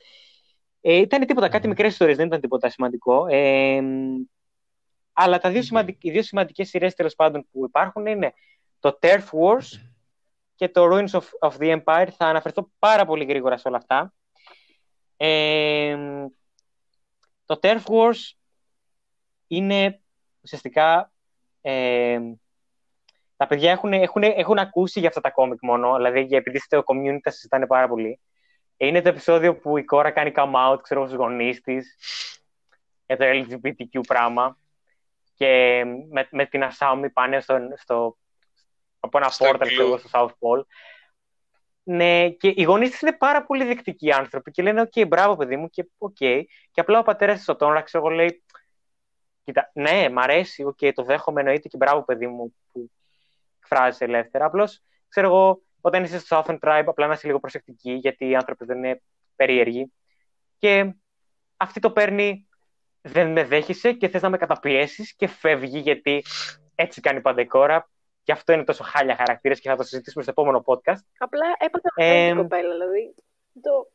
Ε, 0.81 0.95
ήταν 0.95 1.25
τίποτα, 1.25 1.49
κάτι 1.49 1.67
μικρές 1.67 1.91
ιστορίες, 1.91 2.17
δεν 2.17 2.27
ήταν 2.27 2.41
τίποτα 2.41 2.69
σημαντικό. 2.69 3.27
Ε, 3.29 3.81
αλλά 5.13 5.39
τα 5.39 5.49
δύο 5.49 5.61
σημαντικ... 5.61 6.03
οι 6.03 6.11
δύο 6.11 6.23
σημαντικές 6.23 6.69
σειρές 6.69 6.93
τέλος 6.93 7.15
πάντων 7.15 7.47
που 7.51 7.65
υπάρχουν 7.65 8.05
είναι 8.05 8.33
το 8.79 8.99
Turf 9.01 9.25
Wars 9.31 9.79
και 10.55 10.69
το 10.69 10.87
Ruins 10.91 11.19
of, 11.19 11.49
of 11.49 11.57
the 11.57 11.81
Empire. 11.81 12.07
Θα 12.17 12.25
αναφερθώ 12.25 12.71
πάρα 12.79 13.05
πολύ 13.05 13.25
γρήγορα 13.25 13.57
σε 13.57 13.67
όλα 13.67 13.77
αυτά. 13.77 14.13
Ε, 15.23 15.97
το 17.45 17.59
Turf 17.61 17.83
Wars 17.83 18.31
είναι 19.47 20.01
ουσιαστικά 20.41 21.11
ε, 21.61 22.19
τα 23.37 23.47
παιδιά 23.47 23.71
έχουν, 23.71 23.93
έχουν, 23.93 24.23
έχουν 24.23 24.57
ακούσει 24.57 24.99
για 24.99 25.07
αυτά 25.07 25.21
τα 25.21 25.31
κόμικ 25.31 25.59
μόνο, 25.61 25.95
δηλαδή 25.95 26.35
επειδή 26.35 26.59
στο 26.59 26.83
community 26.85 27.19
τα 27.21 27.29
συζητάνε 27.29 27.67
πάρα 27.67 27.87
πολύ. 27.87 28.19
Είναι 28.77 29.01
το 29.01 29.09
επεισόδιο 29.09 29.55
που 29.55 29.77
η 29.77 29.83
Κόρα 29.83 30.11
κάνει 30.11 30.31
come 30.35 30.71
out, 30.71 30.77
ξέρω, 30.81 31.05
στους 31.05 31.17
γονείς 31.17 31.61
της, 31.61 31.97
για 33.05 33.17
το 33.17 33.25
LGBTQ 33.25 33.99
πράγμα. 34.07 34.57
Και 35.35 35.83
με, 36.09 36.27
με 36.31 36.45
την 36.45 36.63
Ασάμι 36.63 37.09
πάνε 37.09 37.39
στο, 37.39 37.57
στο, 37.75 38.17
από 38.99 39.17
ένα 39.17 39.31
portal 39.37 39.69
στο 39.69 39.99
South 40.11 40.27
Pole. 40.27 40.63
Ναι, 41.83 42.29
και 42.29 42.53
οι 42.55 42.63
γονείς 42.63 42.89
της 42.89 43.01
είναι 43.01 43.13
πάρα 43.13 43.43
πολύ 43.43 43.65
δεκτικοί 43.65 44.11
άνθρωποι 44.11 44.51
και 44.51 44.61
λένε: 44.61 44.89
OK, 44.93 45.07
μπράβο, 45.07 45.35
παιδί 45.35 45.57
μου, 45.57 45.69
και 45.69 45.89
OK. 45.97 46.15
Okay. 46.19 46.41
Και 46.71 46.81
απλά 46.81 46.99
ο 46.99 47.03
πατέρας 47.03 47.37
της 47.37 47.47
ο 47.47 47.55
ξέρω 47.55 48.05
εγώ, 48.05 48.09
λέει: 48.09 48.43
Κοίτα, 49.43 49.71
ναι, 49.73 50.09
μ' 50.09 50.19
αρέσει, 50.19 50.63
OK, 50.63 50.77
okay, 50.81 50.91
το 50.93 51.03
δέχομαι, 51.03 51.39
εννοείται 51.39 51.67
και 51.67 51.77
μπράβο, 51.77 52.03
παιδί 52.03 52.27
μου, 52.27 52.55
που 52.71 52.91
εκφράζει 53.59 53.97
ελεύθερα. 54.03 54.45
Απλώς, 54.45 54.81
ξέρω 55.07 55.27
εγώ, 55.27 55.61
όταν 55.81 56.03
είσαι 56.03 56.19
στο 56.19 56.43
Southern 56.45 56.59
Tribe, 56.59 56.83
απλά 56.85 57.07
να 57.07 57.13
είσαι 57.13 57.27
λίγο 57.27 57.39
προσεκτική, 57.39 57.91
γιατί 57.91 58.29
οι 58.29 58.35
άνθρωποι 58.35 58.65
δεν 58.65 58.77
είναι 58.77 59.01
περίεργοι. 59.35 59.93
Και 60.57 60.93
αυτή 61.57 61.79
το 61.79 61.91
παίρνει, 61.91 62.47
δεν 63.01 63.31
με 63.31 63.43
δέχεσαι 63.43 63.93
και 63.93 64.07
θες 64.07 64.21
να 64.21 64.29
με 64.29 64.37
καταπιέσεις 64.37 65.15
και 65.15 65.27
φεύγει, 65.27 65.79
γιατί 65.79 66.23
έτσι 66.75 67.01
κάνει 67.01 67.21
πάντα 67.21 67.41
η 67.41 67.45
Κόρα. 67.45 67.89
Και 68.23 68.31
αυτό 68.31 68.53
είναι 68.53 68.63
τόσο 68.63 68.83
χάλια 68.83 69.15
χαρακτήρα 69.15 69.55
και 69.55 69.69
θα 69.69 69.75
το 69.75 69.83
συζητήσουμε 69.83 70.23
στο 70.23 70.31
επόμενο 70.31 70.63
podcast. 70.65 71.03
Απλά 71.17 71.45
έπαθε 71.59 71.89
ε, 71.95 72.27
την 72.27 72.37
κοπέλα, 72.37 72.71
δηλαδή. 72.71 73.15
Το... 73.61 73.91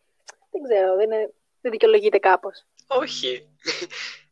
Δεν 0.50 0.62
ξέρω, 0.62 0.96
δεν, 0.96 1.04
είναι... 1.04 1.32
δεν 1.60 1.70
δικαιολογείται 1.70 2.18
κάπως. 2.18 2.66
Όχι. 2.86 3.48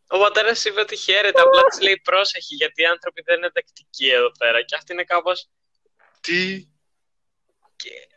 Ο 0.08 0.18
πατέρας 0.18 0.64
είπε 0.64 0.80
ότι 0.80 0.96
χαίρεται, 0.96 1.40
απλά 1.40 1.62
της 1.62 1.80
λέει 1.80 2.00
πρόσεχη, 2.04 2.54
γιατί 2.54 2.82
οι 2.82 2.86
άνθρωποι 2.86 3.22
δεν 3.22 3.36
είναι 3.36 3.50
δεκτικοί 3.52 4.08
εδώ 4.08 4.30
πέρα. 4.38 4.62
Και 4.62 4.74
αυτή 4.74 4.92
είναι 4.92 5.04
κάπω. 5.04 5.30
Τι; 6.20 6.68
Και... 7.76 8.08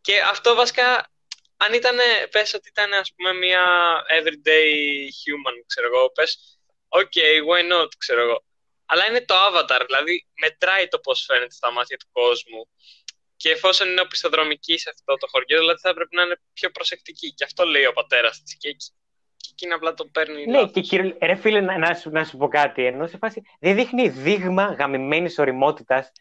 και 0.00 0.20
αυτό 0.20 0.54
βασικά, 0.54 1.10
αν 1.56 1.72
ήταν, 1.72 1.96
πες 2.30 2.54
ότι 2.54 2.68
ήταν 2.68 2.92
ας 2.92 3.12
πούμε 3.16 3.32
μια 3.32 3.64
everyday 4.20 4.72
human, 5.20 5.62
ξέρω 5.66 5.86
εγώ, 5.86 6.10
πες, 6.10 6.58
ok, 6.88 7.16
why 7.48 7.72
not, 7.72 7.88
ξέρω 7.98 8.20
εγώ. 8.22 8.44
Αλλά 8.86 9.08
είναι 9.08 9.20
το 9.20 9.34
avatar, 9.34 9.82
δηλαδή 9.86 10.26
μετράει 10.40 10.88
το 10.88 10.98
πώς 10.98 11.24
φαίνεται 11.24 11.54
στα 11.54 11.72
μάτια 11.72 11.96
του 11.96 12.06
κόσμου. 12.12 12.68
Και 13.36 13.50
εφόσον 13.50 13.88
είναι 13.88 14.00
οπισθοδρομική 14.00 14.78
σε 14.78 14.90
αυτό 14.94 15.16
το 15.16 15.26
χωριό, 15.30 15.58
δηλαδή 15.58 15.80
θα 15.80 15.94
πρέπει 15.94 16.16
να 16.16 16.22
είναι 16.22 16.40
πιο 16.52 16.70
προσεκτική. 16.70 17.32
Και 17.34 17.44
αυτό 17.44 17.64
λέει 17.64 17.84
ο 17.84 17.92
πατέρας 17.92 18.42
της. 18.42 18.56
Και 18.56 18.76
εκείνη 19.50 19.72
απλά 19.72 19.94
το 19.94 20.06
παίρνει. 20.06 20.46
Ναι, 20.46 20.66
και 20.66 20.80
κύριε, 20.80 21.16
ρε 21.20 21.34
φίλε, 21.34 21.60
να, 21.60 21.78
να, 21.78 21.94
σου, 21.94 22.10
να 22.10 22.24
σου 22.24 22.36
πω 22.36 22.48
κάτι. 22.48 22.84
Ενώ 22.84 23.06
σε 23.06 23.16
φάση 23.16 23.42
δεν 23.60 23.74
δείχνει 23.74 24.08
δείγμα 24.08 24.64
γαμημένης 24.64 25.38
οριμότητας 25.38 26.12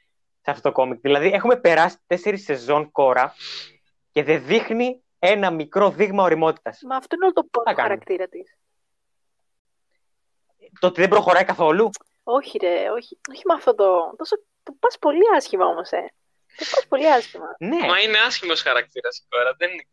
σε 0.42 0.52
αυτό 0.52 0.70
το 0.70 0.72
κόμικ. 0.72 1.00
Δηλαδή, 1.02 1.28
έχουμε 1.28 1.56
περάσει 1.56 1.98
τέσσερις 2.08 2.44
σεζόν 2.44 2.92
κόρα 2.92 3.36
και 4.12 4.24
δεν 4.24 4.46
δείχνει 4.46 5.04
ένα 5.20 5.52
μικρό 5.52 5.90
δείγμα 5.90 6.24
οριμότητας. 6.24 6.80
Μα 6.88 6.96
αυτό 6.96 7.16
είναι 7.16 7.26
όλο 7.26 7.34
το 7.34 7.44
πόνο 7.52 7.76
χαρακτήρα 7.76 8.28
της. 8.28 8.58
Το 10.80 10.88
ότι 10.88 11.02
δεν 11.02 11.10
προχωράει 11.10 11.44
καθόλου. 11.44 11.90
Όχι, 12.28 12.58
ρε, 12.58 12.90
όχι, 12.90 13.18
όχι 13.30 13.42
με 13.46 13.54
αυτό 13.54 13.76
το. 13.76 14.14
Τόσο, 14.18 14.36
το 14.64 14.76
πας 14.80 14.98
πολύ 15.00 15.24
άσχημα 15.36 15.66
όμως, 15.66 15.90
ε. 15.92 16.12
Το 16.58 16.66
πας 16.72 16.86
πολύ 16.88 17.12
άσχημα. 17.12 17.56
Ναι. 17.60 17.88
Μα 17.88 18.02
είναι 18.02 18.18
άσχημος 18.18 18.62
χαρακτήρας 18.62 19.26
τώρα. 19.30 19.56
Δεν 19.58 19.72
είναι 19.72 19.84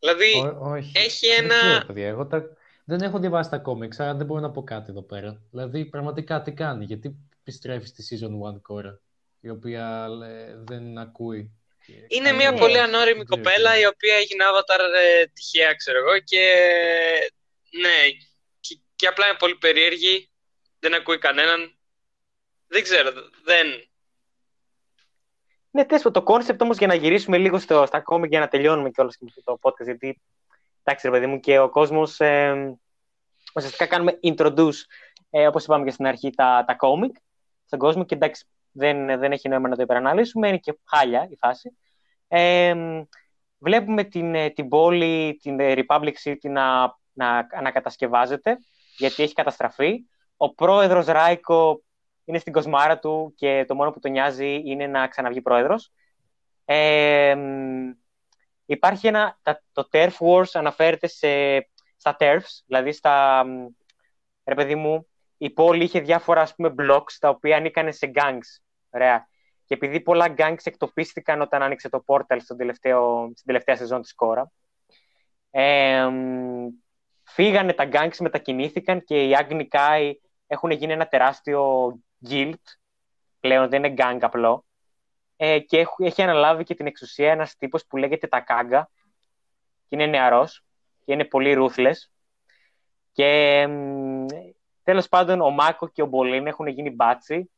Δηλαδή, 0.00 0.38
Ό, 0.38 0.70
όχι. 0.70 0.92
έχει 0.94 1.26
ένα... 1.26 1.84
Δεν, 1.88 2.04
Εγώ 2.04 2.26
τα... 2.26 2.42
δεν 2.84 3.00
έχω 3.00 3.18
διαβάσει 3.18 3.50
τα 3.50 3.58
κόμιξ, 3.58 4.00
άρα 4.00 4.14
δεν 4.14 4.26
μπορώ 4.26 4.40
να 4.40 4.50
πω 4.50 4.62
κάτι 4.64 4.90
εδώ 4.90 5.02
πέρα. 5.02 5.42
Δηλαδή, 5.50 5.84
πραγματικά 5.84 6.42
τι 6.42 6.52
κάνει, 6.52 6.84
γιατί 6.84 7.16
επιστρέφει 7.40 7.86
στη 7.86 8.18
Season 8.20 8.54
1 8.54 8.60
κόρα, 8.62 9.00
η 9.40 9.50
οποία 9.50 10.08
λέ, 10.08 10.54
δεν 10.56 10.98
ακούει. 10.98 11.54
Είναι 12.08 12.32
μια 12.32 12.52
πολύ 12.52 12.78
ανώριμη 12.78 13.24
κοπέλα, 13.24 13.78
η 13.78 13.86
οποία 13.86 14.14
έγινε 14.16 14.44
avatar 14.52 14.80
ε, 15.20 15.26
τυχαία, 15.26 15.74
ξέρω 15.74 15.98
εγώ, 15.98 16.18
και 16.18 16.54
ναι, 17.80 18.10
και, 18.60 18.78
και 18.96 19.06
απλά 19.06 19.26
είναι 19.26 19.36
πολύ 19.38 19.56
περίεργη, 19.56 20.29
δεν 20.80 20.94
ακούει 20.94 21.18
κανέναν. 21.18 21.74
Δεν 22.66 22.82
ξέρω, 22.82 23.10
δεν, 23.44 23.66
ναι, 25.70 25.84
τέλο 25.84 26.10
το 26.10 26.22
concept 26.22 26.62
όμως 26.62 26.76
για 26.76 26.86
να 26.86 26.94
γυρίσουμε 26.94 27.38
λίγο 27.38 27.58
στο, 27.58 27.86
στα 27.86 28.00
κόμικ 28.00 28.30
για 28.30 28.40
να 28.40 28.48
τελειώνουμε 28.48 28.90
κιόλας 28.90 29.16
και 29.16 29.26
το 29.44 29.58
podcast. 29.62 29.84
Γιατί 29.84 30.20
εντάξει, 30.82 31.06
ρε 31.06 31.12
παιδί 31.12 31.26
μου, 31.26 31.40
και 31.40 31.58
ο 31.58 31.68
κόσμος. 31.68 32.20
Ε, 32.20 32.78
ουσιαστικά 33.54 33.86
κάνουμε 33.86 34.18
introduce, 34.22 34.80
ε, 35.30 35.46
όπως 35.46 35.64
είπαμε 35.64 35.84
και 35.84 35.90
στην 35.90 36.06
αρχή, 36.06 36.30
τα, 36.30 36.64
τα 36.66 36.74
κόμικ 36.74 37.16
στον 37.66 37.78
κόσμο. 37.78 38.04
Και 38.04 38.14
εντάξει, 38.14 38.44
δεν, 38.72 39.06
δεν 39.06 39.32
έχει 39.32 39.48
νόημα 39.48 39.68
να 39.68 39.76
το 39.76 39.82
υπεραναλύσουμε. 39.82 40.48
Είναι 40.48 40.58
και 40.58 40.78
χάλια 40.84 41.28
η 41.30 41.36
φάση. 41.36 41.76
Ε, 42.28 42.74
βλέπουμε 43.58 44.04
την, 44.04 44.34
ε, 44.34 44.50
την 44.50 44.68
πόλη, 44.68 45.38
την 45.42 45.56
Republic 45.60 46.12
City 46.24 46.50
να, 46.50 46.98
να 47.12 47.48
ανακατασκευάζεται, 47.52 48.58
γιατί 48.96 49.22
έχει 49.22 49.32
καταστραφεί. 49.32 50.04
Ο 50.42 50.54
πρόεδρος 50.54 51.06
Ράικο 51.06 51.82
είναι 52.24 52.38
στην 52.38 52.52
κοσμάρα 52.52 52.98
του 52.98 53.32
και 53.36 53.64
το 53.68 53.74
μόνο 53.74 53.90
που 53.90 53.98
τον 53.98 54.10
νοιάζει 54.10 54.62
είναι 54.64 54.86
να 54.86 55.08
ξαναβγεί 55.08 55.42
πρόεδρος. 55.42 55.92
Ε, 56.64 57.36
υπάρχει 58.66 59.06
ένα, 59.06 59.38
το 59.72 59.88
Turf 59.92 60.12
Wars 60.18 60.50
αναφέρεται 60.52 61.06
σε, 61.06 61.28
στα 61.96 62.16
Turfs, 62.18 62.62
δηλαδή 62.66 62.92
στα, 62.92 63.44
ρε 64.44 64.54
παιδί 64.54 64.74
μου, 64.74 65.06
η 65.36 65.50
πόλη 65.50 65.84
είχε 65.84 66.00
διάφορα 66.00 66.40
ας 66.40 66.54
πούμε 66.54 66.74
blocks 66.78 67.12
τα 67.18 67.28
οποία 67.28 67.56
ανήκαν 67.56 67.92
σε 67.92 68.10
gangs. 68.14 68.62
Ωραία. 68.90 69.28
Και 69.64 69.74
επειδή 69.74 70.00
πολλά 70.00 70.34
gangs 70.36 70.64
εκτοπίστηκαν 70.64 71.40
όταν 71.40 71.62
άνοιξε 71.62 71.88
το 71.88 72.04
portal 72.06 72.36
στο 72.38 72.56
τελευταίο, 72.56 73.22
στην 73.24 73.46
τελευταία 73.46 73.76
σεζόν 73.76 74.02
της 74.02 74.14
κόρα, 74.14 74.52
ε, 75.50 76.08
φύγανε 77.22 77.72
τα 77.72 77.88
gangs, 77.92 78.16
μετακινήθηκαν 78.18 79.04
και 79.04 79.24
οι 79.24 79.36
Agni 79.38 79.66
Kai 79.70 80.12
έχουν 80.52 80.70
γίνει 80.70 80.92
ένα 80.92 81.06
τεράστιο 81.08 81.92
guild, 82.28 82.54
πλέον 83.40 83.68
δεν 83.68 83.84
είναι 83.84 83.94
gang 83.98 84.18
απλό, 84.20 84.64
ε, 85.36 85.58
και 85.58 85.86
έχει 85.98 86.22
αναλάβει 86.22 86.64
και 86.64 86.74
την 86.74 86.86
εξουσία 86.86 87.30
ένας 87.30 87.56
τύπος 87.56 87.86
που 87.86 87.96
λέγεται 87.96 88.26
Τακάγκα. 88.26 88.90
Και 89.88 89.96
είναι 89.96 90.06
νεαρός 90.06 90.64
και 91.04 91.12
είναι 91.12 91.24
πολύ 91.24 91.56
ruthless. 91.58 91.96
Και 93.12 93.66
τέλος 94.82 95.08
πάντων 95.08 95.40
ο 95.40 95.50
Μάκο 95.50 95.88
και 95.88 96.02
ο 96.02 96.06
Μπολίν 96.06 96.46
έχουν 96.46 96.66
γίνει 96.66 96.90
μπάτσι. 96.90 97.50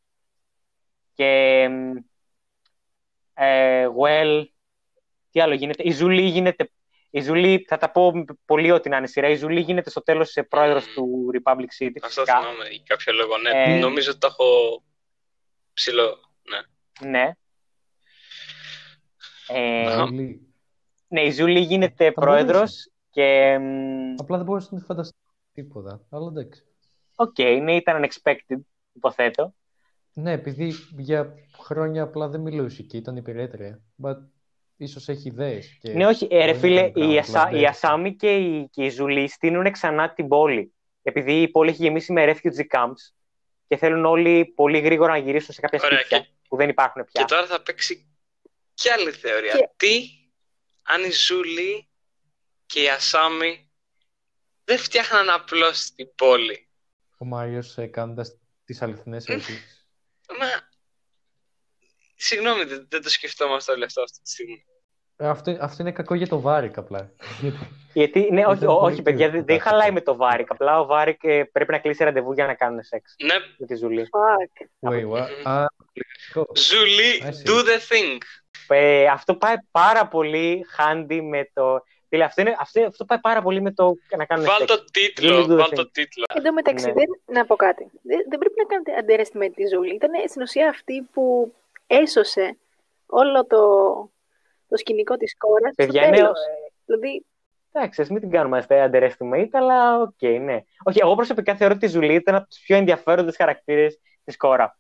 Και 1.15 1.63
ε, 3.35 3.89
well, 4.01 4.45
τι 5.31 5.41
άλλο 5.41 5.55
γίνεται, 5.55 5.83
η 5.83 5.91
Ζουλή 5.91 6.23
γίνεται 6.23 6.71
η 7.15 7.21
Ζουλή, 7.21 7.65
θα 7.69 7.77
τα 7.77 7.91
πω 7.91 8.13
πολύ 8.45 8.71
ότι 8.71 8.89
να 8.89 8.97
είναι 8.97 9.07
σειρά. 9.07 9.29
Η 9.29 9.35
Ζουλή 9.35 9.61
γίνεται 9.61 9.91
στο 9.91 10.03
τέλος 10.03 10.39
πρόεδρος 10.49 10.87
του 10.87 11.31
Republic 11.35 11.67
City. 11.79 11.97
Αυτό 12.03 12.25
θυμάμαι 12.25 12.69
για 12.71 12.83
κάποιο 12.85 13.13
λόγο. 13.13 13.39
Ναι, 13.39 13.75
ε... 13.75 13.79
νομίζω 13.79 14.11
ότι 14.11 14.19
το 14.19 14.27
έχω 14.27 14.83
ψηλό 15.73 16.19
Ναι. 17.01 17.33
Ε, 19.49 19.87
Αχα. 19.87 20.07
Ζούλη. 20.07 20.55
ναι, 21.09 21.23
η 21.23 21.31
Ζούλη 21.31 21.61
γίνεται 21.61 22.05
Θα 22.05 22.13
πρόεδρος 22.13 22.91
και... 23.11 23.59
μ, 23.59 24.15
Απλά 24.17 24.37
δεν 24.37 24.47
μπορούσα 24.47 24.69
να 24.71 24.79
τη 24.79 24.85
φανταστεί 24.85 25.17
τίποτα. 25.53 26.01
Αλλά 26.11 26.27
εντάξει. 26.29 26.63
Οκ, 27.15 27.39
ναι, 27.39 27.77
ήταν 27.77 28.05
unexpected, 28.05 28.61
υποθέτω. 28.93 29.55
Ναι, 30.13 30.33
επειδή 30.33 30.73
για 30.99 31.35
χρόνια 31.59 32.03
απλά 32.03 32.29
δεν 32.29 32.41
μιλούσε 32.41 32.83
και 32.83 32.97
ήταν 32.97 33.17
υπηρέτρια. 33.17 33.83
But 34.03 34.17
ίσως 34.85 35.09
έχει 35.09 35.29
ιδέες. 35.29 35.79
Και 35.81 35.93
Ναι, 35.93 36.07
όχι, 36.07 36.27
ε, 36.31 36.45
ρε 36.45 36.53
δεν 36.53 36.61
φίλε, 36.61 36.81
έκανε 36.81 36.89
η, 36.89 36.93
πράγματα, 37.15 37.21
Ασα, 37.21 37.43
απλά 37.43 37.57
η 37.59 37.61
δεν- 37.61 37.71
Ασάμι 37.71 38.17
και 38.17 38.37
η, 38.37 38.69
και 38.69 38.85
η 38.85 38.91
Ζουλή 38.91 39.29
χτίζουν 39.29 39.71
ξανά 39.73 40.13
την 40.13 40.29
πόλη. 40.29 40.75
Επειδή 41.03 41.43
η 41.43 41.49
πόλη 41.49 41.71
έχει 41.71 41.83
γεμίσει 41.83 42.13
με 42.13 42.25
refugee 42.33 42.77
camps 42.79 43.13
και 43.69 43.77
θέλουν 43.77 44.05
όλοι 44.05 44.45
πολύ 44.47 44.79
γρήγορα 44.81 45.13
να 45.13 45.19
γυρίσουν 45.19 45.55
σε 45.55 45.61
κάποια 45.61 45.81
Ωραία, 45.85 45.99
σπίτια 45.99 46.19
και- 46.19 46.27
που 46.49 46.57
δεν 46.57 46.69
υπάρχουν 46.69 47.05
πια. 47.05 47.23
Και 47.23 47.35
τώρα 47.35 47.47
θα 47.47 47.63
παίξει 47.63 48.07
κι 48.75 48.89
άλλη 48.89 49.11
θεωρία. 49.11 49.53
Και- 49.53 49.69
Τι 49.77 50.09
αν 50.83 51.05
η 51.05 51.11
Ζούλη 51.11 51.89
και 52.67 52.83
η 52.83 52.89
Ασάμι 52.89 53.71
δεν 54.65 54.79
φτιάχναν 54.79 55.31
απλώς 55.31 55.91
την 55.95 56.15
πόλη; 56.15 56.69
Ο 57.19 57.25
Μάριος 57.25 57.79
ε, 57.79 57.87
κάνοντας 57.87 58.37
τις 58.65 58.83
αληθινές 58.83 59.27
ερωτήσεις. 59.27 59.87
Μα... 60.39 60.47
Συγγνώμη, 62.25 62.65
δεν, 62.65 62.87
δεν 62.91 63.03
το 63.03 63.09
σκεφτόμαστε 63.11 63.73
όλοι 63.73 63.85
αυτό 63.85 64.03
αυτή 64.03 64.19
τη 64.23 64.31
στιγμή. 64.31 64.65
Ε, 65.17 65.29
αυτό, 65.29 65.57
αυτό 65.61 65.83
είναι 65.83 65.93
κακό 65.93 66.15
για 66.15 66.27
το 66.29 66.41
Βάρικ 66.41 66.79
απλά. 66.79 67.11
Γιατί, 67.93 68.29
ναι, 68.33 68.47
όχι, 68.47 68.57
Ήταν 68.57 68.69
ό- 68.69 68.79
πολύ 68.79 68.93
όχι 68.93 69.03
παιδιά, 69.03 69.31
δεν, 69.31 69.45
δεν 69.45 69.59
κρύο. 69.59 69.71
χαλάει 69.71 69.91
με 69.91 70.01
το 70.01 70.17
Βάρικ. 70.17 70.51
Απλά 70.51 70.81
ο 70.81 70.87
Βάρικ 70.87 71.25
ε, 71.25 71.45
πρέπει 71.53 71.71
να 71.73 71.79
κλείσει 71.79 72.05
ραντεβού 72.05 72.33
για 72.33 72.47
να 72.47 72.55
κάνουν 72.55 72.83
σεξ 72.83 73.15
Ναι, 73.25 73.35
με 73.59 73.67
τη 73.67 73.75
Ζουλή. 73.75 74.09
Fuck. 74.13 74.91
Wait, 74.91 75.11
what? 75.11 75.23
Mhm. 75.23 75.43
Α, 75.43 75.67
λογικό. 76.35 76.53
Ζούλη, 76.57 77.23
I 77.23 77.27
see. 77.27 77.49
do 77.51 77.59
the 77.65 77.79
thing. 77.91 78.19
Ε, 78.69 79.07
αυτό 79.07 79.35
πάει 79.35 79.55
πάρα 79.71 80.07
πολύ 80.07 80.67
handy 80.79 81.21
με 81.23 81.51
το. 81.53 81.83
Δηλαδή, 82.09 82.29
αυτό, 82.29 82.41
είναι, 82.41 82.57
αυτό, 82.59 82.85
αυτό 82.87 83.05
πάει 83.05 83.19
πάρα 83.19 83.43
πολύ 83.43 83.61
με 83.61 83.73
το 83.73 83.95
να 84.17 84.25
κάνουν 84.25 84.45
Βάλ 84.45 84.59
σεξ. 84.59 84.73
το 84.75 84.85
τίτλο, 84.85 85.37
Really 85.39 85.43
do 85.49 85.53
the 85.53 85.57
βάλ 85.57 85.69
thing. 85.71 85.75
το 85.75 85.91
τίτλο. 85.91 86.25
Εν 86.35 86.43
τω 86.43 86.53
μεταξύ, 86.53 86.87
Ναι. 86.87 86.93
δεν, 86.93 87.07
να 87.27 87.45
πω 87.47 87.57
κάτι. 87.57 87.91
Δεν, 88.03 88.19
δεν 88.29 88.39
πρέπει 88.39 88.55
να 88.57 88.65
κάνετε 88.65 88.91
underestimate 89.01 89.53
τη 89.55 89.67
Ζούλη. 89.75 89.95
Ήταν 89.95 90.11
στην 90.29 90.43
ουσία 90.43 90.69
αυτή 90.69 91.03
που 91.13 91.55
έσωσε 92.01 92.59
όλο 93.07 93.47
το, 93.47 93.59
το 94.69 94.77
σκηνικό 94.77 95.17
της 95.17 95.37
κόρας 95.37 95.73
στο 95.73 95.85
Παιδιά, 95.85 96.09
ναι, 96.09 96.17
τέλος. 96.17 96.39
Δηλαδή, 96.85 97.25
Εντάξει, 97.75 98.01
ας 98.03 98.09
μην 98.09 98.21
την 98.21 98.31
κάνουμε 98.31 98.67
asta 98.69 98.91
underestimate, 98.91 99.49
αλλά 99.53 100.01
οκ, 100.01 100.23
ναι. 100.23 100.61
Όχι, 100.85 100.99
εγώ 101.01 101.15
προσωπικά 101.15 101.55
θεωρώ 101.57 101.75
ότι 101.75 101.85
η 101.85 101.89
Ζουλή 101.89 102.15
ήταν 102.15 102.35
από 102.35 102.49
τους 102.49 102.59
πιο 102.59 102.77
ενδιαφέροντες 102.77 103.37
χαρακτήρες 103.37 103.99
της 104.25 104.37
Κόρα. 104.37 104.79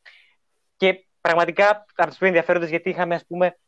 Και 0.77 1.07
πραγματικά 1.21 1.87
από 1.97 2.09
τους 2.09 2.19
πιο 2.19 2.27
ενδιαφέροντες 2.27 2.69
γιατί 2.69 2.91
είχαμε, 2.91 3.15
ας 3.15 3.27
πούμε. 3.27 3.59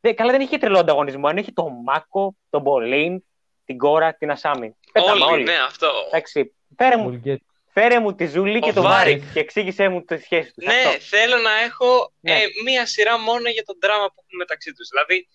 δε- 0.00 0.12
καλά, 0.12 0.30
δεν 0.32 0.40
είχε 0.40 0.58
τρελό 0.58 0.78
ανταγωνισμό. 0.78 1.26
Αν 1.28 1.36
είχε 1.36 1.52
τον 1.52 1.72
Μάκο, 1.84 2.34
τον 2.50 2.60
Μπολίν, 2.62 3.24
την 3.64 3.78
Κόρα, 3.78 4.14
την 4.14 4.30
Ασάμι. 4.30 4.76
Πέταμε 4.92 5.24
Όλοι, 5.24 5.42
ναι, 5.42 5.56
αυτό. 5.66 5.88
Εντάξει, 6.06 6.54
φέρε 6.76 6.96
μου, 6.96 7.20
We'll 7.24 7.28
get- 7.28 7.36
φέρε 7.74 7.98
μου 8.00 8.14
τη 8.14 8.26
Ζουλή 8.26 8.58
και 8.60 8.70
Ο 8.70 8.72
τον 8.72 8.82
Βάρικ. 8.82 9.18
Βάρικ 9.18 9.32
και 9.32 9.40
εξήγησέ 9.40 9.88
μου 9.88 10.04
τη 10.04 10.18
σχέση 10.18 10.52
τους. 10.54 10.66
Ναι, 10.66 10.98
θέλω 11.00 11.36
να 11.36 11.50
έχω 11.60 12.12
Ναι. 12.20 12.32
ε, 12.32 12.46
μία 12.64 12.86
σειρά 12.86 13.18
μόνο 13.18 13.48
για 13.48 13.62
τον 13.64 13.76
δράμα 13.82 14.06
που 14.06 14.14
έχουν 14.24 14.36
μεταξύ 14.38 14.72
τους. 14.72 14.88
Δηλαδή, 14.88 15.28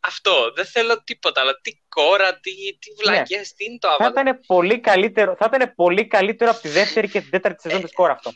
αυτό. 0.00 0.52
Δεν 0.54 0.64
θέλω 0.66 1.02
τίποτα, 1.02 1.40
αλλά 1.40 1.60
τι 1.60 1.72
Κόρα, 1.88 2.38
τι, 2.40 2.50
τι 2.78 2.90
βλακείες, 3.02 3.52
τι 3.54 3.64
είναι 3.64 3.78
το 3.78 3.88
Θα 3.88 3.94
Άβαταρ. 3.94 4.20
ήταν 4.20 4.40
πολύ 4.46 4.80
καλύτερο, 4.80 5.36
θα 5.38 5.50
ήταν 5.54 5.72
πολύ 5.74 6.06
καλύτερο 6.06 6.50
από 6.50 6.60
τη 6.60 6.68
δεύτερη 6.68 7.08
και 7.08 7.20
την 7.20 7.30
τέταρτη 7.30 7.60
σεζόν 7.62 7.82
της 7.82 7.92
Κόρας 7.92 8.16
αυτό. 8.16 8.30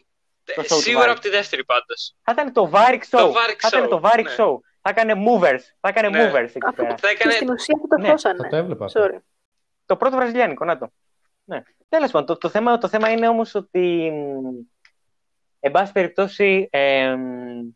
το 0.54 0.62
show 0.62 0.66
του 0.68 0.80
Σίγουρα 0.80 0.98
Βάρικ. 1.04 1.16
από 1.16 1.20
τη 1.28 1.28
δεύτερη 1.36 1.64
πάντως. 1.64 2.14
Θα 2.22 2.32
ήταν 2.32 2.52
το 2.52 2.70
Varric 2.74 3.00
Show. 3.10 3.18
Το 3.18 3.32
Varric 3.32 3.56
θα 3.58 3.68
ήταν 3.68 3.84
Show, 3.84 3.88
το 3.88 4.00
Varric 4.04 4.22
ναι. 4.24 4.34
Show. 4.38 4.54
Θα 4.82 4.90
έκανε 4.90 5.12
movers. 5.26 5.60
Θα 5.80 5.88
έκανε 5.88 6.08
Ναι. 6.08 6.30
movers 6.30 6.48
εκεί 6.48 6.58
αυτό 6.68 6.82
πέρα. 6.82 6.96
Θα 6.96 7.08
έκανες... 7.08 7.34
και 7.34 7.40
στην 7.44 7.50
ουσία 7.50 7.74
αυτό 7.76 7.88
το 7.96 8.02
Ναι, 8.02 8.08
χώσανε. 8.08 8.36
Θα 8.42 8.48
το 8.48 8.56
έβλεπα. 8.56 8.84
αυτό. 8.84 9.00
Sorry. 9.04 9.18
Το 9.86 9.96
πρώτο 9.96 10.16
βραζιλιάνικο, 10.16 10.64
να 10.64 10.78
το. 10.78 10.92
Ναι. 11.46 11.62
Τέλος 11.88 12.10
πάντων, 12.10 12.26
το, 12.26 12.36
το, 12.36 12.48
θέμα, 12.48 12.78
το 12.78 12.88
θέμα 12.88 13.10
είναι 13.10 13.28
όμως 13.28 13.54
ότι, 13.54 14.10
μ, 14.10 14.64
εν 15.60 15.70
πάση 15.70 15.92
περιπτώσει, 15.92 16.68
ε, 16.70 17.14
μ, 17.16 17.68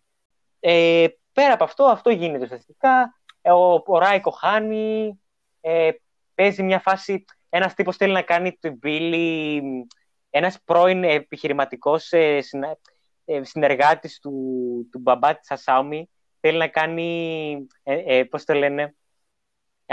ε, 0.61 1.07
πέρα 1.33 1.53
από 1.53 1.65
αυτό, 1.65 1.85
αυτό 1.85 2.11
γίνεται 2.11 2.45
ουσιαστικά. 2.45 3.21
Ε, 3.43 3.51
Ο, 3.51 3.83
ο 3.87 3.99
Ράικο 3.99 4.31
χάνει, 4.31 5.21
ε, 5.61 5.91
παίζει 6.35 6.63
μια 6.63 6.81
φάση, 6.81 7.25
ένας 7.49 7.75
τύπος 7.75 7.97
θέλει 7.97 8.13
να 8.13 8.23
κάνει 8.23 8.53
την 8.53 8.79
πύλη, 8.79 9.63
μ, 9.63 9.81
ένας 10.31 10.63
πρώην 10.65 11.05
επιχειρηματικός 11.05 12.13
ε, 12.13 12.41
συνα, 12.41 12.79
ε, 13.25 13.45
συνεργάτης 13.45 14.19
του, 14.19 14.33
του 14.93 14.99
μπαμπά 14.99 15.39
της 15.39 15.51
Ασάουμι, 15.51 16.11
θέλει 16.41 16.59
να 16.59 16.69
κάνει, 16.69 17.67
ε, 17.83 18.19
ε, 18.19 18.25
πώς 18.25 18.45
το 18.45 18.55
λένε, 18.55 18.95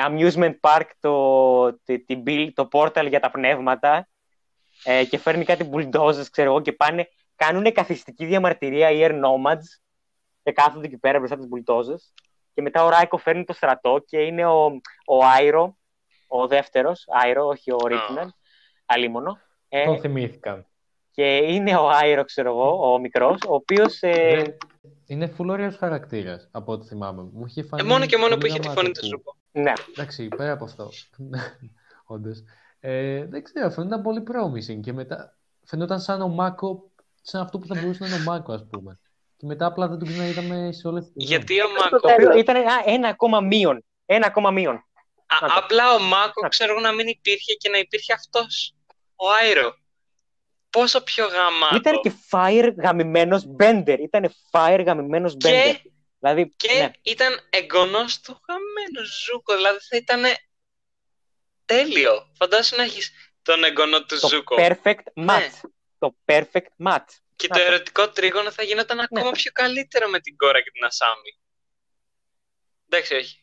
amusement 0.06 0.56
park 0.62 0.86
το, 1.00 1.74
τη- 1.84 2.00
την 2.00 2.24
bill- 2.28 2.50
το 2.54 2.68
portal 2.72 3.06
για 3.10 3.20
τα 3.20 3.32
πνεύματα 3.32 4.08
ε, 4.84 5.06
και 5.06 5.18
φέρνει 5.18 5.45
κάτι 5.45 5.70
bulldozers, 5.74 6.26
ξέρω 6.32 6.50
εγώ, 6.50 6.62
και 6.62 6.72
πάνε, 6.72 7.08
κάνουν 7.36 7.72
καθιστική 7.72 8.26
διαμαρτυρία 8.26 8.91
οι 8.91 9.00
air 9.02 9.12
nomads 9.12 9.66
και 10.43 10.52
κάθονται 10.52 10.86
εκεί 10.86 10.98
πέρα 10.98 11.18
μπροστά 11.18 11.38
τους 11.38 11.45
bulldozers 11.52 12.12
και 12.54 12.62
μετά 12.62 12.84
ο 12.84 12.89
Ράικο 12.89 13.18
φέρνει 13.18 13.43
το 13.43 13.54
στρατό 13.54 14.04
και 14.08 14.18
είναι 14.18 14.45
ο, 14.45 14.66
ο 15.06 15.26
Άιρο, 15.26 15.78
ο 16.28 16.48
δεύτερος, 16.48 17.06
Άιρο, 17.08 17.45
όχι 17.48 17.72
ο 17.72 17.78
Ρίτναν, 17.88 18.34
αλίμονο. 18.86 19.39
Ε, 19.70 19.86
Τον 19.86 20.00
θυμήθηκαν. 20.00 20.66
και 21.12 21.36
είναι 21.36 21.76
ο 21.76 21.89
Άιρο, 21.89 22.24
ξέρω 22.24 22.50
εγώ, 22.50 22.93
ο 22.93 23.00
μικρός, 23.00 23.41
ο 23.48 23.54
οποίος... 23.54 24.02
Ε, 24.02 24.36
Δεν- 24.36 24.58
Είναι 25.06 25.28
φουλόριος 25.28 25.76
χαρακτήρας, 25.78 26.50
από 26.52 26.72
ό,τι 26.72 26.88
θυμάμαι. 26.88 27.22
Μου 27.34 27.45
είχε 27.45 27.60
Ε, 27.62 27.64
φανεί 27.64 27.84
μόνο 27.84 28.06
και 28.06 28.18
μόνο 28.18 28.30
πολύ 28.30 28.39
που 28.39 28.45
είχε 28.45 28.60
τη 28.60 28.68
γαμάτο 28.68 28.82
φωνή 28.82 28.93
του 28.93 29.00
που- 29.00 29.08
Ζούκο. 29.08 29.36
Ναι, 29.62 29.74
Εντάξει, 29.89 30.28
πέρα 30.28 30.51
από 30.51 30.64
αυτό. 30.64 30.89
Όντως. 32.05 32.43
Ε, 32.80 33.26
δεν 33.26 33.43
ξέρω, 33.43 33.70
φαίνονταν 33.70 34.01
πολύ 34.01 34.24
promising 34.32 34.80
και 34.82 34.93
μετά 34.93 35.38
φαινόταν 35.66 35.99
σαν 35.99 36.22
ο 36.22 36.28
Μάκο, 36.28 36.91
σαν 37.22 37.41
αυτό 37.41 37.60
που 37.60 37.68
θα 37.68 37.76
μπορούσε 37.82 38.03
να 38.03 38.08
είναι 38.10 38.16
ο 38.16 38.24
Μάκο, 38.24 38.53
ας 38.53 38.68
πούμε. 38.70 38.99
Και 39.38 39.45
μετά 39.45 39.66
απλά 39.66 39.88
δεν 39.88 39.99
τον 39.99 40.08
ξαναείδαμε 40.08 40.72
σε 40.72 40.88
όλες 40.88 41.12
τις 41.12 41.28
σεζόν. 41.28 41.38
Γιατί 41.38 41.62
ο 41.62 41.66
στο 41.68 41.84
Μάκο... 41.84 41.99
το 41.99 42.08
οποίο 42.14 42.28
τέλος. 42.28 42.41
ήταν 42.41 42.55
α, 42.55 42.62
ένα 42.86 43.08
ακόμα 43.08 43.39
μείον. 43.41 43.86
Ένα 44.05 44.28
ακόμα 44.28 44.51
μείον. 44.51 44.76
Α, 44.76 45.38
Να 45.41 45.47
το. 45.47 45.53
απλά 45.58 45.93
ο 45.93 45.99
Μάκο 45.99 46.34
Να 46.36 46.41
το. 46.41 46.47
ξέρω 46.47 46.72
εγώ 46.72 46.82
να 46.82 46.91
μην 46.93 47.08
υπήρχε 47.08 47.53
και 47.53 47.70
να 47.70 47.78
υπήρχε 47.78 48.14
αυτός. 48.14 48.74
Ο 49.16 49.26
Άιρο. 49.41 49.76
Πόσο 50.70 51.03
πιο 51.03 51.26
γαμάτο. 51.28 51.76
Ήταν 51.76 52.01
και 52.01 52.12
fire 52.32 52.74
γαμημένος 52.84 53.47
Bender. 53.60 53.97
Ήταν 53.99 54.32
fire 54.51 54.84
γαμημένος 54.86 55.34
Bender. 55.34 55.38
Και, 55.39 55.82
Δηλαδή, 56.34 56.53
και 56.57 56.73
ναι. 56.73 56.91
ήταν 57.01 57.47
εγγονός 57.49 58.19
του 58.21 58.41
γαμημένου 58.47 59.07
Ζούκο. 59.26 59.56
Δηλαδή 59.56 59.77
θα 59.89 59.97
ήταν 59.97 60.23
τέλειο. 61.65 62.31
Φαντάσου 62.38 62.76
να 62.76 62.84
έχεις 62.84 63.11
τον 63.41 63.64
εγγονό 63.64 64.03
του 64.06 64.19
το 64.19 64.27
Ζούκο. 64.27 64.56
perfect 64.60 65.26
match. 65.27 65.52
Το 65.99 66.15
perfect 66.26 66.85
match. 66.88 67.06
Και 67.35 67.47
Να 67.49 67.57
το 67.57 67.61
το. 67.65 67.72
ερωτικό 67.72 68.10
τρίγωνο 68.10 68.52
θα 68.52 68.64
γινόταν 68.64 68.99
ακόμα 68.99 69.23
Ναι. 69.26 69.31
πιο 69.31 69.52
καλύτερο 69.52 70.10
με 70.10 70.19
την 70.19 70.35
Κόρα 70.38 70.61
και 70.61 70.72
την 70.72 70.84
Ασάμι. 70.85 71.39
Εντάξει, 72.89 73.15
όχι. 73.15 73.41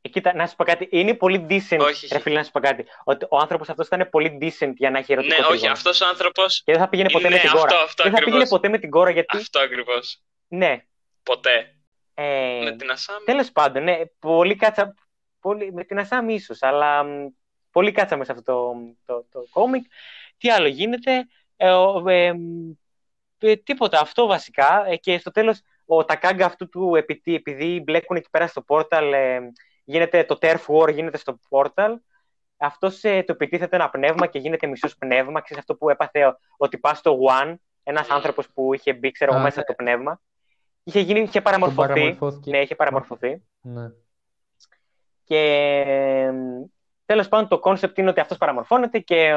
Ε, 0.00 0.08
κοίτα, 0.08 0.34
να 0.34 0.46
σου 0.46 0.56
πω 0.56 0.64
κάτι. 0.64 0.88
Είναι 0.90 1.14
πολύ 1.14 1.46
decent, 1.50 1.78
Όχι, 1.78 2.06
ρε 2.06 2.14
όχι. 2.14 2.20
φίλε, 2.22 2.34
να 2.36 2.44
σου 2.44 2.50
πω 2.50 2.60
κάτι. 2.60 2.84
Ότι 3.04 3.26
ο 3.30 3.36
άνθρωπος 3.38 3.68
αυτός 3.68 3.86
ήταν 3.86 4.08
πολύ 4.10 4.38
decent 4.40 4.72
για 4.76 4.90
να 4.90 4.98
έχει 4.98 5.12
ερωτικό 5.12 5.34
Ναι, 5.34 5.40
όχι, 5.40 5.50
τρίγωνο. 5.50 5.72
αυτός 5.72 6.00
ο 6.00 6.06
άνθρωπος... 6.06 6.62
Και 6.64 6.72
δεν 6.72 6.80
θα 6.80 6.88
πήγαινε 6.88 7.10
ποτέ 7.10 7.28
Ναι, 7.28 7.34
με 7.34 7.40
την 7.40 7.48
αυτό, 7.48 7.60
κόρα. 7.60 7.82
αυτό 7.82 8.02
δεν 8.02 8.12
θα 8.12 8.18
πήγαινε 8.18 8.36
ακριβώς. 8.42 8.48
ποτέ 8.60 8.68
με 8.68 8.78
την 8.78 8.90
κόρα 8.90 9.10
γιατί. 9.10 9.36
Αυτό 9.36 9.60
ακριβώς. 9.60 10.20
Ναι. 10.48 10.82
Ποτέ. 11.28 11.74
Ε, 12.14 12.60
Με 12.64 12.76
την 12.76 12.90
Ασάμι. 12.90 13.24
Τέλος 13.24 13.52
πάντων, 13.52 13.82
ναι, 13.82 13.98
πολύ 14.18 14.56
κάτσα. 14.56 14.94
Πολύ, 15.40 15.72
με 15.72 15.84
την 15.84 15.98
Ασάμι 15.98 16.34
ίσως, 16.34 16.62
αλλά 16.62 17.02
μ, 17.04 17.26
πολύ 17.70 17.92
κάτσαμε 17.92 18.24
σε 18.24 18.32
αυτό 18.32 18.44
το, 18.52 18.74
το, 19.06 19.26
το 19.30 19.46
κόμικ. 19.50 19.84
Τι 20.38 20.50
άλλο 20.50 20.66
γίνεται. 20.68 21.26
Ε, 21.56 21.70
ο- 21.70 22.08
ε, 22.08 22.32
μ, 22.32 22.70
ε, 23.38 23.56
τίποτα, 23.56 24.00
αυτό 24.00 24.26
βασικά. 24.26 24.84
Ε, 24.86 24.96
και 24.96 25.18
στο 25.18 25.30
τέλος, 25.30 25.60
ο 25.86 26.04
Τακάγκα 26.04 26.46
αυτού 26.46 26.68
του 26.68 26.94
επειδή, 26.96 27.34
επειδή 27.34 27.80
μπλέκουν 27.84 28.16
εκεί 28.16 28.30
πέρα 28.30 28.46
στο 28.46 28.62
portal, 28.62 29.12
ε, 29.12 29.40
γίνεται 29.84 30.24
το 30.24 30.38
Turf 30.40 30.64
War 30.66 30.92
γίνεται 30.92 31.16
στο 31.16 31.38
portal. 31.48 31.98
Αυτός 32.56 33.04
ε, 33.04 33.22
το 33.22 33.32
επιτίθεται 33.32 33.76
ένα 33.76 33.90
πνεύμα 33.90 34.26
και 34.26 34.38
γίνεται 34.38 34.66
μισός 34.66 34.96
πνεύμα. 34.96 35.40
Ξέρεις 35.40 35.62
αυτό 35.62 35.74
που 35.76 35.90
έπαθε 35.90 36.26
ο- 36.26 36.38
ο 36.56 36.78
τύπας 36.78 36.98
στο 36.98 37.18
Wan, 37.28 37.54
ένας 37.82 38.06
Mm. 38.06 38.10
άνθρωπος 38.14 38.48
που 38.54 38.74
είχε 38.74 38.92
μπει, 38.92 39.10
ξέρω 39.10 39.30
εγώ, 39.30 39.40
Α, 39.40 39.42
μέσα 39.42 39.56
ναι. 39.56 39.62
στο 39.62 39.74
πνεύμα. 39.74 40.20
Είχε, 40.88 41.00
γίνει, 41.00 41.20
είχε 41.20 41.32
Τον 41.32 41.42
παραμορφωθεί. 41.42 41.88
παραμορφώθηκε. 41.88 42.50
Ναι, 42.50 42.58
είχε 42.58 42.74
παραμορφωθεί. 42.74 43.42
Ναι. 43.60 43.90
Και 45.24 46.30
τέλος 47.06 47.28
πάντων 47.28 47.48
το 47.48 47.58
concept 47.58 47.98
είναι 47.98 48.10
ότι 48.10 48.20
αυτός 48.20 48.38
παραμορφώνεται 48.38 48.98
και 48.98 49.34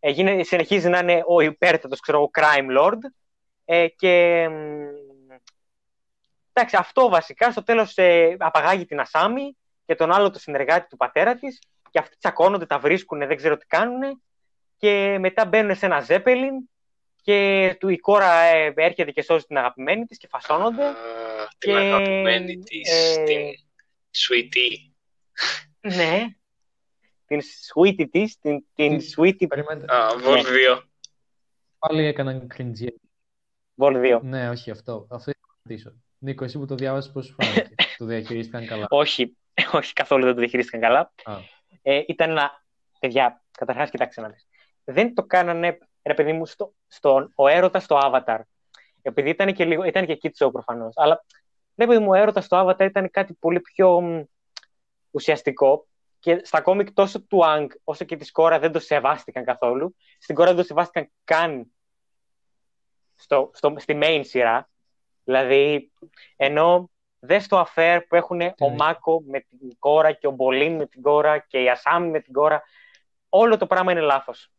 ε, 0.00 0.10
γίνε- 0.10 0.44
συνεχίζει 0.44 0.88
να 0.88 0.98
είναι 0.98 1.22
ο 1.26 1.40
υπέρτατος, 1.40 2.00
ξέρω 2.00 2.18
εγώ, 2.18 2.30
crime 2.38 2.78
lord. 2.82 2.98
Ε, 3.64 3.88
και 3.88 4.46
μ, 4.50 5.34
εντάξει, 6.52 6.76
αυτό 6.78 7.08
βασικά 7.08 7.50
στο 7.50 7.62
τέλος 7.62 7.94
απαγάγει 8.38 8.84
την 8.84 9.00
Ασάμι 9.00 9.56
και 9.84 9.94
τον 9.94 10.12
άλλο 10.12 10.30
το 10.30 10.38
συνεργάτη 10.38 10.88
του 10.88 10.96
πατέρα 10.96 11.34
της. 11.34 11.58
Και 11.90 11.98
αυτοί 11.98 12.16
τσακώνονται, 12.16 12.66
τα 12.66 12.78
βρίσκουν, 12.78 13.18
δεν 13.18 13.36
ξέρω 13.36 13.56
τι 13.56 13.66
κάνουν. 13.66 14.22
Και 14.76 15.16
μετά 15.20 15.44
μπαίνουν 15.46 15.76
σε 15.76 15.86
ένα 15.86 16.00
ζέπελιν 16.00 16.54
και 17.26 17.76
του 17.80 17.88
η 17.88 17.98
κόρα 17.98 18.32
ε, 18.40 18.72
έρχεται 18.76 19.10
και 19.10 19.22
σώζει 19.22 19.44
την 19.44 19.56
αγαπημένη 19.58 20.04
της 20.04 20.18
και 20.18 20.28
φασώνονται. 20.28 20.84
Α, 20.86 20.94
την 21.58 21.70
Και, 21.70 21.76
αγαπημένη 21.78 22.58
της, 22.58 23.16
ε, 23.16 23.22
την 23.22 23.38
Sweetie. 24.14 24.92
ναι. 25.80 26.24
Την 27.26 27.40
sweetie 27.40 28.06
της, 28.10 28.38
την, 28.38 28.64
την 28.74 28.98
Τι- 28.98 29.06
sweetie 29.16 29.46
Περιμένετε. 29.48 29.94
Α, 29.94 30.08
Vol 30.10 30.34
Ναι. 30.34 30.42
2. 30.76 30.82
Πάλι 31.78 32.04
έκαναν 32.04 32.46
cringe. 32.56 32.86
Vol 33.76 34.16
2. 34.16 34.20
Ναι, 34.22 34.50
όχι 34.50 34.70
αυτό. 34.70 35.06
Αυτό 35.10 35.30
ήθελα 35.30 35.46
να 35.48 35.62
ρωτήσω. 35.62 35.92
Νίκο, 36.18 36.44
εσύ 36.44 36.58
που 36.58 36.66
το 36.66 36.74
διάβασες 36.74 37.12
πώς 37.12 37.26
σου 37.26 37.34
φάνηκε; 37.40 37.74
το 37.98 38.04
διαχειρίστηκαν 38.04 38.66
καλά; 38.66 38.86
Όχι, 38.88 39.36
όχι 39.72 39.92
καθόλου 39.92 40.24
δεν 40.24 40.32
το 40.34 40.38
διαχειρίστηκαν 40.40 40.80
καλά. 40.80 41.12
Α. 41.24 41.36
Ε, 41.82 42.04
ήταν 42.08 42.30
ένα. 42.30 42.64
Παιδιά, 43.00 43.44
καταρχάς, 43.50 43.90
κοιτάξτε 43.90 44.20
να 44.20 44.28
δεις. 44.28 44.46
Δεν 44.84 45.14
το 45.14 45.22
κάνανε, 45.24 45.78
ρε 46.06 46.14
παιδί 46.14 46.32
μου, 46.32 46.46
στο, 46.46 46.72
στο, 46.86 47.30
ο 47.34 47.48
έρωτας 47.48 47.84
στο 47.84 47.98
Avatar. 48.02 48.38
Επειδή 49.02 49.28
ήταν 49.28 49.52
και, 49.52 49.64
λίγο, 49.64 49.84
ήταν 49.84 50.06
και 50.06 50.18
kids 50.22 50.46
show 50.46 50.52
προφανώς. 50.52 50.92
Αλλά 50.96 51.24
ρε 51.76 51.86
παιδί 51.86 51.98
μου, 51.98 52.08
ο 52.10 52.14
έρωτας 52.14 52.44
στο 52.44 52.66
Avatar 52.66 52.84
ήταν 52.84 53.10
κάτι 53.10 53.34
πολύ 53.34 53.60
πιο 53.60 54.00
μ, 54.00 54.22
ουσιαστικό. 55.10 55.86
Και 56.18 56.40
στα 56.44 56.60
κόμικ 56.60 56.92
τόσο 56.92 57.22
του 57.22 57.40
Ang 57.44 57.66
όσο 57.84 58.04
και 58.04 58.16
της 58.16 58.32
κόρα 58.32 58.58
δεν 58.58 58.72
το 58.72 58.78
σεβάστηκαν 58.78 59.44
καθόλου. 59.44 59.96
Στην 60.18 60.34
κόρα 60.34 60.48
δεν 60.48 60.56
το 60.56 60.62
σεβάστηκαν 60.62 61.10
καν 61.24 61.72
στο, 63.14 63.50
στο, 63.54 63.74
στη 63.76 63.98
main 64.02 64.20
σειρά. 64.24 64.70
Δηλαδή, 65.24 65.92
ενώ 66.36 66.90
δες 67.18 67.44
στο 67.44 67.66
affair 67.66 68.00
που 68.08 68.14
έχουν 68.14 68.40
ο 68.40 68.44
είναι; 68.44 68.74
Μάκο 68.76 69.22
με 69.26 69.40
την 69.40 69.78
κόρα 69.78 70.12
και 70.12 70.26
ο 70.26 70.30
Μπολίν 70.30 70.76
με 70.76 70.86
την 70.86 71.02
κόρα 71.02 71.38
και 71.38 71.62
η 71.62 71.68
Ασάμι 71.68 72.08
με 72.08 72.20
την 72.20 72.32
κόρα, 72.32 72.62
όλο 73.28 73.56
το 73.56 73.66
πράγμα 73.66 73.92
είναι 73.92 74.00
λάθος. 74.00 74.50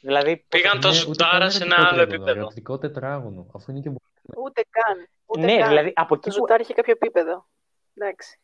Δηλαδή, 0.00 0.36
Πήγαν 0.48 0.80
το 0.80 0.88
Ναι, 0.88 0.94
ούτε 0.94 1.04
ζουτάρα 1.04 1.38
καν 1.38 1.50
σε 1.50 1.62
ένα 1.64 1.74
ερωτικό 1.74 1.94
άλλο 1.94 2.06
τρίγωνο, 2.06 2.14
επίπεδο. 2.24 2.40
Ερωτικό 2.40 2.78
τετράγωνο. 2.78 3.50
Αφού 3.54 3.70
είναι 3.70 3.80
και 3.80 3.90
Ούτε 4.36 4.62
καν. 4.70 5.08
Ούτε 5.26 5.40
ναι, 5.40 5.58
καν. 5.58 5.68
δηλαδή 5.68 5.92
από 5.94 6.08
Το 6.08 6.14
εκεί 6.14 6.28
που... 6.28 6.34
ζουτάρι 6.34 6.62
είχε 6.62 6.72
κάποιο 6.74 6.92
επίπεδο. 6.92 7.48
Εντάξει. 7.94 8.38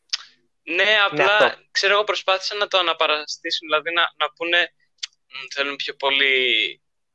Ναι, 0.62 0.96
απλά 1.10 1.36
αυτό. 1.36 1.62
ξέρω 1.70 1.92
εγώ 1.94 2.04
προσπάθησαν 2.04 2.58
να 2.58 2.66
το 2.68 2.78
αναπαραστήσουν, 2.78 3.68
δηλαδή 3.68 3.92
να, 3.92 4.02
να 4.16 4.32
πούνε 4.36 4.58
«Μ, 5.26 5.36
θέλουν 5.54 5.76
πιο 5.76 5.94
πολύ 5.94 6.34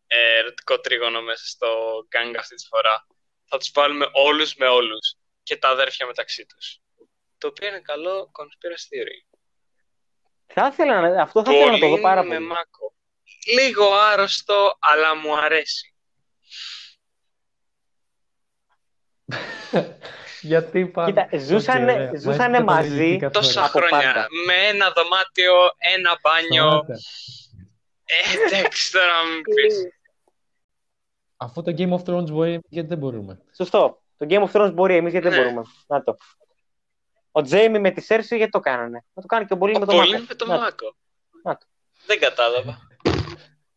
ε, 0.08 0.38
ερωτικό 0.40 0.80
τρίγωνο 0.80 1.22
μέσα 1.22 1.46
στο 1.48 1.68
gang 2.12 2.36
αυτή 2.38 2.56
τη 2.56 2.66
φορά. 2.68 3.08
Θα 3.46 3.58
τους 3.58 3.72
βάλουμε 3.74 4.06
όλους 4.12 4.56
με 4.56 4.68
όλους 4.68 5.16
και 5.44 5.58
τα 5.58 5.70
αδέρφια 5.70 6.06
μεταξύ 6.06 6.46
τους. 6.46 6.80
Το 7.38 7.48
οποίο 7.48 7.68
είναι 7.68 7.80
καλό 7.82 8.32
conspiracy 8.40 8.88
theory. 8.94 9.38
Θα 10.54 10.68
ήθελα, 10.72 11.02
να- 11.02 11.22
αυτό 11.22 11.44
θα 11.44 11.54
ήθελα 11.54 11.72
να 11.72 11.78
το 11.80 11.86
δω 11.86 11.90
Πολύ 11.92 12.02
πάρα 12.02 12.24
με 12.24 12.36
πολύ. 12.36 12.48
Μάκο. 12.48 12.94
Λίγο 13.54 13.94
άρρωστο, 13.94 14.76
αλλά 14.80 15.16
μου 15.16 15.38
αρέσει. 15.40 15.94
Γιατί 20.42 20.86
πάνε. 20.88 21.12
Κοίτα, 21.12 21.38
ζούσανε- 21.38 21.90
Οκ, 21.90 21.96
ωραία. 21.96 22.06
Μ' 22.06 22.08
αρέσει 22.08 22.24
ζούσανε 22.24 22.58
που 22.60 22.66
το 22.66 22.72
μαζί 22.72 22.96
λέγεται 22.96 23.18
κάθε 23.18 23.34
Τόσα 23.34 23.52
φορά. 23.52 23.66
Από 23.66 23.78
χρόνια. 23.96 24.14
πάντα. 24.14 24.28
Με 24.46 24.54
ένα 24.68 24.92
δωμάτιο, 24.96 25.54
ένα 25.78 26.20
μπάνιο. 26.22 26.66
Σταμάτα. 26.68 26.94
Ε, 28.06 28.46
εντάξει 28.48 28.92
τώρα 28.92 29.24
μην 29.24 29.42
πεις. 29.56 29.76
Please. 29.76 29.94
Αφού 31.38 31.62
το 31.62 31.74
Game 31.78 31.94
of 31.94 32.04
Thrones 32.04 32.30
μπορεί, 32.32 32.60
γιατί 32.70 32.88
δεν 32.88 32.98
μπορούμε. 32.98 33.42
Σωστό. 33.56 34.02
Το 34.18 34.26
Game 34.30 34.44
of 34.48 34.52
Thrones 34.52 34.74
μπορεί, 34.74 34.96
εμείς 34.96 35.12
γιατί 35.12 35.28
δεν 35.28 35.38
Ναι. 35.38 35.44
μπορούμε. 35.44 35.64
Να 35.88 36.04
το. 36.04 36.18
Ο 37.32 37.42
Τζέιμι 37.42 37.80
με 37.80 37.92
τη 37.92 38.02
Σέρση 38.02 38.36
γιατί 38.38 38.52
το 38.52 38.60
κάνανε. 38.60 39.04
Να 39.14 39.22
το 39.22 39.28
κάνει 39.28 39.46
και 39.46 39.54
ο 39.54 39.56
Μπολίν 39.56 39.76
Ο 39.76 39.80
με 39.80 39.86
τον 39.86 39.96
Πολύ 39.96 40.12
Μάκο. 40.12 40.26
με 40.28 40.36
το 40.36 40.46
Να 40.46 40.56
το. 40.56 40.62
Μάκο. 40.62 40.96
Να 41.44 41.58
το. 41.58 41.66
Δεν 42.06 42.20
κατάλαβα. 42.20 42.88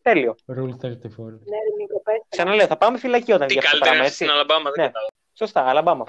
Τέλειο. 0.03 0.35
Rule 0.47 0.55
34. 0.55 0.81
Ναι, 0.81 0.89
ρε 0.89 1.75
Νίκο, 1.79 2.03
πες. 2.03 2.23
Ξαναλέω, 2.29 2.67
θα 2.67 2.77
πάμε 2.77 2.99
φυλακή 2.99 3.33
όταν 3.33 3.47
Τι 3.47 3.55
βγει 3.55 3.65
αυτό 3.67 3.79
το 3.79 3.85
καλύτερα 3.85 3.85
πράγμα, 3.85 3.97
είναι 3.97 4.07
έτσι. 4.07 4.15
στην 4.25 4.31
Αλαμπάμα, 4.31 4.71
δεν 4.71 4.73
Ναι. 4.85 4.87
κατάλαβα. 4.87 5.13
Σωστά, 5.35 5.65
Αλαμπάμα. 5.69 6.07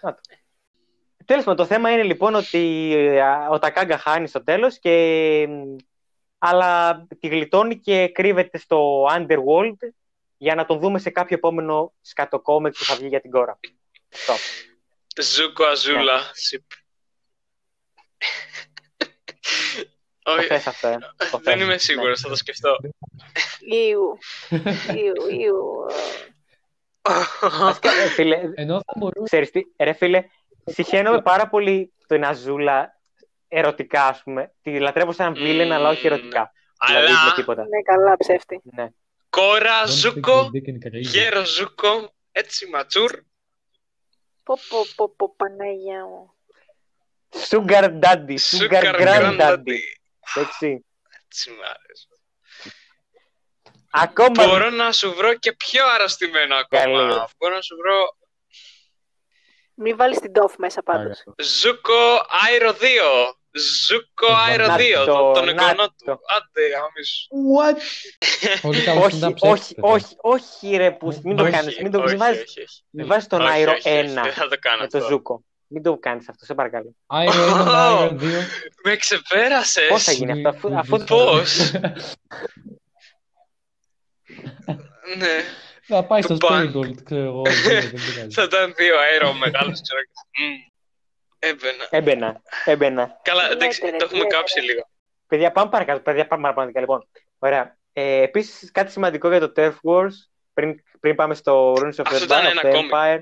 Να 0.00 0.14
το. 0.14 0.20
Τέλος 1.24 1.44
πάντων, 1.44 1.66
το 1.66 1.72
θέμα 1.74 1.90
είναι 1.90 2.02
λοιπόν 2.02 2.34
ότι 2.34 2.94
α, 3.18 3.48
ο 3.50 3.58
Τακάγκα 3.58 3.98
χάνει 3.98 4.28
στο 4.28 4.44
τέλος 4.44 4.78
και 4.78 4.92
μ, 5.48 5.76
αλλά 6.38 7.06
τη 7.20 7.28
γλιτώνει 7.28 7.78
και 7.80 8.08
κρύβεται 8.08 8.58
στο 8.58 9.06
Underworld 9.10 9.76
για 10.36 10.54
να 10.54 10.64
τον 10.66 10.78
δούμε 10.78 10.98
σε 10.98 11.10
κάποιο 11.10 11.36
επόμενο 11.36 11.92
σκατοκόμικ 12.00 12.76
που 12.78 12.84
θα 12.84 12.94
βγει 12.96 13.06
για 13.06 13.20
την 13.20 13.30
κόρα. 13.30 13.58
Αυτό. 14.14 14.32
Ζούκο 15.22 15.64
Αζούλα. 15.64 16.20
Σιπ. 20.26 20.34
Το 20.34 20.40
Όχι, 20.40 20.46
θες 20.46 20.66
αυτό, 20.66 20.88
ε. 20.88 20.98
Το 21.30 21.38
δεν 21.42 21.54
θες. 21.54 21.62
είμαι 21.62 21.78
σίγουρος, 21.78 22.20
θα 22.20 22.28
το 22.28 22.36
σκεφτώ. 22.36 22.76
Ιου. 23.60 24.18
Ιου, 24.96 25.38
ιου. 25.40 25.86
Βασικά, 27.60 27.90
ε, 27.90 28.08
φίλε, 28.08 28.40
Ενώ 28.54 28.74
θα 28.76 28.92
μπορούσε. 28.96 29.24
ξέρεις 29.24 29.50
τι, 29.50 29.60
ρε 29.78 29.92
φίλε, 29.92 30.24
συχαίνομαι 30.64 31.22
πάρα 31.22 31.48
πολύ 31.48 31.92
την 32.06 32.24
Αζούλα 32.24 32.98
ερωτικά, 33.48 34.06
ας 34.06 34.22
πούμε. 34.22 34.52
Τη 34.62 34.78
λατρεύω 34.80 35.12
σαν 35.12 35.34
βίλεν, 35.34 35.72
αλλά 35.72 35.88
όχι 35.88 36.06
Μμμ. 36.06 36.12
ερωτικά. 36.12 36.52
Δηλαδή, 36.86 37.06
Αλλά 37.06 37.24
με 37.24 37.32
τίποτα. 37.34 37.62
Ναι, 37.62 37.82
καλά, 37.82 38.16
ψεύτη. 38.16 38.60
Ναι. 38.64 38.86
κόρα 39.30 39.82
Don't 39.84 39.88
Ζούκο, 39.88 40.40
stick 40.40 40.44
your 40.44 40.68
dick 40.68 40.68
in 40.68 40.86
crazy. 40.88 41.00
γέρο 41.00 41.44
Ζούκο, 41.44 42.14
έτσι 42.32 42.66
ματσούρ. 42.70 43.10
Πω, 44.42 44.58
πω, 44.68 44.78
πω, 44.96 45.08
πω, 45.16 45.34
Παναγιά 45.36 46.04
μου. 46.04 46.30
Sugar 47.48 47.98
Daddy, 48.00 48.36
Sugar 48.50 48.82
Sugar 48.82 48.94
Granddaddy. 49.00 49.78
Granddaddy. 50.34 50.42
Εντάξει. 50.42 50.84
Έτσι 51.26 51.50
μ' 51.50 51.62
άρεσε. 51.62 52.08
Ακόμα 53.90 54.46
Μπορώ 54.46 54.70
να 54.70 54.92
σου 54.92 55.14
βρω 55.14 55.34
και 55.34 55.52
πιο 55.52 55.86
αρρωστημένο 55.86 56.54
ακόμα. 56.56 56.82
Καλή. 56.82 57.24
Μπορώ 57.38 57.54
να 57.54 57.60
σου 57.60 57.76
βρω 57.76 58.16
Μην 59.74 59.96
βάλεις 59.96 60.18
την 60.18 60.32
τόφ 60.32 60.54
μέσα 60.58 60.82
πάντως. 60.82 61.22
Ζούκο 61.42 62.26
Άιρο 62.46 62.72
2. 62.72 63.34
Ζούκο 63.86 64.26
Άιρο 64.46 64.66
Να 64.66 64.76
2. 64.76 64.92
το, 64.96 65.04
το- 65.04 65.32
Τον 65.32 65.44
να 65.44 65.50
εγγονό 65.50 65.86
του. 65.88 66.04
το. 66.04 66.12
Άντε, 66.36 66.66
γάμισου. 66.68 67.26
What? 67.58 67.76
Όλοι 68.62 68.84
τα 68.84 68.92
όχι, 68.92 69.18
stand-up 69.22 69.34
όχι, 69.40 69.74
ψεύτες, 69.74 69.74
όχι, 69.80 70.14
όχι, 70.20 70.76
ρε 70.76 70.90
που 70.90 71.20
μην 71.24 71.36
το 71.36 71.42
Όχι, 71.42 71.52
κάνεις, 71.52 71.78
μην 71.80 71.90
το 71.90 71.98
όχι, 71.98 72.08
μην 72.08 72.18
βάζεις, 72.18 72.40
όχι, 72.42 72.60
όχι. 72.60 72.82
μην 72.90 73.06
βάζεις 73.06 73.26
τον 73.28 73.40
Όχι, 73.40 73.50
Άιρο 73.52 73.70
όχι, 73.72 73.88
όχι, 73.88 73.98
1 73.98 74.22
Δεν 74.22 74.32
θα 74.32 74.48
το 74.48 74.58
κάνω 74.58 74.82
με 74.82 74.88
το 74.88 74.98
αυτό. 74.98 75.10
Ζούκο. 75.10 75.44
Μην 75.68 75.82
το 75.82 75.98
κάνεις 75.98 76.28
αυτό, 76.28 76.44
σε 76.44 76.54
παρακαλώ. 76.54 76.96
Άιρο 77.06 77.32
1, 77.32 77.64
Άιρο 77.66 78.16
2. 78.20 78.20
Με 78.84 78.96
ξεπέρασες. 78.96 79.88
Πώς 79.88 80.02
θα 80.02 80.12
γίνει 80.12 80.46
αυτό, 80.46 80.48
αφού, 80.48 80.78
αφού 80.78 81.04
Πώς; 81.04 81.70
Ναι. 85.18 85.42
Θα 85.82 86.04
πάει 86.04 86.22
στο 86.22 86.36
Του 86.36 86.46
Bank. 86.50 86.54
Spirigold, 86.72 87.02
ξέρω 87.04 87.22
εγώ. 87.22 87.42
δεν 87.42 87.90
πειράζει. 87.90 88.30
Θα 88.30 88.42
ήταν 88.42 88.74
δύο 88.76 88.98
αέρο 88.98 89.32
μεγάλος, 89.32 89.80
ξέρω. 89.82 90.00
Μμμ. 90.38 90.54
Έμπαινα. 91.38 91.86
έμπαινα, 91.90 92.42
έμπαινα. 92.64 93.20
Καλά, 93.22 93.50
εντάξει, 93.50 93.80
Λέτε, 93.80 93.90
ρε, 93.92 93.96
το 93.98 94.04
έχουμε 94.04 94.22
λέτε, 94.22 94.34
κάψει 94.36 94.60
ρε. 94.60 94.66
λίγο. 94.66 94.88
Παιδιά, 95.26 95.52
πάμε 95.52 95.70
παρακάτω, 95.70 96.00
παιδιά, 96.00 96.26
πάμε 96.26 96.42
παραπάνω. 96.42 96.70
Λοιπόν, 96.80 97.08
ωραία. 97.38 97.76
Ε, 97.92 98.22
επίσης, 98.22 98.70
κάτι 98.70 98.90
σημαντικό 98.90 99.28
για 99.28 99.40
το 99.40 99.52
Turf 99.56 99.74
Wars, 99.82 100.12
πριν, 100.54 100.82
πριν 101.00 101.14
πάμε 101.14 101.34
στο 101.34 101.72
Runes 101.72 101.94
of 101.94 102.00
Αυτό 102.04 102.16
the, 102.16 102.22
ήταν 102.22 102.44
Dawn 102.44 102.50
ένα 102.50 102.60
of 102.62 102.66
the 102.66 102.70
κόμικ. 102.72 102.90
Empire. 102.94 103.18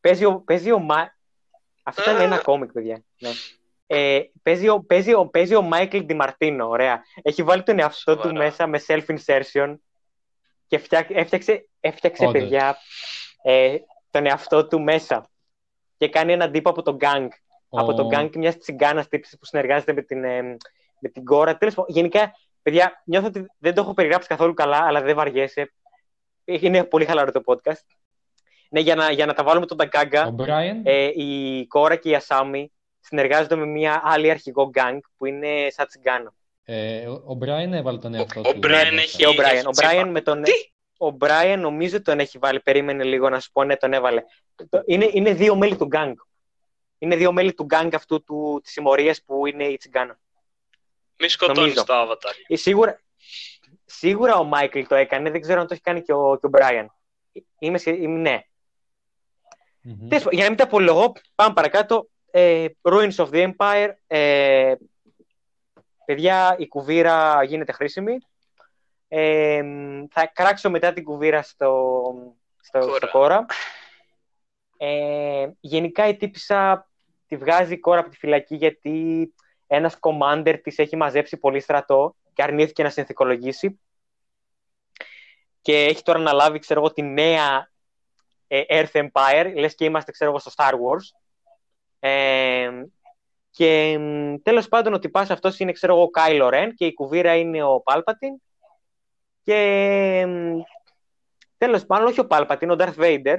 Παίζει 0.00 0.24
ο, 0.24 0.34
παίζει 0.40 0.70
ο 0.72 0.86
Ma... 0.90 1.04
Αυτό 1.88 2.02
ήταν 2.02 2.16
Α. 2.16 2.22
ένα 2.22 2.38
κόμικ, 2.38 2.72
παιδιά. 2.72 3.02
Ναι. 3.18 3.30
Ε, 3.86 4.20
παίζει, 4.42 4.68
ο, 4.68 4.80
παίζει, 4.80 5.14
ο, 5.14 5.26
παίζει 5.26 5.54
ο 5.54 5.68
Michael 5.72 6.06
Di 6.08 6.58
ωραία. 6.68 7.02
Έχει 7.22 7.42
βάλει 7.42 7.62
τον 7.62 7.78
εαυτό 7.78 8.14
του 8.16 8.22
Σοβαρά. 8.22 8.44
μέσα 8.44 8.66
με 8.66 8.80
self-insertion 8.86 9.76
και 10.66 10.78
φτιάξε, 10.78 11.12
έφτιαξε, 11.14 11.68
έφτιαξε 11.80 12.26
Όντως. 12.26 12.40
παιδιά, 12.42 12.76
ε, 13.42 13.76
τον 14.10 14.26
εαυτό 14.26 14.66
του 14.66 14.80
μέσα. 14.80 15.30
Και 15.96 16.08
κάνει 16.08 16.32
έναν 16.32 16.52
τύπο 16.52 16.70
από 16.70 16.82
τον 16.82 16.96
gang 17.00 17.28
από 17.70 17.94
τον 17.94 18.06
Ο- 18.06 18.08
gang 18.12 18.36
μιας 18.36 18.56
τσιγκάνας 18.58 19.08
τύψη 19.08 19.38
που 19.38 19.44
συνεργάζεται 19.44 19.92
με 19.92 20.02
την, 20.02 20.24
ε, 20.24 20.42
με 20.98 21.08
την 21.08 21.24
κόρα. 21.24 21.56
Τέλος 21.56 21.74
πάντων, 21.74 21.94
γενικά, 21.94 22.32
παιδιά, 22.62 23.02
νιώθω 23.04 23.26
ότι 23.26 23.46
δεν 23.58 23.74
το 23.74 23.80
έχω 23.80 23.94
περιγράψει 23.94 24.28
καθόλου 24.28 24.54
καλά, 24.54 24.78
αλλά 24.86 25.00
δεν 25.02 25.14
βαριέσαι. 25.14 25.72
Είναι 26.44 26.84
πολύ 26.84 27.04
χαλαρό 27.04 27.32
το 27.32 27.42
podcast. 27.46 27.84
Ναι, 28.70 28.80
για 28.80 28.94
να, 28.94 29.10
για 29.10 29.26
να 29.26 29.32
τα 29.34 29.44
βάλουμε 29.44 29.66
τον 29.66 29.76
Ταγκάγκα, 29.76 30.26
Ο 30.26 30.34
Brian. 30.38 30.80
ε, 30.82 31.10
η 31.14 31.66
κόρα 31.66 31.96
και 31.96 32.08
η 32.08 32.14
Ασάμι 32.14 32.72
συνεργάζονται 33.00 33.56
με 33.56 33.66
μια 33.66 34.00
άλλη 34.04 34.30
αρχηγό 34.30 34.70
gang 34.74 34.98
που 35.16 35.26
είναι 35.26 35.66
σαν 35.70 35.86
τσιγκάνα. 35.86 36.32
Ε, 36.64 37.06
ο 37.06 37.12
ο 37.12 37.38
Brian 37.40 37.72
έβαλε 37.72 37.98
τον 37.98 38.14
εαυτό 38.14 38.40
ο 38.40 38.42
του. 38.42 38.58
Brian 38.58 38.68
μέσα. 38.70 38.86
έχει- 38.88 39.16
Και 39.16 39.26
ο 39.26 39.30
Brian. 39.30 39.64
Ο 39.66 39.70
τσίπα. 39.70 39.90
Brian 39.92 40.08
με 40.10 40.20
τον. 40.20 40.42
Τι; 40.42 40.52
Ο 40.98 41.16
Brian 41.20 41.56
νομίζω 41.58 42.02
τον 42.02 42.20
έχει 42.20 42.38
βάλει. 42.38 42.60
Περίμενε 42.60 43.04
λίγο 43.04 43.28
να 43.28 43.40
σου 43.40 43.50
πω, 43.52 43.64
ναι, 43.64 43.76
τον 43.76 43.92
έβαλε. 43.92 44.22
Το- 44.68 44.82
Είναι, 44.86 45.08
είναι 45.12 45.32
δύο 45.34 45.56
μέλη 45.56 45.76
του 45.76 45.88
gang. 45.92 46.12
Είναι 46.98 47.16
δύο 47.16 47.32
μέλη 47.32 47.54
του 47.54 47.66
gang 47.70 47.88
αυτού 47.94 48.24
του, 48.24 48.60
της 48.62 48.72
συμμορίας 48.72 49.22
που 49.26 49.46
είναι 49.46 49.64
η 49.64 49.76
τσιγκάνα. 49.76 50.18
Μη 51.18 51.28
σκοτώνεις 51.28 51.60
Νομίζω. 51.60 51.84
το 51.84 51.94
avatar. 51.94 52.32
Ε, 52.46 52.56
Σίγουρα, 52.56 53.00
σίγουρα 53.84 54.36
ο 54.36 54.44
Μάικλ 54.44 54.80
το 54.82 54.94
έκανε, 54.94 55.30
δεν 55.30 55.40
ξέρω 55.40 55.60
αν 55.60 55.66
το 55.66 55.72
έχει 55.74 55.82
κάνει 55.82 56.02
και 56.02 56.12
ο, 56.12 56.38
και 56.40 56.46
ο 56.46 56.50
Brian. 56.52 56.86
Είμαι, 57.58 57.78
σχε- 57.78 57.98
είμαι 58.02 58.18
ναι. 58.20 58.40
Μμμ. 59.86 60.08
Τέλος 60.08 60.24
πάντων, 60.24 60.32
για 60.32 60.42
να 60.42 60.48
μην 60.48 60.58
τα 60.58 60.64
απολογώ, 60.64 61.12
πάμε 61.34 61.54
παρακάτω. 61.54 62.08
Ε, 62.30 62.66
Ruins 62.82 63.14
of 63.14 63.28
the 63.30 63.52
Empire. 63.52 63.90
Ε, 64.06 64.74
παιδιά, 66.04 66.56
η 66.58 66.68
κουβίρα 66.68 67.42
γίνεται 67.44 67.72
χρήσιμη. 67.72 68.18
Ε, 69.08 69.62
θα 70.10 70.26
κράξω 70.26 70.70
μετά 70.70 70.92
την 70.92 71.04
κουβίρα 71.04 71.42
στο, 71.42 72.02
στο, 72.60 72.78
Κόρα. 72.78 72.96
στο 72.96 73.08
κόρα. 73.10 73.46
Ε, 74.76 75.48
γενικά 75.60 76.08
η 76.08 76.16
τύπησα 76.16 76.90
τη 77.26 77.36
βγάζει 77.36 77.72
η 77.72 77.78
κόρα 77.78 78.00
από 78.00 78.10
τη 78.10 78.16
φυλακή 78.16 78.56
γιατί 78.56 79.34
ένας 79.66 79.98
commander 80.00 80.58
της 80.62 80.78
έχει 80.78 80.96
μαζέψει 80.96 81.36
πολύ 81.36 81.60
στρατό 81.60 82.16
και 82.32 82.42
αρνήθηκε 82.42 82.82
να 82.82 82.90
συνθηκολογήσει 82.90 83.80
και 85.60 85.84
έχει 85.84 86.02
τώρα 86.02 86.18
αναλάβει, 86.18 86.58
ξέρω 86.58 86.80
εγώ, 86.80 86.92
τη 86.92 87.02
νέα 87.02 87.58
ε, 87.58 87.75
Earth 88.48 88.92
Empire, 88.92 89.52
λες 89.54 89.74
και 89.74 89.84
είμαστε, 89.84 90.12
ξέρω 90.12 90.30
εγώ, 90.30 90.38
στο 90.38 90.50
Star 90.56 90.72
Wars. 90.72 91.18
Ε, 91.98 92.70
και 93.50 93.98
μ, 93.98 94.34
τέλος 94.42 94.68
πάντων 94.68 94.92
ο 94.94 94.98
τυπάς 94.98 95.30
αυτός 95.30 95.58
είναι, 95.58 95.72
ξέρω 95.72 95.92
εγώ, 95.94 96.02
ο 96.02 96.10
Kylo 96.18 96.52
Ren 96.52 96.68
και 96.74 96.86
η 96.86 96.94
κουβίρα 96.94 97.36
είναι 97.36 97.62
ο 97.62 97.82
Palpatine. 97.86 98.40
Και 99.42 100.24
μ, 100.28 100.60
τέλος 101.58 101.86
πάντων, 101.86 102.06
όχι 102.06 102.20
ο 102.20 102.26
Palpatine, 102.30 102.68
ο 102.70 102.76
Darth 102.78 102.96
Vader. 102.98 103.36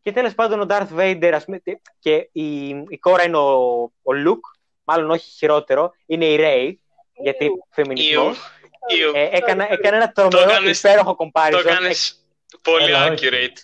Και 0.00 0.12
τέλος 0.12 0.34
πάντων 0.34 0.60
ο 0.60 0.66
Darth 0.68 0.96
Vader, 0.98 1.30
ας 1.34 1.44
πούμε, 1.44 1.62
και 1.98 2.28
η, 2.32 2.68
η 2.68 2.98
κόρα 3.00 3.22
είναι 3.24 3.36
ο, 3.36 3.82
ο 3.82 4.12
Luke, 4.26 4.58
μάλλον 4.84 5.10
όχι 5.10 5.30
χειρότερο, 5.30 5.92
είναι 6.06 6.24
η 6.24 6.36
Rey, 6.40 6.72
γιατί 7.12 7.44
Ιου, 7.44 7.66
φεμινισμός. 7.70 8.38
ιου. 8.98 9.12
Ε, 9.14 9.28
έκανα, 9.32 9.72
έκανα 9.72 9.96
ένα 9.96 10.12
τρομερό 10.12 10.50
έκανες- 10.50 10.78
υπέροχο 10.78 11.16
Το 11.16 11.30
comparison. 11.34 11.58
έκανες 11.66 12.26
πολύ 12.62 12.84
Έλα, 12.84 13.12
όχι. 13.12 13.28
accurate. 13.28 13.56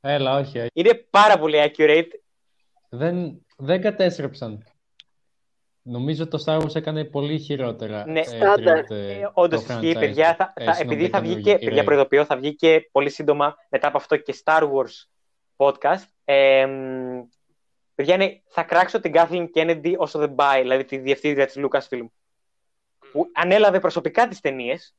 Έλα, 0.00 0.38
όχι, 0.38 0.58
όχι. 0.58 0.68
Είναι 0.72 0.94
πάρα 1.10 1.38
πολύ 1.38 1.72
accurate. 1.76 2.08
Δεν, 2.88 3.46
δεν 3.56 3.80
κατέστρεψαν. 3.80 4.66
Νομίζω 5.82 6.28
το 6.28 6.44
Star 6.46 6.62
Wars 6.62 6.74
έκανε 6.74 7.04
πολύ 7.04 7.38
χειρότερα. 7.38 8.06
Ναι, 8.06 8.22
στάνταρ. 8.22 8.86
τρίωτε 8.86 9.12
Ε, 9.12 9.30
Όντως 9.32 9.64
το 9.64 9.72
ισχύει, 9.72 9.92
franchise 9.96 9.98
παιδιά. 9.98 10.30
του. 10.30 10.36
Θα, 10.36 10.52
Ε, 10.56 10.64
θα, 10.64 10.72
συγγνώμη, 10.72 10.96
επειδή 11.00 11.12
θα 11.12 11.20
βγει 11.20 11.28
καινούργια, 11.28 11.56
και, 11.56 11.64
η 11.64 11.68
παιδιά, 11.68 11.82
Rey. 11.82 11.84
προειδοποιώ, 11.84 12.24
θα 12.24 12.36
βγει 12.36 12.54
και 12.54 12.88
πολύ 12.92 13.10
σύντομα 13.10 13.56
μετά 13.68 13.88
από 13.88 13.96
αυτό 13.96 14.16
και 14.16 14.34
Star 14.44 14.62
Wars 14.62 15.06
podcast. 15.56 16.04
Ε, 16.24 16.66
μ, 16.66 17.22
παιδιά, 17.94 18.14
είναι, 18.14 18.42
θα 18.48 18.62
κράξω 18.62 19.00
την 19.00 19.12
Kathleen 19.14 19.46
Kennedy 19.54 19.94
όσο 19.96 20.18
δεν 20.18 20.34
πάει, 20.34 20.62
δηλαδή 20.62 20.84
τη 20.84 20.96
διευθύντρια 20.98 21.46
της 21.46 21.56
Lucasfilm, 21.58 22.06
που 23.12 23.30
ανέλαβε 23.34 23.80
προσωπικά 23.80 24.28
τις 24.28 24.40
ταινίες. 24.40 24.94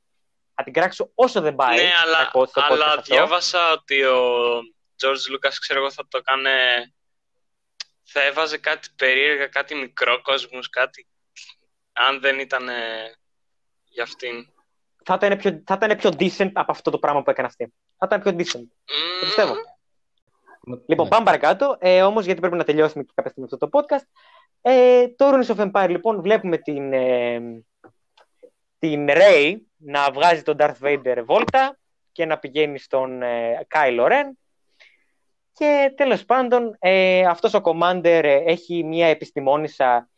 Θα 0.56 0.64
την 0.64 0.74
κράξω 0.74 1.12
όσο 1.16 1.42
δεν 1.42 1.56
πάει. 1.56 1.76
Ναι, 1.78 1.84
θα 1.84 2.02
αλλά, 2.06 2.30
πω 2.32 2.46
στο 2.46 2.62
podcast 2.62 2.72
αλλά 2.72 2.86
αυτό. 2.86 3.16
διάβασα 3.16 3.72
ότι 3.72 4.04
ο 4.04 4.20
George 5.04 5.34
Lucas, 5.34 5.54
ξέρω 5.60 5.80
εγώ, 5.80 5.92
θα 5.92 6.08
το 6.08 6.18
έκανε... 6.18 6.52
Θα 8.12 8.24
έβαζε 8.24 8.58
κάτι 8.58 8.88
περίεργα, 8.96 9.48
κάτι 9.48 9.76
μικρόκοσμους, 9.76 10.70
κάτι... 10.70 11.08
Αν 11.94 12.20
δεν 12.20 12.40
ήταν 12.40 12.70
ε, 12.70 13.14
για 13.90 14.04
αυτήν. 14.04 14.48
Θα 15.04 15.14
ήταν, 15.14 15.38
πιο, 15.38 15.64
θα 15.66 15.80
ήταν 15.82 15.98
πιο 15.98 16.10
decent 16.20 16.52
από 16.54 16.72
αυτό 16.72 16.92
το 16.92 17.00
πράγμα 17.00 17.24
που 17.24 17.30
έκανε 17.30 17.48
αυτή. 17.48 17.74
Θα 17.98 18.06
ήταν 18.06 18.22
πιο 18.22 18.32
decent. 18.32 18.68
Το 19.20 19.26
πιστεύω. 19.26 19.54
Λοιπόν, 20.88 21.04
Ναι. 21.06 21.10
πάμε 21.10 21.26
παρακάτω. 21.26 21.78
Ε, 21.80 22.04
Όμως, 22.04 22.26
γιατί 22.26 22.40
πρέπει 22.40 22.56
να 22.56 22.64
τελειώσουμε 22.64 23.04
και 23.04 23.12
κάποια 23.16 23.32
στιγμή 23.32 23.50
αυτό 23.52 23.68
το 23.70 23.80
podcast. 23.80 24.08
Ε, 24.62 25.08
το 25.08 25.30
Runes 25.30 25.56
of 25.56 25.72
Empire, 25.72 25.90
λοιπόν, 25.90 26.22
βλέπουμε 26.22 26.58
την, 26.58 26.94
ε, 26.94 27.40
την 28.80 29.08
Rey 29.10 29.56
να 29.78 30.12
βγάζει 30.12 30.42
τον 30.42 30.56
Darth 30.60 30.80
Vader 30.82 31.22
βόλτα 31.26 31.80
και 32.12 32.26
να 32.26 32.38
πηγαίνει 32.38 32.80
στον 32.80 33.22
ε, 33.22 33.68
Kylo 33.74 34.08
Ren. 34.08 34.26
Και 35.60 35.94
τέλος 35.96 36.26
πάντων, 36.26 36.76
ε, 36.80 37.26
αυτός 37.26 37.54
ο 37.54 37.62
Commander 37.64 38.22
ε, 38.24 38.44
έχει 38.46 38.84
μια 38.84 39.08
επιστημόνισσα 39.08 40.10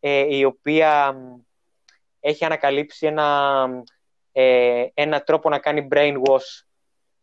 ε, 0.00 0.36
η 0.36 0.44
οποία 0.44 1.12
μ, 1.12 1.40
έχει 2.20 2.44
ανακαλύψει 2.44 3.06
ένα, 3.06 3.68
ε, 4.32 4.86
ένα 4.94 5.22
τρόπο 5.22 5.48
να 5.48 5.58
κάνει 5.58 5.88
brainwash 5.90 6.64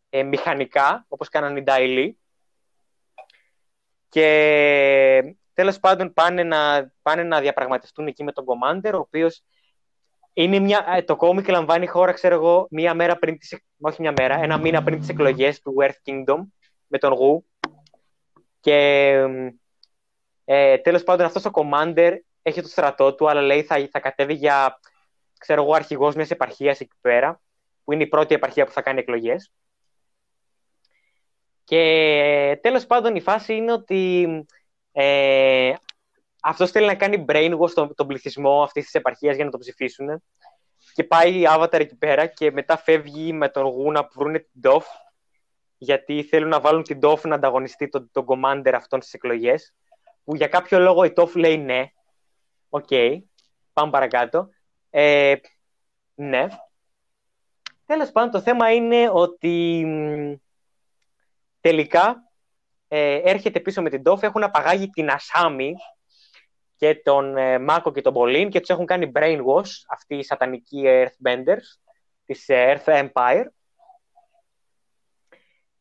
ε, 0.09 0.23
μηχανικά, 0.23 1.05
όπως 1.07 1.29
κάνανε 1.29 1.59
οι 1.59 1.63
Daily. 1.67 2.11
Και 4.09 5.35
τέλος 5.53 5.79
πάντων 5.79 6.13
πάνε 6.13 6.43
να, 6.43 6.91
πάνε 7.01 7.23
να 7.23 7.39
διαπραγματευτούν 7.39 8.07
εκεί 8.07 8.23
με 8.23 8.31
τον 8.31 8.45
Commander, 8.47 8.91
ο 8.93 8.97
οποίος 8.97 9.43
είναι 10.33 10.59
μια, 10.59 10.85
ε, 10.95 11.01
το 11.01 11.15
κόμικ 11.15 11.47
λαμβάνει 11.47 11.87
χώρα, 11.87 12.11
ξέρω 12.11 12.35
εγώ, 12.35 12.67
μία 12.69 12.93
μέρα 12.93 13.17
πριν 13.17 13.37
τις, 13.37 13.63
όχι 13.81 14.01
μια 14.01 14.13
μέρα, 14.17 14.35
ένα 14.43 14.57
μήνα 14.57 14.83
πριν 14.83 14.99
τις 14.99 15.09
εκλογές 15.09 15.61
του 15.61 15.75
Earth 15.79 16.09
Kingdom 16.09 16.39
με 16.87 16.97
τον 16.97 17.13
Γου. 17.13 17.45
Και 18.64 18.77
ε, 20.45 20.77
τέλος 20.77 21.03
πάντων 21.03 21.26
αυτός 21.26 21.45
ο 21.45 21.52
Commander 21.53 22.18
έχει 22.41 22.61
το 22.61 22.68
στρατό 22.68 23.15
του, 23.15 23.30
αλλά 23.30 23.41
λέει 23.41 23.64
θα, 23.64 23.88
θα 23.91 23.99
κατέβει 23.99 24.34
για, 24.34 24.80
ξέρω 25.38 25.64
εγώ, 25.64 25.73
αρχηγός 25.73 26.15
μιας 26.15 26.31
επαρχίας 26.31 26.80
εκεί 26.80 26.95
πέρα, 27.02 27.41
που 27.84 27.94
είναι 27.94 28.03
η 28.03 28.07
πρώτη 28.07 28.35
επαρχία 28.35 28.65
που 28.65 28.72
θα 28.72 28.81
κάνει 28.81 28.99
εκλογές. 28.99 29.52
Και 31.64 32.60
τέλος 32.61 32.85
πάντων 32.85 33.15
η 33.15 33.22
φάση 33.22 33.56
είναι 33.56 33.72
ότι 33.72 34.27
ε, 34.91 35.73
αυτός 36.41 36.72
θέλει 36.72 36.85
να 36.85 36.95
κάνει 36.95 37.26
brainwash 37.27 37.72
τον, 37.73 37.94
τον 37.95 38.07
πληθυσμό 38.07 38.64
αυτής 38.64 38.84
της 38.84 38.94
επαρχίας 38.94 39.35
για 39.35 39.45
να 39.45 39.52
το 39.52 39.57
ψηφίσουν. 39.57 40.23
Και 40.94 41.03
πάει 41.03 41.40
η 41.40 41.45
Avatar 41.49 41.80
εκεί 41.80 41.95
πέρα 41.95 42.26
και 42.26 42.52
μετά 42.52 42.77
φεύγει 42.77 43.34
με 43.34 43.49
τον 43.49 43.65
Γου 43.65 43.91
να 43.91 44.10
βρούνε 44.14 44.40
την 44.40 44.61
Doff 44.64 44.84
γιατί 45.84 46.23
θέλουν 46.23 46.49
να 46.49 46.60
βάλουν 46.60 46.84
την 46.84 46.99
Doff 47.01 47.22
να 47.22 47.35
ανταγωνιστεί 47.35 47.89
τον, 47.89 48.10
τον 48.11 48.26
Commander 48.27 48.72
αυτών 48.76 49.01
στις 49.01 49.14
εκλογές 49.14 49.73
που 50.23 50.35
για 50.35 50.47
κάποιο 50.47 50.80
λόγο 50.80 51.03
η 51.03 51.14
Doff 51.15 51.35
λέει 51.35 51.57
ναι. 51.57 51.85
Οκ. 52.69 52.88
Πάμε 53.73 53.91
παρακάτω. 53.91 54.49
Ε, 54.89 55.35
ναι. 56.15 56.47
Τέλος 57.85 58.11
πάντων 58.11 58.31
το 58.31 58.41
θέμα 58.41 58.73
είναι 58.73 59.10
ότι 59.11 59.84
μ, 59.85 60.34
τελικά 61.61 62.31
ε, 62.88 63.15
έρχεται 63.23 63.60
πίσω 63.60 63.81
με 63.81 63.89
την 63.89 64.01
Toph, 64.05 64.23
έχουν 64.23 64.43
απαγάγει 64.43 64.89
την 64.89 65.10
Ασάμι 65.10 65.73
και 66.76 66.95
τον 67.03 67.38
ε, 67.38 67.60
Μάκο 67.60 67.91
και 67.91 68.01
τον 68.01 68.14
Μπολίν 68.13 68.49
και 68.49 68.60
τους 68.60 68.69
έχουν 68.69 68.85
κάνει 68.85 69.11
brainwash 69.15 69.72
αυτοί 69.89 70.15
οι 70.15 70.23
σατανικοί 70.23 70.84
Earthbenders 70.85 71.77
της 72.26 72.49
ε, 72.49 72.81
Earth 72.85 73.07
Empire 73.07 73.45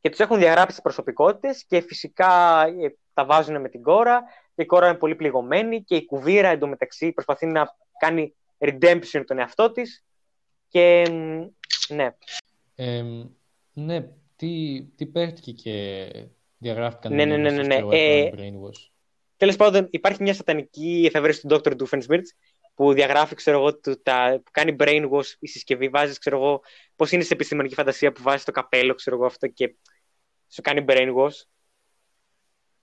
και 0.03 0.11
τους 0.11 0.19
έχουν 0.19 0.39
διαγράψει 0.39 0.75
τις 0.75 0.83
προσωπικότητες 0.83 1.65
και 1.65 1.81
φυσικά 1.81 2.63
ε, 2.67 2.97
τα 3.15 3.25
βάζουν 3.25 3.61
με 3.61 3.69
την 3.69 3.83
Κόρα 3.83 4.23
και 4.55 4.63
η 4.63 4.67
κόρα 4.67 4.89
είναι 4.89 4.99
πολύ 4.99 5.15
πληγωμένη 5.15 5.83
και 5.83 5.97
η 5.97 6.05
κουβίρα 6.05 6.49
εντωμεταξύ 6.49 7.13
προσπαθεί 7.13 7.47
να 7.47 7.77
κάνει 7.99 8.35
redemption 8.59 9.23
τον 9.27 9.39
εαυτό 9.39 9.73
της 9.73 10.05
και 10.69 11.05
μ, 11.11 11.45
ναι, 11.95 12.15
Ε, 12.75 13.03
ναι, 13.73 14.09
τι, 14.37 14.83
τι 14.97 15.07
παίχτηκε 15.07 15.53
και 15.53 16.09
διαγράφηκαν 16.59 17.15
Ναι, 17.15 17.25
ναι, 17.25 17.37
ναι, 17.37 17.51
ναι, 17.51 17.63
ναι. 17.63 17.77
στο 17.77 17.89
Ε, 17.93 18.31
Brainwash. 18.37 18.91
Τέλος 19.37 19.57
πάντων, 19.57 19.89
υπάρχει 19.91 20.23
μια 20.23 20.35
σατανική 20.35 21.05
εφεύρεση 21.07 21.47
του 21.47 21.61
Dr. 21.65 21.73
Doofenshmirtz 21.77 22.27
που 22.75 22.93
διαγράφει, 22.93 23.35
ξέρω 23.35 23.59
εγώ, 23.59 23.79
του, 23.79 24.03
τα, 24.03 24.41
που 24.45 24.51
κάνει 24.51 24.77
brainwash 24.79 25.35
η 25.39 25.47
συσκευή. 25.47 25.89
Βάζεις, 25.89 26.19
ξέρω 26.19 26.37
εγώ, 26.37 26.63
πώς 26.97 27.13
είναι 27.13 27.23
σε 27.23 27.35
επιστημονική 27.35 27.75
φαντασία 27.75 28.13
που 28.13 28.23
βάζεις 28.23 28.45
το 28.45 28.53
καπέλο, 28.53 28.95
ξέρω 28.95 29.17
εγώ, 29.17 29.27
αυτό 29.27 29.47
και 29.49 29.75
σου 30.49 30.63
κάνει 30.63 30.85
brainwash. 30.89 31.45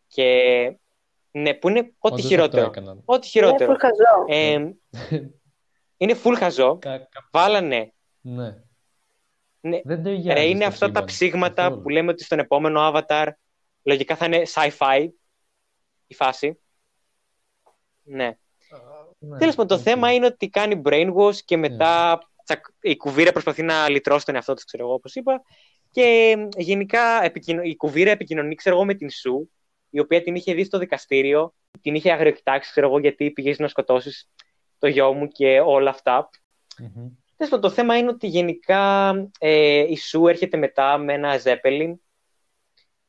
Και 0.07 0.78
ναι, 1.32 1.53
που 1.53 1.70
είναι 1.70 1.80
ό,τι 1.80 1.94
Όντως 1.99 2.18
αυτό 2.20 2.28
χειρότερο. 2.30 2.66
έκαναν. 2.66 3.02
Ό,τι 3.06 3.30
Είναι 3.34 3.45
χειρότερο. 3.48 3.74
full 3.74 3.78
χαζό. 3.80 4.26
Ε, 4.28 4.72
είναι 5.98 6.16
full 6.24 6.34
χαζό. 6.38 6.78
Κα- 6.78 6.98
κα- 6.98 7.28
Βάλανε. 7.32 7.94
ναι. 8.22 8.56
Ναι. 9.61 9.82
Δεν 9.84 10.03
ταιριάζει 10.03 10.28
Ρε, 10.30 10.44
είναι 10.45 10.57
στο 10.64 10.68
αυτά 10.68 10.86
τα 10.86 10.91
σύμπαν 10.94 11.06
ψήγματα 11.06 11.61
καθόλου. 11.64 11.82
που 11.82 11.90
λέμε 11.90 12.11
ότι 12.11 12.24
στον 12.24 12.40
επόμενο 12.40 12.91
Avatar 12.94 13.28
λογικά 13.84 14.16
θα 14.16 14.26
είναι 14.26 14.41
sci-fi 14.53 15.07
η 16.07 16.14
φάση. 16.14 16.60
Ναι. 18.03 18.38
Ναι, 19.20 19.38
Τέλος 19.38 19.56
πάντων, 19.56 19.78
το 19.78 19.84
οκ. 19.84 19.90
θέμα 19.90 20.14
είναι 20.14 20.26
ότι 20.26 20.50
κάνει 20.50 20.82
brainwash 20.86 21.36
και 21.46 21.58
μετά 21.58 22.20
τσακ, 22.44 22.66
η 22.82 22.96
Κουβίρα 22.98 23.32
προσπαθεί 23.32 23.64
να 23.64 23.90
λυτρώσει 23.90 24.26
τον 24.26 24.36
εαυτό 24.36 24.54
της, 24.54 24.64
ξέρω 24.66 24.84
εγώ, 24.84 24.94
όπως 24.94 25.16
είπα. 25.16 25.41
Και 25.91 26.36
ε, 26.38 26.62
γενικά 26.62 27.24
επικοινω... 27.24 27.62
η 27.62 27.76
κουβίρα 27.76 28.12
επικοινωνεί, 28.12 28.56
ξέρω 28.56 28.76
εγώ, 28.76 28.86
με 28.86 28.94
την 28.94 29.10
Σου, 29.10 29.52
η 29.90 30.00
οποία 30.00 30.22
την 30.22 30.36
είχε 30.36 30.54
δει 30.54 30.64
στο 30.64 30.78
δικαστήριο, 30.78 31.54
την 31.82 31.96
είχε 31.96 32.12
αγριοκοιτάξει, 32.12 32.72
ξέρω 32.72 32.88
εγώ, 32.88 33.00
γιατί 33.00 33.32
πήγες 33.32 33.60
να 33.60 33.68
σκοτώσεις 33.68 34.30
το 34.80 34.88
γιο 34.88 35.14
μου 35.14 35.28
και 35.28 35.60
όλα 35.60 35.90
αυτά. 35.90 36.30
Μμμ. 36.78 37.10
Τέλος 37.38 37.54
πάντων, 37.54 37.70
το 37.70 37.76
θέμα 37.76 37.98
είναι 37.98 38.10
ότι 38.10 38.28
γενικά 38.28 39.12
ε, 39.40 39.86
η 39.90 39.98
Σου 39.98 40.28
έρχεται 40.28 40.58
μετά 40.58 40.98
με 40.98 41.14
ένα 41.14 41.40
Zeppelin 41.44 41.94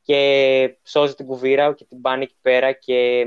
και 0.01 0.77
σώζει 0.83 1.13
την 1.13 1.25
κουβίρα 1.25 1.73
και 1.73 1.85
την 1.85 2.01
πάνε 2.01 2.23
εκεί 2.23 2.35
πέρα 2.41 2.71
και 2.71 3.25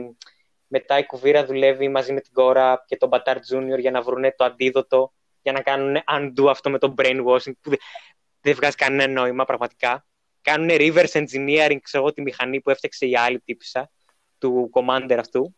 μετά 0.67 0.99
η 0.99 1.07
κουβίρα 1.07 1.45
δουλεύει 1.45 1.89
μαζί 1.89 2.13
με 2.13 2.21
την 2.21 2.33
κόρα 2.33 2.85
και 2.87 2.97
τον 2.97 3.09
Μπατάρ 3.09 3.37
Junior 3.37 3.79
για 3.79 3.91
να 3.91 4.03
βρουν 4.03 4.23
το 4.37 4.45
αντίδοτο 4.45 5.13
για 5.43 5.53
να 5.53 5.61
κάνουν 5.61 5.97
undo 6.13 6.47
αυτό 6.49 6.71
με 6.71 6.79
το 6.79 6.95
brainwashing 6.99 7.53
που 7.61 7.71
δεν, 7.71 7.79
δεν 8.41 8.55
βγάζει 8.55 8.77
κανένα 8.77 9.13
νόημα 9.13 9.45
πραγματικά. 9.45 10.07
Κάνουν 10.41 10.69
reverse 10.71 11.25
engineering, 11.25 11.79
ξέρω 11.83 12.03
εγώ, 12.03 12.13
τη 12.13 12.23
μηχανή 12.23 12.61
που 12.61 12.71
έφτιαξε 12.71 13.07
η 13.07 13.17
άλλη 13.17 13.41
τύπησα 13.41 13.91
του 14.39 14.71
commander 14.73 15.17
αυτού. 15.19 15.57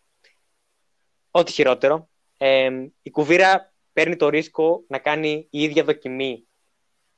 Ό,τι 1.31 1.53
χειρότερο. 1.53 2.09
Ε, 2.39 2.70
η 3.03 3.11
κουβίρα 3.11 3.73
παίρνει 3.93 4.16
το 4.16 4.28
ρίσκο 4.28 4.85
να 4.89 4.99
κάνει 4.99 5.49
η 5.51 5.62
ίδια 5.62 5.85
δοκιμή 5.85 6.47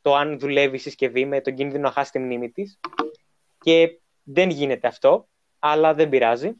το 0.00 0.14
αν 0.14 0.38
δουλεύει 0.38 0.76
η 0.76 0.78
συσκευή 0.78 1.24
με 1.24 1.40
τον 1.40 1.54
κίνδυνο 1.54 1.82
να 1.82 1.90
χάσει 1.90 2.12
τη 2.12 2.18
μνήμη 2.18 2.50
της. 2.50 2.78
Και 3.58 4.00
δεν 4.22 4.50
γίνεται 4.50 4.88
αυτό, 4.88 5.28
αλλά 5.58 5.94
δεν 5.94 6.08
πειράζει. 6.08 6.52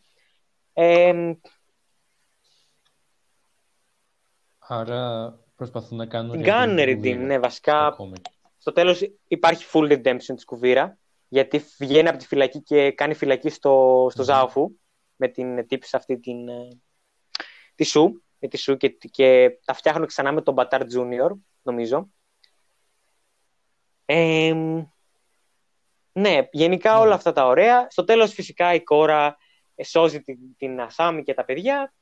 Ε, 0.81 1.33
Άρα 4.59 5.35
προσπαθούν 5.57 5.97
να 5.99 6.07
κάνουν... 6.07 6.43
Κάνουν 6.43 6.77
redeem 6.77 6.89
redeem, 6.89 6.95
κουβίρα 6.95 7.19
ναι, 7.19 7.39
βασικά. 7.39 7.93
στο 7.93 8.05
comic. 8.05 8.23
Στο 8.59 8.73
τέλος 8.73 9.01
υπάρχει 9.29 9.65
full 9.73 9.93
redemption 9.93 10.35
της 10.35 10.45
κουβίρα, 10.45 10.99
γιατί 11.29 11.65
βγαίνει 11.79 12.09
από 12.09 12.19
τη 12.19 12.27
φυλακή 12.27 12.63
και 12.63 12.93
κάνει 12.93 13.15
φυλακή 13.15 13.49
στο, 13.51 14.07
στο 14.11 14.23
Μμμ. 14.23 14.29
Ζάουφου, 14.29 14.71
με 15.17 15.29
την 15.29 15.67
τύψη 15.67 15.97
αυτή 15.97 16.19
την, 16.19 16.49
ε, 16.49 16.69
τη 17.75 17.85
Σου, 17.85 18.23
με 18.39 18.49
τη 18.49 18.57
Σου 18.57 18.77
και, 18.77 18.89
και 18.89 19.59
τα 19.65 19.73
φτιάχνουν 19.73 20.07
ξανά 20.07 20.33
με 20.33 20.43
τον 20.43 20.55
Μπατάρ 20.55 20.83
Junior, 20.83 21.31
νομίζω. 21.63 22.09
Ε, 24.05 24.55
ναι, 26.13 26.49
γενικά 26.51 26.93
Ναι. 26.93 26.99
όλα 26.99 27.15
αυτά 27.15 27.33
τα 27.33 27.47
ωραία. 27.47 27.87
Στο 27.91 28.05
τέλος 28.05 28.33
φυσικά 28.33 28.75
η 28.75 28.83
κόρα 28.83 29.27
ε, 29.27 29.47
σώζει 29.85 30.23
την, 30.23 30.39
την 30.57 30.81
Ασάμι 30.81 31.23
και 31.23 31.35
τα 31.35 31.45
παιδιά 31.45 31.95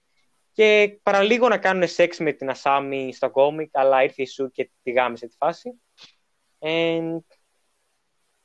και 0.53 0.99
παραλίγο 1.03 1.49
να 1.49 1.59
κάνουν 1.59 1.89
σεξ 1.89 2.19
με 2.19 2.33
την 2.33 2.51
Ασάμι 2.51 3.13
στο 3.13 3.31
κόμικ, 3.31 3.71
αλλά 3.73 4.03
ήρθε 4.03 4.23
η 4.23 4.27
Σου 4.27 4.51
και 4.51 4.71
τη 4.83 4.91
γάμισε 4.91 5.27
τη 5.27 5.37
φάση. 5.37 5.81
Ε, 6.59 7.01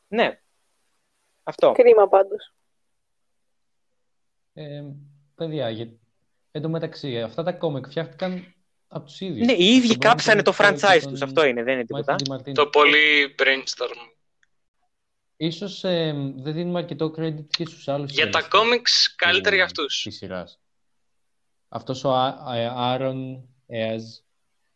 ναι, 0.08 0.42
αυτό. 1.44 1.72
Κρίμα 1.72 2.08
πάντως. 2.08 2.54
Ε, 4.54 4.84
παιδιά, 5.36 5.70
για... 5.70 5.94
εν 6.52 6.62
τω 6.62 6.70
μεταξύ, 6.70 7.22
αυτά 7.22 7.44
τα 7.44 7.52
κόμικ 7.52 7.86
φτιάχτηκαν 7.86 8.56
από 8.88 9.06
τους 9.06 9.22
ίδιους. 9.22 9.48
Ναι, 9.48 9.54
οι 9.54 9.76
ίδιοι 9.76 9.88
Τον 9.88 10.00
κάψανε 10.00 10.42
το 10.42 10.56
Brandon 10.58 10.64
Cole 10.64 10.76
και 10.76 10.88
franchise 10.88 11.02
τον 11.02 11.12
τους, 11.12 11.22
αυτό 11.22 11.46
είναι, 11.46 11.64
δεν 11.64 11.74
είναι 11.74 11.86
τίποτα. 11.86 12.16
Michael 12.16 12.34
DiMartino. 12.34 12.54
Το 12.54 12.68
πολύ 12.68 13.36
brainstorm. 13.40 14.12
Ίσως 15.44 15.84
ε, 15.84 16.14
δεν 16.36 16.54
δίνουμε 16.54 16.80
αρκετό 16.80 17.14
credit 17.18 17.46
και 17.48 17.66
στους 17.66 17.88
άλλους 17.88 18.12
Για 18.12 18.30
τα 18.30 18.40
σκηνοθέτες 18.42 18.80
comics 18.82 19.14
καλύτερα 19.16 19.50
του- 19.50 19.56
για 19.56 19.64
αυτούς. 19.64 20.02
της 20.04 20.16
σειράς. 20.18 20.60
Αυτός 21.70 22.04
ο 22.04 22.12
Άρον 22.76 23.50
Εαζ, 23.68 24.04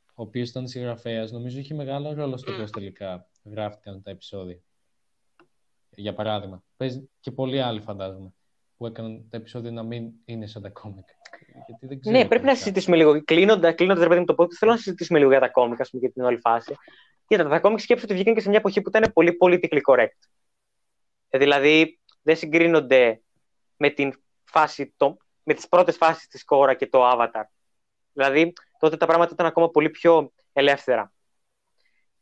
ο 0.07 0.21
οποίος 0.21 0.49
ήταν 0.49 0.67
συγγραφέας, 0.67 1.31
νομίζω 1.31 1.59
είχε 1.59 1.73
μεγάλο 1.73 2.13
ρόλο 2.13 2.37
στο 2.37 2.51
Μμ. 2.51 2.57
πώς 2.57 2.71
τελικά 2.71 3.27
γράφτηκαν 3.43 4.01
τα 4.01 4.11
επεισόδια. 4.11 4.59
Για 5.89 6.13
παράδειγμα. 6.13 6.63
Παίζει 6.77 7.09
και 7.19 7.31
πολλοί 7.31 7.61
άλλοι 7.61 7.81
φαντάζομαι 7.81 8.33
που 8.77 8.85
έκαναν 8.85 9.25
τα 9.29 9.37
επεισόδια 9.37 9.71
να 9.71 9.83
μην 9.83 10.11
είναι 10.25 10.47
σαν 10.47 10.61
τα 10.61 10.69
κόμικ. 10.69 11.07
Γιατί 11.67 11.85
δεν 11.87 11.99
ξέρω 11.99 12.15
Ναι, 12.17 12.21
πρέπει 12.27 12.33
να 12.33 12.39
τελικά. 12.39 12.55
συζητήσουμε 12.55 12.95
λίγο. 12.95 13.23
Κλείνοντα, 13.23 13.71
κλείνοντας, 13.73 14.03
ρε 14.03 14.07
παιδί 14.09 14.19
μου, 14.19 14.25
το 14.25 14.35
podcast, 14.37 14.53
θέλω 14.59 14.71
να 14.71 14.77
συζητήσουμε 14.77 15.19
λίγο 15.19 15.29
για 15.31 15.39
τα 15.39 15.49
κόμικ, 15.49 15.79
ας 15.81 15.89
πούμε, 15.89 16.01
για 16.03 16.11
την 16.11 16.23
όλη 16.23 16.37
φάση. 16.37 16.75
Κοίτα, 17.27 17.47
τα 17.47 17.59
κόμικ 17.59 17.79
σκέψου 17.79 18.03
ότι 18.05 18.13
βγήκαν 18.13 18.33
και 18.33 18.41
σε 18.41 18.49
μια 18.49 18.57
εποχή 18.57 18.81
που 18.81 18.89
ήταν 18.89 19.11
πολύ 19.13 19.37
politically 19.41 19.79
correct. 19.89 20.19
Ε, 21.29 21.37
δηλαδή, 21.37 21.99
δεν 22.21 22.35
συγκρίνονται 22.35 23.21
με, 23.77 23.89
την 23.89 24.13
φάση, 24.43 24.93
το, 24.97 25.17
με 25.43 25.53
τις 25.53 25.67
πρώτες 25.67 25.97
φάσεις 25.97 26.27
της 26.27 26.43
Κόρα 26.43 26.73
και 26.73 26.87
το 26.87 27.11
Avatar. 27.11 27.43
Δηλαδή, 28.13 28.53
τότε 28.79 28.97
τα 28.97 29.05
πράγματα 29.05 29.31
ήταν 29.33 29.45
ακόμα 29.45 29.69
πολύ 29.69 29.89
πιο 29.89 30.31
ελεύθερα. 30.53 31.13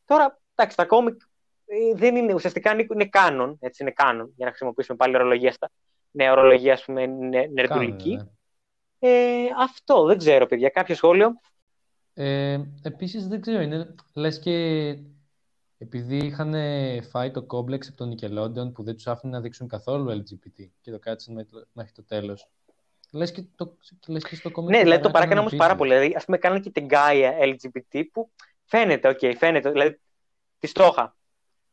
Τώρα, 0.05 0.41
εντάξει, 0.55 0.77
τα 0.77 0.85
κόμικ 0.85 1.21
ε, 1.65 1.95
δεν 1.95 2.15
είναι, 2.15 2.33
ουσιαστικά 2.33 2.71
είναι, 2.71 2.85
είναι 2.93 3.05
κάνον, 3.05 3.57
έτσι 3.59 3.83
είναι 3.83 3.91
κάνον, 3.91 4.33
για 4.35 4.45
να 4.45 4.47
χρησιμοποιήσουμε 4.47 4.97
πάλι 4.97 5.15
ορολογία 5.15 5.51
στα, 5.51 5.71
ναι, 6.11 6.31
ορολογία, 6.31 6.73
ας 6.73 6.83
πούμε, 6.85 7.05
νε, 7.05 7.47
νερντουλική. 7.53 8.09
Κάνουν, 8.09 8.31
ναι. 8.99 9.09
Ε, 9.09 9.45
αυτό, 9.57 10.05
δεν 10.05 10.17
ξέρω, 10.17 10.45
παιδιά. 10.45 10.69
Κάποιο 10.69 10.95
σχόλιο. 10.95 11.39
Ε, 12.13 12.59
επίσης 12.81 13.27
δεν 13.27 13.41
ξέρω, 13.41 13.61
είναι, 13.61 13.95
λες 14.13 14.39
και 14.39 14.51
επειδή 15.83 16.17
είχαν 16.17 16.53
φάει 17.09 17.31
το 17.31 17.43
κόμπλεξ 17.43 17.87
από 17.87 17.97
τον 17.97 18.13
Nickelodeon 18.13 18.73
που 18.73 18.83
δεν 18.83 18.95
τους 18.95 19.07
άφηνε 19.07 19.31
να 19.33 19.41
δείξουν 19.41 19.67
καθόλου 19.67 20.11
LGBT 20.11 20.67
και 20.81 20.91
το 20.91 20.99
κάτσαν 20.99 21.33
με- 21.33 21.47
μέχρι 21.73 21.91
το 21.91 22.03
τέλος. 22.03 22.47
Λες 23.11 23.31
και, 23.31 23.43
το, 23.55 23.77
λες 24.07 24.23
και 24.23 24.35
στο 24.35 24.51
κόμικ 24.51 24.69
Ναι, 24.69 24.77
του 24.77 24.83
δηλαδή 24.83 25.01
το 25.03 25.09
παρά 25.11 25.25
παράκανα 25.25 25.35
κάνανε 25.35 25.47
όμως 25.47 25.55
πάρα 25.67 25.73
PG. 25.73 25.77
πολύ. 25.77 25.93
Δηλαδή, 25.93 26.15
ας 26.15 26.25
πούμε, 26.25 26.37
κάνανε 26.37 26.59
και 26.61 26.69
την 26.69 26.87
Gaia 26.89 27.31
LGBT 27.43 28.03
που 28.13 28.29
φαίνεται, 28.65 29.07
οκ, 29.09 29.19
φαίνεται. 29.37 29.71
Δηλαδή, 29.71 29.99
τη 30.59 30.67
στόχα. 30.67 31.15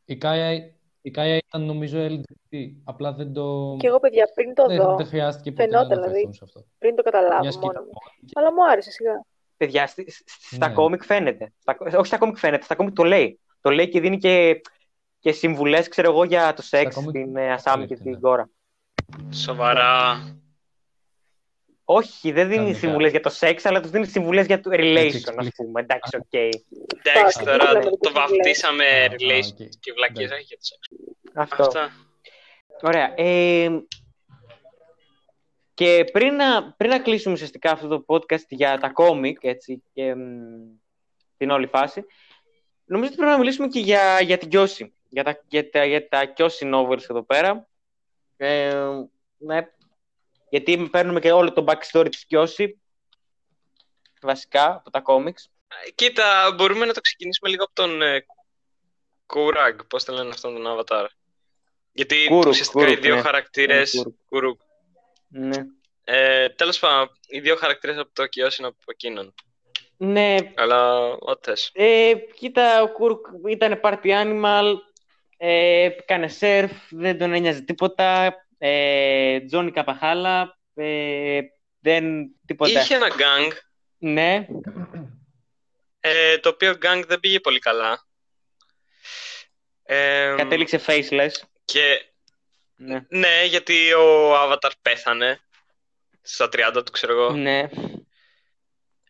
Η 0.05 0.17
Κάια, 0.17 0.73
η 1.03 1.11
Κάια 1.11 1.37
ήταν 1.37 1.63
νομίζω 1.65 1.99
LGBT, 2.07 2.73
απλά 2.85 3.13
δεν 3.13 3.33
το... 3.33 3.77
Και 3.79 3.87
εγώ, 3.87 4.01
παιδιά, 4.01 4.31
πριν 4.35 4.55
το 4.55 4.67
δεν, 4.67 4.77
δω, 4.77 4.97
δεν 4.97 5.07
χρειάστηκε 5.07 5.51
ποτέ 5.51 5.67
να 5.67 5.71
φαινόταν, 5.79 5.93
αναφερθούν 5.99 6.19
δηλαδή. 6.21 6.37
σε 6.37 6.45
αυτό. 6.45 6.65
πριν 6.79 6.95
το 6.97 7.03
καταλάβω 7.03 7.41
Μιας 7.41 7.55
και 7.55 7.61
μόνο 7.61 7.73
ήταν 7.73 7.85
μου. 7.85 7.91
μόνο- 7.93 8.31
Αλλά 8.35 8.53
μου 8.53 8.71
άρεσε 8.71 8.91
σιγά. 8.91 9.25
Παιδιά, 9.57 9.87
στη- 9.87 10.11
σ- 10.11 10.29
στα 10.55 10.69
Ναι. 10.69 10.75
κόμικ 10.75 11.03
φαίνεται. 11.05 11.53
Στα, 11.59 11.77
όχι 11.97 12.07
στα 12.07 12.19
κόμικ 12.19 12.37
φαίνεται, 12.37 12.65
στα 12.65 12.75
κόμικ 12.75 12.95
το 12.95 13.05
λέει. 13.05 13.41
Το 13.61 13.71
λέει 13.71 13.89
και 13.89 14.01
δίνει 14.01 14.19
και, 14.19 14.61
και 15.19 15.33
συμβουλές, 15.33 15.89
ξέρω 15.89 16.11
εγώ, 16.11 16.25
για 16.25 16.53
το 16.55 16.63
σεξ 16.63 16.95
κόμικ 16.95 17.11
στην 17.11 17.33
το 17.35 17.41
ε, 17.41 17.53
Ασάμι 17.53 17.87
και 17.87 17.95
καλύπτει, 17.95 18.03
την 18.03 18.13
ναι. 18.13 18.19
Κόρα. 18.21 18.51
Σοβαρά. 19.33 20.19
Όχι, 21.85 22.33
δεν 22.33 22.45
δίνει 22.45 22.57
Κανονικά. 22.57 22.79
συμβουλές 22.79 23.11
για 23.11 23.21
το 23.21 23.29
σεξ, 23.29 23.65
αλλά 23.67 23.81
τους 23.81 23.91
δίνει 23.91 24.07
συμβουλές 24.07 24.47
για 24.47 24.61
το 24.61 24.71
relation, 24.73 25.07
ας 25.09 25.25
εξplic- 25.25 25.55
πούμε. 25.55 25.81
Εντάξει, 25.81 26.17
οκ. 26.17 26.33
Εντάξει 26.33 26.63
Φάση, 27.23 27.45
τώρα, 27.45 27.57
δεν 27.57 27.75
το 27.75 27.81
βλέπω 27.81 28.11
βαφτίσαμε 28.13 28.85
Α, 28.85 29.05
α, 29.05 29.09
relation 29.09 29.53
οκ. 29.61 29.69
και 29.81 29.93
βλακίες, 29.93 30.31
Εντάξει. 30.31 30.35
όχι 30.35 30.45
για 30.45 30.57
το 30.57 30.65
σεξ. 30.65 30.89
Αυτό. 31.35 31.63
Αυτά. 31.63 31.91
Ωραία. 32.83 33.13
Ε, 33.17 33.69
και 35.75 36.05
πριν 36.13 36.35
να, 36.35 36.73
πριν 36.73 36.91
να 36.91 36.99
κλείσουμε 37.01 37.35
ουσιαστικά 37.35 37.71
αυτό 37.73 37.89
το 37.89 38.05
podcast 38.07 38.47
για 38.49 38.79
τα 38.79 38.89
κόμικ, 38.89 39.39
έτσι, 39.43 39.83
και 39.93 40.15
μ, 40.15 40.21
την 41.37 41.51
όλη 41.51 41.67
φάση, 41.67 42.05
νομίζω 42.91 43.09
ότι 43.09 43.17
πρέπει 43.17 43.33
να 43.33 43.39
μιλήσουμε 43.39 43.69
και 43.69 43.81
για, 43.81 44.21
για 44.21 44.39
την 44.39 44.49
Κιώση. 44.49 44.95
Για 45.09 45.25
τα, 45.25 45.43
για 45.49 45.71
τα, 45.71 45.85
για 45.85 46.09
τα 46.09 46.25
Κιώση 46.25 46.71
novels 46.75 47.11
εδώ 47.11 47.23
πέρα. 47.23 47.69
Ε, 48.37 48.85
ναι, 49.37 49.67
γιατί 50.51 50.89
παίρνουμε 50.91 51.21
και 51.21 51.33
όλο 51.33 51.53
το 51.53 51.65
backstory 51.67 52.09
της 52.11 52.27
Κιώση, 52.27 52.81
βασικά, 54.21 54.67
από 54.67 54.91
τα 54.91 55.01
κόμικς. 55.01 55.51
Κοίτα, 55.95 56.55
μπορούμε 56.57 56.87
να 56.87 56.93
το 56.93 57.01
ξεκινήσουμε 57.01 57.51
λίγο 57.51 57.65
από 57.65 57.75
τον 57.75 58.03
ε, 58.03 58.27
Κουράγ, 59.27 59.77
πώς 59.89 60.05
το 60.05 60.13
λένε 60.13 60.29
αυτόν 60.29 60.63
τον 60.63 60.79
Avatar. 60.79 61.07
Γιατί 61.93 62.27
Κούρουκ, 62.29 62.49
ουσιαστικά 62.49 62.83
οι 62.83 62.87
Κούρουκ, 62.87 63.03
δύο 63.03 63.15
ναι. 63.15 63.21
χαρακτήρες... 63.21 63.91
Κούρουκ. 63.97 64.17
Κουρούκ. 64.29 64.61
Ναι. 65.29 65.65
Ε, 66.05 66.49
τέλος 66.49 66.79
πάντων, 66.79 67.19
οι 67.27 67.41
δύο 67.41 67.57
χαρακτήρες 67.57 67.97
από 67.97 68.11
το 68.13 68.23
Kyoshi 68.23 68.59
είναι 68.59 68.69
από 68.69 68.79
εκείνον. 68.87 69.35
Ναι, 70.03 70.37
Αλλά 70.55 71.03
ό,τι 71.19 71.51
θες. 71.51 71.71
Ε, 71.73 72.13
κοίτα, 72.35 72.83
ο 72.83 72.89
Κούρουκ 72.93 73.27
ήταν 73.49 73.81
party 73.83 74.05
animal, 74.05 74.75
ε, 75.37 75.85
έκανε 75.85 76.29
σερφ, 76.29 76.73
δεν 76.91 77.19
τον 77.19 77.33
ένοιαζε 77.33 77.61
τίποτα. 77.61 78.37
Ε, 78.59 79.41
Τζόνι 79.41 79.71
Καπαχάλα, 79.71 80.59
ε, 80.75 81.41
δεν 81.81 82.31
τίποτα. 82.47 82.81
Είχε 82.81 82.95
ένα 82.95 83.09
gang, 83.09 83.53
Ναι, 83.99 84.47
ε, 86.01 86.39
το 86.39 86.49
οποίο 86.49 86.71
gang 86.83 87.03
δεν 87.07 87.21
πήγε 87.21 87.41
πολύ 87.41 87.59
καλά. 87.59 88.07
Ε, 89.83 90.35
κατέληξε 90.37 90.81
faceless. 90.87 91.33
Και 91.65 92.11
Ναι. 92.77 93.05
ναι, 93.09 93.45
γιατί 93.45 93.93
ο 93.93 94.35
Avatar 94.35 94.71
πέθανε 94.83 95.41
στα 96.23 96.49
30 96.53 96.83
του, 96.85 96.93
ξέρω 96.93 97.13
εγώ. 97.13 97.31
ναι. 97.31 97.69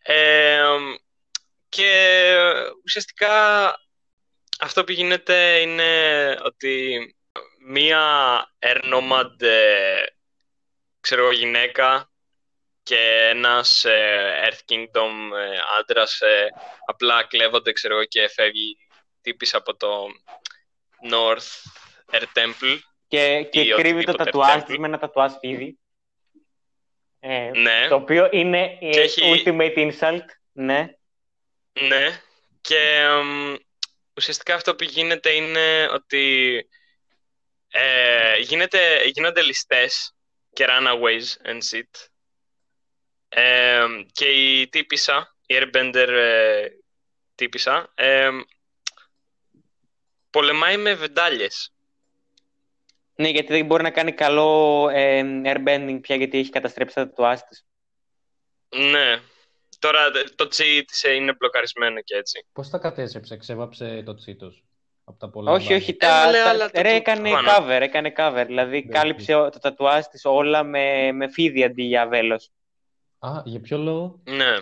Ε, 0.01 0.61
και 1.69 2.23
ουσιαστικά 2.83 3.75
αυτό 4.59 4.83
που 4.83 4.91
γίνεται 4.91 5.59
είναι 5.59 6.37
ότι 6.43 7.15
μία 7.65 7.99
air 8.59 8.93
nomad, 8.93 9.41
ε, 9.41 10.03
ξέρω 10.99 11.21
εγώ, 11.21 11.31
γυναίκα 11.31 12.11
και 12.83 13.27
ένας 13.29 13.85
ε, 13.85 14.49
Earth 14.49 14.73
Kingdom 14.73 15.11
ε, 15.37 15.57
άντρας 15.79 16.21
ε, 16.21 16.47
απλά 16.85 17.23
κλέβονται, 17.23 17.71
ξέρω 17.71 17.93
εγώ, 17.93 18.05
και 18.05 18.27
φεύγει 18.27 18.77
τύπης 19.21 19.53
από 19.53 19.75
το 19.75 20.05
North 21.11 21.71
Air 22.11 22.23
Temple. 22.33 22.79
Και, 23.07 23.47
και 23.51 23.61
Ή 23.61 23.71
κρύβει 23.71 24.03
το 24.03 24.11
οτιδήποτε 24.11 24.23
τατουάζ 24.23 24.61
temple. 24.61 24.65
της 24.65 24.77
με 24.77 24.87
ένα 24.87 24.99
τατουάζ 24.99 25.31
φίδι. 25.39 25.79
Ε, 27.23 27.49
Ναι. 27.53 27.87
Το 27.89 27.95
οποίο 27.95 28.29
είναι 28.31 28.77
ε, 28.81 28.89
Και 28.89 28.99
έχει- 28.99 29.43
ultimate 29.45 29.91
insult. 29.91 30.25
Ναι. 30.51 30.95
Ναι, 31.79 32.21
και 32.61 32.77
εμ, 32.77 33.55
ουσιαστικά 34.17 34.55
αυτό 34.55 34.75
που 34.75 34.83
γίνεται 34.83 35.31
είναι 35.31 35.87
ότι 35.91 36.55
ε, 37.71 38.37
γίνεται, 38.37 39.03
γίνονται 39.05 39.41
ληστές 39.41 40.15
και 40.53 40.65
runaways 40.69 41.47
and 41.49 41.59
shit. 41.71 42.07
Ε, 43.29 43.85
και 44.11 44.25
η 44.25 44.67
τύπησα, 44.69 45.35
η 45.45 45.55
Airbender 45.59 46.07
ε, 46.09 46.67
τύπησα, 47.35 47.91
ε, 47.95 48.29
πολεμάει 50.29 50.77
με 50.77 50.93
βεντάλιες. 50.93 51.73
Ναι, 53.21 53.29
γιατί 53.29 53.53
δεν 53.53 53.65
μπορεί 53.65 53.83
να 53.83 53.91
κάνει 53.91 54.11
καλό 54.11 54.89
ε, 54.93 55.21
airbending 55.45 55.97
πια 56.01 56.15
γιατί 56.15 56.37
έχει 56.37 56.49
καταστρέψει 56.49 56.95
τα 56.95 57.07
τατουάζ 57.07 57.39
της. 57.39 57.65
Ναι. 58.91 59.19
Τώρα 59.79 59.99
το 60.35 60.47
τσι 60.47 60.83
της 60.87 61.03
είναι 61.03 61.33
μπλοκαρισμένο 61.33 62.01
και 62.01 62.15
έτσι. 62.15 62.45
Πώς 62.53 62.69
τα 62.69 62.77
κατέστρεψε, 62.77 63.37
ξέβαψε 63.37 64.03
το 64.05 64.13
τσίτος 64.15 64.63
από 65.03 65.19
τα 65.19 65.29
πολλά 65.29 65.51
Όχι, 65.51 65.63
μπάνια. 65.63 65.77
όχι, 65.77 65.95
τα, 65.95 66.07
Έβαλε 66.21 66.37
τα- 66.37 66.49
άλλα 66.49 66.65
ρε, 66.65 66.71
τατού 66.81 66.87
έκανε 66.95 67.29
πάνω. 67.31 67.49
cover, 67.51 67.81
έκανε 67.81 68.13
cover, 68.17 68.43
δηλαδή 68.47 68.83
Ναι, 68.85 68.91
κάλυψε 68.91 69.33
ο- 69.35 69.49
τα 69.49 69.59
τατουάζ 69.59 70.05
της 70.05 70.25
όλα 70.25 70.63
με, 70.63 71.11
με 71.11 71.29
φίδι 71.29 71.63
αντί 71.63 71.83
για 71.83 72.07
βέλος. 72.07 72.49
Α, 73.19 73.29
για 73.45 73.59
ποιο 73.59 73.77
λόγο; 73.77 74.19
Ναι. 74.29 74.55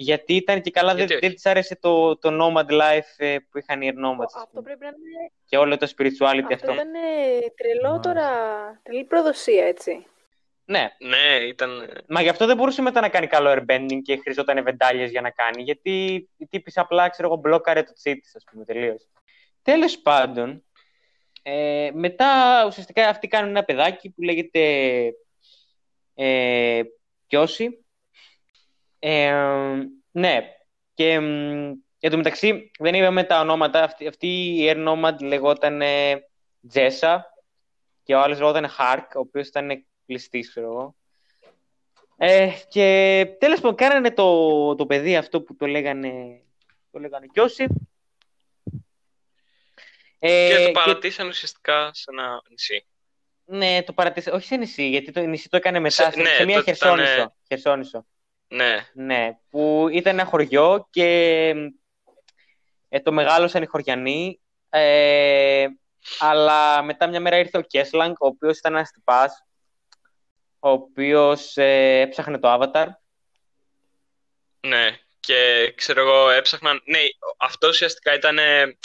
Γιατί 0.00 0.34
ήταν 0.34 0.60
και 0.62 0.70
καλά, 0.70 0.88
δεν, 0.88 0.96
Γιατί 0.98 1.12
όχι. 1.14 1.26
δεν 1.26 1.34
της 1.34 1.46
άρεσε 1.46 1.76
το, 1.80 2.16
το 2.16 2.30
Nomad 2.40 2.70
Life 2.70 3.14
ε, 3.16 3.36
που 3.50 3.58
είχαν 3.58 3.82
οι 3.82 3.90
Air 3.92 3.96
Nomads, 4.06 4.24
ας 4.24 4.34
Αυτό 4.34 4.48
πούμε. 4.50 4.62
πρέπει 4.62 4.80
να 4.80 4.86
είναι. 4.86 5.30
Και 5.44 5.56
όλο 5.56 5.76
το 5.76 5.92
spirituality 5.96 6.42
Αυτό 6.42 6.54
αυτό. 6.54 6.72
ήταν 6.72 6.90
τρελό 7.56 7.88
Μάλιστα. 7.88 8.00
τώρα. 8.00 8.30
Τρελή 8.82 9.04
προδοσία, 9.04 9.66
έτσι. 9.66 10.06
Ναι, 10.64 10.88
Ναι, 10.98 11.44
ήταν... 11.46 11.90
μα 12.08 12.22
γι' 12.22 12.28
αυτό 12.28 12.46
δεν 12.46 12.56
μπορούσε 12.56 12.82
μετά 12.82 13.00
να 13.00 13.08
κάνει 13.08 13.26
καλό 13.26 13.50
airbending 13.52 13.98
και 14.02 14.16
χρειαζόταν 14.16 14.62
βεντάλιες 14.64 15.10
για 15.10 15.20
να 15.20 15.30
κάνει, 15.30 15.62
γιατί 15.62 16.28
η 16.36 16.46
τύπης 16.46 16.76
απλά, 16.78 17.08
ξέρω 17.08 17.28
εγώ, 17.28 17.36
μπλόκαρε 17.36 17.82
το 17.82 17.92
τσί 17.92 18.16
της, 18.16 18.34
ας 18.36 18.44
πούμε, 18.50 18.64
τελείως. 18.64 19.08
Τέλος 19.62 19.98
πάντων, 19.98 20.64
ε, 21.42 21.90
μετά 21.94 22.26
ουσιαστικά 22.66 23.08
αυτοί 23.08 23.28
κάνουν 23.28 23.50
ένα 23.50 23.64
παιδάκι 23.64 24.10
που 24.10 24.22
λέγεται 24.22 24.60
ε, 26.14 26.80
Κιώση. 27.26 27.82
Ε, 28.98 29.32
ναι, 30.10 30.40
και 30.94 31.18
μ, 31.20 31.72
εν 32.00 32.10
τω 32.10 32.16
μεταξύ 32.16 32.70
δεν 32.78 32.94
είπαμε 32.94 33.24
τα 33.24 33.40
ονόματα. 33.40 33.82
Αυτή, 33.82 34.06
αυτή 34.06 34.26
η 34.28 34.72
Air 34.74 34.88
Nomad 34.88 35.20
λεγόταν 35.20 35.82
Τζέσα 36.68 37.26
και 38.02 38.14
ο 38.14 38.20
άλλος 38.20 38.38
λεγόταν 38.38 38.68
Χαρκ, 38.68 39.14
ο 39.14 39.18
οποίος 39.18 39.48
ήταν 39.48 39.86
κλειστής, 40.06 40.48
ξέρω 40.48 40.66
εγώ. 40.66 40.94
Ε, 42.16 42.50
και 42.68 43.26
τέλος 43.38 43.60
πάντων 43.60 43.76
κάνανε 43.76 44.10
το, 44.12 44.74
το 44.74 44.86
παιδί 44.86 45.16
αυτό 45.16 45.40
που 45.42 45.56
το 45.56 45.66
λέγανε, 45.66 46.42
το 46.90 46.98
λέγανε 46.98 47.26
Κιώση. 47.32 47.66
Ε, 50.18 50.48
και 50.56 50.64
το 50.64 50.70
παρατήσαν 50.70 51.28
ουσιαστικά 51.28 51.90
σε 51.94 52.04
ένα 52.12 52.42
νησί. 52.50 52.86
ναι, 53.44 53.82
το 53.82 53.92
παρατήσα. 53.92 54.32
Όχι 54.32 54.46
σε 54.46 54.56
νησί, 54.56 54.88
γιατί 54.88 55.10
το 55.12 55.20
νησί 55.20 55.48
το 55.48 55.56
έκανε 55.56 55.78
μετά. 55.78 56.04
Σε- 56.04 56.10
Σε, 56.10 56.20
ναι, 56.20 56.28
σε 56.28 56.44
μια 56.44 56.54
τότε 56.58 56.70
χερσόνησο. 56.74 57.12
ήτανε- 57.12 57.32
χερσόνησο. 57.48 58.06
Ναι, 58.48 58.88
Ναι, 58.92 59.38
που 59.50 59.88
ήταν 59.92 60.18
ένα 60.18 60.28
χωριό 60.28 60.88
και 60.90 61.04
ε, 62.88 63.00
το 63.00 63.12
μεγάλωσαν 63.12 63.62
οι 63.62 63.66
χωριανοί. 63.66 64.40
Ε, 64.70 65.66
αλλά 66.18 66.82
μετά 66.82 67.06
μια 67.06 67.20
μέρα 67.20 67.38
ήρθε 67.38 67.58
ο 67.58 67.62
Κέσλανγκ, 67.62 68.14
ο 68.18 68.26
οποίος 68.26 68.58
ήταν 68.58 68.74
ένας 68.74 68.90
τυπάς, 68.90 69.46
ο 70.58 70.70
οποίος 70.70 71.56
ε, 71.56 72.00
έψαχνε 72.00 72.38
το 72.38 72.54
Avatar. 72.54 72.86
ναι. 74.60 74.98
Και 75.20 75.72
ξέρω 75.76 76.00
εγώ 76.00 76.30
έψαχναν... 76.30 76.82
Ναι, 76.84 76.98
αυτό 77.38 77.68
ουσιαστικά 77.68 78.14
ήταν 78.14 78.38
ε, 78.38 78.78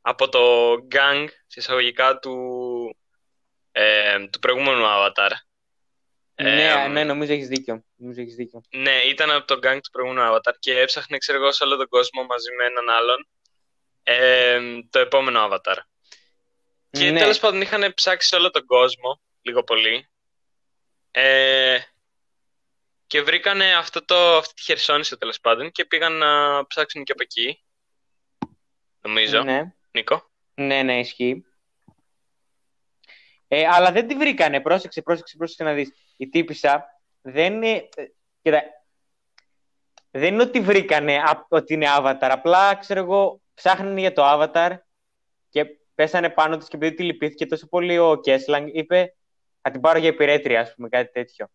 από 0.00 0.28
το 0.28 0.72
gang, 0.90 1.26
σε 1.46 1.60
εισαγωγικά, 1.60 2.18
του, 2.18 2.96
ε, 3.72 4.26
του 4.26 4.38
προηγούμενου 4.38 4.84
Avatar. 4.86 5.30
Ναι, 6.42 6.84
Ε, 6.84 6.88
ναι, 6.88 7.04
νομίζω 7.04 7.32
έχεις 7.32 7.48
δίκιο. 7.48 7.84
Νομίζω 7.96 8.20
έχεις 8.20 8.34
δίκιο. 8.34 8.60
Ναι, 8.70 9.00
ήταν 9.06 9.30
από 9.30 9.46
το 9.46 9.54
gang 9.54 9.78
του 9.82 9.90
προηγούμενου 9.90 10.32
Avatar 10.34 10.54
και 10.58 10.80
έψαχνε, 10.80 11.18
ξέρω 11.18 11.38
εγώ, 11.38 11.52
σε 11.52 11.64
όλο 11.64 11.76
τον 11.76 11.88
κόσμο 11.88 12.24
μαζί 12.24 12.52
με 12.58 12.64
έναν 12.64 12.88
άλλον 12.88 13.28
ε, 14.02 14.60
το 14.90 14.98
επόμενο 14.98 15.48
Avatar. 15.48 15.76
Και 16.90 17.10
ναι. 17.10 17.18
τέλος 17.18 17.38
πάντων 17.38 17.60
είχαν 17.60 17.94
ψάξει 17.94 18.28
σε 18.28 18.36
όλο 18.36 18.50
τον 18.50 18.64
κόσμο, 18.64 19.20
λίγο 19.42 19.64
πολύ. 19.64 20.08
Ε, 21.10 21.78
και 23.06 23.22
βρήκανε 23.22 23.74
αυτό 23.74 24.04
το, 24.04 24.36
αυτή 24.36 24.54
τη 24.54 24.62
χερσόνησο 24.62 25.18
τέλος 25.18 25.40
πάντων 25.40 25.70
και 25.70 25.84
πήγαν 25.84 26.12
να 26.12 26.66
ψάξουν 26.66 27.04
και 27.04 27.12
από 27.12 27.22
εκεί. 27.22 27.64
Νομίζω. 29.00 29.42
Ναι. 29.42 29.74
Νίκο. 29.90 30.30
Ναι, 30.54 30.82
ναι, 30.82 30.98
ισχύει. 30.98 31.44
Ε, 33.52 33.66
αλλά 33.66 33.92
δεν 33.92 34.06
τη 34.08 34.14
βρήκανε. 34.14 34.60
Πρόσεξε, 34.60 35.02
πρόσεξε, 35.02 35.36
πρόσεξε 35.36 35.64
να 35.64 35.72
δεις. 35.72 35.92
Η 36.16 36.28
τύπησα 36.28 36.84
δεν 37.22 37.54
είναι... 37.54 37.88
ε, 37.96 38.04
Κοίτα, 38.42 38.62
δεν 40.10 40.32
είναι 40.34 40.42
ότι 40.42 40.60
βρήκανε 40.60 41.16
α- 41.16 41.46
ότι 41.48 41.74
είναι 41.74 41.86
avatar. 41.98 42.16
Απλά, 42.30 42.74
ξέρω 42.74 43.00
εγώ, 43.00 43.40
ψάχνανε 43.54 44.00
για 44.00 44.12
το 44.12 44.22
avatar 44.24 44.76
και 45.48 45.66
πέσανε 45.94 46.30
πάνω 46.30 46.56
της 46.56 46.68
και 46.68 46.76
επειδή 46.76 46.94
τη 46.94 47.02
λυπήθηκε 47.02 47.46
τόσο 47.46 47.66
πολύ 47.68 47.98
ο 47.98 48.20
Κέσλανγκ, 48.20 48.68
είπε 48.72 49.14
θα 49.62 49.70
την 49.70 49.80
πάρω 49.80 49.98
για 49.98 50.08
υπηρέτρια, 50.08 50.60
ας 50.60 50.74
πούμε, 50.74 50.88
κάτι 50.88 51.12
τέτοιο. 51.12 51.48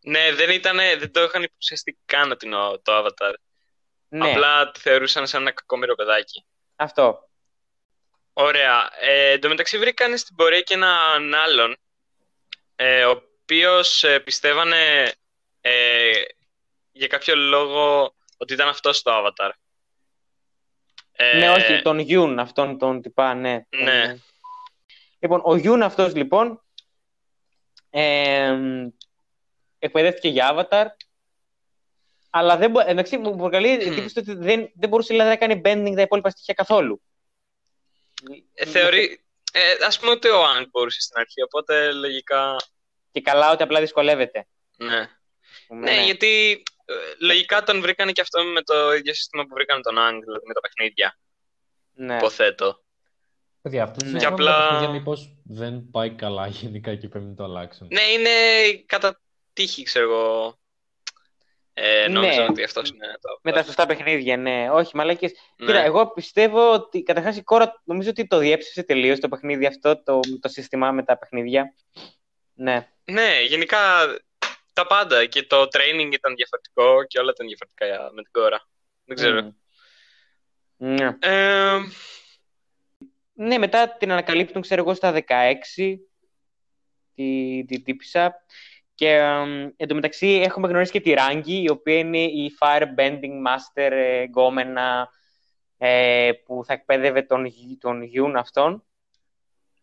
Ναι, 0.00 0.32
δεν, 0.32 0.50
ήτανε, 0.50 0.96
δεν 0.96 1.12
το 1.12 1.22
είχαν 1.22 1.42
υποψιαστεί 1.42 1.98
καν 2.04 2.30
ότι 2.30 2.46
είναι 2.46 2.56
ο- 2.56 2.80
το 2.80 2.98
Avatar. 2.98 3.34
Ναι, 4.08 4.30
Απλά 4.30 4.70
τη 4.70 4.80
θεωρούσαν 4.80 5.26
σαν 5.26 5.40
ένα 5.40 5.50
κακόμοιρο 5.52 5.94
παιδάκι. 5.94 6.44
αυτό. 6.76 7.27
Ωραία. 8.40 8.90
Ε, 9.00 9.30
εν 9.30 9.40
τω 9.40 9.48
μεταξύ 9.48 9.78
βρήκαν 9.78 10.18
στην 10.18 10.36
πορεία 10.36 10.60
και 10.60 10.74
έναν 10.74 11.34
άλλον, 11.34 11.76
ε, 12.76 13.04
ο 13.04 13.10
οποίος 13.42 14.04
ε, 14.04 14.18
πιστεύανε 14.18 15.12
ε, 15.60 16.10
για 16.92 17.06
κάποιο 17.06 17.36
λόγο 17.36 18.14
ότι 18.36 18.52
ήταν 18.52 18.68
αυτός 18.68 19.02
το 19.02 19.10
Avatar. 19.14 19.50
Ε, 21.12 21.38
Ναι, 21.38 21.50
όχι, 21.50 21.82
τον 21.82 21.98
Γιούν, 21.98 22.38
αυτόν 22.38 22.78
τον 22.78 23.02
τυπά, 23.02 23.34
ναι. 23.34 23.62
Τον- 23.68 23.82
Ναι. 23.82 24.16
Λοιπόν, 25.18 25.40
ο 25.44 25.56
Γιούν 25.56 25.82
αυτός, 25.82 26.14
λοιπόν, 26.14 26.62
ε, 27.90 28.56
εκπαιδεύτηκε 29.78 30.28
για 30.28 30.54
Avatar, 30.70 30.86
αλλά 32.30 32.56
δεν 32.56 32.70
μπο... 32.70 32.80
εντάξει, 32.80 33.16
μου 33.16 33.36
προκαλεί 33.36 33.68
εντύπωση 33.68 34.18
ότι 34.18 34.34
δεν, 34.34 34.70
δεν 34.74 34.88
μπορούσε 34.88 35.12
δηλαδή, 35.12 35.30
να 35.30 35.36
κάνει 35.36 35.60
bending 35.64 35.92
τα 35.94 36.02
υπόλοιπα 36.02 36.30
στοιχεία 36.30 36.54
καθόλου. 36.54 37.02
Ε, 38.54 38.64
θεωρεί, 38.66 39.24
ε, 39.52 39.84
ας 39.86 39.98
πούμε 39.98 40.10
ότι 40.10 40.28
ο 40.28 40.44
Ανγκ 40.44 40.66
μπορούσε 40.70 41.00
στην 41.00 41.20
αρχή, 41.20 41.42
οπότε 41.42 41.92
λογικά... 41.92 42.56
Και 43.12 43.20
καλά 43.20 43.50
ότι 43.52 43.62
απλά 43.62 43.80
δυσκολεύεται. 43.80 44.46
Ναι, 44.76 44.98
ας 44.98 45.64
πούμε, 45.66 45.80
ναι, 45.94 46.04
γιατί 46.04 46.62
ε, 46.84 46.94
λογικά 47.20 47.62
τον 47.62 47.80
βρήκανε 47.80 48.12
και 48.12 48.20
αυτό 48.20 48.44
με 48.44 48.62
το 48.62 48.94
ίδιο 48.94 49.14
σύστημα 49.14 49.42
που 49.42 49.54
βρήκανε 49.54 49.80
τον 49.82 49.98
Ανγκ, 49.98 50.22
δηλαδή 50.22 50.46
με 50.46 50.54
τα 50.54 50.60
παιχνίδια, 50.60 51.18
ναι. 51.92 52.16
υποθέτω. 52.16 52.82
Παιδιά, 53.62 53.82
αυτό 53.82 53.98
το 53.98 54.04
Ναι. 54.04 54.10
σύστημα 54.10 54.30
με 54.36 54.42
απλά- 54.42 54.58
τα 54.58 54.68
παιχνίδια 54.68 54.88
μήπως 54.88 55.36
δεν 55.44 55.90
πάει 55.90 56.10
καλά 56.10 56.46
γενικά 56.46 56.94
και 56.94 57.08
πρέπει 57.08 57.26
να 57.26 57.34
το 57.34 57.44
αλλάξουν. 57.44 57.88
Ναι, 57.90 58.02
είναι 58.02 58.30
κατά 58.86 59.20
τύχη, 59.52 59.82
ξέρω 59.82 60.04
εγώ. 60.10 60.58
Ε, 61.80 62.08
νόμιζα 62.08 62.40
Ναι. 62.40 62.46
ότι 62.48 62.62
αυτός 62.62 62.88
είναι 62.88 63.06
το. 63.20 63.38
Με 63.42 63.52
τα 63.52 63.62
σωστά 63.62 63.86
παιχνίδια, 63.86 64.36
ναι. 64.36 64.70
Όχι, 64.70 64.96
μαλάκες. 64.96 65.32
Ναι. 65.56 65.66
Κοίτα, 65.66 65.78
εγώ 65.78 66.12
πιστεύω 66.12 66.72
ότι 66.72 67.02
καταρχάς 67.02 67.36
η 67.36 67.42
κόρα 67.42 67.82
νομίζω 67.84 68.10
ότι 68.10 68.26
το 68.26 68.38
διέψευσε 68.38 68.82
τελείως 68.82 69.20
το 69.20 69.28
παιχνίδι 69.28 69.66
αυτό, 69.66 70.02
το, 70.02 70.20
το 70.40 70.48
σύστημα 70.48 70.92
με 70.92 71.02
τα 71.02 71.18
παιχνίδια. 71.18 71.74
Ναι. 72.54 72.88
Ναι, 73.04 73.40
γενικά 73.46 73.78
τα 74.72 74.86
πάντα. 74.86 75.26
Και 75.26 75.42
το 75.42 75.62
training 75.62 76.08
ήταν 76.12 76.34
διαφορετικό 76.34 77.04
και 77.06 77.18
όλα 77.18 77.32
ήταν 77.34 77.46
διαφορετικά 77.46 78.10
με 78.14 78.22
την 78.22 78.30
κόρα. 78.32 78.68
Δεν 79.04 79.16
ξέρω. 79.16 79.40
Μμ. 80.76 80.94
Ναι. 80.94 81.16
Ε, 81.20 81.78
Ναι, 83.32 83.58
μετά 83.58 83.96
την 83.96 84.12
ανακαλύπτουν, 84.12 84.62
ξέρω 84.62 84.80
εγώ, 84.80 84.94
στα 84.94 85.12
16, 85.12 85.96
τη, 87.14 87.64
τη 87.64 87.82
τύπησα. 87.82 88.34
Και 88.98 89.08
εμ, 89.14 89.68
εν 89.76 89.88
τω 89.88 89.94
μεταξύ 89.94 90.28
έχουμε 90.44 90.68
γνωρίσει 90.68 90.92
και 90.92 91.00
τη 91.00 91.12
Ράγκη, 91.12 91.62
η 91.62 91.70
οποία 91.70 91.98
είναι 91.98 92.18
η 92.22 92.52
Firebending 92.60 93.46
Master 93.46 93.90
ε, 93.92 94.22
γκόμενα 94.22 95.08
ε, 95.78 96.30
που 96.44 96.62
θα 96.66 96.72
εκπαίδευε 96.72 97.22
τον, 97.22 97.44
Γι- 97.44 97.76
τον 97.80 98.02
Γιούν 98.02 98.36
αυτόν. 98.36 98.84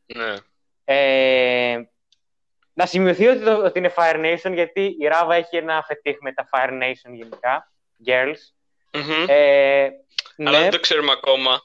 ναι. 0.05 0.33
Ε, 0.85 1.81
να 2.73 2.85
σημειωθεί 2.85 3.27
ότι, 3.27 3.43
το- 3.43 3.63
ότι 3.63 3.79
είναι 3.79 3.93
Fire 3.97 4.15
Nation, 4.15 4.53
γιατί 4.53 4.95
η 4.99 5.07
Ράβα 5.07 5.35
έχει 5.35 5.57
ένα 5.57 5.83
φετίχ 5.87 6.17
με 6.19 6.33
τα 6.33 6.49
Fire 6.51 6.69
Nation 6.81 7.13
γενικά, 7.13 7.71
girls. 8.05 8.39
Μμμ. 8.93 9.25
Ε, 9.27 9.83
Αλλά 10.37 10.51
ναι. 10.51 10.59
δεν 10.59 10.69
το 10.71 10.79
ξέρουμε 10.79 11.11
ακόμα. 11.11 11.61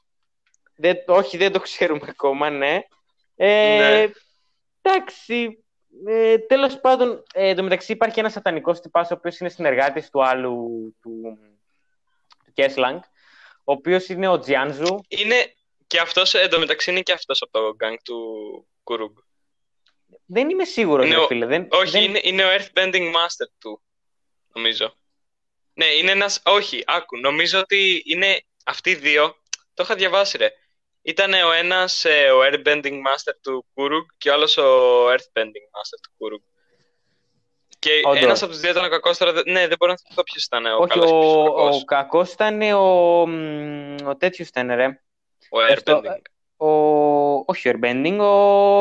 Δεν, 0.76 0.96
όχι, 1.06 1.36
δεν 1.36 1.52
το 1.52 1.60
ξέρουμε 1.60 2.06
ακόμα, 2.08 2.50
ναι. 2.50 2.80
Ε, 3.36 3.76
Ναι. 3.78 4.10
Εντάξει. 4.82 5.64
Ε, 6.06 6.38
Τέλος 6.38 6.80
πάντων, 6.80 7.22
ε, 7.34 7.48
εν 7.48 7.56
τω 7.56 7.62
μεταξύ 7.62 7.92
υπάρχει 7.92 8.18
ένας 8.18 8.32
σατανικός 8.32 8.80
τυπάς, 8.80 9.10
ο 9.10 9.14
οποίος 9.14 9.38
είναι 9.38 9.48
συνεργάτης 9.48 10.10
του 10.10 10.24
άλλου 10.24 10.96
του, 11.02 11.38
του 12.44 12.52
Κέσλανγκ, 12.52 13.00
ο 13.64 13.72
οποίος 13.72 14.08
είναι 14.08 14.28
ο 14.28 14.38
Τζιάνζου. 14.38 15.00
Είναι 15.08 15.54
και 15.86 15.98
αυτός, 16.00 16.34
εντωμεταξύ 16.34 16.90
είναι 16.90 17.00
και 17.00 17.12
αυτός 17.12 17.42
από 17.42 17.52
το 17.52 17.76
gang 17.80 17.96
του 18.04 18.18
Kurug. 18.84 19.12
Δεν 20.26 20.50
είμαι 20.50 20.64
σίγουρος, 20.64 21.06
Είναι 21.06 21.14
ρε 21.14 21.20
ο- 21.20 21.26
φίλε. 21.26 21.46
Δεν, 21.46 21.66
Όχι, 21.70 21.90
δεν... 21.90 22.02
είναι, 22.02 22.20
είναι 22.22 22.44
ο 22.44 22.48
Earthbending 22.48 23.12
Master 23.14 23.46
του, 23.58 23.82
νομίζω. 24.54 24.94
Ναι, 25.74 25.84
είναι 25.84 26.10
ένας... 26.10 26.40
Όχι, 26.44 26.82
άκου, 26.86 27.16
νομίζω 27.18 27.58
ότι 27.58 28.02
είναι 28.06 28.40
αυτοί 28.64 28.90
οι 28.90 28.94
δύο, 28.94 29.34
το 29.74 29.82
είχα 29.82 29.94
διαβάσει 29.94 30.36
ρε. 30.36 30.48
Ήταν 31.02 31.32
ο 31.32 31.52
ένας 31.52 32.04
ε, 32.04 32.30
ο 32.30 32.38
Airbending 32.44 32.92
Master 33.06 33.34
του 33.42 33.66
Kurug 33.74 34.06
και 34.18 34.30
ο 34.30 34.32
άλλος 34.32 34.56
ο 34.56 35.06
Earthbending 35.10 35.66
Master 35.76 35.98
του 36.02 36.10
Kurug. 36.18 36.42
Και 37.78 37.90
Όντως. 38.04 38.22
ένας 38.22 38.42
από 38.42 38.50
τους 38.52 38.60
δύο 38.60 38.70
ήταν 38.70 38.84
ο 38.84 38.88
κακός 38.88 39.18
τώρα. 39.18 39.32
δεν- 39.32 39.42
Ναι, 39.46 39.66
δεν 39.68 39.76
μπορώ 39.78 39.92
να 39.92 39.98
θυμηθώ 39.98 40.22
ποιος 40.22 40.44
ήταν 40.44 40.66
ο 40.66 40.76
Όχι, 40.76 40.88
καλός 40.88 41.10
και 41.10 41.16
ποιος 41.18 41.34
ο, 41.34 41.40
ο 41.42 41.44
κακός. 41.54 41.80
ο 41.80 41.84
κακός 41.84 42.32
ήταν 42.32 42.62
ο, 42.62 43.26
μ, 43.26 43.96
ο 44.06 44.16
τέτοιος 44.16 44.48
ήταν, 44.48 44.74
ρε. 44.74 45.02
Ο 45.50 45.60
αυτό- 45.60 46.02
Airbending. 46.04 46.22
Ο, 46.56 46.68
όχι 47.46 47.68
ο 47.68 47.72
Airbending, 47.74 48.16
ο, 48.20 48.24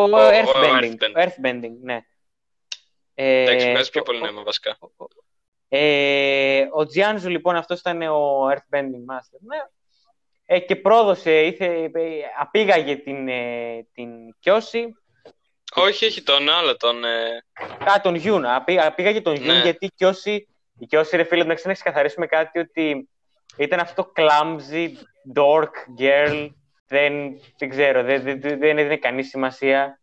ο 0.03 0.09
Earthbending. 0.29 0.95
Earthbending. 0.95 1.13
Ο 1.15 1.21
Earthbending, 1.21 1.71
ναι. 1.81 1.99
Ε, 3.13 3.41
Εντάξει, 3.41 3.71
βγάζει 3.71 3.89
πιο 3.89 4.01
ο- 4.01 4.03
πολύ 4.03 4.17
ο- 4.17 4.21
νόημα 4.21 4.43
βασικά. 4.43 4.77
Ε, 5.69 6.67
ο 6.71 6.85
Τζιάνζου 6.85 7.29
λοιπόν 7.29 7.55
αυτός 7.55 7.79
ήταν 7.79 8.01
ο 8.01 8.47
Earthbending 8.51 9.05
Master. 9.13 9.39
Ναι. 9.39 9.57
Ε, 10.51 10.59
και 10.59 10.75
πρόδωσε, 10.75 11.31
ήθε, 11.45 11.65
ε, 11.65 11.89
απήγαγε 12.39 12.95
την, 12.95 13.27
ε, 13.27 13.87
την 13.93 14.09
Κιώση. 14.39 14.93
Όχι, 15.75 16.05
όχι 16.05 16.21
τον 16.23 16.49
άλλο, 16.49 16.77
τον... 16.77 17.03
ε, 17.03 17.43
Α, 17.91 18.01
τον 18.01 18.15
Γιούν. 18.15 18.45
Απή, 18.45 18.79
απήγαγε 18.79 19.21
τον 19.21 19.35
Γιούν 19.35 19.55
Ναι. 19.55 19.61
γιατί 19.61 19.85
η 19.85 19.91
Κιώση, 19.95 20.47
η 20.79 20.85
Κιώση 20.85 21.15
ρε 21.15 21.23
φίλε, 21.23 21.43
εντάξει 21.43 21.67
να 21.67 21.73
ξεκαθαρίσουμε 21.73 22.25
κάτι 22.25 22.59
ότι 22.59 23.09
ήταν 23.57 23.79
αυτό 23.79 24.03
το 24.03 24.11
clumsy, 24.15 24.89
dork 25.35 26.01
girl. 26.01 26.49
Δεν, 26.87 27.39
δεν 27.57 27.69
ξέρω, 27.69 28.03
δεν, 28.03 28.23
δεν, 28.23 28.39
δεν 28.41 28.77
έδινε 28.77 28.97
κανείς 28.97 29.27
σημασία. 29.29 29.99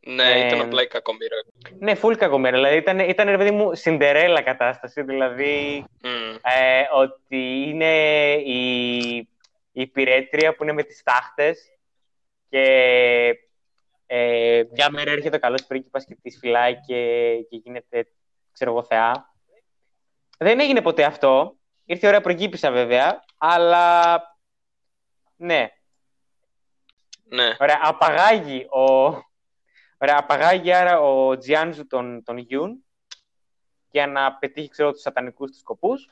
Ναι, 0.00 0.32
Ε, 0.32 0.46
ήταν 0.46 0.60
απλά 0.60 0.82
η 0.82 0.86
κακομοίρα. 0.86 1.36
Ναι, 1.78 1.92
full 2.02 2.16
κακομέρα. 2.16 2.56
Δηλαδή 2.56 2.76
ήταν, 2.76 2.98
ήταν 2.98 3.28
ρε 3.28 3.36
παιδί 3.36 3.50
μου 3.50 3.74
Σιντερέλα 3.74 4.42
κατάσταση. 4.42 5.02
Δηλαδή 5.02 5.84
Μμ. 6.02 6.34
ε, 6.42 6.88
ότι 6.94 7.64
είναι 7.66 8.32
η, 8.34 9.28
η 9.78 9.80
υπηρέτρια 9.80 10.54
που 10.54 10.62
είναι 10.62 10.72
με 10.72 10.82
τις 10.82 11.02
τάχτες 11.02 11.72
και 12.48 12.64
ε, 14.06 14.62
μια 14.72 14.90
μέρα 14.90 15.10
έρχεται 15.10 15.36
ο 15.36 15.40
καλός 15.40 15.66
πρίγκιπας 15.66 16.04
και 16.04 16.18
τη 16.22 16.30
φυλάει 16.30 16.80
και, 16.80 17.32
και 17.50 17.56
γίνεται, 17.56 18.08
ξέρω 18.52 18.70
εγώ, 18.70 18.84
θεά. 18.84 19.34
Δεν 20.38 20.60
έγινε 20.60 20.82
ποτέ 20.82 21.04
αυτό. 21.04 21.58
Ήρθε 21.84 22.06
η 22.06 22.08
ώρα 22.08 22.20
πριγκίπισσα 22.20 22.70
βέβαια, 22.70 23.24
αλλά 23.36 24.16
ναι, 25.36 25.68
Ναι. 27.24 27.56
Ωραία, 27.58 27.80
απαγάγει 27.82 28.66
ο... 28.70 28.82
Ωραία, 29.98 30.18
απαγάγει 30.18 30.72
άρα 30.72 31.00
ο 31.00 31.38
Τζιάνζου 31.38 31.86
τον, 31.86 32.22
τον 32.24 32.38
Γιούν 32.38 32.84
για 33.90 34.06
να 34.06 34.34
πετύχει, 34.34 34.68
ξέρω, 34.68 34.92
τους 34.92 35.00
σατανικούς 35.00 35.50
τους 35.50 35.60
σκοπούς 35.60 36.10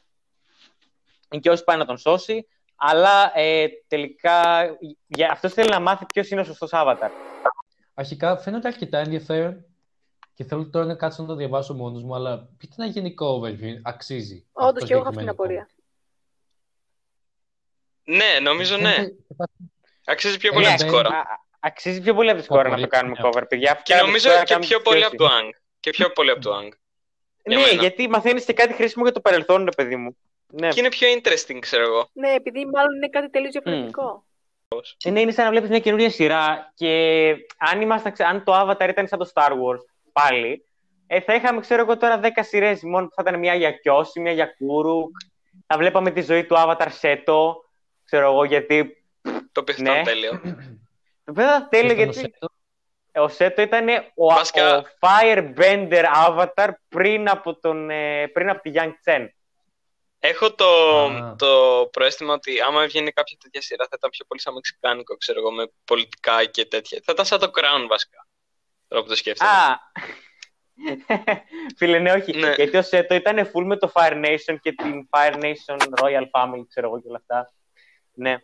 και 1.41 1.51
όσοι 1.51 1.65
πάει 1.65 1.77
να 1.77 1.85
τον 1.85 1.99
σώσει, 1.99 2.49
αλλά 2.77 3.33
ε, 3.39 3.67
τελικά 3.89 4.67
για, 5.07 5.31
αυτός 5.33 5.53
θέλει 5.53 5.69
να 5.69 5.81
μάθει 5.81 6.07
ποιος 6.07 6.29
είναι 6.31 6.41
ο 6.41 6.45
σωστός 6.45 6.71
avatar. 6.73 7.11
Αρχικά 7.95 8.37
φαίνεται 8.37 8.69
αρκετά 8.69 8.99
ενδιαφέρον 8.99 9.65
και 10.35 10.45
θέλω 10.45 10.69
τώρα 10.71 10.85
να 10.87 10.95
κάτσω 10.95 11.23
να 11.23 11.29
το 11.29 11.35
διαβάσω 11.35 11.75
μόνος 11.75 12.03
μου, 12.03 12.15
αλλά 12.15 12.49
πείτε 12.59 12.75
ένα 12.79 12.87
γενικό 12.87 13.41
overview. 13.41 13.75
Αξίζει. 13.83 14.47
Όντως 14.53 14.73
αυτό 14.75 14.87
και 14.87 14.93
εγώ 14.93 15.01
έχω 15.01 15.09
αυτή 15.09 15.25
την 15.25 15.29
συγκεκριμένο 15.29 15.31
απορία. 15.31 15.69
Ναι, 18.05 18.39
νομίζω 18.41 18.77
ναι. 18.77 18.93
Φαίνεται- 18.95 19.17
Αξίζει 20.05 20.39
πιο 20.39 20.49
Ε, 20.51 20.53
πολύ 20.53 20.67
Ναι, 20.67 20.73
από 20.73 20.83
τη 20.83 20.89
σκόρα. 20.89 21.09
α- 21.09 21.19
α- 21.19 21.45
αξίζει 21.61 22.01
πιο 22.01 22.15
πολύ 22.15 22.31
από 22.31 22.39
τη 22.39 22.45
σκόρα 22.45 22.63
να 22.63 22.69
το 22.69 22.75
πολύ, 22.75 22.87
κάνουμε 22.87 23.15
ναι. 23.23 23.29
cover, 23.29 23.45
παιδιά. 23.49 23.81
Και 23.85 23.93
Αυτά 23.95 24.07
νομίζω 24.07 24.29
τώρα 24.29 24.43
και 24.43 24.53
κάνουμε 24.53 24.67
πιο 24.69 24.81
πολύ 24.81 25.01
από 25.05 25.11
δικαιώση. 25.11 25.35
το 25.35 25.47
Ang. 25.47 25.51
Και 25.81 25.91
πιο 25.91 26.11
πολύ 26.11 26.31
από 26.31 26.41
το 26.41 26.57
Ang. 26.59 26.69
για 27.45 27.57
Ναι, 27.59 27.63
μένα. 27.65 27.81
γιατί 27.81 28.09
μαθαίνεις 28.09 28.45
και 28.45 28.53
κάτι 28.53 28.73
χρήσιμο 28.75 29.05
για 29.05 29.13
το 29.13 29.21
παρελθόν, 29.21 29.65
ρε 29.65 29.71
παιδί 29.77 29.97
μου. 29.97 30.17
Ναι. 30.49 30.69
Και 30.69 30.81
είναι 30.81 30.89
πιο 30.89 31.09
interesting, 31.15 31.59
ξέρω 31.59 31.83
εγώ. 31.83 32.09
Ναι, 32.13 32.33
επειδή 32.35 32.67
μάλλον 32.67 32.95
είναι 32.97 33.09
κάτι 33.09 33.31
τελείως 33.31 33.53
διαφορετικό. 33.53 34.25
Ε, 35.05 35.11
Ναι, 35.11 35.21
είναι 35.21 35.31
σαν 35.33 35.45
να 35.45 35.51
βλέπεις 35.51 35.69
μια 35.71 35.79
καινούργια 35.79 36.11
σειρά 36.11 36.73
και 36.75 36.91
αν, 37.59 37.81
ήμασταν, 37.81 38.13
ξε- 38.13 38.29
αν 38.29 38.45
το 38.45 38.53
Avatar 38.61 38.89
ήταν 38.89 39.07
σαν 39.09 39.19
το 39.19 39.31
Star 39.35 39.51
Wars 39.51 39.81
πάλι, 40.13 40.65
ε, 41.07 41.21
θα 41.21 41.35
είχαμε, 41.35 41.61
ξέρω 41.61 41.83
εγώ, 41.83 41.97
τώρα 41.97 42.21
10 42.23 42.29
σειρές 42.43 42.83
μόνο 42.83 43.07
που 43.07 43.13
θα 43.15 43.23
ήταν 43.27 43.39
μια 43.39 43.55
για 43.55 43.71
Κιόσι, 43.73 44.21
μια 44.21 44.33
για 44.33 44.47
Κούρουκ. 44.59 45.11
Θα 45.67 45.79
βλέπαμε 45.79 46.11
τη 46.11 46.21
ζωή 46.23 46.45
του 46.45 46.55
Avatar 46.59 46.87
Σέτο, 46.91 47.65
ξέρω 48.05 48.31
εγώ, 48.33 48.45
γιατί. 48.45 49.05
Το 49.53 49.61
οποίο 49.61 49.75
Ναι. 49.79 49.91
ήταν 49.91 50.05
τέλειο. 50.05 50.41
Βέβαια, 51.25 51.69
τέλειο 51.69 51.93
Ήταν 51.93 51.99
ο 51.99 52.03
γιατί 52.03 52.19
Σέτο. 52.19 52.47
ο 53.25 53.29
Σέτο 53.29 53.63
ήταν 53.63 53.89
ο, 54.15 54.27
Βασικά- 54.27 54.79
ο 54.79 54.83
Firebender 55.01 56.05
Avatar 56.29 56.69
πριν 56.89 57.29
από, 57.29 57.59
τον, 57.59 57.91
ε, 57.91 58.27
πριν 58.27 58.49
από 58.51 58.63
τη 58.63 58.71
Yang 58.75 58.91
Chen. 59.05 59.27
Έχω 60.29 60.55
το, 60.55 61.05
Α. 61.07 61.37
το 61.39 61.89
προαίσθημα 61.93 62.33
ότι 62.33 62.61
άμα 62.61 62.83
έβγαινε 62.83 63.11
κάποια 63.11 63.37
τέτοια 63.43 63.61
σειρά 63.61 63.85
θα 63.85 63.97
ήταν 63.99 64.11
πιο 64.11 64.25
πολύ 64.25 64.41
σαν 64.41 64.55
μεξικάνικο, 64.55 65.17
ξέρω 65.17 65.39
εγώ, 65.39 65.53
με 65.53 65.73
πολιτικά 65.85 66.45
και 66.45 66.65
τέτοια. 66.65 67.01
Θα 67.05 67.13
ήταν 67.13 67.25
σαν 67.25 67.39
το 67.39 67.51
Crown 67.55 67.87
βασικά. 67.89 68.27
Τώρα 68.89 69.03
που 69.03 69.09
το 69.09 69.17
σκέφτομαι. 69.17 69.51
Α! 69.51 69.79
Φίλε, 71.79 71.99
ναι, 71.99 72.13
όχι. 72.13 72.37
Ναι. 72.37 72.55
Γιατί 72.55 72.77
ο 72.77 72.83
Σέτο 72.83 73.15
ήταν 73.15 73.51
full 73.55 73.65
με 73.65 73.77
το 73.77 73.93
Fire 73.95 74.25
Nation 74.25 74.57
και 74.61 74.73
την 74.73 75.09
Fire 75.11 75.35
Nation 75.35 75.79
Royal 76.01 76.25
Family, 76.31 76.65
ξέρω 76.69 76.87
εγώ 76.87 77.01
και 77.01 77.09
όλα 77.09 77.17
αυτά. 77.17 77.53
Ναι. 78.13 78.37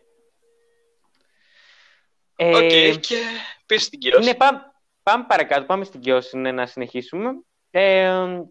Ε, 2.35 2.55
Οκ, 2.55 2.99
και 2.99 3.17
πίσω 3.65 3.85
στην 3.85 3.99
Κιόσι. 3.99 4.29
ναι, 4.29 4.35
πάμε, 4.35 4.59
πάμε 5.03 5.25
παρακάτω, 5.27 5.65
πάμε 5.65 5.83
στην 5.83 5.99
Κιόσι 5.99 6.37
ναι, 6.37 6.51
να 6.51 6.65
συνεχίσουμε. 6.65 7.29
Ε, 7.71 8.41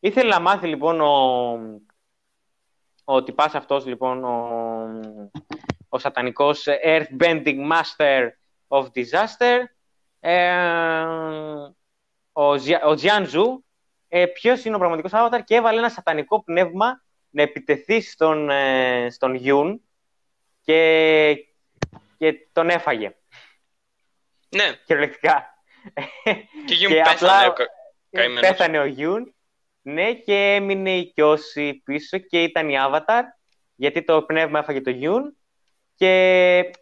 ήθελε 0.00 0.28
να 0.28 0.40
μάθει 0.40 0.66
λοιπόν 0.66 1.00
ο, 1.00 1.58
ο 3.14 3.22
τυπάς 3.22 3.54
αυτός 3.54 3.86
λοιπόν, 3.86 4.24
ο, 4.24 4.48
ο 5.88 5.98
σατανικός 5.98 6.64
Earthbending 6.84 7.70
Master 7.72 8.28
of 8.68 8.86
Disaster, 8.94 9.58
ε, 10.20 11.04
ο, 12.32 12.56
Ζια- 12.56 12.84
ο 12.84 12.94
Τζιάνζου, 12.94 13.64
ε, 14.08 14.26
ποιος 14.26 14.64
είναι 14.64 14.74
ο 14.74 14.78
πραγματικός 14.78 15.10
avatar 15.14 15.40
και 15.44 15.54
έβαλε 15.54 15.78
ένα 15.78 15.88
σατανικό 15.88 16.42
πνεύμα 16.44 17.02
να 17.30 17.42
επιτεθεί 17.42 18.00
στον, 18.00 18.50
ε, 18.50 19.10
στον 19.10 19.34
Γιούν 19.34 19.82
και, 20.60 21.36
και 22.18 22.34
τον 22.52 22.68
έφαγε, 22.68 23.16
Ναι, 24.48 24.72
κυριολεκτικά. 24.86 25.46
και 26.66 26.74
Γιούν 26.74 26.92
Και 26.92 26.98
πέθανε 26.98 27.14
απλά- 27.32 27.48
ο 27.48 27.52
κα- 27.52 27.68
καημένος. 28.10 28.40
Πέθανε 28.48 28.78
ο 28.78 28.84
Γιούν, 28.84 29.34
ναι, 29.82 30.14
και 30.14 30.34
έμεινε 30.54 30.96
η 30.96 31.12
Κιώση 31.12 31.82
πίσω 31.84 32.18
και 32.18 32.42
ήταν 32.42 32.68
η 32.68 32.74
Avatar, 32.78 33.22
γιατί 33.74 34.04
το 34.04 34.22
πνεύμα 34.22 34.58
έφαγε 34.58 34.80
το 34.80 34.90
Γιούν. 34.90 35.36
Και 35.94 36.08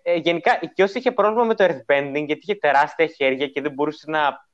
ε, 0.02 0.14
γενικά 0.14 0.58
η 0.62 0.68
Κιώση 0.68 0.98
είχε 0.98 1.12
πρόβλημα 1.12 1.44
με 1.44 1.54
το 1.54 1.64
earthbending, 1.64 2.24
γιατί 2.26 2.38
είχε 2.42 2.54
τεράστια 2.54 3.06
χέρια 3.06 3.46
και 3.48 3.60
δεν 3.60 3.72
μπορούσε 3.72 4.10
να 4.10 4.48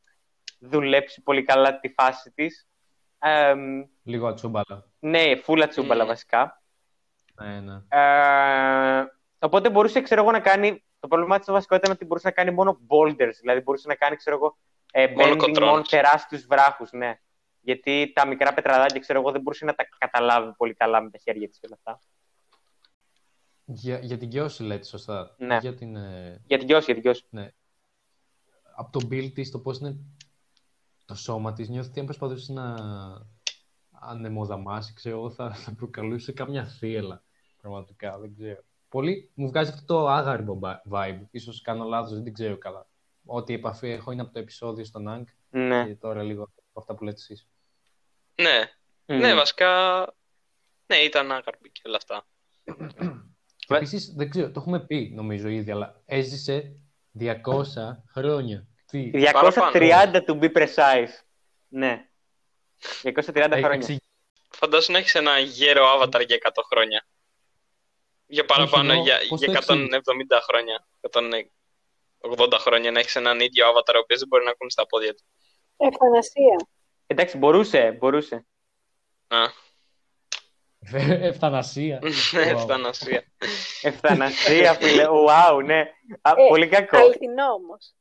δουλέψει 0.59 1.23
πολύ 1.23 1.43
καλά 1.43 1.81
τη 1.81 1.89
φάση 1.89 2.33
της. 2.35 2.69
Ε, 3.19 3.55
Λίγο 4.03 4.27
ατσούμπαλα. 4.27 4.85
ναι, 4.99 5.37
φούλα 5.37 5.67
τσούμπαλα 5.69 6.05
Mm. 6.05 6.07
βασικά. 6.07 6.63
Ναι, 7.43 7.61
ναι. 7.61 7.75
Ε, 7.89 9.05
οπότε 9.39 9.71
μπορούσε, 9.71 10.01
ξέρω 10.01 10.23
εγώ, 10.23 10.31
να 10.31 10.41
κάνει. 10.41 10.85
Το 11.01 11.09
πρόβλημά 11.09 11.39
της 11.39 11.51
βασικό 11.51 11.75
ήταν 11.75 11.93
ότι 11.93 12.05
μπορούσε 12.05 12.27
να 12.27 12.33
κάνει 12.33 12.51
μόνο 12.51 12.81
boulders. 12.89 13.35
Δηλαδή 13.41 13.61
μπορούσε 13.61 13.89
να 13.89 13.95
κάνει, 13.95 14.17
ξέρω 14.17 14.37
εγώ, 14.37 14.57
ε, 14.93 15.07
Μόνο 15.07 15.23
bending 15.33 15.37
κοτρώνες. 15.37 15.71
μόνο 15.71 15.83
τεράστιους 15.83 16.47
βράχους. 16.47 16.93
Ναι. 16.93 17.19
Γιατί 17.67 18.13
τα 18.15 18.27
μικρά 18.27 18.55
πετραδάκια, 18.55 19.01
ξέρω 19.01 19.21
εγώ, 19.21 19.31
δεν 19.31 19.41
μπορούσε 19.41 19.65
να 19.65 19.75
τα 19.75 19.85
καταλάβει 19.99 20.53
πολύ 20.57 20.75
καλά 20.75 21.01
με 21.03 21.11
τα 21.11 21.19
χέρια 21.19 21.49
της 21.49 21.59
και 21.59 21.67
όλα 21.67 21.77
αυτά. 21.85 22.01
Για, 23.65 23.99
για 23.99 24.17
την 24.19 24.29
Κιώση 24.29 24.63
λέτε 24.63 24.85
σωστά. 24.85 25.35
Ναι. 25.39 25.59
Για 25.61 25.75
την, 25.75 25.97
ε, 25.97 26.43
Για 26.47 26.59
την 26.59 26.67
Κιώση, 26.67 26.85
για 26.85 26.95
την 26.95 27.03
Κιώση. 27.03 27.25
από 28.77 28.99
το 28.99 29.07
build 29.11 29.33
της, 29.35 29.51
το 29.51 29.59
πώς 29.59 29.79
είναι 29.79 29.97
το 31.05 31.15
σώμα 31.15 31.53
της, 31.53 31.69
νιώθω 31.69 31.89
ότι 31.89 31.99
αν 32.01 32.05
προσπαθούσε 32.07 32.53
να 32.53 32.75
ανεμοδαμάσει, 33.91 34.95
ξέρω 34.95 35.17
εγώ, 35.17 35.31
θα, 35.31 35.55
θα 35.55 35.75
προκαλούσε 35.75 36.33
καμιά 36.33 36.65
θύελα. 36.65 37.23
Πραγματικά, 37.61 38.19
δεν 38.19 38.35
ξέρω. 38.35 38.63
Πολύ 38.89 39.31
μου 39.35 39.49
βγάζει 39.49 39.71
αυτό 39.71 39.85
το 39.87 40.09
άγαρμπο 40.09 40.59
vibe. 40.91 41.21
Ίσως 41.31 41.61
κάνω 41.61 41.85
λάθος, 41.85 42.13
δεν 42.15 42.25
την 42.25 42.33
ξέρω 42.33 42.59
καλά. 42.59 42.87
Ό,τι 43.25 43.55
επαφή 43.55 43.89
έχω 43.89 44.11
είναι 44.13 44.23
από 44.23 44.33
το 44.33 44.39
επεισόδιο 44.39 44.85
στον 44.85 45.05
Ank 45.09 45.25
Ναι. 45.51 45.85
και 45.87 45.95
τώρα 45.95 46.23
λίγο 46.23 46.43
από 46.43 46.81
αυτά 46.81 46.95
που 46.95 47.05
λέτε 47.05 47.17
εσείς. 47.21 47.49
Ναι, 48.43 48.71
Μμ. 49.07 49.17
ναι, 49.19 49.35
βασικά. 49.35 50.03
Ναι, 50.87 50.97
ήταν 50.97 51.33
άγαρπη 51.33 51.71
και 51.71 51.81
όλα 51.85 51.97
αυτά. 51.97 52.27
Και 53.57 53.75
επίσης, 53.75 54.13
δεν 54.17 54.31
ξέρω, 54.31 54.47
το 54.51 54.61
έχουμε 54.61 54.81
πει 54.87 55.13
νομίζω 55.15 55.49
ήδη, 55.49 55.71
αλλά 55.71 56.03
έζησε 56.07 56.77
200 57.19 57.35
χρόνια. 58.13 58.67
Τι, 58.87 59.11
230 59.13 60.23
to 60.27 60.39
be 60.41 60.53
precise. 60.57 61.13
Ναι. 61.69 62.09
230 63.03 63.13
ε, 63.35 63.59
χρόνια. 63.59 63.71
εξηγεί- 63.71 64.01
Φαντάσου 64.51 64.93
να 64.93 64.99
έχεις 64.99 65.15
ένα 65.15 65.39
γέρο 65.39 65.85
avatar 65.95 66.27
για 66.27 66.37
100 66.37 66.63
χρόνια. 66.71 67.07
Για 68.27 68.45
παραπάνω, 68.45 68.91
εννοώ, 68.93 69.05
για, 69.05 69.19
πώς 69.29 69.41
για 69.41 69.61
το 69.61 69.75
170 69.75 70.41
χρόνια. 70.43 70.87
180 72.21 72.59
χρόνια 72.59 72.91
να 72.91 72.99
έχεις 72.99 73.17
έναν 73.17 73.41
ίδιο 73.41 73.67
avatar 73.71 73.95
ο 73.95 73.99
οποίος 73.99 74.19
δεν 74.19 74.29
μπορεί 74.29 74.45
να 74.45 74.51
ακούνε 74.51 74.71
στα 74.71 74.87
πόδια 74.87 75.15
του. 75.15 75.23
Ευθανασία. 75.77 76.57
Εντάξει, 77.07 77.39
μπορούσε, 77.39 77.97
μπορούσε. 77.99 78.47
Α, 79.29 79.39
Ευθανασία. 81.21 81.99
Wow. 82.03 82.37
ευθανασία. 82.37 83.23
Ευθανασία, 83.83 84.75
φίλε. 84.75 85.05
Wow, 85.29 85.65
ναι. 85.65 85.81
Α, 86.21 86.31
Ε, 86.37 86.47
πολύ 86.49 86.69
κακό. 86.69 86.97
Αληθινό 86.99 87.45
όμως. 87.53 87.95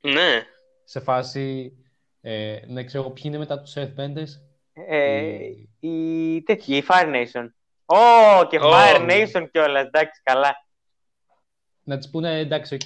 ναι, 0.00 0.42
σε 0.84 1.00
φάση, 1.00 1.72
ε, 2.20 2.58
ναι, 2.66 2.84
ξέρω 2.84 3.10
ποιοι 3.10 3.22
είναι 3.26 3.38
μετά 3.38 3.60
τους 3.60 3.74
Earthbenders, 3.76 4.40
Ε, 4.88 5.34
Η- 5.36 5.68
η 5.80 6.42
τέτοια, 6.42 6.76
η 6.76 6.82
Fire 6.88 7.06
Nation. 7.14 7.48
Ω, 7.86 8.46
και 8.48 8.58
Ω. 8.58 8.70
Fire 8.72 9.00
Nation 9.10 9.48
κιόλας. 9.52 9.84
Εντάξει, 9.86 10.20
καλά. 10.24 10.56
Να 11.82 11.96
τις 11.98 12.10
πούνε 12.10 12.38
εντάξει, 12.38 12.74
οκ. 12.74 12.80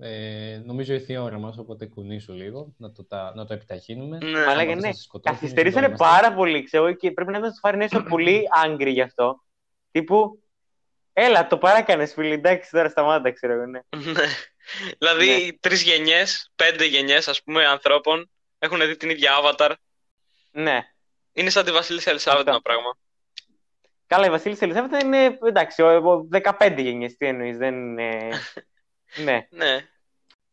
Ε, 0.00 0.62
νομίζω 0.64 0.92
ήρθε 0.94 1.12
η 1.12 1.16
ώρα 1.16 1.38
μας, 1.38 1.58
οπότε 1.58 1.86
κουνήσου 1.86 2.32
λίγο, 2.32 2.74
να 2.76 2.92
το, 2.92 3.04
τα, 3.04 3.32
να 3.34 3.44
το 3.46 3.54
επιταχύνουμε. 3.54 4.18
Ναι. 4.18 4.30
Μαλάκα, 4.30 4.50
Άμα 4.60 4.64
θες 4.72 4.82
ναι. 4.82 4.88
να 4.88 4.92
σε 4.94 5.02
σκοτώσουν, 5.02 5.38
Καθυστερήσανε 5.38 5.86
εδώ 5.86 5.94
είμαστε. 5.94 6.20
πάρα 6.20 6.34
πολύ, 6.34 6.62
ξέρω, 6.62 6.92
και 6.92 7.10
πρέπει 7.10 7.30
να 7.30 7.38
ήταν 7.38 7.52
στο 7.52 7.68
Fire 7.68 7.82
Nation 7.88 8.04
πολύ 8.08 8.42
angry 8.64 8.88
γι' 8.88 9.00
αυτό. 9.00 9.44
Τύπου, 9.90 10.42
έλα, 11.12 11.46
το 11.46 11.58
παράκανες, 11.58 12.12
φίλοι. 12.12 12.32
Εντάξει, 12.32 12.70
τώρα 12.70 12.88
σταμάτα, 12.88 13.32
ξέρω 13.32 13.52
εγώ, 13.52 13.66
ναι. 13.66 13.80
Ναι. 13.96 14.22
Δηλαδή, 14.98 15.26
Ναι. 15.26 15.52
τρεις 15.60 15.82
γενιές, 15.82 16.52
πέντε 16.56 16.84
γενιές, 16.84 17.28
ας 17.28 17.42
πούμε, 17.42 17.66
ανθρώπων 17.66 18.30
έχουν 18.58 18.78
δει 18.86 18.96
την 18.96 19.10
ίδια 19.10 19.30
avatar. 19.42 19.72
Ναι. 20.50 20.80
Είναι 21.32 21.50
σαν 21.50 21.64
τη 21.64 21.70
Βασίλισσα 21.72 22.10
Ελισάβετ 22.10 22.38
Αυτό. 22.38 22.50
ένα 22.50 22.60
πράγμα. 22.60 22.96
Καλά, 24.06 24.26
η 24.26 24.30
Βασίλισσα 24.30 24.64
Ελισάβετ 24.64 25.02
είναι, 25.02 25.38
εντάξει, 25.42 25.82
ο, 25.82 26.10
ο 26.10 26.28
15 26.58 26.74
γενιές, 26.78 27.16
τι 27.16 27.26
εννοείς, 27.26 27.56
δεν 27.56 27.74
είναι... 27.74 28.28
ναι. 29.24 29.46
Ναι. 29.50 29.86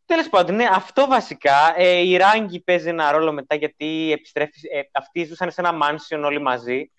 Τέλος 0.06 0.30
πάντων, 0.30 0.56
ναι, 0.56 0.68
αυτό 0.72 1.08
βασικά. 1.08 1.74
Ε, 1.76 1.98
η 1.98 2.18
Ράγκη 2.18 2.60
παίζει 2.60 2.90
ένα 2.90 3.12
ρόλο 3.12 3.32
μετά 3.32 3.56
γιατί 3.56 4.12
επιστρέφει. 4.12 4.60
Ε, 4.72 4.82
αυτοί 4.92 5.24
ζούσαν 5.24 5.52
σε 5.52 5.62
ένα 5.62 5.78
mansion 5.82 6.22
όλοι 6.24 6.42
μαζί. 6.42 6.92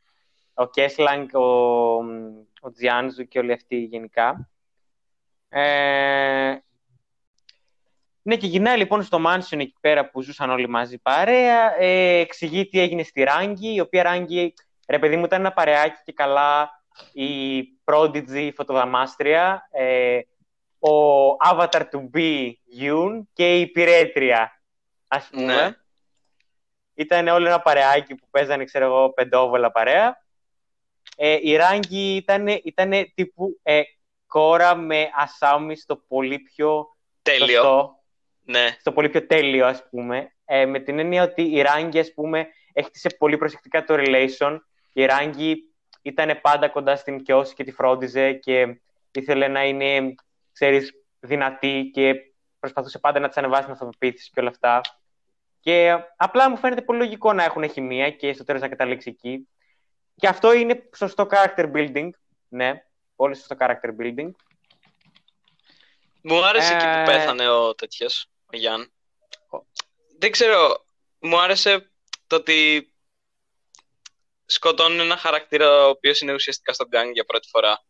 Ο 0.54 0.68
Κέσλανγκ, 0.68 1.34
ο, 1.34 1.40
ο 2.60 2.70
Τζιάνζου 2.72 3.28
και 3.28 3.38
όλοι 3.38 3.52
αυτοί 3.52 3.76
γενικά. 3.76 4.50
Ε, 5.48 6.56
ναι, 8.22 8.36
και 8.36 8.46
γυρνάει 8.46 8.76
λοιπόν 8.76 9.02
στο 9.02 9.18
mansion 9.26 9.58
εκεί 9.58 9.76
πέρα 9.80 10.10
που 10.10 10.22
ζούσαν 10.22 10.50
όλοι 10.50 10.68
μαζί 10.68 10.98
παρέα. 10.98 11.80
Ε, 11.80 12.18
εξηγεί 12.18 12.68
τι 12.68 12.80
έγινε 12.80 13.02
στη 13.02 13.22
Ράγκη, 13.22 13.74
η 13.74 13.80
οποία 13.80 14.02
Ράγκη, 14.02 14.54
ρε 14.88 14.98
παιδί 14.98 15.16
μου, 15.16 15.24
ήταν 15.24 15.40
ένα 15.40 15.52
παρεάκι 15.52 16.00
και 16.04 16.12
καλά 16.12 16.70
η 17.12 17.62
Prodigy, 17.84 18.30
η 18.30 18.52
φωτοδαμάστρια. 18.52 19.68
Ε, 19.70 20.20
ο 20.78 20.90
Avatar 21.50 21.82
to 21.92 22.10
be 22.14 22.52
Yoon 22.80 23.20
και 23.32 23.56
η 23.56 23.60
υπηρέτρια, 23.60 24.60
ας 25.08 25.28
πούμε. 25.32 25.54
Ναι. 25.54 25.70
Ήταν 26.94 27.28
όλο 27.28 27.46
ένα 27.46 27.60
παρεάκι 27.60 28.14
που 28.14 28.26
παίζανε, 28.30 28.64
ξέρω 28.64 28.84
εγώ, 28.84 29.12
πεντόβολα 29.12 29.70
παρέα. 29.72 30.24
Ε, 31.16 31.38
η 31.42 31.56
Ράγκη 31.56 32.16
ήταν, 32.16 32.46
ήτανε 32.46 33.12
τύπου 33.14 33.60
ε, 33.62 33.82
κόρα 34.26 34.74
με 34.74 35.10
ασάμι 35.14 35.76
στο 35.76 35.96
πολύ 35.96 36.38
πιο 36.38 36.96
Τέλειο. 37.22 37.46
σωστό, 37.46 38.02
Ναι. 38.42 38.76
στο 38.80 38.92
πολύ 38.92 39.08
πιο 39.08 39.26
τέλειο, 39.26 39.66
ας 39.66 39.88
πούμε. 39.90 40.30
Ε, 40.44 40.66
με 40.66 40.78
την 40.80 40.98
έννοια 40.98 41.22
ότι 41.22 41.42
η 41.42 41.62
Ράγκη, 41.62 41.98
ας 41.98 42.12
πούμε, 42.14 42.48
έχτισε 42.72 43.08
πολύ 43.18 43.36
προσεκτικά 43.36 43.84
το 43.84 43.94
relation. 43.98 44.58
Η 44.92 45.04
Ράγκη 45.04 45.56
ήταν 46.02 46.38
πάντα 46.40 46.68
κοντά 46.68 46.96
στην 46.96 47.22
Κιώση 47.22 47.54
και 47.54 47.64
τη 47.64 47.72
φρόντιζε 47.72 48.32
και 48.32 48.80
ήθελε 49.12 49.48
να 49.48 49.64
είναι, 49.64 50.14
ξέρεις, 50.56 50.92
δυνατή 51.20 51.90
και 51.92 52.14
προσπαθούσε 52.58 52.98
πάντα 52.98 53.18
να 53.20 53.28
της 53.28 53.36
ανεβάσει 53.36 53.62
την 53.62 53.72
αυτοπεποίθηση 53.72 54.30
και 54.32 54.40
όλα 54.40 54.48
αυτά. 54.48 54.80
Και 55.60 55.96
απλά 56.16 56.50
μου 56.50 56.56
φαίνεται 56.56 56.82
πολύ 56.82 56.98
λογικό 56.98 57.32
να 57.32 57.44
έχουν 57.44 57.70
χημεία 57.70 58.10
και 58.10 58.32
στο 58.32 58.44
τέλος 58.44 58.60
να 58.60 58.68
καταλήξει 58.68 59.08
εκεί. 59.10 59.48
Και 60.16 60.28
αυτό 60.28 60.52
είναι 60.52 60.88
σωστό 60.96 61.26
character 61.30 61.72
building. 61.72 62.08
Ναι, 62.48 62.72
πολύ 63.16 63.36
σωστό 63.36 63.56
character 63.58 63.90
building. 64.00 64.30
Μου 66.22 66.44
άρεσε 66.44 66.72
εκεί 66.74 66.84
Ε, 66.86 66.88
που 66.98 67.10
πέθανε 67.10 67.48
ο 67.48 67.74
τέτοιος, 67.74 68.26
ο 68.52 68.56
Γιάν. 68.56 68.92
Ο- 69.48 69.64
Δεν 70.18 70.30
ξέρω, 70.30 70.86
μου 71.18 71.40
άρεσε 71.40 71.90
το 72.26 72.36
ότι 72.36 72.90
σκοτώνουν 74.46 75.00
ένα 75.00 75.16
χαρακτήρα 75.16 75.86
ο 75.86 75.88
οποίος 75.88 76.20
είναι 76.20 76.32
ουσιαστικά 76.34 76.72
στον 76.72 76.86
γκάγκ 76.88 77.10
για 77.12 77.24
πρώτη 77.24 77.48
φορά. 77.48 77.84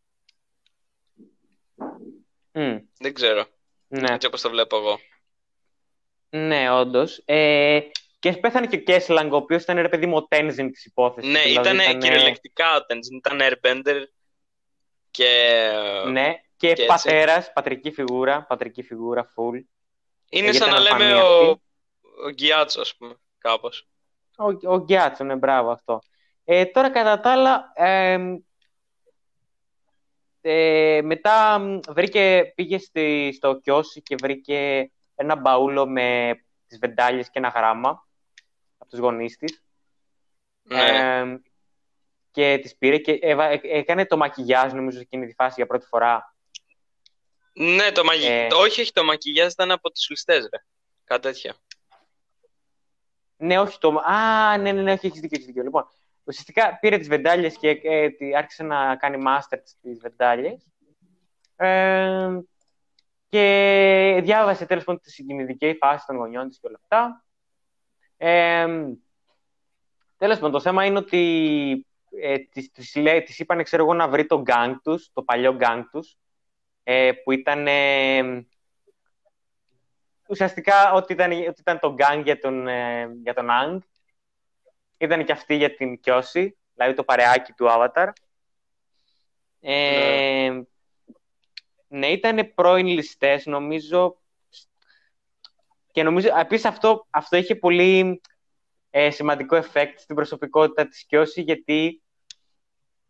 Μμ, 2.59 2.77
Δεν 2.99 3.12
ξέρω, 3.15 3.45
ναι. 3.89 4.12
έτσι 4.15 4.27
όπως 4.27 4.41
το 4.41 4.51
βλέπω 4.51 4.77
εγώ. 4.77 4.99
Ναι, 6.28 6.70
όντως. 6.70 7.23
Ε, 7.24 7.81
και 8.19 8.33
πέθανε 8.33 8.66
και 8.66 8.77
ο 8.77 8.81
Κέσλαγκ, 8.81 9.33
ο 9.33 9.37
οποίος 9.37 9.62
ήταν 9.62 9.77
ρε 9.81 9.89
παιδί 9.89 10.07
μου 10.07 10.16
ο 10.16 10.27
Τένζιν 10.27 10.73
της 10.73 10.85
υπόθεσης. 10.85 11.31
Ναι, 11.31 11.39
ήταν 11.39 11.99
κυριολεκτικά 11.99 12.77
ο 12.77 12.78
Tenzin, 12.78 13.16
ήταν 13.16 13.39
Airbender 13.41 14.03
και 15.11 15.70
Ναι, 16.07 16.33
και, 16.57 16.66
Και 16.74 16.83
έτσι. 16.83 16.87
πατέρας, 16.87 17.53
πατρική 17.53 17.91
φιγούρα, 17.91 18.45
πατρική 18.49 18.83
φιγούρα, 18.83 19.33
full. 19.37 19.55
είναι 20.28 20.51
γιατί 20.51 20.57
σαν 20.57 20.70
να 20.70 20.81
ήταν 20.81 20.99
λέμε 20.99 21.11
φανή 21.11 21.20
ο, 21.23 21.27
αυτή. 21.27 21.61
ο 22.27 22.31
Γκιάτσο, 22.31 22.81
ας 22.81 22.97
πούμε, 22.97 23.15
κάπως. 23.39 23.89
Ο, 24.37 24.73
ο 24.73 24.78
Γκιάτσο, 24.85 25.24
ναι, 25.24 25.37
μπράβο 25.37 25.70
αυτό. 25.70 25.99
Ε, 26.45 26.65
τώρα, 26.65 26.91
κατά 26.91 27.20
τα 27.20 27.33
άλλα, 27.33 27.73
ε, 27.74 28.19
ε, 30.48 31.01
μετά 31.02 31.59
μ, 31.59 31.78
βρήκε, 31.89 32.52
πήγε 32.55 32.78
στη, 32.78 33.32
στο 33.36 33.60
κιόσι 33.60 34.02
και 34.02 34.16
βρήκε 34.23 34.90
ένα 35.14 35.36
μπαούλο 35.36 35.86
με 35.86 36.39
τις 36.66 36.78
βεντάλιες 36.78 37.31
και 37.31 37.39
ένα 37.39 37.48
γράμμα 37.48 38.09
από 38.78 38.90
τους 38.90 38.98
γονείς 38.98 39.36
της. 39.36 39.62
Ναι. 40.62 40.82
Ε, 40.82 41.40
και 42.31 42.59
τις 42.62 42.77
πήρε 42.77 42.98
και 42.98 43.12
έβα- 43.12 43.51
ε, 43.51 43.60
έκανε 43.62 44.06
το 44.06 44.16
μακιγιάζ, 44.16 44.73
νομίζω, 44.73 44.97
σε 44.97 45.02
εκείνη 45.02 45.27
τη 45.27 45.35
φάση 45.35 45.55
για 45.56 45.66
πρώτη 45.66 45.86
φορά. 45.86 46.35
ναι, 47.52 47.93
το 47.93 48.05
μαγι... 48.05 48.27
ε, 48.27 48.47
όχι, 48.55 48.81
όχι, 48.81 48.93
το 48.93 49.05
μακιγιάζ 49.05 49.52
ήταν 49.52 49.70
από 49.70 49.90
τους 49.90 50.09
ληστές, 50.10 50.48
ρε. 50.52 50.64
Κάτι 51.05 51.23
τέτοιο. 51.23 51.52
Ναι, 53.36 53.59
όχι 53.60 53.78
το. 53.78 53.89
Α, 54.05 54.56
ναι, 54.59 54.73
ναι, 54.73 54.82
ναι, 54.82 54.93
όχι, 54.93 55.06
έχεις 55.06 55.20
δίκιο, 55.20 55.36
έχεις 55.36 55.47
δίκιο. 55.47 55.62
Λοιπόν, 55.62 55.89
ουσιαστικά 56.27 56.78
πήρε 56.81 56.98
τις 56.98 57.09
βεντάλιες 57.09 57.57
και 57.59 57.69
ε, 57.82 58.11
τη- 58.11 58.36
άρχισε 58.36 58.62
να 58.62 58.97
κάνει 58.97 59.23
master 59.27 59.59
στις 59.65 59.98
βεντάλιες. 60.01 60.66
Ε, 61.57 62.39
και 63.28 64.20
διάβασε 64.23 64.66
τέλος 64.66 64.85
πάντων 64.85 65.01
τη 65.01 65.11
συγκινητική 65.11 65.77
φάση 65.81 66.07
των 66.07 66.16
γονιών 66.16 66.48
της 66.48 66.59
και 66.61 66.66
όλα 66.66 66.78
αυτά. 66.82 67.24
Ε, 68.16 68.66
τέλος 70.16 70.35
πάντων, 70.36 70.53
το 70.53 70.61
θέμα 70.61 70.85
είναι 70.85 70.98
ότι 70.98 71.86
ε, 72.20 72.39
της, 72.39 72.70
της, 72.70 72.94
λέει- 72.97 73.23
της 73.23 73.39
είπανε, 73.39 73.62
ξέρω 73.62 73.82
εγώ, 73.82 73.94
να 73.94 74.09
βρει 74.09 74.27
το 74.27 74.43
gang 74.47 74.74
τους, 74.82 75.11
το 75.12 75.23
παλιό 75.23 75.57
gang 75.61 75.82
τους, 75.90 76.16
ε, 76.82 77.12
που 77.12 77.32
ήταν... 77.32 77.66
ε, 77.66 78.47
ουσιαστικά 80.28 80.93
ότι 80.93 81.12
ήταν, 81.12 81.31
ότι 81.31 81.61
ήταν 81.61 81.78
το 81.78 81.94
gang 81.98 82.20
για 82.24 82.39
τον, 82.39 82.69
ε, 82.69 83.11
για 83.23 83.35
τον 83.35 83.48
Ang. 83.51 83.78
Ήταν 84.98 85.24
και 85.24 85.32
αυτή 85.32 85.55
για 85.55 85.74
την 85.74 86.01
Κιώση, 86.01 86.56
δηλαδή 86.74 86.94
το 86.94 87.05
παρεάκι 87.05 87.52
του 87.52 87.66
Avatar. 87.68 88.09
Ε, 89.60 90.60
ναι, 91.89 92.06
ήταν 92.06 92.52
πρώην 92.55 92.86
ληστές, 92.86 93.47
νομίζω. 93.47 94.16
Και 95.93 96.02
νομίζω, 96.02 96.28
επίσης 96.39 96.64
αυτό, 96.64 97.06
αυτό 97.10 97.36
είχε 97.36 97.56
πολύ 97.56 98.20
ε, 98.90 99.10
σημαντικό 99.10 99.56
effect 99.56 99.93
στην 99.97 100.16
προσωπικότητα 100.16 100.89
της 100.89 101.05
Κιώση, 101.05 101.43
γιατί 101.43 102.02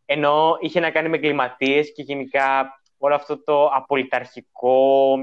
ενώ 0.05 0.57
είχε 0.61 0.81
να 0.81 0.91
κάνει 0.91 1.09
με 1.09 1.17
εγκληματίες 1.17 1.93
και 1.93 2.03
γενικά 2.03 2.81
όλο 2.99 3.15
αυτό 3.15 3.43
το 3.43 3.67
απολυταρχικό 3.67 5.17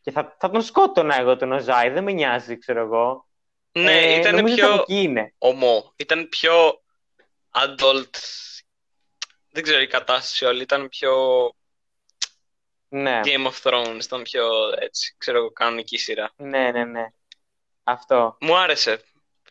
και 0.00 0.10
θα, 0.10 0.36
θα 0.38 0.50
τον 0.50 0.62
σκότωνα 0.62 1.20
εγώ 1.20 1.36
τον 1.36 1.52
Οζάι, 1.52 1.88
δεν 1.88 2.04
με 2.04 2.12
νοιάζει, 2.12 2.58
ξέρω 2.58 2.80
εγώ. 2.80 3.28
Ναι, 3.72 3.98
Ε, 4.14 4.18
ήταν 4.18 4.34
νομίζω 4.34 4.54
ότι 4.54 4.62
πιο 4.62 4.72
από 4.72 4.82
εκεί 4.82 5.02
είναι. 5.02 5.34
ομό. 5.38 5.92
Ήταν 5.96 6.28
πιο 6.28 6.82
adult. 7.50 8.14
Δεν 9.50 9.62
ξέρω 9.62 9.80
η 9.80 9.86
κατάσταση 9.86 10.44
όλη. 10.44 10.62
Ήταν 10.62 10.88
πιο 10.88 11.12
Ναι, 12.88 13.20
Game 13.24 13.46
of 13.50 13.62
Thrones. 13.62 14.02
Ήταν 14.02 14.22
πιο 14.22 14.46
έτσι, 14.80 15.14
ξέρω 15.18 15.38
εγώ, 15.38 15.50
κανονική 15.50 15.98
σειρά. 15.98 16.32
ναι, 16.36 16.70
ναι, 16.70 16.84
ναι. 16.84 17.06
Αυτό. 17.84 18.36
Μου 18.40 18.56
άρεσε. 18.56 19.02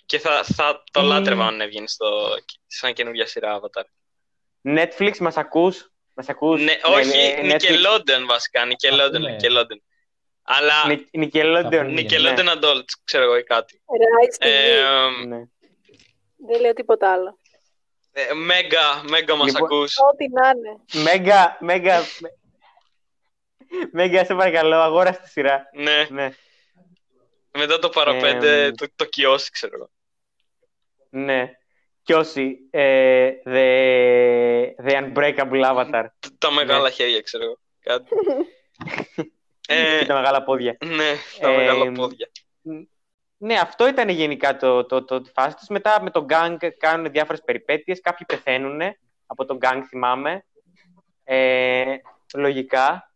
Και 0.06 0.20
θα, 0.20 0.44
θα 0.44 0.84
το 0.91 1.00
Ε. 1.00 1.04
λάτρευα 1.04 1.46
αν 1.48 1.62
έβγαινε 1.62 1.88
στο, 1.88 2.36
σαν 2.68 2.94
καινούργια 2.94 3.28
σειρά 3.28 3.60
Avatar. 3.60 3.84
Netflix, 4.64 5.18
μας 5.18 5.38
ακούς; 5.38 5.91
Μας 6.14 6.30
ακούς; 6.30 6.62
Ναι, 6.62 6.80
όχι, 6.84 7.18
ε, 7.18 7.40
Netflix. 7.41 7.62
Nickelodeon 7.62 8.26
βασικά. 8.28 8.62
Nickelodeon, 8.68 9.12
πούμε. 9.12 9.38
Nickelodeon. 9.41 9.78
Αλλά 10.52 10.88
Νι- 10.88 11.08
Nickelodeon. 11.18 11.62
Θα 11.64 11.70
πούμε. 11.70 11.94
Nickelodeon 12.02 12.58
Adults, 12.58 12.92
ξέρω 13.04 13.24
εγώ 13.24 13.38
ή 13.38 13.44
κάτι. 13.44 13.82
Rise 13.86 14.44
TV. 14.44 14.48
Ε, 14.48 14.82
Ναι. 15.26 15.36
ναι. 15.36 15.44
Δεν 16.48 16.60
λέω 16.62 16.74
τίποτα 16.74 17.12
άλλο. 17.14 17.38
ε, 18.12 18.34
Μέγα, 18.34 19.04
μέγα 19.10 19.36
μας 19.36 19.46
Λοιπόν, 19.48 19.64
ακούς. 19.64 19.96
Ό,τι 20.12 20.30
να 20.30 20.50
είναι. 20.50 21.04
Μέγα, 21.04 21.58
μέγα... 21.60 22.00
Μέγα, 23.92 24.26
σε 24.26 24.36
παρακαλώ, 24.36 24.76
αγόρασε 24.76 25.20
τη 25.22 25.30
σειρά. 25.30 25.70
Ναι, 25.74 26.08
Ναι, 26.10 26.30
μετά 27.58 27.80
το 27.80 27.90
παραπέντε, 27.90 28.64
Εμ. 28.64 28.74
το, 28.76 28.86
το 28.96 29.06
κιόσι, 29.06 29.52
ξέρω 29.52 29.76
εγώ. 29.76 29.90
ναι. 31.10 31.52
Κι 32.04 32.14
όσοι, 32.14 32.58
ε, 32.70 33.32
the, 33.46 34.86
the 34.86 34.92
Unbreakable 35.14 35.64
Avatar. 35.66 36.06
Τα 36.38 36.52
μεγάλα 36.52 36.82
Ναι. 36.82 36.90
χέρια, 36.90 37.22
ξέρω 37.22 37.44
εγώ. 37.44 37.58
Κάτι. 37.80 38.10
ε, 39.76 40.00
Και 40.00 40.06
τα 40.06 40.14
μεγάλα 40.14 40.44
πόδια. 40.44 40.78
ναι, 40.86 41.14
τα 41.40 41.50
Ε, 41.50 41.56
μεγάλα 41.58 41.91
πόδια. 41.91 42.30
Ναι, 43.38 43.54
αυτό 43.54 43.88
ήταν 43.88 44.10
γενικά 44.10 44.58
το, 44.58 44.86
το, 44.86 45.06
το, 45.06 45.22
τη 45.22 45.32
φάση 45.32 45.56
τους. 45.56 45.68
Μετά 45.68 46.02
με 46.02 46.10
τον 46.10 46.26
gang 46.30 46.58
κάνουν 46.78 47.12
διάφορες 47.12 47.41
περιπέτειες. 47.46 48.02
Κάποιοι 48.02 48.26
πεθαίνουν 48.26 48.82
από 49.26 49.46
τον 49.46 49.58
gang, 49.62 49.82
θυμάμαι. 49.88 50.46
Ε, 51.24 51.96
λογικά. 52.36 53.14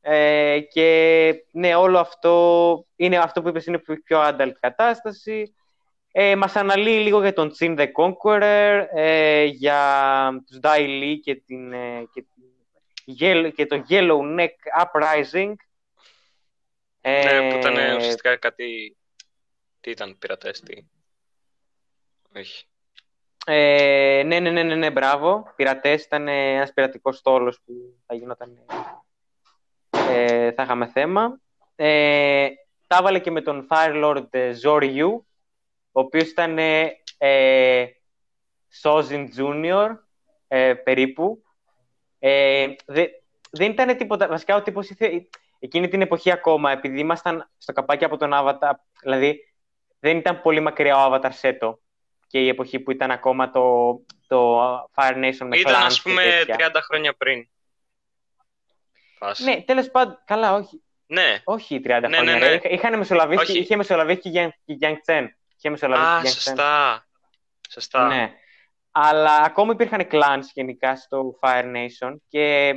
Ε, 0.00 0.60
και 0.60 1.34
ναι, 1.50 1.74
όλο 1.74 1.98
αυτό 1.98 2.86
είναι 2.96 3.18
αυτό 3.18 3.42
που 3.42 3.48
είπες 3.48 3.66
είναι 3.66 3.78
πιο 3.78 4.20
adult 4.28 4.52
κατάσταση. 4.60 5.54
Ε, 6.12 6.36
μας 6.36 6.56
αναλύει 6.56 7.00
λίγο 7.02 7.20
για 7.20 7.32
τον 7.32 7.52
Jim 7.58 7.78
the 7.78 7.86
Conqueror, 7.96 8.84
ε, 8.94 9.44
για 9.44 9.80
τους 10.46 10.58
Dai 10.62 10.80
Li 10.80 11.14
και, 11.22 11.34
την, 11.34 11.72
ε, 11.72 12.08
και, 12.12 12.20
την, 12.22 12.31
και 13.54 13.66
το 13.66 13.84
Yellow 13.88 14.38
Neck 14.38 14.84
Uprising. 14.84 15.54
Ναι, 17.00 17.50
που 17.50 17.56
ήταν 17.56 17.76
ε, 17.76 17.94
ουσιαστικά 17.94 18.36
κάτι... 18.36 18.96
Τι 19.80 19.90
ήταν, 19.90 20.18
πειρατές, 20.18 20.60
τι... 20.60 20.84
Όχι. 22.36 22.66
Ε, 23.46 24.22
ναι, 24.26 24.40
ναι, 24.40 24.50
ναι, 24.50 24.62
ναι, 24.62 24.74
ναι, 24.74 24.90
μπράβο. 24.90 25.52
Πειρατές 25.56 26.04
ήταν 26.04 26.28
ένας 26.28 26.72
πειρατικός 26.72 27.16
στόλος 27.16 27.60
που 27.64 27.72
θα 28.06 28.14
γινόταν... 28.14 28.64
Ε, 29.90 30.52
θα 30.52 30.62
είχαμε 30.62 30.86
θέμα. 30.86 31.40
Ε, 31.76 32.48
τα 32.86 32.96
έβαλε 32.96 33.18
και 33.18 33.30
με 33.30 33.40
τον 33.40 33.66
Firelord 33.70 34.52
Zoryu, 34.62 35.20
ο 35.92 36.00
οποίος 36.00 36.28
ήταν 36.28 36.58
ε, 37.18 37.84
Sozin 38.82 39.28
Junior, 39.36 39.88
ε, 40.48 40.74
περίπου. 40.74 41.42
Ε, 42.24 42.66
δε, 42.86 43.06
δεν 43.50 43.70
ήταν 43.70 43.96
τίποτα, 43.96 44.28
βασικά 44.28 44.56
ο 44.56 44.62
τύπος 44.62 44.90
ήθελε, 44.90 45.22
εκείνη 45.58 45.88
την 45.88 46.00
εποχή 46.00 46.30
ακόμα, 46.30 46.70
επειδή 46.70 46.98
ήμασταν 46.98 47.50
στο 47.58 47.72
καπάκι 47.72 48.04
από 48.04 48.16
τον 48.16 48.30
Avatar, 48.34 48.72
δηλαδή 49.02 49.54
δεν 49.98 50.16
ήταν 50.16 50.40
πολύ 50.42 50.60
μακριά 50.60 51.06
ο 51.06 51.14
Avatar 51.14 51.30
Seto 51.40 51.74
και 52.26 52.38
η 52.38 52.48
εποχή 52.48 52.80
που 52.80 52.90
ήταν 52.90 53.10
ακόμα 53.10 53.50
το, 53.50 53.94
το 54.26 54.58
Fire 54.94 55.14
Nation 55.14 55.46
με 55.46 55.56
Ήταν, 55.56 55.74
ας 55.74 56.02
πούμε, 56.02 56.22
30 56.46 56.54
χρόνια 56.82 57.14
πριν. 57.14 57.48
Φάση. 59.18 59.44
Ναι, 59.44 59.62
τέλος 59.62 59.90
πάντων, 59.90 60.18
καλά, 60.24 60.54
όχι. 60.54 60.82
Ναι. 61.06 61.40
Όχι 61.44 61.80
30 61.84 61.86
ναι, 61.86 62.16
χρόνια. 62.16 62.22
Ναι, 62.22 62.48
ναι. 62.48 62.60
Είχαν 62.62 62.98
μεσολαβήσει, 62.98 63.58
είχε 63.58 63.76
μεσολαβήσει 63.76 64.20
και 64.20 64.54
η 64.64 64.78
Yang 64.80 64.94
Chen. 65.06 65.26
Είχε 65.56 65.70
μεσολαβήσει 65.70 66.26
Α, 66.26 66.40
σωστά. 66.40 67.06
Σωστά. 67.70 68.06
Ναι. 68.06 68.34
Αλλά 68.92 69.36
ακόμα 69.36 69.72
υπήρχαν 69.72 70.08
clans 70.10 70.44
γενικά 70.52 70.96
στο 70.96 71.38
Fire 71.40 71.64
Nation 71.64 72.16
και 72.28 72.74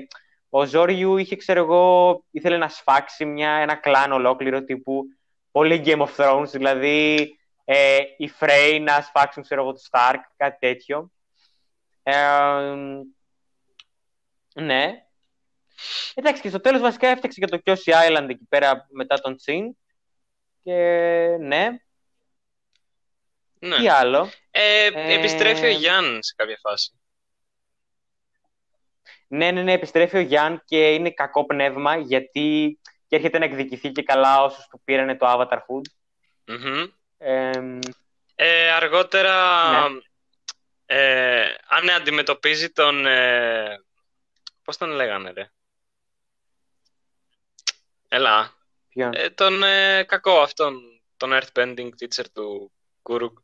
ο 0.49 0.65
Ζόριου 0.65 1.17
είχε, 1.17 1.35
ξέρω 1.35 1.59
εγώ, 1.59 2.23
ήθελε 2.31 2.57
να 2.57 2.69
σφάξει 2.69 3.25
μια, 3.25 3.49
ένα 3.49 3.75
κλάν 3.75 4.11
ολόκληρο 4.11 4.63
τύπου 4.63 5.03
πολύ 5.51 5.81
Game 5.85 6.07
of 6.07 6.15
Thrones, 6.15 6.47
δηλαδή 6.51 7.29
ε, 7.65 7.99
οι 8.17 8.31
Frey 8.39 8.79
να 8.81 9.01
σφάξουν, 9.01 9.43
ξέρω 9.43 9.61
εγώ, 9.61 9.73
τους 9.73 9.87
Stark, 9.91 10.19
κάτι 10.37 10.57
τέτοιο. 10.59 11.11
Ε, 12.03 12.15
ναι. 14.53 15.05
Εντάξει, 16.13 16.41
και 16.41 16.49
στο 16.49 16.59
τέλος 16.59 16.81
βασικά 16.81 17.07
έφτιαξε 17.07 17.39
και 17.39 17.47
το 17.47 17.61
Kyoshi 17.65 18.09
Island 18.09 18.29
εκεί 18.29 18.45
πέρα 18.49 18.87
μετά 18.89 19.19
τον 19.19 19.35
Τσιν. 19.35 19.77
Και 20.63 20.77
ναι. 21.39 21.69
Ναι. 23.67 23.77
Τι 23.77 23.87
άλλο; 23.87 24.29
Ε, 24.51 24.89
επιστρέφει 25.13 25.65
ο 25.65 25.69
Γιάνν 25.69 26.23
σε 26.23 26.33
κάποια 26.35 26.57
φάση. 26.61 26.99
Ναι, 29.27 29.51
ναι, 29.51 29.61
ναι, 29.61 29.73
επιστρέφει 29.73 30.17
ο 30.17 30.19
Γιάνν 30.19 30.61
και 30.65 30.93
είναι 30.93 31.11
κακό 31.11 31.45
πνεύμα 31.45 31.97
γιατί 31.97 32.79
και 33.07 33.15
έρχεται 33.15 33.37
να 33.37 33.45
εκδικηθεί 33.45 33.91
και 33.91 34.03
καλά 34.03 34.43
όσους 34.43 34.67
του 34.67 34.81
πήρανε 34.83 35.17
το 35.17 35.25
Avatar 35.29 35.57
Food. 35.57 35.81
mm 36.45 36.89
ε, 38.37 38.71
αργότερα, 38.71 39.89
ναι. 39.89 39.97
ε, 40.85 41.55
αν 41.67 41.89
αντιμετωπίζει 41.89 42.69
τον... 42.69 43.05
Ε, 43.05 43.79
πώς 44.63 44.77
τον 44.77 44.89
λέγανε, 44.89 45.31
ρε; 45.31 45.49
Έλα. 48.07 48.53
Ε, 48.93 49.29
τον 49.29 49.63
ε, 49.63 50.03
κακό 50.03 50.41
αυτόν, 50.41 51.01
τον 51.17 51.31
Earthbending 51.33 51.89
teacher 51.99 52.25
του 52.33 52.71
Κουρουκ. 53.01 53.37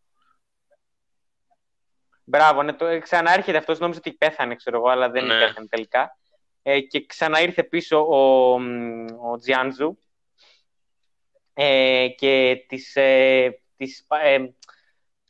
Μπράβο, 2.32 2.64
ναι, 2.64 2.74
το, 2.74 2.99
ξαναέρχεται 2.99 3.58
αυτός, 3.58 3.80
νόμιζε 3.80 3.99
ότι 3.99 4.14
πέθανε, 4.14 4.56
ξέρω 4.56 4.78
εγώ, 4.78 4.90
αλλά 4.90 5.10
δεν 5.10 5.26
ναι. 5.26 5.40
πέθανε 5.40 5.68
τελικά. 5.68 6.18
Ε, 6.64 6.80
και 6.80 7.06
ξαναήρθε 7.06 7.64
πίσω 7.64 8.08
ο, 8.10 8.53
ο 9.32 9.38
Τζιάντζου 9.40 9.98
ε, 11.53 12.08
και 12.18 12.66
της, 12.68 12.95
ε, 12.95 13.62
της 13.78 14.06
ε, 14.10 14.38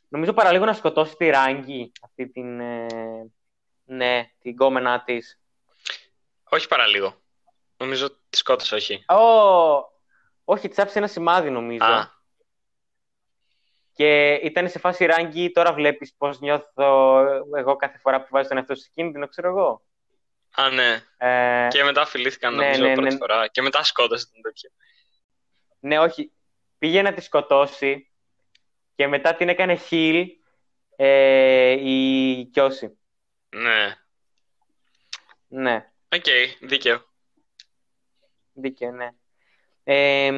νομίζω 0.08 0.32
παραλίγο 0.32 0.64
να 0.64 0.72
σκοτώσει 0.72 1.16
τη 1.16 1.30
Ράγκη, 1.30 1.92
αυτή 2.02 2.28
την, 2.28 2.60
ε, 2.60 2.86
ναι, 3.84 4.30
την 4.40 4.56
κόμενά 4.56 5.02
της. 5.02 5.40
Όχι 6.48 6.68
παραλίγο. 6.68 7.14
Νομίζω 7.76 8.10
τη 8.10 8.36
σκότωσε, 8.36 8.74
όχι. 8.74 9.04
Oh, 9.08 9.80
όχι, 10.44 10.68
τη 10.68 10.82
άφησε 10.82 10.98
ένα 10.98 11.06
σημάδι, 11.06 11.50
νομίζω. 11.50 11.84
Α. 11.84 12.11
Και 13.94 14.32
ήταν 14.32 14.68
σε 14.68 14.78
φάση 14.78 15.04
ράγκη, 15.04 15.50
τώρα 15.50 15.72
βλέπεις 15.72 16.14
πώς 16.18 16.40
νιώθω 16.40 17.18
εγώ 17.56 17.76
κάθε 17.76 17.98
φορά 17.98 18.20
που 18.20 18.28
βάζω 18.30 18.48
τον 18.48 18.56
εαυτό 18.56 18.74
σε 18.74 18.90
κίνδυνο, 18.94 19.28
ξέρω 19.28 19.48
εγώ. 19.48 19.82
Α, 20.54 20.70
ναι. 20.70 21.02
Ε... 21.16 21.68
Και 21.68 21.84
μετά 21.84 22.06
φιλήθηκαν, 22.06 22.54
ναι, 22.54 22.64
νομίζω, 22.64 22.84
ναι, 22.84 22.94
πρώτη 22.94 23.12
ναι. 23.12 23.16
φορά. 23.16 23.46
Και 23.46 23.62
μετά 23.62 23.82
σκότωσε 23.82 24.26
τον 24.32 24.42
τέτοιο. 24.42 24.70
Ναι, 25.80 25.98
όχι. 25.98 26.32
Πήγε 26.78 27.02
να 27.02 27.12
τη 27.12 27.20
σκοτώσει 27.20 28.10
και 28.94 29.06
μετά 29.06 29.34
την 29.34 29.48
έκανε 29.48 29.74
χιλ 29.74 30.28
ε, 30.96 31.70
η 31.70 32.44
Κιόσι. 32.44 32.98
Ναι. 33.48 33.96
Ναι. 35.48 35.90
OK, 36.14 36.24
okay, 36.24 36.46
δίκαιο. 36.60 37.04
Δίκαιο, 38.52 38.90
ναι. 38.90 39.08
Ε, 39.84 40.32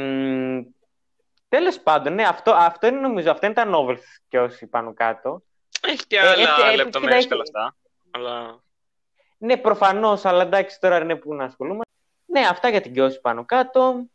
Τέλος 1.54 1.80
πάντων, 1.80 2.14
ναι, 2.14 2.22
αυτό, 2.22 2.52
αυτό 2.52 2.86
είναι 2.86 3.00
νομίζω, 3.00 3.30
αυτά 3.30 3.46
είναι 3.46 3.54
τα 3.54 3.70
novels 3.74 4.20
Κιόσι 4.28 4.66
πάνω 4.66 4.94
κάτω. 4.94 5.42
Έχει 5.82 6.06
και 6.06 6.20
άλλα 6.20 6.70
ε, 6.70 6.76
λεπτομέρειες 6.76 7.26
και 7.26 7.34
όλα 7.34 7.42
αυτά. 7.42 7.76
Αλλά... 8.10 8.62
Ναι, 9.38 9.56
προφανώς, 9.56 10.24
αλλά 10.24 10.42
εντάξει, 10.42 10.80
τώρα 10.80 11.02
είναι 11.02 11.16
που 11.16 11.34
να 11.34 11.44
ασχολούμαι. 11.44 11.82
Ναι, 12.26 12.40
αυτά 12.40 12.68
για 12.68 12.80
την 12.80 12.92
Κιόσι 12.92 13.20
πάνω 13.20 13.44
κάτω. 13.44 14.06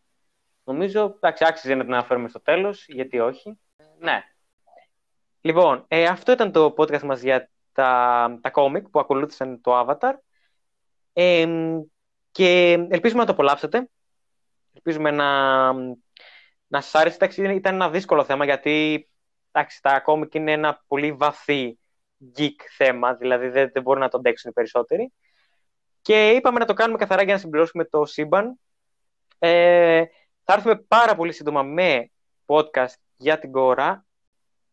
Νομίζω, 0.64 1.14
εντάξει, 1.16 1.46
άξιζε 1.46 1.76
να 1.76 1.84
την 1.84 1.94
αναφέρουμε 1.94 2.30
στο 2.30 2.42
τέλος, 2.42 2.86
γιατί 2.88 3.20
όχι. 3.20 3.60
Ναι. 4.00 4.24
Λοιπόν, 5.42 5.86
ε, 5.88 6.06
αυτό 6.06 6.32
ήταν 6.32 6.52
το 6.52 6.74
podcast 6.78 7.02
μας 7.02 7.22
για 7.22 7.50
τα, 7.74 8.40
τα 8.42 8.50
κόμικ 8.50 8.90
που 8.90 9.00
ακολούθησαν 9.00 9.62
το 9.62 9.80
Avatar. 9.80 10.14
Ε, 11.14 11.48
και 12.32 12.72
ελπίζουμε 12.90 13.20
να 13.20 13.26
το 13.26 13.32
απολαύσετε. 13.32 13.90
Ελπίζουμε 14.74 15.12
να 15.12 15.28
να 16.70 16.82
σας 16.82 16.96
άρεσε. 16.96 17.16
Εντάξει, 17.16 17.56
ήταν 17.56 17.74
ένα 17.74 17.90
δύσκολο 17.90 18.24
θέμα 18.24 18.46
γιατί 18.46 19.08
εντάξει, 19.52 19.82
τα 19.82 20.00
κόμικ 20.00 20.34
είναι 20.34 20.52
ένα 20.52 20.84
πολύ 20.88 21.12
βαθύ 21.12 21.80
geek 22.38 22.56
θέμα, 22.78 23.14
δηλαδή 23.14 23.48
δεν, 23.48 23.70
δεν 23.74 23.82
μπορούν 23.82 24.02
να 24.02 24.10
το 24.10 24.18
αντέξουν 24.18 24.50
οι 24.50 24.54
περισσότεροι. 24.54 25.14
Και 26.02 26.30
είπαμε 26.30 26.60
να 26.60 26.66
το 26.66 26.74
κάνουμε 26.74 26.98
καθαρά 26.98 27.24
για 27.24 27.34
να 27.34 27.40
συμπληρώσουμε 27.40 27.86
το 27.86 28.06
σύμπαν. 28.06 28.60
Ε, 29.40 30.04
θα 30.44 30.54
έρθουμε 30.54 30.76
πάρα 30.76 31.16
πολύ 31.16 31.32
σύντομα 31.32 31.64
με 31.64 32.12
podcast 32.46 32.94
για 33.18 33.40
την 33.40 33.52
κόρα 33.52 34.06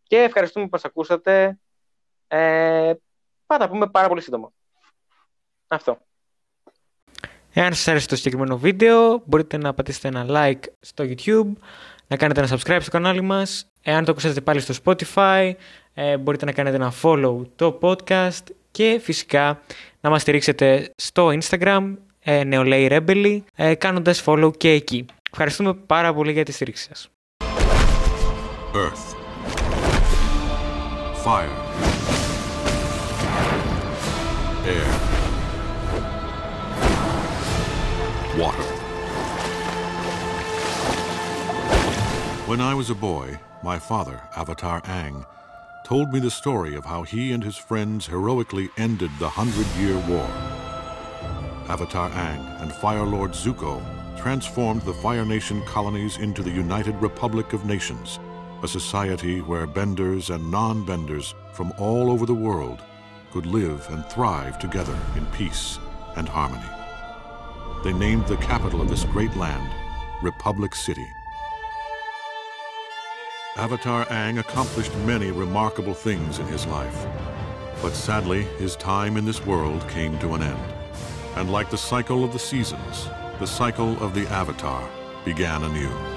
και 0.03 0.23
ευχαριστούμε 0.23 0.65
που 0.65 0.71
μας 0.73 0.85
ακούσατε. 0.85 1.59
Ε, 2.29 2.95
θα 3.47 3.59
τα 3.59 3.69
πούμε 3.69 3.91
πάρα 3.91 4.09
πολύ 4.09 4.21
σύντομα. 4.21 4.53
Αυτό. 5.69 6.06
Εάν 7.59 7.75
σας 7.75 7.89
άρεσε 7.89 8.07
το 8.07 8.17
συγκεκριμένο 8.17 8.59
βίντεο, 8.59 9.23
μπορείτε 9.25 9.57
να 9.57 9.75
πατήσετε 9.75 10.09
ένα 10.09 10.27
like 10.29 10.61
στο 10.81 11.05
YouTube, 11.05 11.53
να 12.07 12.17
κάνετε 12.17 12.41
ένα 12.41 12.49
subscribe 12.49 12.79
στο 12.81 12.91
κανάλι 12.91 13.21
μας. 13.21 13.67
Εάν 13.83 14.05
το 14.05 14.11
ακούσατε 14.11 14.41
πάλι 14.41 14.61
στο 14.61 14.75
Spotify, 14.85 15.53
ε, 15.95 16.17
μπορείτε 16.17 16.45
να 16.45 16.53
κάνετε 16.53 16.77
ένα 16.77 16.93
follow 17.03 17.37
το 17.57 17.79
podcast 17.83 18.43
και 18.71 19.01
φυσικά 19.03 19.61
να 20.01 20.11
μας 20.11 20.23
στηρίξετε 20.23 20.91
στο 20.97 21.29
Instagram, 21.29 21.95
ε, 22.21 22.45
νεολαίοι 22.45 22.89
Rebelli, 22.91 23.39
ε, 23.55 23.75
κάνοντας 23.75 24.23
follow 24.27 24.51
και 24.57 24.71
εκεί. 24.71 25.05
Ευχαριστούμε 25.31 25.75
πάρα 25.75 26.15
πολύ 26.15 26.33
για 26.33 26.45
τη 26.45 26.53
στήριξη 26.53 26.89
σας. 26.89 27.11
Earth. 28.75 29.15
Fire. 31.25 31.57
Air. 34.67 35.06
Water. 38.37 38.63
When 42.47 42.61
I 42.61 42.75
was 42.75 42.91
a 42.91 42.95
boy, 42.95 43.41
my 43.63 43.79
father, 43.79 44.21
Avatar 44.37 44.83
Ang, 44.85 45.25
told 45.85 46.13
me 46.13 46.21
the 46.21 46.31
story 46.31 46.75
of 46.75 46.85
how 46.85 47.03
he 47.03 47.33
and 47.33 47.43
his 47.43 47.57
friends 47.57 48.07
heroically 48.07 48.69
ended 48.77 49.11
the 49.19 49.29
Hundred 49.29 49.67
Year 49.81 49.97
War. 50.09 50.29
Avatar 51.69 52.11
Ang 52.11 52.41
and 52.61 52.73
Fire 52.73 53.05
Lord 53.05 53.33
Zuko 53.33 53.83
transformed 54.19 54.83
the 54.83 54.95
Fire 54.95 55.25
Nation 55.25 55.63
colonies 55.65 56.19
into 56.19 56.43
the 56.43 56.51
United 56.51 56.95
Republic 56.97 57.53
of 57.53 57.65
Nations, 57.65 58.19
a 58.63 58.69
society 58.69 59.41
where 59.41 59.67
benders 59.67 60.31
and 60.31 60.51
non-benders 60.51 61.35
from 61.53 61.73
all 61.79 62.11
over 62.11 62.27
the 62.27 62.35
world 62.35 62.83
could 63.33 63.47
live 63.47 63.87
and 63.91 64.05
thrive 64.07 64.59
together 64.59 64.99
in 65.17 65.25
peace 65.27 65.79
and 66.17 66.29
harmony. 66.29 66.76
They 67.83 67.93
named 67.93 68.27
the 68.27 68.37
capital 68.37 68.81
of 68.81 68.89
this 68.89 69.05
great 69.05 69.35
land 69.37 69.71
Republic 70.23 70.75
City. 70.75 71.09
Avatar 73.57 74.05
Aang 74.07 74.39
accomplished 74.39 74.95
many 74.99 75.31
remarkable 75.31 75.95
things 75.95 76.39
in 76.39 76.47
his 76.47 76.67
life. 76.67 77.07
But 77.81 77.95
sadly, 77.95 78.43
his 78.59 78.77
time 78.77 79.17
in 79.17 79.25
this 79.25 79.45
world 79.47 79.89
came 79.89 80.19
to 80.19 80.35
an 80.35 80.43
end. 80.43 80.75
And 81.37 81.51
like 81.53 81.71
the 81.71 81.79
cycle 81.79 82.25
of 82.25 82.33
the 82.33 82.39
seasons, 82.39 83.09
the 83.39 83.47
cycle 83.47 84.03
of 84.03 84.15
the 84.15 84.27
Avatar 84.29 84.89
began 85.25 85.63
anew. 85.65 86.16